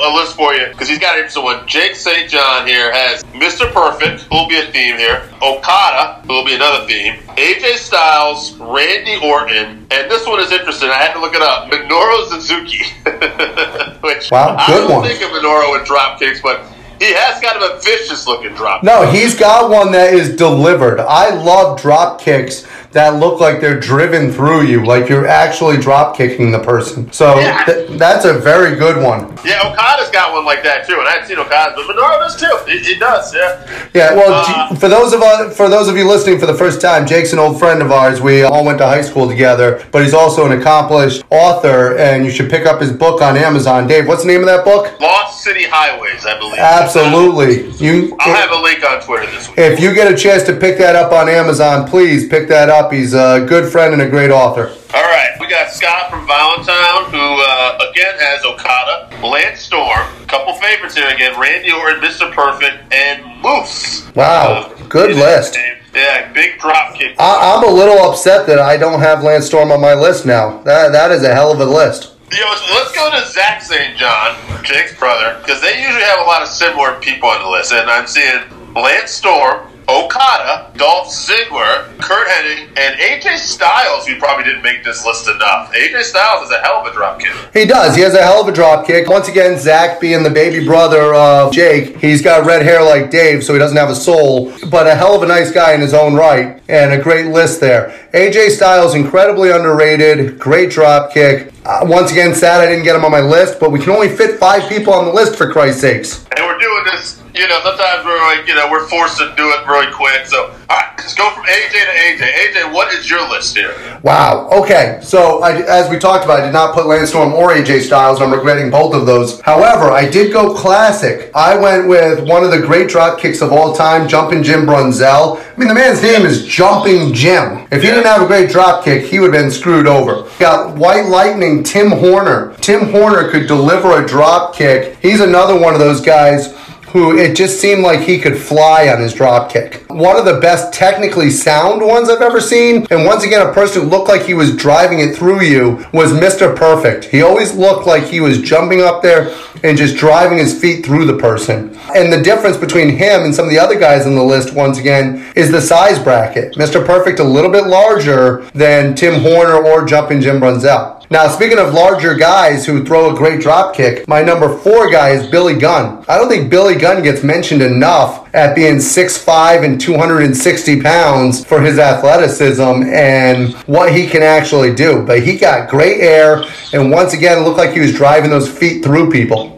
a 0.01 0.15
list 0.15 0.37
for 0.37 0.55
you 0.55 0.67
because 0.69 0.89
he's 0.89 0.99
got 0.99 1.15
an 1.15 1.19
interesting 1.21 1.45
one. 1.45 1.67
Jake 1.67 1.95
St. 1.97 2.29
John 2.31 2.67
here 2.67 2.93
has 2.93 3.23
Mr. 3.35 3.71
Perfect, 3.73 4.23
who 4.23 4.37
will 4.37 4.49
be 4.49 4.59
a 4.59 4.67
theme 4.73 4.97
here. 4.97 5.29
Okada, 5.43 6.23
who 6.27 6.33
will 6.35 6.45
be 6.45 6.55
another 6.55 6.87
theme. 6.87 7.15
AJ 7.37 7.77
Styles, 7.77 8.55
Randy 8.59 9.17
Orton, 9.25 9.87
and 9.91 10.11
this 10.11 10.27
one 10.27 10.41
is 10.41 10.53
interesting. 10.53 10.89
I 10.91 10.95
had 10.95 11.13
to 11.15 11.21
look 11.21 11.35
it 11.35 11.43
up. 11.43 11.71
Minoru 11.71 12.29
Suzuki, 12.29 12.85
which 14.01 14.31
Wow, 14.31 14.57
I 14.59 14.67
don't 14.69 14.91
one. 14.91 15.07
think 15.09 15.23
of 15.23 15.31
Minoru 15.31 15.73
with 15.79 15.87
drop 15.87 16.19
kicks, 16.19 16.41
but 16.41 16.61
he 16.99 17.13
has 17.15 17.41
kind 17.41 17.57
of 17.63 17.71
a 17.79 17.81
vicious 17.81 18.27
looking 18.27 18.55
drop. 18.55 18.83
No, 18.83 19.09
he's 19.11 19.39
got 19.39 19.71
one 19.71 19.93
that 19.93 20.13
is 20.15 20.35
delivered. 20.35 20.99
I 21.01 21.31
love 21.35 21.81
drop 21.81 22.21
kicks 22.21 22.67
that 22.93 23.17
look 23.17 23.39
like 23.41 23.61
they're 23.61 23.79
driven 23.79 24.33
through 24.33 24.63
you, 24.63 24.85
like 24.85 25.09
you're 25.09 25.27
actually 25.27 25.77
drop 25.77 26.17
kicking 26.17 26.51
the 26.51 26.59
person. 26.59 27.11
So 27.13 27.39
Yeah. 27.39 27.65
th- 27.65 27.91
that's 27.99 28.25
a 28.25 28.33
very 28.33 28.77
good 28.77 29.03
one. 29.03 29.37
Yeah, 29.45 29.61
Okada's 29.69 30.09
got 30.11 30.33
one 30.33 30.45
like 30.47 30.63
that 30.65 30.87
too, 30.87 30.99
and 30.99 31.07
I 31.07 31.13
hadn't 31.13 31.29
seen 31.29 31.39
Okada's, 31.39 31.75
but 31.77 31.95
Minoru 31.97 32.19
does 32.21 32.37
too. 32.37 32.57
He, 32.67 32.79
he 32.79 32.95
does, 32.99 33.35
yeah. 33.35 33.57
Yeah, 33.95 34.15
well, 34.15 34.33
Uh, 34.49 34.75
for 34.77 34.89
those 34.89 35.13
of 35.13 35.23
us, 35.23 35.55
for 35.57 35.69
those 35.69 35.89
of 35.89 35.97
you 35.97 36.09
listening 36.09 36.39
for 36.39 36.47
the 36.47 36.55
first 36.55 36.81
time, 36.81 37.07
Jake's 37.07 37.33
an 37.35 37.39
old 37.39 37.59
friend 37.59 37.83
of 37.83 37.93
ours. 37.93 38.21
We 38.23 38.43
all 38.43 38.65
went 38.65 38.79
to 38.79 38.87
high 38.87 39.03
school 39.03 39.29
together, 39.29 39.83
but 39.93 40.03
he's 40.03 40.15
also 40.15 40.47
an 40.47 40.53
accomplished 40.59 41.23
author, 41.31 41.97
and 41.99 42.25
you 42.25 42.31
should 42.31 42.49
pick 42.51 42.65
up 42.67 42.81
his 42.81 42.93
book 42.93 43.21
on 43.21 43.37
Amazon. 43.37 43.87
Dave, 43.87 44.09
what's 44.09 44.23
the 44.23 44.29
name 44.29 44.41
of 44.41 44.47
that 44.47 44.65
book? 44.65 44.99
Lost 45.01 45.43
City 45.43 45.65
Highways, 45.71 46.25
I 46.27 46.39
believe. 46.39 46.59
Absolutely, 46.59 47.69
you. 47.85 48.17
I'll 48.21 48.35
have 48.35 48.51
a 48.51 48.57
link 48.63 48.83
on 48.89 49.01
Twitter 49.03 49.27
this 49.31 49.49
week. 49.49 49.59
If 49.59 49.81
you 49.81 49.93
get 49.95 50.11
a 50.11 50.17
chance 50.17 50.43
to 50.45 50.53
pick 50.55 50.79
that 50.79 50.97
up 50.97 51.13
on 51.13 51.29
Amazon, 51.29 51.87
please 51.87 52.27
pick 52.29 52.49
that 52.49 52.69
up. 52.71 52.78
He's 52.93 53.15
a 53.15 53.45
good 53.49 53.71
friend 53.71 53.93
and 53.93 54.03
a 54.03 54.09
great 54.09 54.31
author. 54.31 54.69
All 54.95 55.03
right, 55.03 55.37
we 55.41 55.49
got 55.49 55.71
Scott 55.71 56.11
from 56.11 56.27
Valentine, 56.27 57.11
who 57.11 57.19
uh, 57.19 57.91
again 57.91 58.15
has 58.19 58.45
Okada, 58.45 59.27
Lance 59.27 59.61
Storm, 59.61 60.07
couple 60.27 60.55
favorites 60.55 60.95
here 60.95 61.09
again: 61.09 61.39
Randy 61.39 61.73
Orton, 61.73 62.01
Mr. 62.01 62.33
Perfect, 62.33 62.93
and 62.93 63.43
Moose. 63.43 64.11
Wow, 64.15 64.73
good 64.89 65.17
list. 65.17 65.59
Yeah, 65.95 66.33
big 66.33 66.61
drop 66.61 66.95
kick. 66.95 67.17
I, 67.19 67.57
I'm 67.57 67.69
a 67.69 67.75
little 67.75 67.99
upset 68.09 68.47
that 68.47 68.59
I 68.59 68.77
don't 68.77 69.01
have 69.01 69.25
Lance 69.25 69.47
Storm 69.47 69.73
on 69.73 69.81
my 69.81 69.95
list 69.95 70.25
now. 70.27 70.63
That 70.63 70.93
that 70.93 71.11
is 71.11 71.25
a 71.25 71.35
hell 71.35 71.51
of 71.51 71.61
a 71.61 71.65
list. 71.65 72.15
Yo, 72.31 72.45
so 72.55 72.75
let's 72.75 72.95
go 72.95 73.11
to 73.11 73.27
Zach 73.27 73.63
St. 73.63 73.97
John, 73.97 74.37
Jake's 74.63 74.97
brother, 74.99 75.39
because 75.41 75.63
they 75.63 75.81
usually 75.83 76.03
have 76.03 76.21
a 76.21 76.25
lot 76.25 76.43
of 76.43 76.49
similar 76.49 77.01
people 77.01 77.27
on 77.27 77.41
the 77.43 77.49
list. 77.49 77.73
And 77.73 77.89
I'm 77.89 78.07
seeing 78.07 78.43
Lance 78.75 79.13
Storm, 79.13 79.67
Okada, 79.89 80.71
Dolph 80.77 81.09
Ziggler, 81.09 81.87
Curt 81.99 82.29
Hennig, 82.29 82.69
and 82.77 82.99
AJ 83.01 83.39
Styles, 83.39 84.07
who 84.07 84.19
probably 84.19 84.45
didn't 84.45 84.63
make 84.63 84.85
this 84.85 85.05
list 85.07 85.29
enough. 85.29 85.73
AJ 85.73 86.03
Styles 86.03 86.45
is 86.45 86.51
a 86.51 86.59
hell 86.59 86.83
of 86.83 86.87
a 86.87 86.93
drop 86.93 87.19
kick. 87.19 87.33
He 87.55 87.65
does. 87.65 87.97
He 87.97 88.03
has 88.03 88.15
a 88.15 88.23
hell 88.23 88.43
of 88.43 88.49
a 88.49 88.53
drop 88.53 88.87
kick. 88.87 89.09
Once 89.09 89.29
again, 89.29 89.59
Zach 89.59 89.99
being 89.99 90.23
the 90.23 90.31
baby 90.31 90.67
brother 90.67 91.15
of 91.15 91.53
Jake, 91.53 91.97
he's 91.97 92.21
got 92.21 92.47
red 92.47 92.63
hair 92.63 92.83
like 92.85 93.11
Dave, 93.11 93.43
so 93.43 93.55
he 93.55 93.59
doesn't 93.59 93.79
have 93.79 93.89
a 93.89 93.95
soul, 93.95 94.53
but 94.71 94.87
a 94.87 94.95
hell 94.95 95.17
of 95.17 95.23
a 95.23 95.27
nice 95.27 95.51
guy 95.51 95.73
in 95.73 95.81
his 95.81 95.95
own 95.95 96.15
right, 96.15 96.63
and 96.69 96.93
a 96.93 97.03
great 97.03 97.27
list 97.27 97.61
there. 97.61 97.89
AJ 98.13 98.51
Styles, 98.51 98.95
incredibly 98.95 99.51
underrated, 99.51 100.39
great 100.39 100.71
drop 100.71 101.13
kick. 101.15 101.53
Uh, 101.65 101.81
once 101.85 102.13
again, 102.13 102.35
sad 102.35 102.61
I 102.61 102.67
didn't 102.67 102.85
get 102.85 102.95
him 102.95 103.05
on 103.05 103.11
my 103.11 103.21
list, 103.21 103.59
but 103.59 103.71
we 103.71 103.79
can 103.79 103.91
only 103.91 104.09
fit 104.09 104.39
five 104.39 104.69
people 104.69 104.93
on 104.93 105.07
the 105.07 105.13
list 105.13 105.37
for 105.37 105.51
Christ's 105.51 105.81
sakes. 105.81 106.27
And 106.37 106.47
we're 106.47 106.59
doing 106.59 106.85
this, 106.85 107.23
you 107.39 107.47
know, 107.47 107.61
sometimes 107.63 108.05
we're 108.05 108.19
like, 108.19 108.49
you 108.49 108.55
know, 108.57 108.69
we're 108.69 108.87
forced 108.89 109.19
to 109.19 109.33
do 109.37 109.49
it 109.49 109.67
really 109.67 109.93
quick. 109.93 110.27
So, 110.27 110.51
all 110.69 110.77
right, 110.77 110.93
let's 110.99 111.15
go 111.15 111.31
from 111.31 111.45
AJ 111.45 111.71
to 111.71 112.25
AJ. 112.25 112.33
AJ, 112.33 112.73
what 112.75 112.93
is 112.93 113.09
your 113.09 113.27
list 113.31 113.57
here? 113.57 114.01
Wow. 114.03 114.49
Okay. 114.51 114.99
So, 115.03 115.41
I, 115.41 115.63
as 115.63 115.89
we 115.89 115.99
talked 115.99 116.25
about, 116.25 116.41
I 116.41 116.47
did 116.47 116.53
not 116.53 116.75
put 116.75 116.87
Lance 116.87 117.11
Storm 117.11 117.33
or 117.33 117.51
AJ 117.51 117.83
Styles, 117.83 118.21
I'm 118.21 118.33
regretting 118.33 118.71
both 118.71 118.93
of 118.93 119.07
those. 119.07 119.41
However, 119.43 119.85
I 119.85 120.09
did 120.09 120.33
go 120.33 120.53
classic. 120.53 121.31
I 121.35 121.57
went 121.57 121.87
with 121.89 122.29
one 122.29 122.43
of 122.43 122.51
the 122.51 122.59
great 122.59 122.89
drop 122.89 123.21
kicks 123.21 123.41
of 123.41 123.53
all 123.53 123.73
time, 123.73 124.09
Jumping 124.09 124.43
Jim 124.43 124.67
Brunzell. 124.67 125.39
I 125.39 125.57
mean, 125.57 125.69
the 125.69 125.75
man's 125.75 126.03
name 126.03 126.27
is 126.27 126.45
Jumping 126.45 127.15
Jim. 127.15 127.69
If 127.71 127.83
he 127.83 127.89
didn't 127.89 128.05
have 128.05 128.23
a 128.23 128.27
great 128.27 128.51
drop 128.51 128.85
kick, 128.85 129.05
he 129.05 129.21
would 129.21 129.33
have 129.33 129.43
been 129.45 129.53
screwed 129.53 129.87
over. 129.87 130.29
Got 130.41 130.77
White 130.77 131.07
Lightning 131.07 131.63
Tim 131.63 131.91
Horner. 131.93 132.57
Tim 132.57 132.91
Horner 132.91 133.31
could 133.31 133.47
deliver 133.47 134.03
a 134.03 134.07
drop 134.07 134.57
kick. 134.57 134.99
He's 135.01 135.21
another 135.21 135.59
one 135.59 135.75
of 135.75 135.81
those 135.81 136.01
guys 136.01 136.55
who 136.93 137.17
it 137.17 137.35
just 137.35 137.61
seemed 137.61 137.83
like 137.83 138.01
he 138.01 138.19
could 138.19 138.37
fly 138.37 138.89
on 138.89 139.01
his 139.01 139.13
drop 139.13 139.51
kick. 139.51 139.85
One 139.89 140.17
of 140.17 140.27
the 140.27 140.39
best 140.39 140.75
technically 140.75 141.31
sound 141.31 141.81
ones 141.81 142.11
I've 142.11 142.21
ever 142.21 142.43
seen. 142.43 142.87
And 142.91 143.07
once 143.07 143.25
again, 143.25 143.47
a 143.47 143.53
person 143.55 143.83
who 143.83 143.89
looked 143.89 144.09
like 144.09 144.23
he 144.23 144.35
was 144.35 144.55
driving 144.55 145.01
it 145.01 145.17
through 145.17 145.41
you 145.43 145.85
was 145.93 146.13
Mr. 146.13 146.55
Perfect. 146.55 147.07
He 147.07 147.23
always 147.23 147.55
looked 147.55 147.87
like 147.87 148.05
he 148.05 148.21
was 148.21 148.43
jumping 148.43 148.83
up 148.83 149.03
there 149.03 149.35
and 149.65 149.79
just 149.79 149.97
driving 149.97 150.37
his 150.37 150.61
feet 150.61 150.85
through 150.85 151.07
the 151.07 151.17
person. 151.17 151.75
And 151.97 152.13
the 152.13 152.23
difference 152.23 152.59
between 152.59 152.91
him 152.91 153.23
and 153.23 153.35
some 153.35 153.47
of 153.47 153.51
the 153.51 153.59
other 153.59 153.79
guys 153.79 154.07
on 154.07 154.15
the 154.15 154.23
list, 154.23 154.55
once 154.55 154.79
again, 154.79 155.25
is 155.35 155.51
the 155.51 155.61
size 155.61 155.99
bracket. 155.99 156.55
Mr. 156.55 156.85
Perfect 156.85 157.19
a 157.19 157.25
little 157.25 157.51
bit 157.51 157.67
larger 157.67 158.43
than 158.51 158.95
Tim 158.95 159.23
Horner 159.23 159.55
or 159.55 159.87
Jumping 159.87 160.21
Jim 160.21 160.39
Brunzell. 160.39 160.99
Now, 161.11 161.27
speaking 161.29 161.59
of 161.59 161.73
larger 161.73 162.15
guys 162.15 162.67
who 162.67 162.85
throw 162.85 163.11
a 163.11 163.17
great 163.17 163.41
drop 163.41 163.75
kick, 163.75 164.07
my 164.07 164.23
number 164.23 164.59
four 164.59 164.91
guy 164.91 165.11
is 165.11 165.27
Billy 165.27 165.57
Gunn. 165.57 166.05
I 166.07 166.19
don't 166.19 166.29
think 166.29 166.51
Billy 166.51 166.75
Gunn 166.75 167.03
gets 167.03 167.25
mentioned 167.25 167.63
enough 167.63 168.29
at 168.35 168.55
being 168.55 168.77
6'5 168.77 169.65
and 169.65 169.78
260 169.79 170.81
pounds 170.81 171.45
for 171.45 171.61
his 171.61 171.79
athleticism 171.79 172.63
and 172.63 173.55
what 173.67 173.93
he 173.93 174.07
can 174.07 174.23
actually 174.23 174.75
do. 174.75 175.05
But 175.05 175.23
he 175.23 175.37
got 175.39 175.69
great 175.69 176.01
air, 176.01 176.45
and 176.73 176.91
once 176.91 177.15
again, 177.15 177.39
it 177.39 177.41
looked 177.43 177.59
like 177.59 177.73
he 177.73 177.81
was 177.81 177.95
driving 177.95 178.31
those 178.31 178.49
feet 178.49 178.85
through 178.85 179.11
people. 179.11 179.58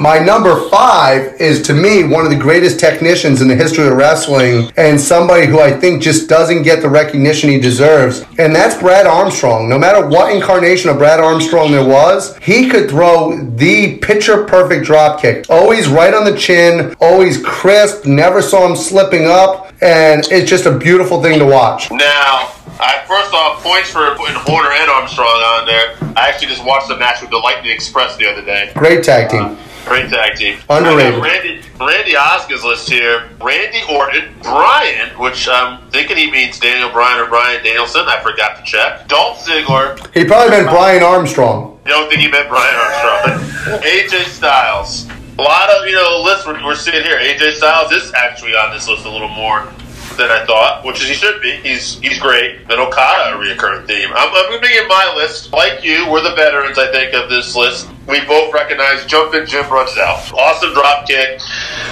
My 0.00 0.18
number 0.18 0.68
five 0.68 1.40
is 1.40 1.62
to 1.62 1.72
me 1.72 2.04
one 2.04 2.24
of 2.24 2.30
the 2.30 2.38
greatest 2.38 2.80
technicians 2.80 3.40
in 3.40 3.48
the 3.48 3.54
history 3.54 3.86
of 3.86 3.94
wrestling 3.94 4.70
and 4.76 5.00
somebody 5.00 5.46
who 5.46 5.60
I 5.60 5.70
think 5.70 6.02
just 6.02 6.28
doesn't 6.28 6.64
get 6.64 6.82
the 6.82 6.88
recognition 6.88 7.50
he 7.50 7.60
deserves. 7.60 8.24
And 8.38 8.54
that's 8.54 8.78
Brad 8.78 9.06
Armstrong. 9.06 9.68
No 9.68 9.78
matter 9.78 10.06
what 10.06 10.34
incarnation 10.34 10.90
of 10.90 10.98
Brad 10.98 11.20
Armstrong 11.20 11.70
there 11.70 11.86
was, 11.86 12.36
he 12.38 12.68
could 12.68 12.90
throw 12.90 13.36
the 13.56 13.98
picture 13.98 14.44
perfect 14.44 14.84
drop 14.84 15.20
kick. 15.20 15.46
Always 15.48 15.88
right 15.88 16.12
on 16.12 16.24
the 16.24 16.36
chin, 16.36 16.94
always 17.00 17.42
crisp, 17.42 18.06
never 18.06 18.42
saw 18.42 18.68
him 18.68 18.76
slipping 18.76 19.26
up. 19.26 19.65
And 19.80 20.26
it's 20.30 20.48
just 20.48 20.66
a 20.66 20.76
beautiful 20.76 21.22
thing 21.22 21.38
to 21.38 21.44
watch. 21.44 21.90
Now, 21.90 22.52
I, 22.80 23.02
first 23.06 23.32
off, 23.34 23.62
points 23.62 23.90
for 23.90 24.14
putting 24.16 24.36
Horner 24.36 24.72
and 24.72 24.90
Armstrong 24.90 25.26
on 25.28 25.66
there. 25.66 25.96
I 26.16 26.28
actually 26.28 26.48
just 26.48 26.64
watched 26.64 26.88
the 26.88 26.96
match 26.96 27.20
with 27.20 27.30
the 27.30 27.38
Lightning 27.38 27.72
Express 27.72 28.16
the 28.16 28.26
other 28.26 28.42
day. 28.42 28.72
Great 28.74 29.04
tag 29.04 29.30
team. 29.30 29.42
Uh, 29.42 29.56
great 29.86 30.08
tag 30.10 30.36
team. 30.36 30.58
Underrated. 30.68 31.22
Randy, 31.22 31.60
Randy 31.78 32.16
Oscar's 32.16 32.64
list 32.64 32.88
here. 32.88 33.28
Randy 33.40 33.80
Orton, 33.90 34.34
Brian, 34.42 35.10
which 35.18 35.48
I'm 35.48 35.88
thinking 35.90 36.16
he 36.16 36.30
means 36.30 36.58
Daniel 36.58 36.90
Bryan 36.90 37.20
or 37.20 37.28
Bryan 37.28 37.62
Danielson. 37.62 38.02
I 38.06 38.22
forgot 38.22 38.56
to 38.58 38.62
check. 38.64 39.08
Dolph 39.08 39.44
Ziggler. 39.44 39.98
He 40.14 40.24
probably 40.24 40.50
meant 40.50 40.68
Brian 40.68 41.02
Armstrong. 41.02 41.78
You 41.84 41.92
don't 41.92 42.08
think 42.08 42.20
he 42.20 42.28
meant 42.28 42.48
Brian 42.48 42.74
Armstrong. 42.74 43.80
AJ 43.82 44.24
Styles. 44.24 45.06
A 45.38 45.42
lot 45.42 45.68
of, 45.68 45.86
you 45.86 45.92
know, 45.92 46.22
lists 46.24 46.46
we're, 46.46 46.64
we're 46.64 46.74
seeing 46.74 47.02
here. 47.02 47.18
AJ 47.18 47.52
Styles 47.52 47.92
is 47.92 48.10
actually 48.14 48.52
on 48.52 48.72
this 48.72 48.88
list 48.88 49.04
a 49.04 49.10
little 49.10 49.28
more 49.28 49.68
than 50.16 50.30
I 50.30 50.46
thought, 50.46 50.82
which 50.82 51.02
is 51.02 51.08
he 51.08 51.14
should 51.14 51.42
be. 51.42 51.56
He's 51.56 51.98
he's 51.98 52.18
great. 52.18 52.66
Then 52.68 52.80
Okada, 52.80 53.36
a 53.36 53.38
reoccurring 53.38 53.86
theme. 53.86 54.08
I'm, 54.14 54.28
I'm 54.32 54.48
going 54.48 54.62
to 54.62 54.66
be 54.66 54.78
in 54.78 54.88
my 54.88 55.12
list. 55.14 55.52
Like 55.52 55.84
you, 55.84 56.08
we're 56.10 56.22
the 56.22 56.34
veterans, 56.34 56.78
I 56.78 56.90
think, 56.90 57.14
of 57.14 57.28
this 57.28 57.54
list. 57.54 57.86
We 58.08 58.24
both 58.24 58.54
recognize 58.54 59.04
Jumpin' 59.04 59.44
Jim 59.44 59.64
Brunzell. 59.64 60.32
Awesome 60.32 60.72
drop 60.72 61.06
kick. 61.06 61.40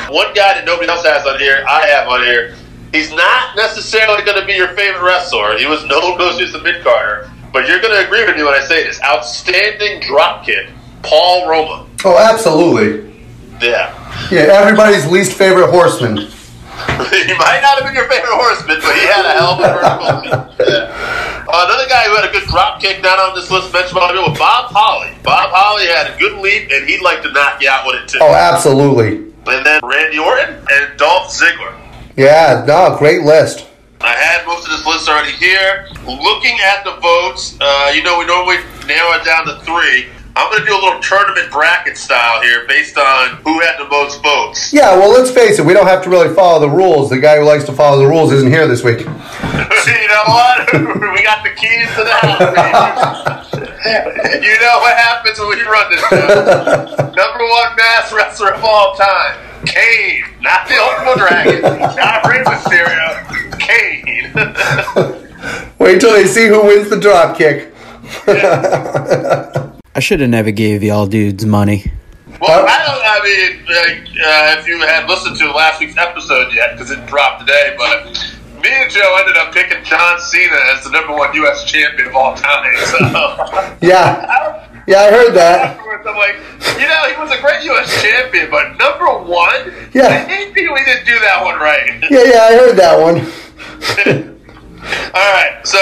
One 0.09 0.33
guy 0.33 0.55
that 0.55 0.65
nobody 0.65 0.89
else 0.89 1.05
has 1.05 1.27
on 1.27 1.39
here, 1.39 1.65
I 1.69 1.87
have 1.89 2.09
on 2.09 2.25
here. 2.25 2.57
He's 2.93 3.11
not 3.13 3.57
necessarily 3.57 4.25
going 4.25 4.41
to 4.41 4.47
be 4.47 4.55
your 4.55 4.69
favorite 4.69 5.05
wrestler. 5.05 5.59
He 5.59 5.67
was 5.67 5.85
known 5.85 6.17
mostly 6.17 6.45
as 6.49 6.55
a 6.55 6.63
mid 6.63 6.83
carder. 6.83 7.31
But 7.53 7.69
you're 7.69 7.81
going 7.81 7.93
to 7.93 8.07
agree 8.07 8.25
with 8.25 8.37
me 8.37 8.43
when 8.43 8.55
I 8.55 8.65
say 8.65 8.85
this. 8.85 9.03
Outstanding 9.03 10.01
drop 10.01 10.47
kick. 10.47 10.71
Paul 11.03 11.47
Roma. 11.47 11.87
Oh, 12.07 12.17
absolutely. 12.17 13.14
Yeah. 13.65 14.29
Yeah, 14.31 14.61
everybody's 14.61 15.07
least 15.07 15.33
favorite 15.33 15.71
horseman. 15.71 16.17
he 16.19 17.33
might 17.39 17.61
not 17.63 17.79
have 17.79 17.85
been 17.85 17.95
your 17.95 18.09
favorite 18.09 18.35
horseman, 18.35 18.79
but 18.83 18.95
he 18.95 19.07
had 19.07 19.25
a 19.25 19.33
hell 19.33 19.53
of 19.53 19.61
a 19.61 19.69
vertical. 19.73 20.55
Yeah. 20.65 21.45
Another 21.47 21.87
guy 21.89 22.05
who 22.05 22.17
had 22.17 22.29
a 22.29 22.33
good 22.33 22.49
drop 22.49 22.81
kick 22.81 23.03
not 23.03 23.19
on 23.19 23.35
this 23.35 23.51
list 23.51 23.73
mentioned 23.73 23.95
by 23.95 24.13
was 24.13 24.39
Bob 24.39 24.73
Holly. 24.73 25.15
Bob 25.23 25.51
Holly 25.53 25.87
had 25.87 26.15
a 26.15 26.19
good 26.19 26.41
leap, 26.41 26.71
and 26.71 26.89
he'd 26.89 27.03
like 27.03 27.23
to 27.23 27.31
knock 27.33 27.61
you 27.63 27.69
out 27.69 27.87
with 27.87 28.03
it 28.03 28.09
too. 28.09 28.19
Oh, 28.21 28.35
absolutely. 28.35 29.33
And 29.47 29.65
then 29.65 29.81
Randy 29.85 30.19
Orton 30.19 30.57
and 30.71 30.99
Dolph 30.99 31.31
Ziggler. 31.31 31.79
Yeah, 32.17 32.65
no, 32.67 32.97
great 32.99 33.23
list. 33.23 33.67
I 34.01 34.15
had 34.15 34.47
most 34.47 34.67
of 34.67 34.73
this 34.73 34.87
list 34.87 35.09
already 35.09 35.33
here. 35.33 35.89
Looking 36.07 36.59
at 36.61 36.85
the 36.85 36.97
votes, 37.01 37.57
uh, 37.61 37.93
you 37.95 38.03
know, 38.03 38.19
we 38.19 38.27
normally 38.27 38.59
narrow 38.87 39.13
it 39.17 39.25
down 39.25 39.47
to 39.47 39.61
three. 39.65 40.09
I'm 40.37 40.51
going 40.51 40.63
to 40.63 40.67
do 40.67 40.75
a 40.75 40.83
little 40.83 41.01
tournament 41.01 41.51
bracket 41.53 41.97
style 41.97 42.43
here 42.43 42.67
based 42.67 42.99
on 42.99 43.37
who 43.45 43.61
had 43.61 43.79
the 43.79 43.89
most 43.89 44.21
votes. 44.21 44.73
Yeah, 44.73 44.97
well, 44.97 45.11
let's 45.11 45.31
face 45.31 45.61
it, 45.61 45.65
we 45.65 45.73
don't 45.73 45.87
have 45.87 46.03
to 46.05 46.11
really 46.11 46.35
follow 46.35 46.59
the 46.59 46.69
rules. 46.69 47.09
The 47.09 47.21
guy 47.21 47.39
who 47.39 47.45
likes 47.45 47.63
to 47.65 47.73
follow 47.73 47.99
the 47.99 48.09
rules 48.09 48.33
isn't 48.33 48.51
here 48.51 48.67
this 48.67 48.83
week. 48.83 48.99
you 49.01 49.07
know 49.07 50.25
what? 50.27 50.73
we 51.15 51.23
got 51.23 51.45
the 51.45 51.55
keys 51.55 51.87
to 51.95 52.03
the 52.03 52.13
house. 52.13 53.53
you 53.55 54.59
know 54.59 54.79
what 54.81 54.97
happens 54.97 55.39
when 55.39 55.51
we 55.51 55.63
run 55.63 55.91
this 55.91 56.01
show. 56.09 57.13
Number 57.15 57.45
one 57.47 57.77
mass 57.77 58.13
wrestler 58.13 58.55
of 58.55 58.65
all 58.65 58.97
time, 58.97 59.39
Kane. 59.67 60.25
Not 60.41 60.67
the 60.67 60.75
Ultimate 60.75 61.19
Dragon, 61.19 61.63
not 61.63 62.27
Rey 62.27 62.43
Mysterio, 62.43 63.23
Kane. 63.61 64.33
Wait 65.79 66.01
till 66.01 66.13
they 66.13 66.27
see 66.27 66.49
who 66.49 66.67
wins 66.67 66.91
the 66.91 66.99
drop 66.99 67.39
kick. 67.39 67.73
I 69.95 70.01
should 70.01 70.21
have 70.21 70.31
never 70.31 70.51
gave 70.51 70.83
y'all 70.83 71.07
dudes 71.07 71.47
money. 71.47 71.85
Well, 72.41 72.67
I 72.67 72.79
don't. 72.85 73.03
I 73.05 73.21
mean, 73.23 73.65
like, 73.67 74.09
uh, 74.19 74.59
if 74.61 74.67
you 74.67 74.79
had 74.81 75.09
listened 75.09 75.37
to 75.39 75.53
last 75.53 75.79
week's 75.81 75.97
episode 75.97 76.53
yet, 76.53 76.73
because 76.73 76.91
it 76.91 77.05
dropped 77.07 77.41
today, 77.41 77.75
but 77.79 78.07
me 78.63 78.71
and 78.71 78.91
Joe 78.91 79.17
ended 79.21 79.37
up 79.37 79.55
picking 79.55 79.83
John 79.85 80.19
Cena 80.21 80.57
as 80.75 80.83
the 80.85 80.91
number 80.91 81.13
one 81.13 81.33
U.S. 81.35 81.65
champion 81.65 82.09
of 82.09 82.17
all 82.17 82.35
time. 82.35 82.75
So, 82.87 82.99
Yeah, 83.83 84.67
yeah, 84.89 84.99
I 84.99 85.11
heard 85.13 85.33
that. 85.35 85.77
afterwards, 85.77 86.05
I'm 86.09 86.17
like, 86.17 86.35
you 86.81 86.89
know, 86.89 87.05
he 87.09 87.21
was 87.23 87.31
a 87.31 87.41
great 87.41 87.63
U.S. 87.65 88.03
champion, 88.03 88.51
but 88.51 88.77
number 88.79 89.07
one, 89.07 89.73
Yeah. 89.93 90.09
I 90.09 90.25
think 90.25 90.57
we 90.57 90.85
didn't 90.85 91.07
do 91.07 91.19
that 91.21 91.41
one 91.45 91.61
right. 91.61 92.03
Yeah, 92.11 92.25
yeah, 92.25 92.43
I 92.43 92.57
heard 92.57 92.77
that 92.77 92.99
one. 92.99 93.21
All 95.15 95.33
right, 95.33 95.61
so 95.65 95.79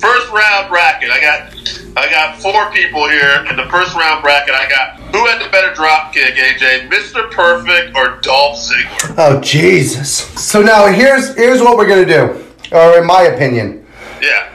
first 0.00 0.30
round 0.32 0.68
bracket. 0.68 1.10
I 1.10 1.20
got 1.20 1.54
I 1.96 2.10
got 2.10 2.40
four 2.40 2.70
people 2.72 3.08
here 3.08 3.44
in 3.50 3.56
the 3.56 3.66
first 3.70 3.94
round 3.94 4.22
bracket. 4.22 4.54
I 4.54 4.68
got 4.68 5.00
who 5.14 5.26
had 5.26 5.44
the 5.44 5.50
better 5.50 5.74
drop 5.74 6.12
kick, 6.12 6.34
AJ, 6.34 6.88
Mr. 6.88 7.30
Perfect 7.30 7.96
or 7.96 8.20
Dolph 8.20 8.58
Ziggler? 8.58 9.14
Oh 9.18 9.40
Jesus! 9.40 10.10
So 10.40 10.62
now 10.62 10.86
here's 10.86 11.34
here's 11.36 11.60
what 11.60 11.76
we're 11.76 11.88
gonna 11.88 12.04
do, 12.06 12.44
or 12.72 12.98
in 12.98 13.06
my 13.06 13.22
opinion, 13.22 13.84
Yeah. 14.20 14.54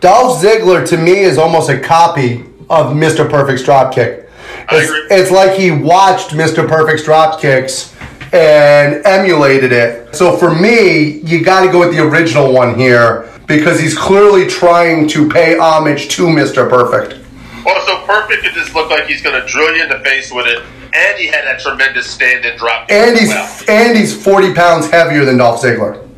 Dolph 0.00 0.42
Ziggler 0.42 0.86
to 0.88 0.96
me 0.96 1.20
is 1.20 1.38
almost 1.38 1.70
a 1.70 1.78
copy 1.78 2.44
of 2.70 2.94
Mr. 2.94 3.28
Perfect's 3.28 3.62
dropkick. 3.62 4.28
I 4.68 4.76
It's, 4.76 4.92
it's 5.12 5.30
like 5.30 5.58
he 5.58 5.70
watched 5.70 6.30
Mr. 6.30 6.66
Perfect's 6.68 7.02
dropkicks 7.02 7.92
and 8.32 9.04
emulated 9.04 9.72
it. 9.72 10.14
So 10.14 10.36
for 10.36 10.54
me, 10.54 11.18
you 11.20 11.44
got 11.44 11.64
to 11.66 11.72
go 11.72 11.80
with 11.80 11.94
the 11.94 12.02
original 12.02 12.52
one 12.52 12.78
here 12.78 13.28
because 13.46 13.78
he's 13.80 13.96
clearly 13.96 14.46
trying 14.46 15.08
to 15.08 15.28
pay 15.28 15.58
homage 15.58 16.08
to 16.16 16.26
Mr. 16.26 16.68
Perfect. 16.68 17.24
Well, 17.64 17.84
so 17.86 18.04
Perfect 18.06 18.42
could 18.42 18.52
just 18.54 18.74
look 18.74 18.90
like 18.90 19.06
he's 19.06 19.22
going 19.22 19.40
to 19.40 19.46
drill 19.46 19.76
you 19.76 19.82
in 19.82 19.88
the 19.88 20.00
face 20.00 20.32
with 20.32 20.46
it, 20.46 20.62
and 20.94 21.18
he 21.18 21.26
had 21.26 21.44
that 21.44 21.60
tremendous 21.60 22.10
stand 22.10 22.44
and 22.44 22.58
drop. 22.58 22.90
And 22.90 23.16
he's 23.18 23.28
well. 23.28 23.60
and 23.68 23.96
he's 23.96 24.20
40 24.20 24.54
pounds 24.54 24.90
heavier 24.90 25.24
than 25.24 25.36
Dolph 25.38 25.62
Ziggler. 25.62 26.08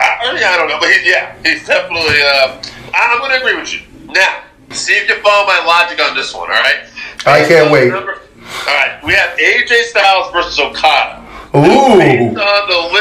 I, 0.00 0.30
I 0.30 0.34
mean, 0.34 0.42
I 0.44 0.56
don't 0.56 0.68
know, 0.68 0.78
but 0.78 0.90
he, 0.90 1.10
yeah, 1.10 1.36
he's 1.42 1.66
definitely. 1.66 2.20
Uh, 2.22 2.62
I'm 2.94 3.18
going 3.18 3.30
to 3.32 3.38
agree 3.38 3.60
with 3.60 3.72
you. 3.72 3.80
Now, 4.12 4.44
see 4.70 4.92
if 4.94 5.08
you 5.08 5.16
follow 5.22 5.46
my 5.46 5.64
logic 5.66 6.00
on 6.00 6.14
this 6.16 6.32
one. 6.34 6.42
All 6.50 6.56
right. 6.56 6.84
I 7.26 7.44
can't 7.46 7.72
wait. 7.72 7.86
Remember- 7.86 8.20
all 8.44 8.74
right, 8.74 9.02
we 9.02 9.12
have 9.14 9.36
AJ 9.38 9.84
Styles 9.84 10.30
versus 10.30 10.58
Okada. 10.60 11.22
Ooh. 11.56 11.98
Based 11.98 12.36
on 12.36 12.36
the 12.36 12.36
list 12.36 12.38
we 12.38 12.38
got 12.38 12.93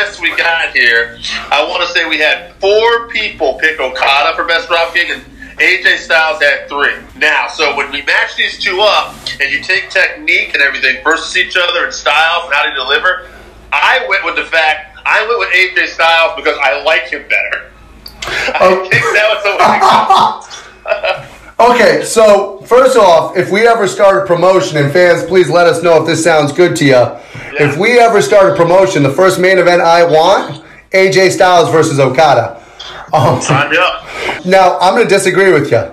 here, 0.74 1.17
I 1.51 1.63
want 1.67 1.82
to 1.84 1.88
say 1.93 2.07
we 2.07 2.17
had 2.17 2.53
four 2.55 3.07
people 3.09 3.55
pick 3.59 3.80
Okada 3.80 4.36
for 4.36 4.45
best 4.45 4.67
dropkick, 4.69 5.09
and 5.13 5.24
AJ 5.59 5.97
Styles 5.97 6.41
had 6.41 6.67
three. 6.67 6.95
Now, 7.19 7.47
so 7.47 7.76
when 7.76 7.91
we 7.91 8.01
match 8.03 8.36
these 8.36 8.57
two 8.59 8.80
up, 8.82 9.15
and 9.39 9.51
you 9.51 9.61
take 9.61 9.89
technique 9.89 10.53
and 10.53 10.61
everything 10.63 11.03
versus 11.03 11.36
each 11.38 11.55
other 11.57 11.86
and 11.86 11.93
styles 11.93 12.45
and 12.45 12.53
how 12.53 12.63
to 12.63 12.74
deliver, 12.74 13.30
I 13.71 14.05
went 14.09 14.26
with 14.26 14.36
the 14.36 14.45
fact 14.45 14.97
I 15.05 15.26
went 15.28 15.39
with 15.39 15.49
AJ 15.49 15.88
Styles 15.93 16.34
because 16.36 16.57
I 16.61 16.82
like 16.84 17.03
him 17.09 17.24
better. 17.24 17.71
I 18.26 18.57
Oh. 18.61 18.89
think 18.89 19.03
that 19.13 19.30
was 19.32 19.43
the 19.43 20.49
way. 20.49 21.30
Okay, 21.59 22.03
so 22.03 22.57
first 22.65 22.97
off, 22.97 23.38
if 23.38 23.51
we 23.51 23.67
ever 23.67 23.88
start 23.88 24.24
a 24.24 24.26
promotion, 24.26 24.76
and 24.78 24.91
fans, 24.91 25.24
please 25.24 25.49
let 25.49 25.67
us 25.67 25.82
know 25.84 26.01
if 26.01 26.05
this 26.07 26.21
sounds 26.24 26.51
good 26.51 26.76
to 26.78 26.84
you. 26.86 27.05
If 27.59 27.78
we 27.78 27.99
ever 27.99 28.21
start 28.24 28.51
a 28.51 28.55
promotion, 28.55 29.03
the 29.03 29.11
first 29.11 29.39
main 29.39 29.59
event 29.59 29.82
I 29.82 30.03
want, 30.03 30.62
AJ 30.94 31.32
Styles 31.32 31.70
versus 31.72 32.00
Okada. 32.00 32.62
Um, 33.14 33.41
Sign 33.41 33.70
me 33.72 33.78
up. 33.78 34.46
now, 34.46 34.78
I'm 34.80 34.94
going 34.96 35.08
to 35.08 35.10
disagree 35.14 35.52
with 35.52 35.72
you. 35.72 35.84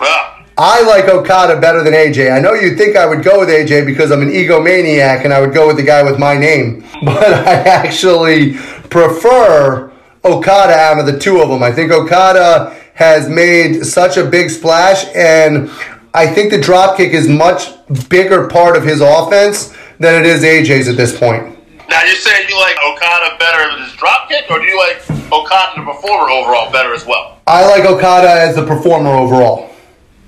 Well, 0.00 0.34
I 0.56 0.82
like 0.82 1.06
Okada 1.08 1.60
better 1.60 1.82
than 1.82 1.92
AJ. 1.92 2.32
I 2.32 2.40
know 2.40 2.54
you'd 2.54 2.78
think 2.78 2.96
I 2.96 3.06
would 3.06 3.24
go 3.24 3.40
with 3.40 3.48
AJ 3.48 3.86
because 3.86 4.12
I'm 4.12 4.22
an 4.22 4.30
egomaniac 4.30 5.24
and 5.24 5.32
I 5.32 5.40
would 5.40 5.52
go 5.52 5.66
with 5.66 5.76
the 5.76 5.82
guy 5.82 6.02
with 6.02 6.18
my 6.18 6.36
name, 6.36 6.84
but 7.04 7.32
I 7.32 7.54
actually 7.62 8.54
prefer 8.90 9.92
Okada 10.24 10.72
out 10.74 10.98
of 11.00 11.06
the 11.06 11.18
two 11.18 11.40
of 11.40 11.48
them. 11.48 11.62
I 11.62 11.72
think 11.72 11.90
Okada 11.90 12.76
has 12.94 13.28
made 13.28 13.84
such 13.84 14.16
a 14.16 14.24
big 14.24 14.50
splash, 14.50 15.04
and 15.16 15.68
I 16.14 16.28
think 16.28 16.50
the 16.52 16.58
dropkick 16.58 17.10
is 17.10 17.28
much 17.28 17.70
bigger 18.08 18.46
part 18.48 18.76
of 18.76 18.84
his 18.84 19.00
offense 19.00 19.74
than 19.98 20.20
it 20.24 20.26
is 20.26 20.44
AJ's 20.44 20.86
at 20.86 20.96
this 20.96 21.16
point. 21.18 21.53
Now 21.94 22.02
you're 22.02 22.16
saying 22.16 22.48
you 22.48 22.58
like 22.58 22.74
Okada 22.82 23.38
better 23.38 23.70
than 23.70 23.84
his 23.86 23.92
dropkick, 23.94 24.50
or 24.50 24.58
do 24.58 24.64
you 24.64 24.76
like 24.76 24.98
Okada 25.30 25.78
the 25.78 25.86
performer 25.86 26.28
overall 26.28 26.72
better 26.72 26.92
as 26.92 27.06
well? 27.06 27.38
I 27.46 27.64
like 27.70 27.84
Okada 27.84 28.28
as 28.28 28.56
the 28.56 28.66
performer 28.66 29.10
overall. 29.10 29.70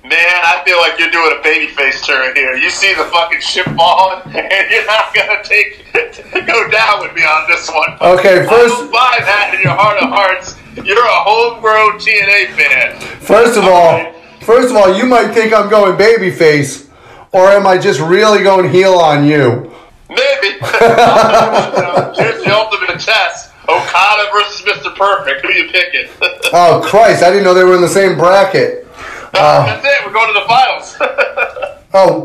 Man, 0.05 0.15
I 0.15 0.63
feel 0.65 0.79
like 0.79 0.97
you're 1.01 1.11
doing 1.11 1.35
a 1.35 1.43
babyface 1.43 2.07
turn 2.07 2.37
here. 2.37 2.55
You 2.55 2.71
see 2.71 2.95
the 2.95 3.03
fucking 3.07 3.41
ship 3.41 3.67
falling, 3.75 4.23
and 4.27 4.71
you're 4.71 4.87
not 4.87 5.13
gonna 5.13 5.43
take 5.43 5.85
go 6.47 6.71
down 6.71 7.01
with 7.01 7.13
me 7.17 7.23
on 7.23 7.51
this 7.51 7.69
one. 7.69 7.99
Okay, 8.15 8.47
first- 8.47 8.77
don't 8.87 8.93
buy 8.93 9.19
that 9.19 9.51
in 9.57 9.63
your 9.63 9.75
heart 9.75 9.99
of 10.01 10.09
hearts. 10.09 10.55
You're 10.77 11.05
a 11.05 11.19
homegrown 11.27 11.99
TNA 11.99 12.55
fan. 12.55 13.01
First 13.19 13.59
of 13.59 13.65
all, 13.65 14.13
first 14.43 14.71
of 14.71 14.77
all, 14.77 14.97
you 14.97 15.05
might 15.05 15.35
think 15.35 15.53
I'm 15.53 15.69
going 15.69 15.99
babyface, 15.99 16.89
or 17.33 17.49
am 17.49 17.67
I 17.67 17.77
just 17.77 17.99
really 17.99 18.45
going 18.45 18.71
heel 18.71 18.95
on 18.95 19.27
you? 19.27 19.73
Maybe. 20.09 20.59
Here's 20.61 22.43
the 22.45 22.53
ultimate 22.55 23.01
test: 23.01 23.53
Okada 23.69 24.31
versus 24.33 24.63
Mr. 24.67 24.95
Perfect. 24.95 25.45
Who 25.45 25.53
you 25.53 25.71
picking? 25.71 26.09
Oh 26.53 26.81
Christ! 26.85 27.25
I 27.25 27.31
didn't 27.31 27.43
know 27.45 27.55
they 27.55 27.65
were 27.65 27.75
in 27.75 27.81
the 27.81 27.89
same 27.89 28.17
bracket. 28.17 28.87
Uh, 29.35 29.67
that's 29.67 29.85
it. 29.85 30.07
We're 30.07 30.13
going 30.13 30.33
to 30.33 30.41
the 30.41 30.47
finals. 30.47 30.97
Oh, 31.99 32.23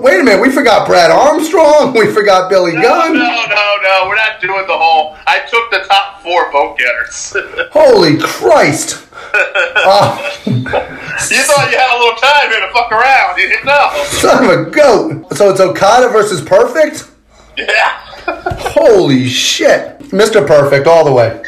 wait 0.00 0.20
a 0.20 0.24
minute. 0.24 0.40
We 0.40 0.48
forgot 0.48 0.86
Brad 0.86 1.10
Armstrong. 1.10 1.92
We 1.92 2.06
forgot 2.06 2.48
Billy 2.48 2.72
No, 2.72 2.80
Gunn. 2.80 3.12
no, 3.12 3.20
no, 3.20 3.76
no. 3.82 4.04
We're 4.08 4.14
not 4.16 4.40
doing 4.40 4.66
the 4.66 4.72
whole. 4.78 5.18
I 5.26 5.40
took 5.40 5.70
the 5.70 5.80
top 5.86 6.22
four 6.22 6.50
vote 6.50 6.78
getters. 6.78 7.36
Holy 7.72 8.16
Christ! 8.16 9.06
Oh, 9.12 10.16
you 10.46 10.62
thought 10.64 11.68
you 11.70 11.76
had 11.76 11.94
a 11.94 11.98
little 11.98 12.16
time 12.16 12.48
here 12.50 12.60
to 12.66 12.72
fuck 12.72 12.90
around. 12.90 13.36
You 13.38 13.48
didn't 13.50 13.66
know. 13.66 13.90
son 14.06 14.44
of 14.44 14.68
a 14.68 14.70
goat. 14.70 15.36
So 15.36 15.50
it's 15.50 15.60
Okada 15.60 16.08
versus 16.08 16.40
Perfect. 16.40 17.10
Yeah. 17.56 17.98
Holy 18.74 19.28
shit! 19.28 19.98
Mr. 20.10 20.46
Perfect 20.46 20.86
all 20.86 21.04
the 21.04 21.12
way. 21.12 21.42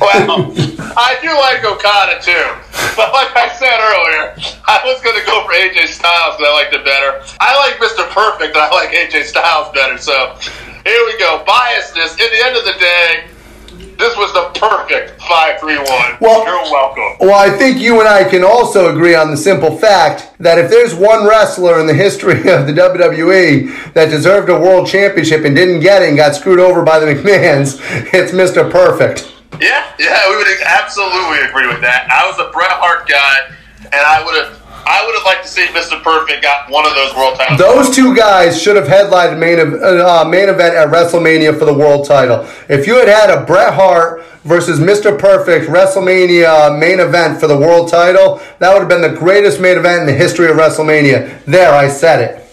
Well, 0.00 0.54
I 0.94 1.18
do 1.22 1.30
like 1.34 1.64
Okada 1.66 2.22
too. 2.22 2.46
But 2.94 3.12
like 3.12 3.34
I 3.34 3.50
said 3.58 3.74
earlier, 3.74 4.34
I 4.66 4.78
was 4.86 5.02
going 5.02 5.18
to 5.18 5.26
go 5.26 5.42
for 5.46 5.52
AJ 5.54 5.90
Styles 5.90 6.38
because 6.38 6.46
I 6.46 6.54
liked 6.54 6.74
it 6.74 6.84
better. 6.84 7.18
I 7.40 7.54
like 7.58 7.78
Mr. 7.82 8.06
Perfect 8.10 8.54
and 8.54 8.62
I 8.62 8.70
like 8.70 8.90
AJ 8.90 9.24
Styles 9.24 9.74
better. 9.74 9.98
So 9.98 10.38
here 10.86 11.02
we 11.06 11.18
go. 11.18 11.42
Biasness. 11.46 12.14
In 12.18 12.30
the 12.30 12.40
end 12.46 12.56
of 12.56 12.64
the 12.64 12.78
day, 12.78 13.26
this 13.98 14.16
was 14.16 14.32
the 14.32 14.58
perfect 14.58 15.20
5 15.20 15.60
3 15.60 15.76
1. 15.78 15.86
Well- 16.20 16.44
You're 16.44 16.62
welcome. 16.72 17.16
Well, 17.20 17.34
I 17.38 17.50
think 17.56 17.78
you 17.78 17.98
and 18.00 18.08
I 18.08 18.24
can 18.28 18.44
also 18.44 18.90
agree 18.94 19.14
on 19.14 19.30
the 19.30 19.36
simple 19.36 19.76
fact 19.76 20.32
that 20.38 20.58
if 20.58 20.70
there's 20.70 20.94
one 20.94 21.26
wrestler 21.26 21.80
in 21.80 21.86
the 21.86 21.94
history 21.94 22.38
of 22.52 22.66
the 22.66 22.72
WWE 22.72 23.92
that 23.94 24.08
deserved 24.10 24.48
a 24.48 24.58
world 24.58 24.86
championship 24.86 25.44
and 25.44 25.54
didn't 25.56 25.80
get 25.80 26.02
it 26.02 26.08
and 26.08 26.16
got 26.16 26.34
screwed 26.34 26.60
over 26.60 26.82
by 26.82 26.98
the 26.98 27.06
McMahons, 27.06 27.78
it's 28.14 28.32
Mr. 28.32 28.70
Perfect. 28.70 29.34
Yeah, 29.60 29.84
yeah, 29.98 30.28
we 30.30 30.36
would 30.36 30.46
absolutely 30.64 31.38
agree 31.48 31.66
with 31.66 31.80
that. 31.80 32.06
I 32.10 32.26
was 32.28 32.38
a 32.38 32.52
Bret 32.52 32.70
Hart 32.70 33.08
guy, 33.08 33.56
and 33.84 33.94
I 33.94 34.22
would 34.24 34.34
have, 34.44 34.57
I 34.90 35.04
would 35.04 35.14
have 35.14 35.24
liked 35.24 35.42
to 35.44 35.48
see 35.48 35.66
Mr. 35.66 36.02
Perfect 36.02 36.42
got 36.42 36.70
one 36.70 36.86
of 36.86 36.94
those 36.94 37.14
world 37.14 37.36
titles. 37.36 37.58
Those 37.58 37.94
two 37.94 38.16
guys 38.16 38.60
should 38.60 38.76
have 38.76 38.88
headlined 38.88 39.38
main 39.38 39.58
uh, 39.60 40.24
main 40.24 40.48
event 40.48 40.74
at 40.74 40.88
WrestleMania 40.88 41.58
for 41.58 41.66
the 41.66 41.74
world 41.74 42.06
title. 42.06 42.46
If 42.68 42.86
you 42.86 42.96
had 42.96 43.08
had 43.08 43.30
a 43.30 43.44
Bret 43.44 43.74
Hart 43.74 44.24
versus 44.44 44.80
Mr. 44.80 45.18
Perfect 45.18 45.68
WrestleMania 45.70 46.78
main 46.78 47.00
event 47.00 47.38
for 47.38 47.46
the 47.46 47.56
world 47.58 47.90
title, 47.90 48.40
that 48.60 48.72
would 48.72 48.80
have 48.80 48.88
been 48.88 49.02
the 49.02 49.18
greatest 49.18 49.60
main 49.60 49.76
event 49.76 50.00
in 50.00 50.06
the 50.06 50.14
history 50.14 50.50
of 50.50 50.56
WrestleMania. 50.56 51.44
There, 51.44 51.72
I 51.74 51.88
said 51.88 52.20
it. 52.22 52.44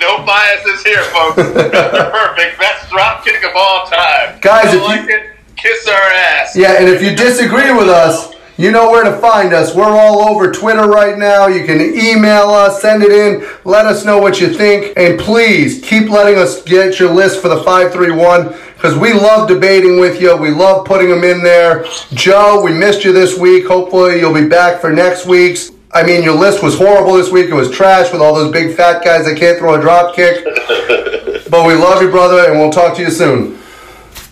No 0.00 0.24
biases 0.24 0.82
here, 0.82 1.02
folks. 1.04 1.36
Mr. 1.42 2.10
Perfect, 2.10 2.58
best 2.58 2.90
drop 2.90 3.22
kick 3.24 3.44
of 3.44 3.52
all 3.54 3.84
time. 3.86 4.38
Guys, 4.40 4.66
if 4.72 4.80
you- 4.80 4.80
like 4.86 5.08
it, 5.10 5.26
kiss 5.56 5.86
our 5.86 5.94
ass. 5.94 6.56
Yeah, 6.56 6.80
and 6.80 6.88
if 6.88 7.02
you 7.02 7.14
disagree 7.14 7.70
with 7.72 7.88
us, 7.88 8.32
you 8.62 8.70
know 8.70 8.90
where 8.90 9.02
to 9.02 9.18
find 9.18 9.52
us. 9.52 9.74
We're 9.74 9.84
all 9.84 10.20
over 10.28 10.52
Twitter 10.52 10.88
right 10.88 11.18
now. 11.18 11.48
You 11.48 11.64
can 11.64 11.80
email 11.80 12.50
us, 12.50 12.80
send 12.80 13.02
it 13.02 13.10
in, 13.10 13.44
let 13.64 13.86
us 13.86 14.04
know 14.04 14.18
what 14.18 14.40
you 14.40 14.54
think, 14.54 14.96
and 14.96 15.18
please 15.18 15.82
keep 15.82 16.08
letting 16.08 16.38
us 16.38 16.62
get 16.62 17.00
your 17.00 17.12
list 17.12 17.42
for 17.42 17.48
the 17.48 17.56
531 17.64 18.54
because 18.74 18.96
we 18.96 19.12
love 19.12 19.48
debating 19.48 19.98
with 19.98 20.20
you. 20.20 20.36
We 20.36 20.50
love 20.50 20.86
putting 20.86 21.08
them 21.08 21.24
in 21.24 21.42
there. 21.42 21.84
Joe, 22.14 22.62
we 22.62 22.72
missed 22.72 23.04
you 23.04 23.12
this 23.12 23.36
week. 23.36 23.66
Hopefully, 23.66 24.20
you'll 24.20 24.32
be 24.32 24.46
back 24.46 24.80
for 24.80 24.92
next 24.92 25.26
week's. 25.26 25.72
I 25.90 26.04
mean, 26.04 26.22
your 26.22 26.36
list 26.36 26.62
was 26.62 26.78
horrible 26.78 27.14
this 27.14 27.32
week. 27.32 27.46
It 27.46 27.54
was 27.54 27.68
trash 27.68 28.12
with 28.12 28.22
all 28.22 28.32
those 28.32 28.52
big 28.52 28.76
fat 28.76 29.04
guys 29.04 29.24
that 29.24 29.36
can't 29.36 29.58
throw 29.58 29.74
a 29.74 29.80
drop 29.80 30.14
kick. 30.14 30.46
But 31.50 31.66
we 31.66 31.74
love 31.74 32.00
you, 32.00 32.10
brother, 32.10 32.48
and 32.48 32.58
we'll 32.58 32.70
talk 32.70 32.96
to 32.96 33.02
you 33.02 33.10
soon. 33.10 33.58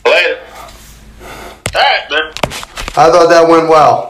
Later. 0.07 0.41
All 1.21 1.29
right, 1.75 2.11
man. 2.11 2.33
I 2.97 3.11
thought 3.11 3.29
that 3.29 3.47
went 3.47 3.69
well. 3.69 4.10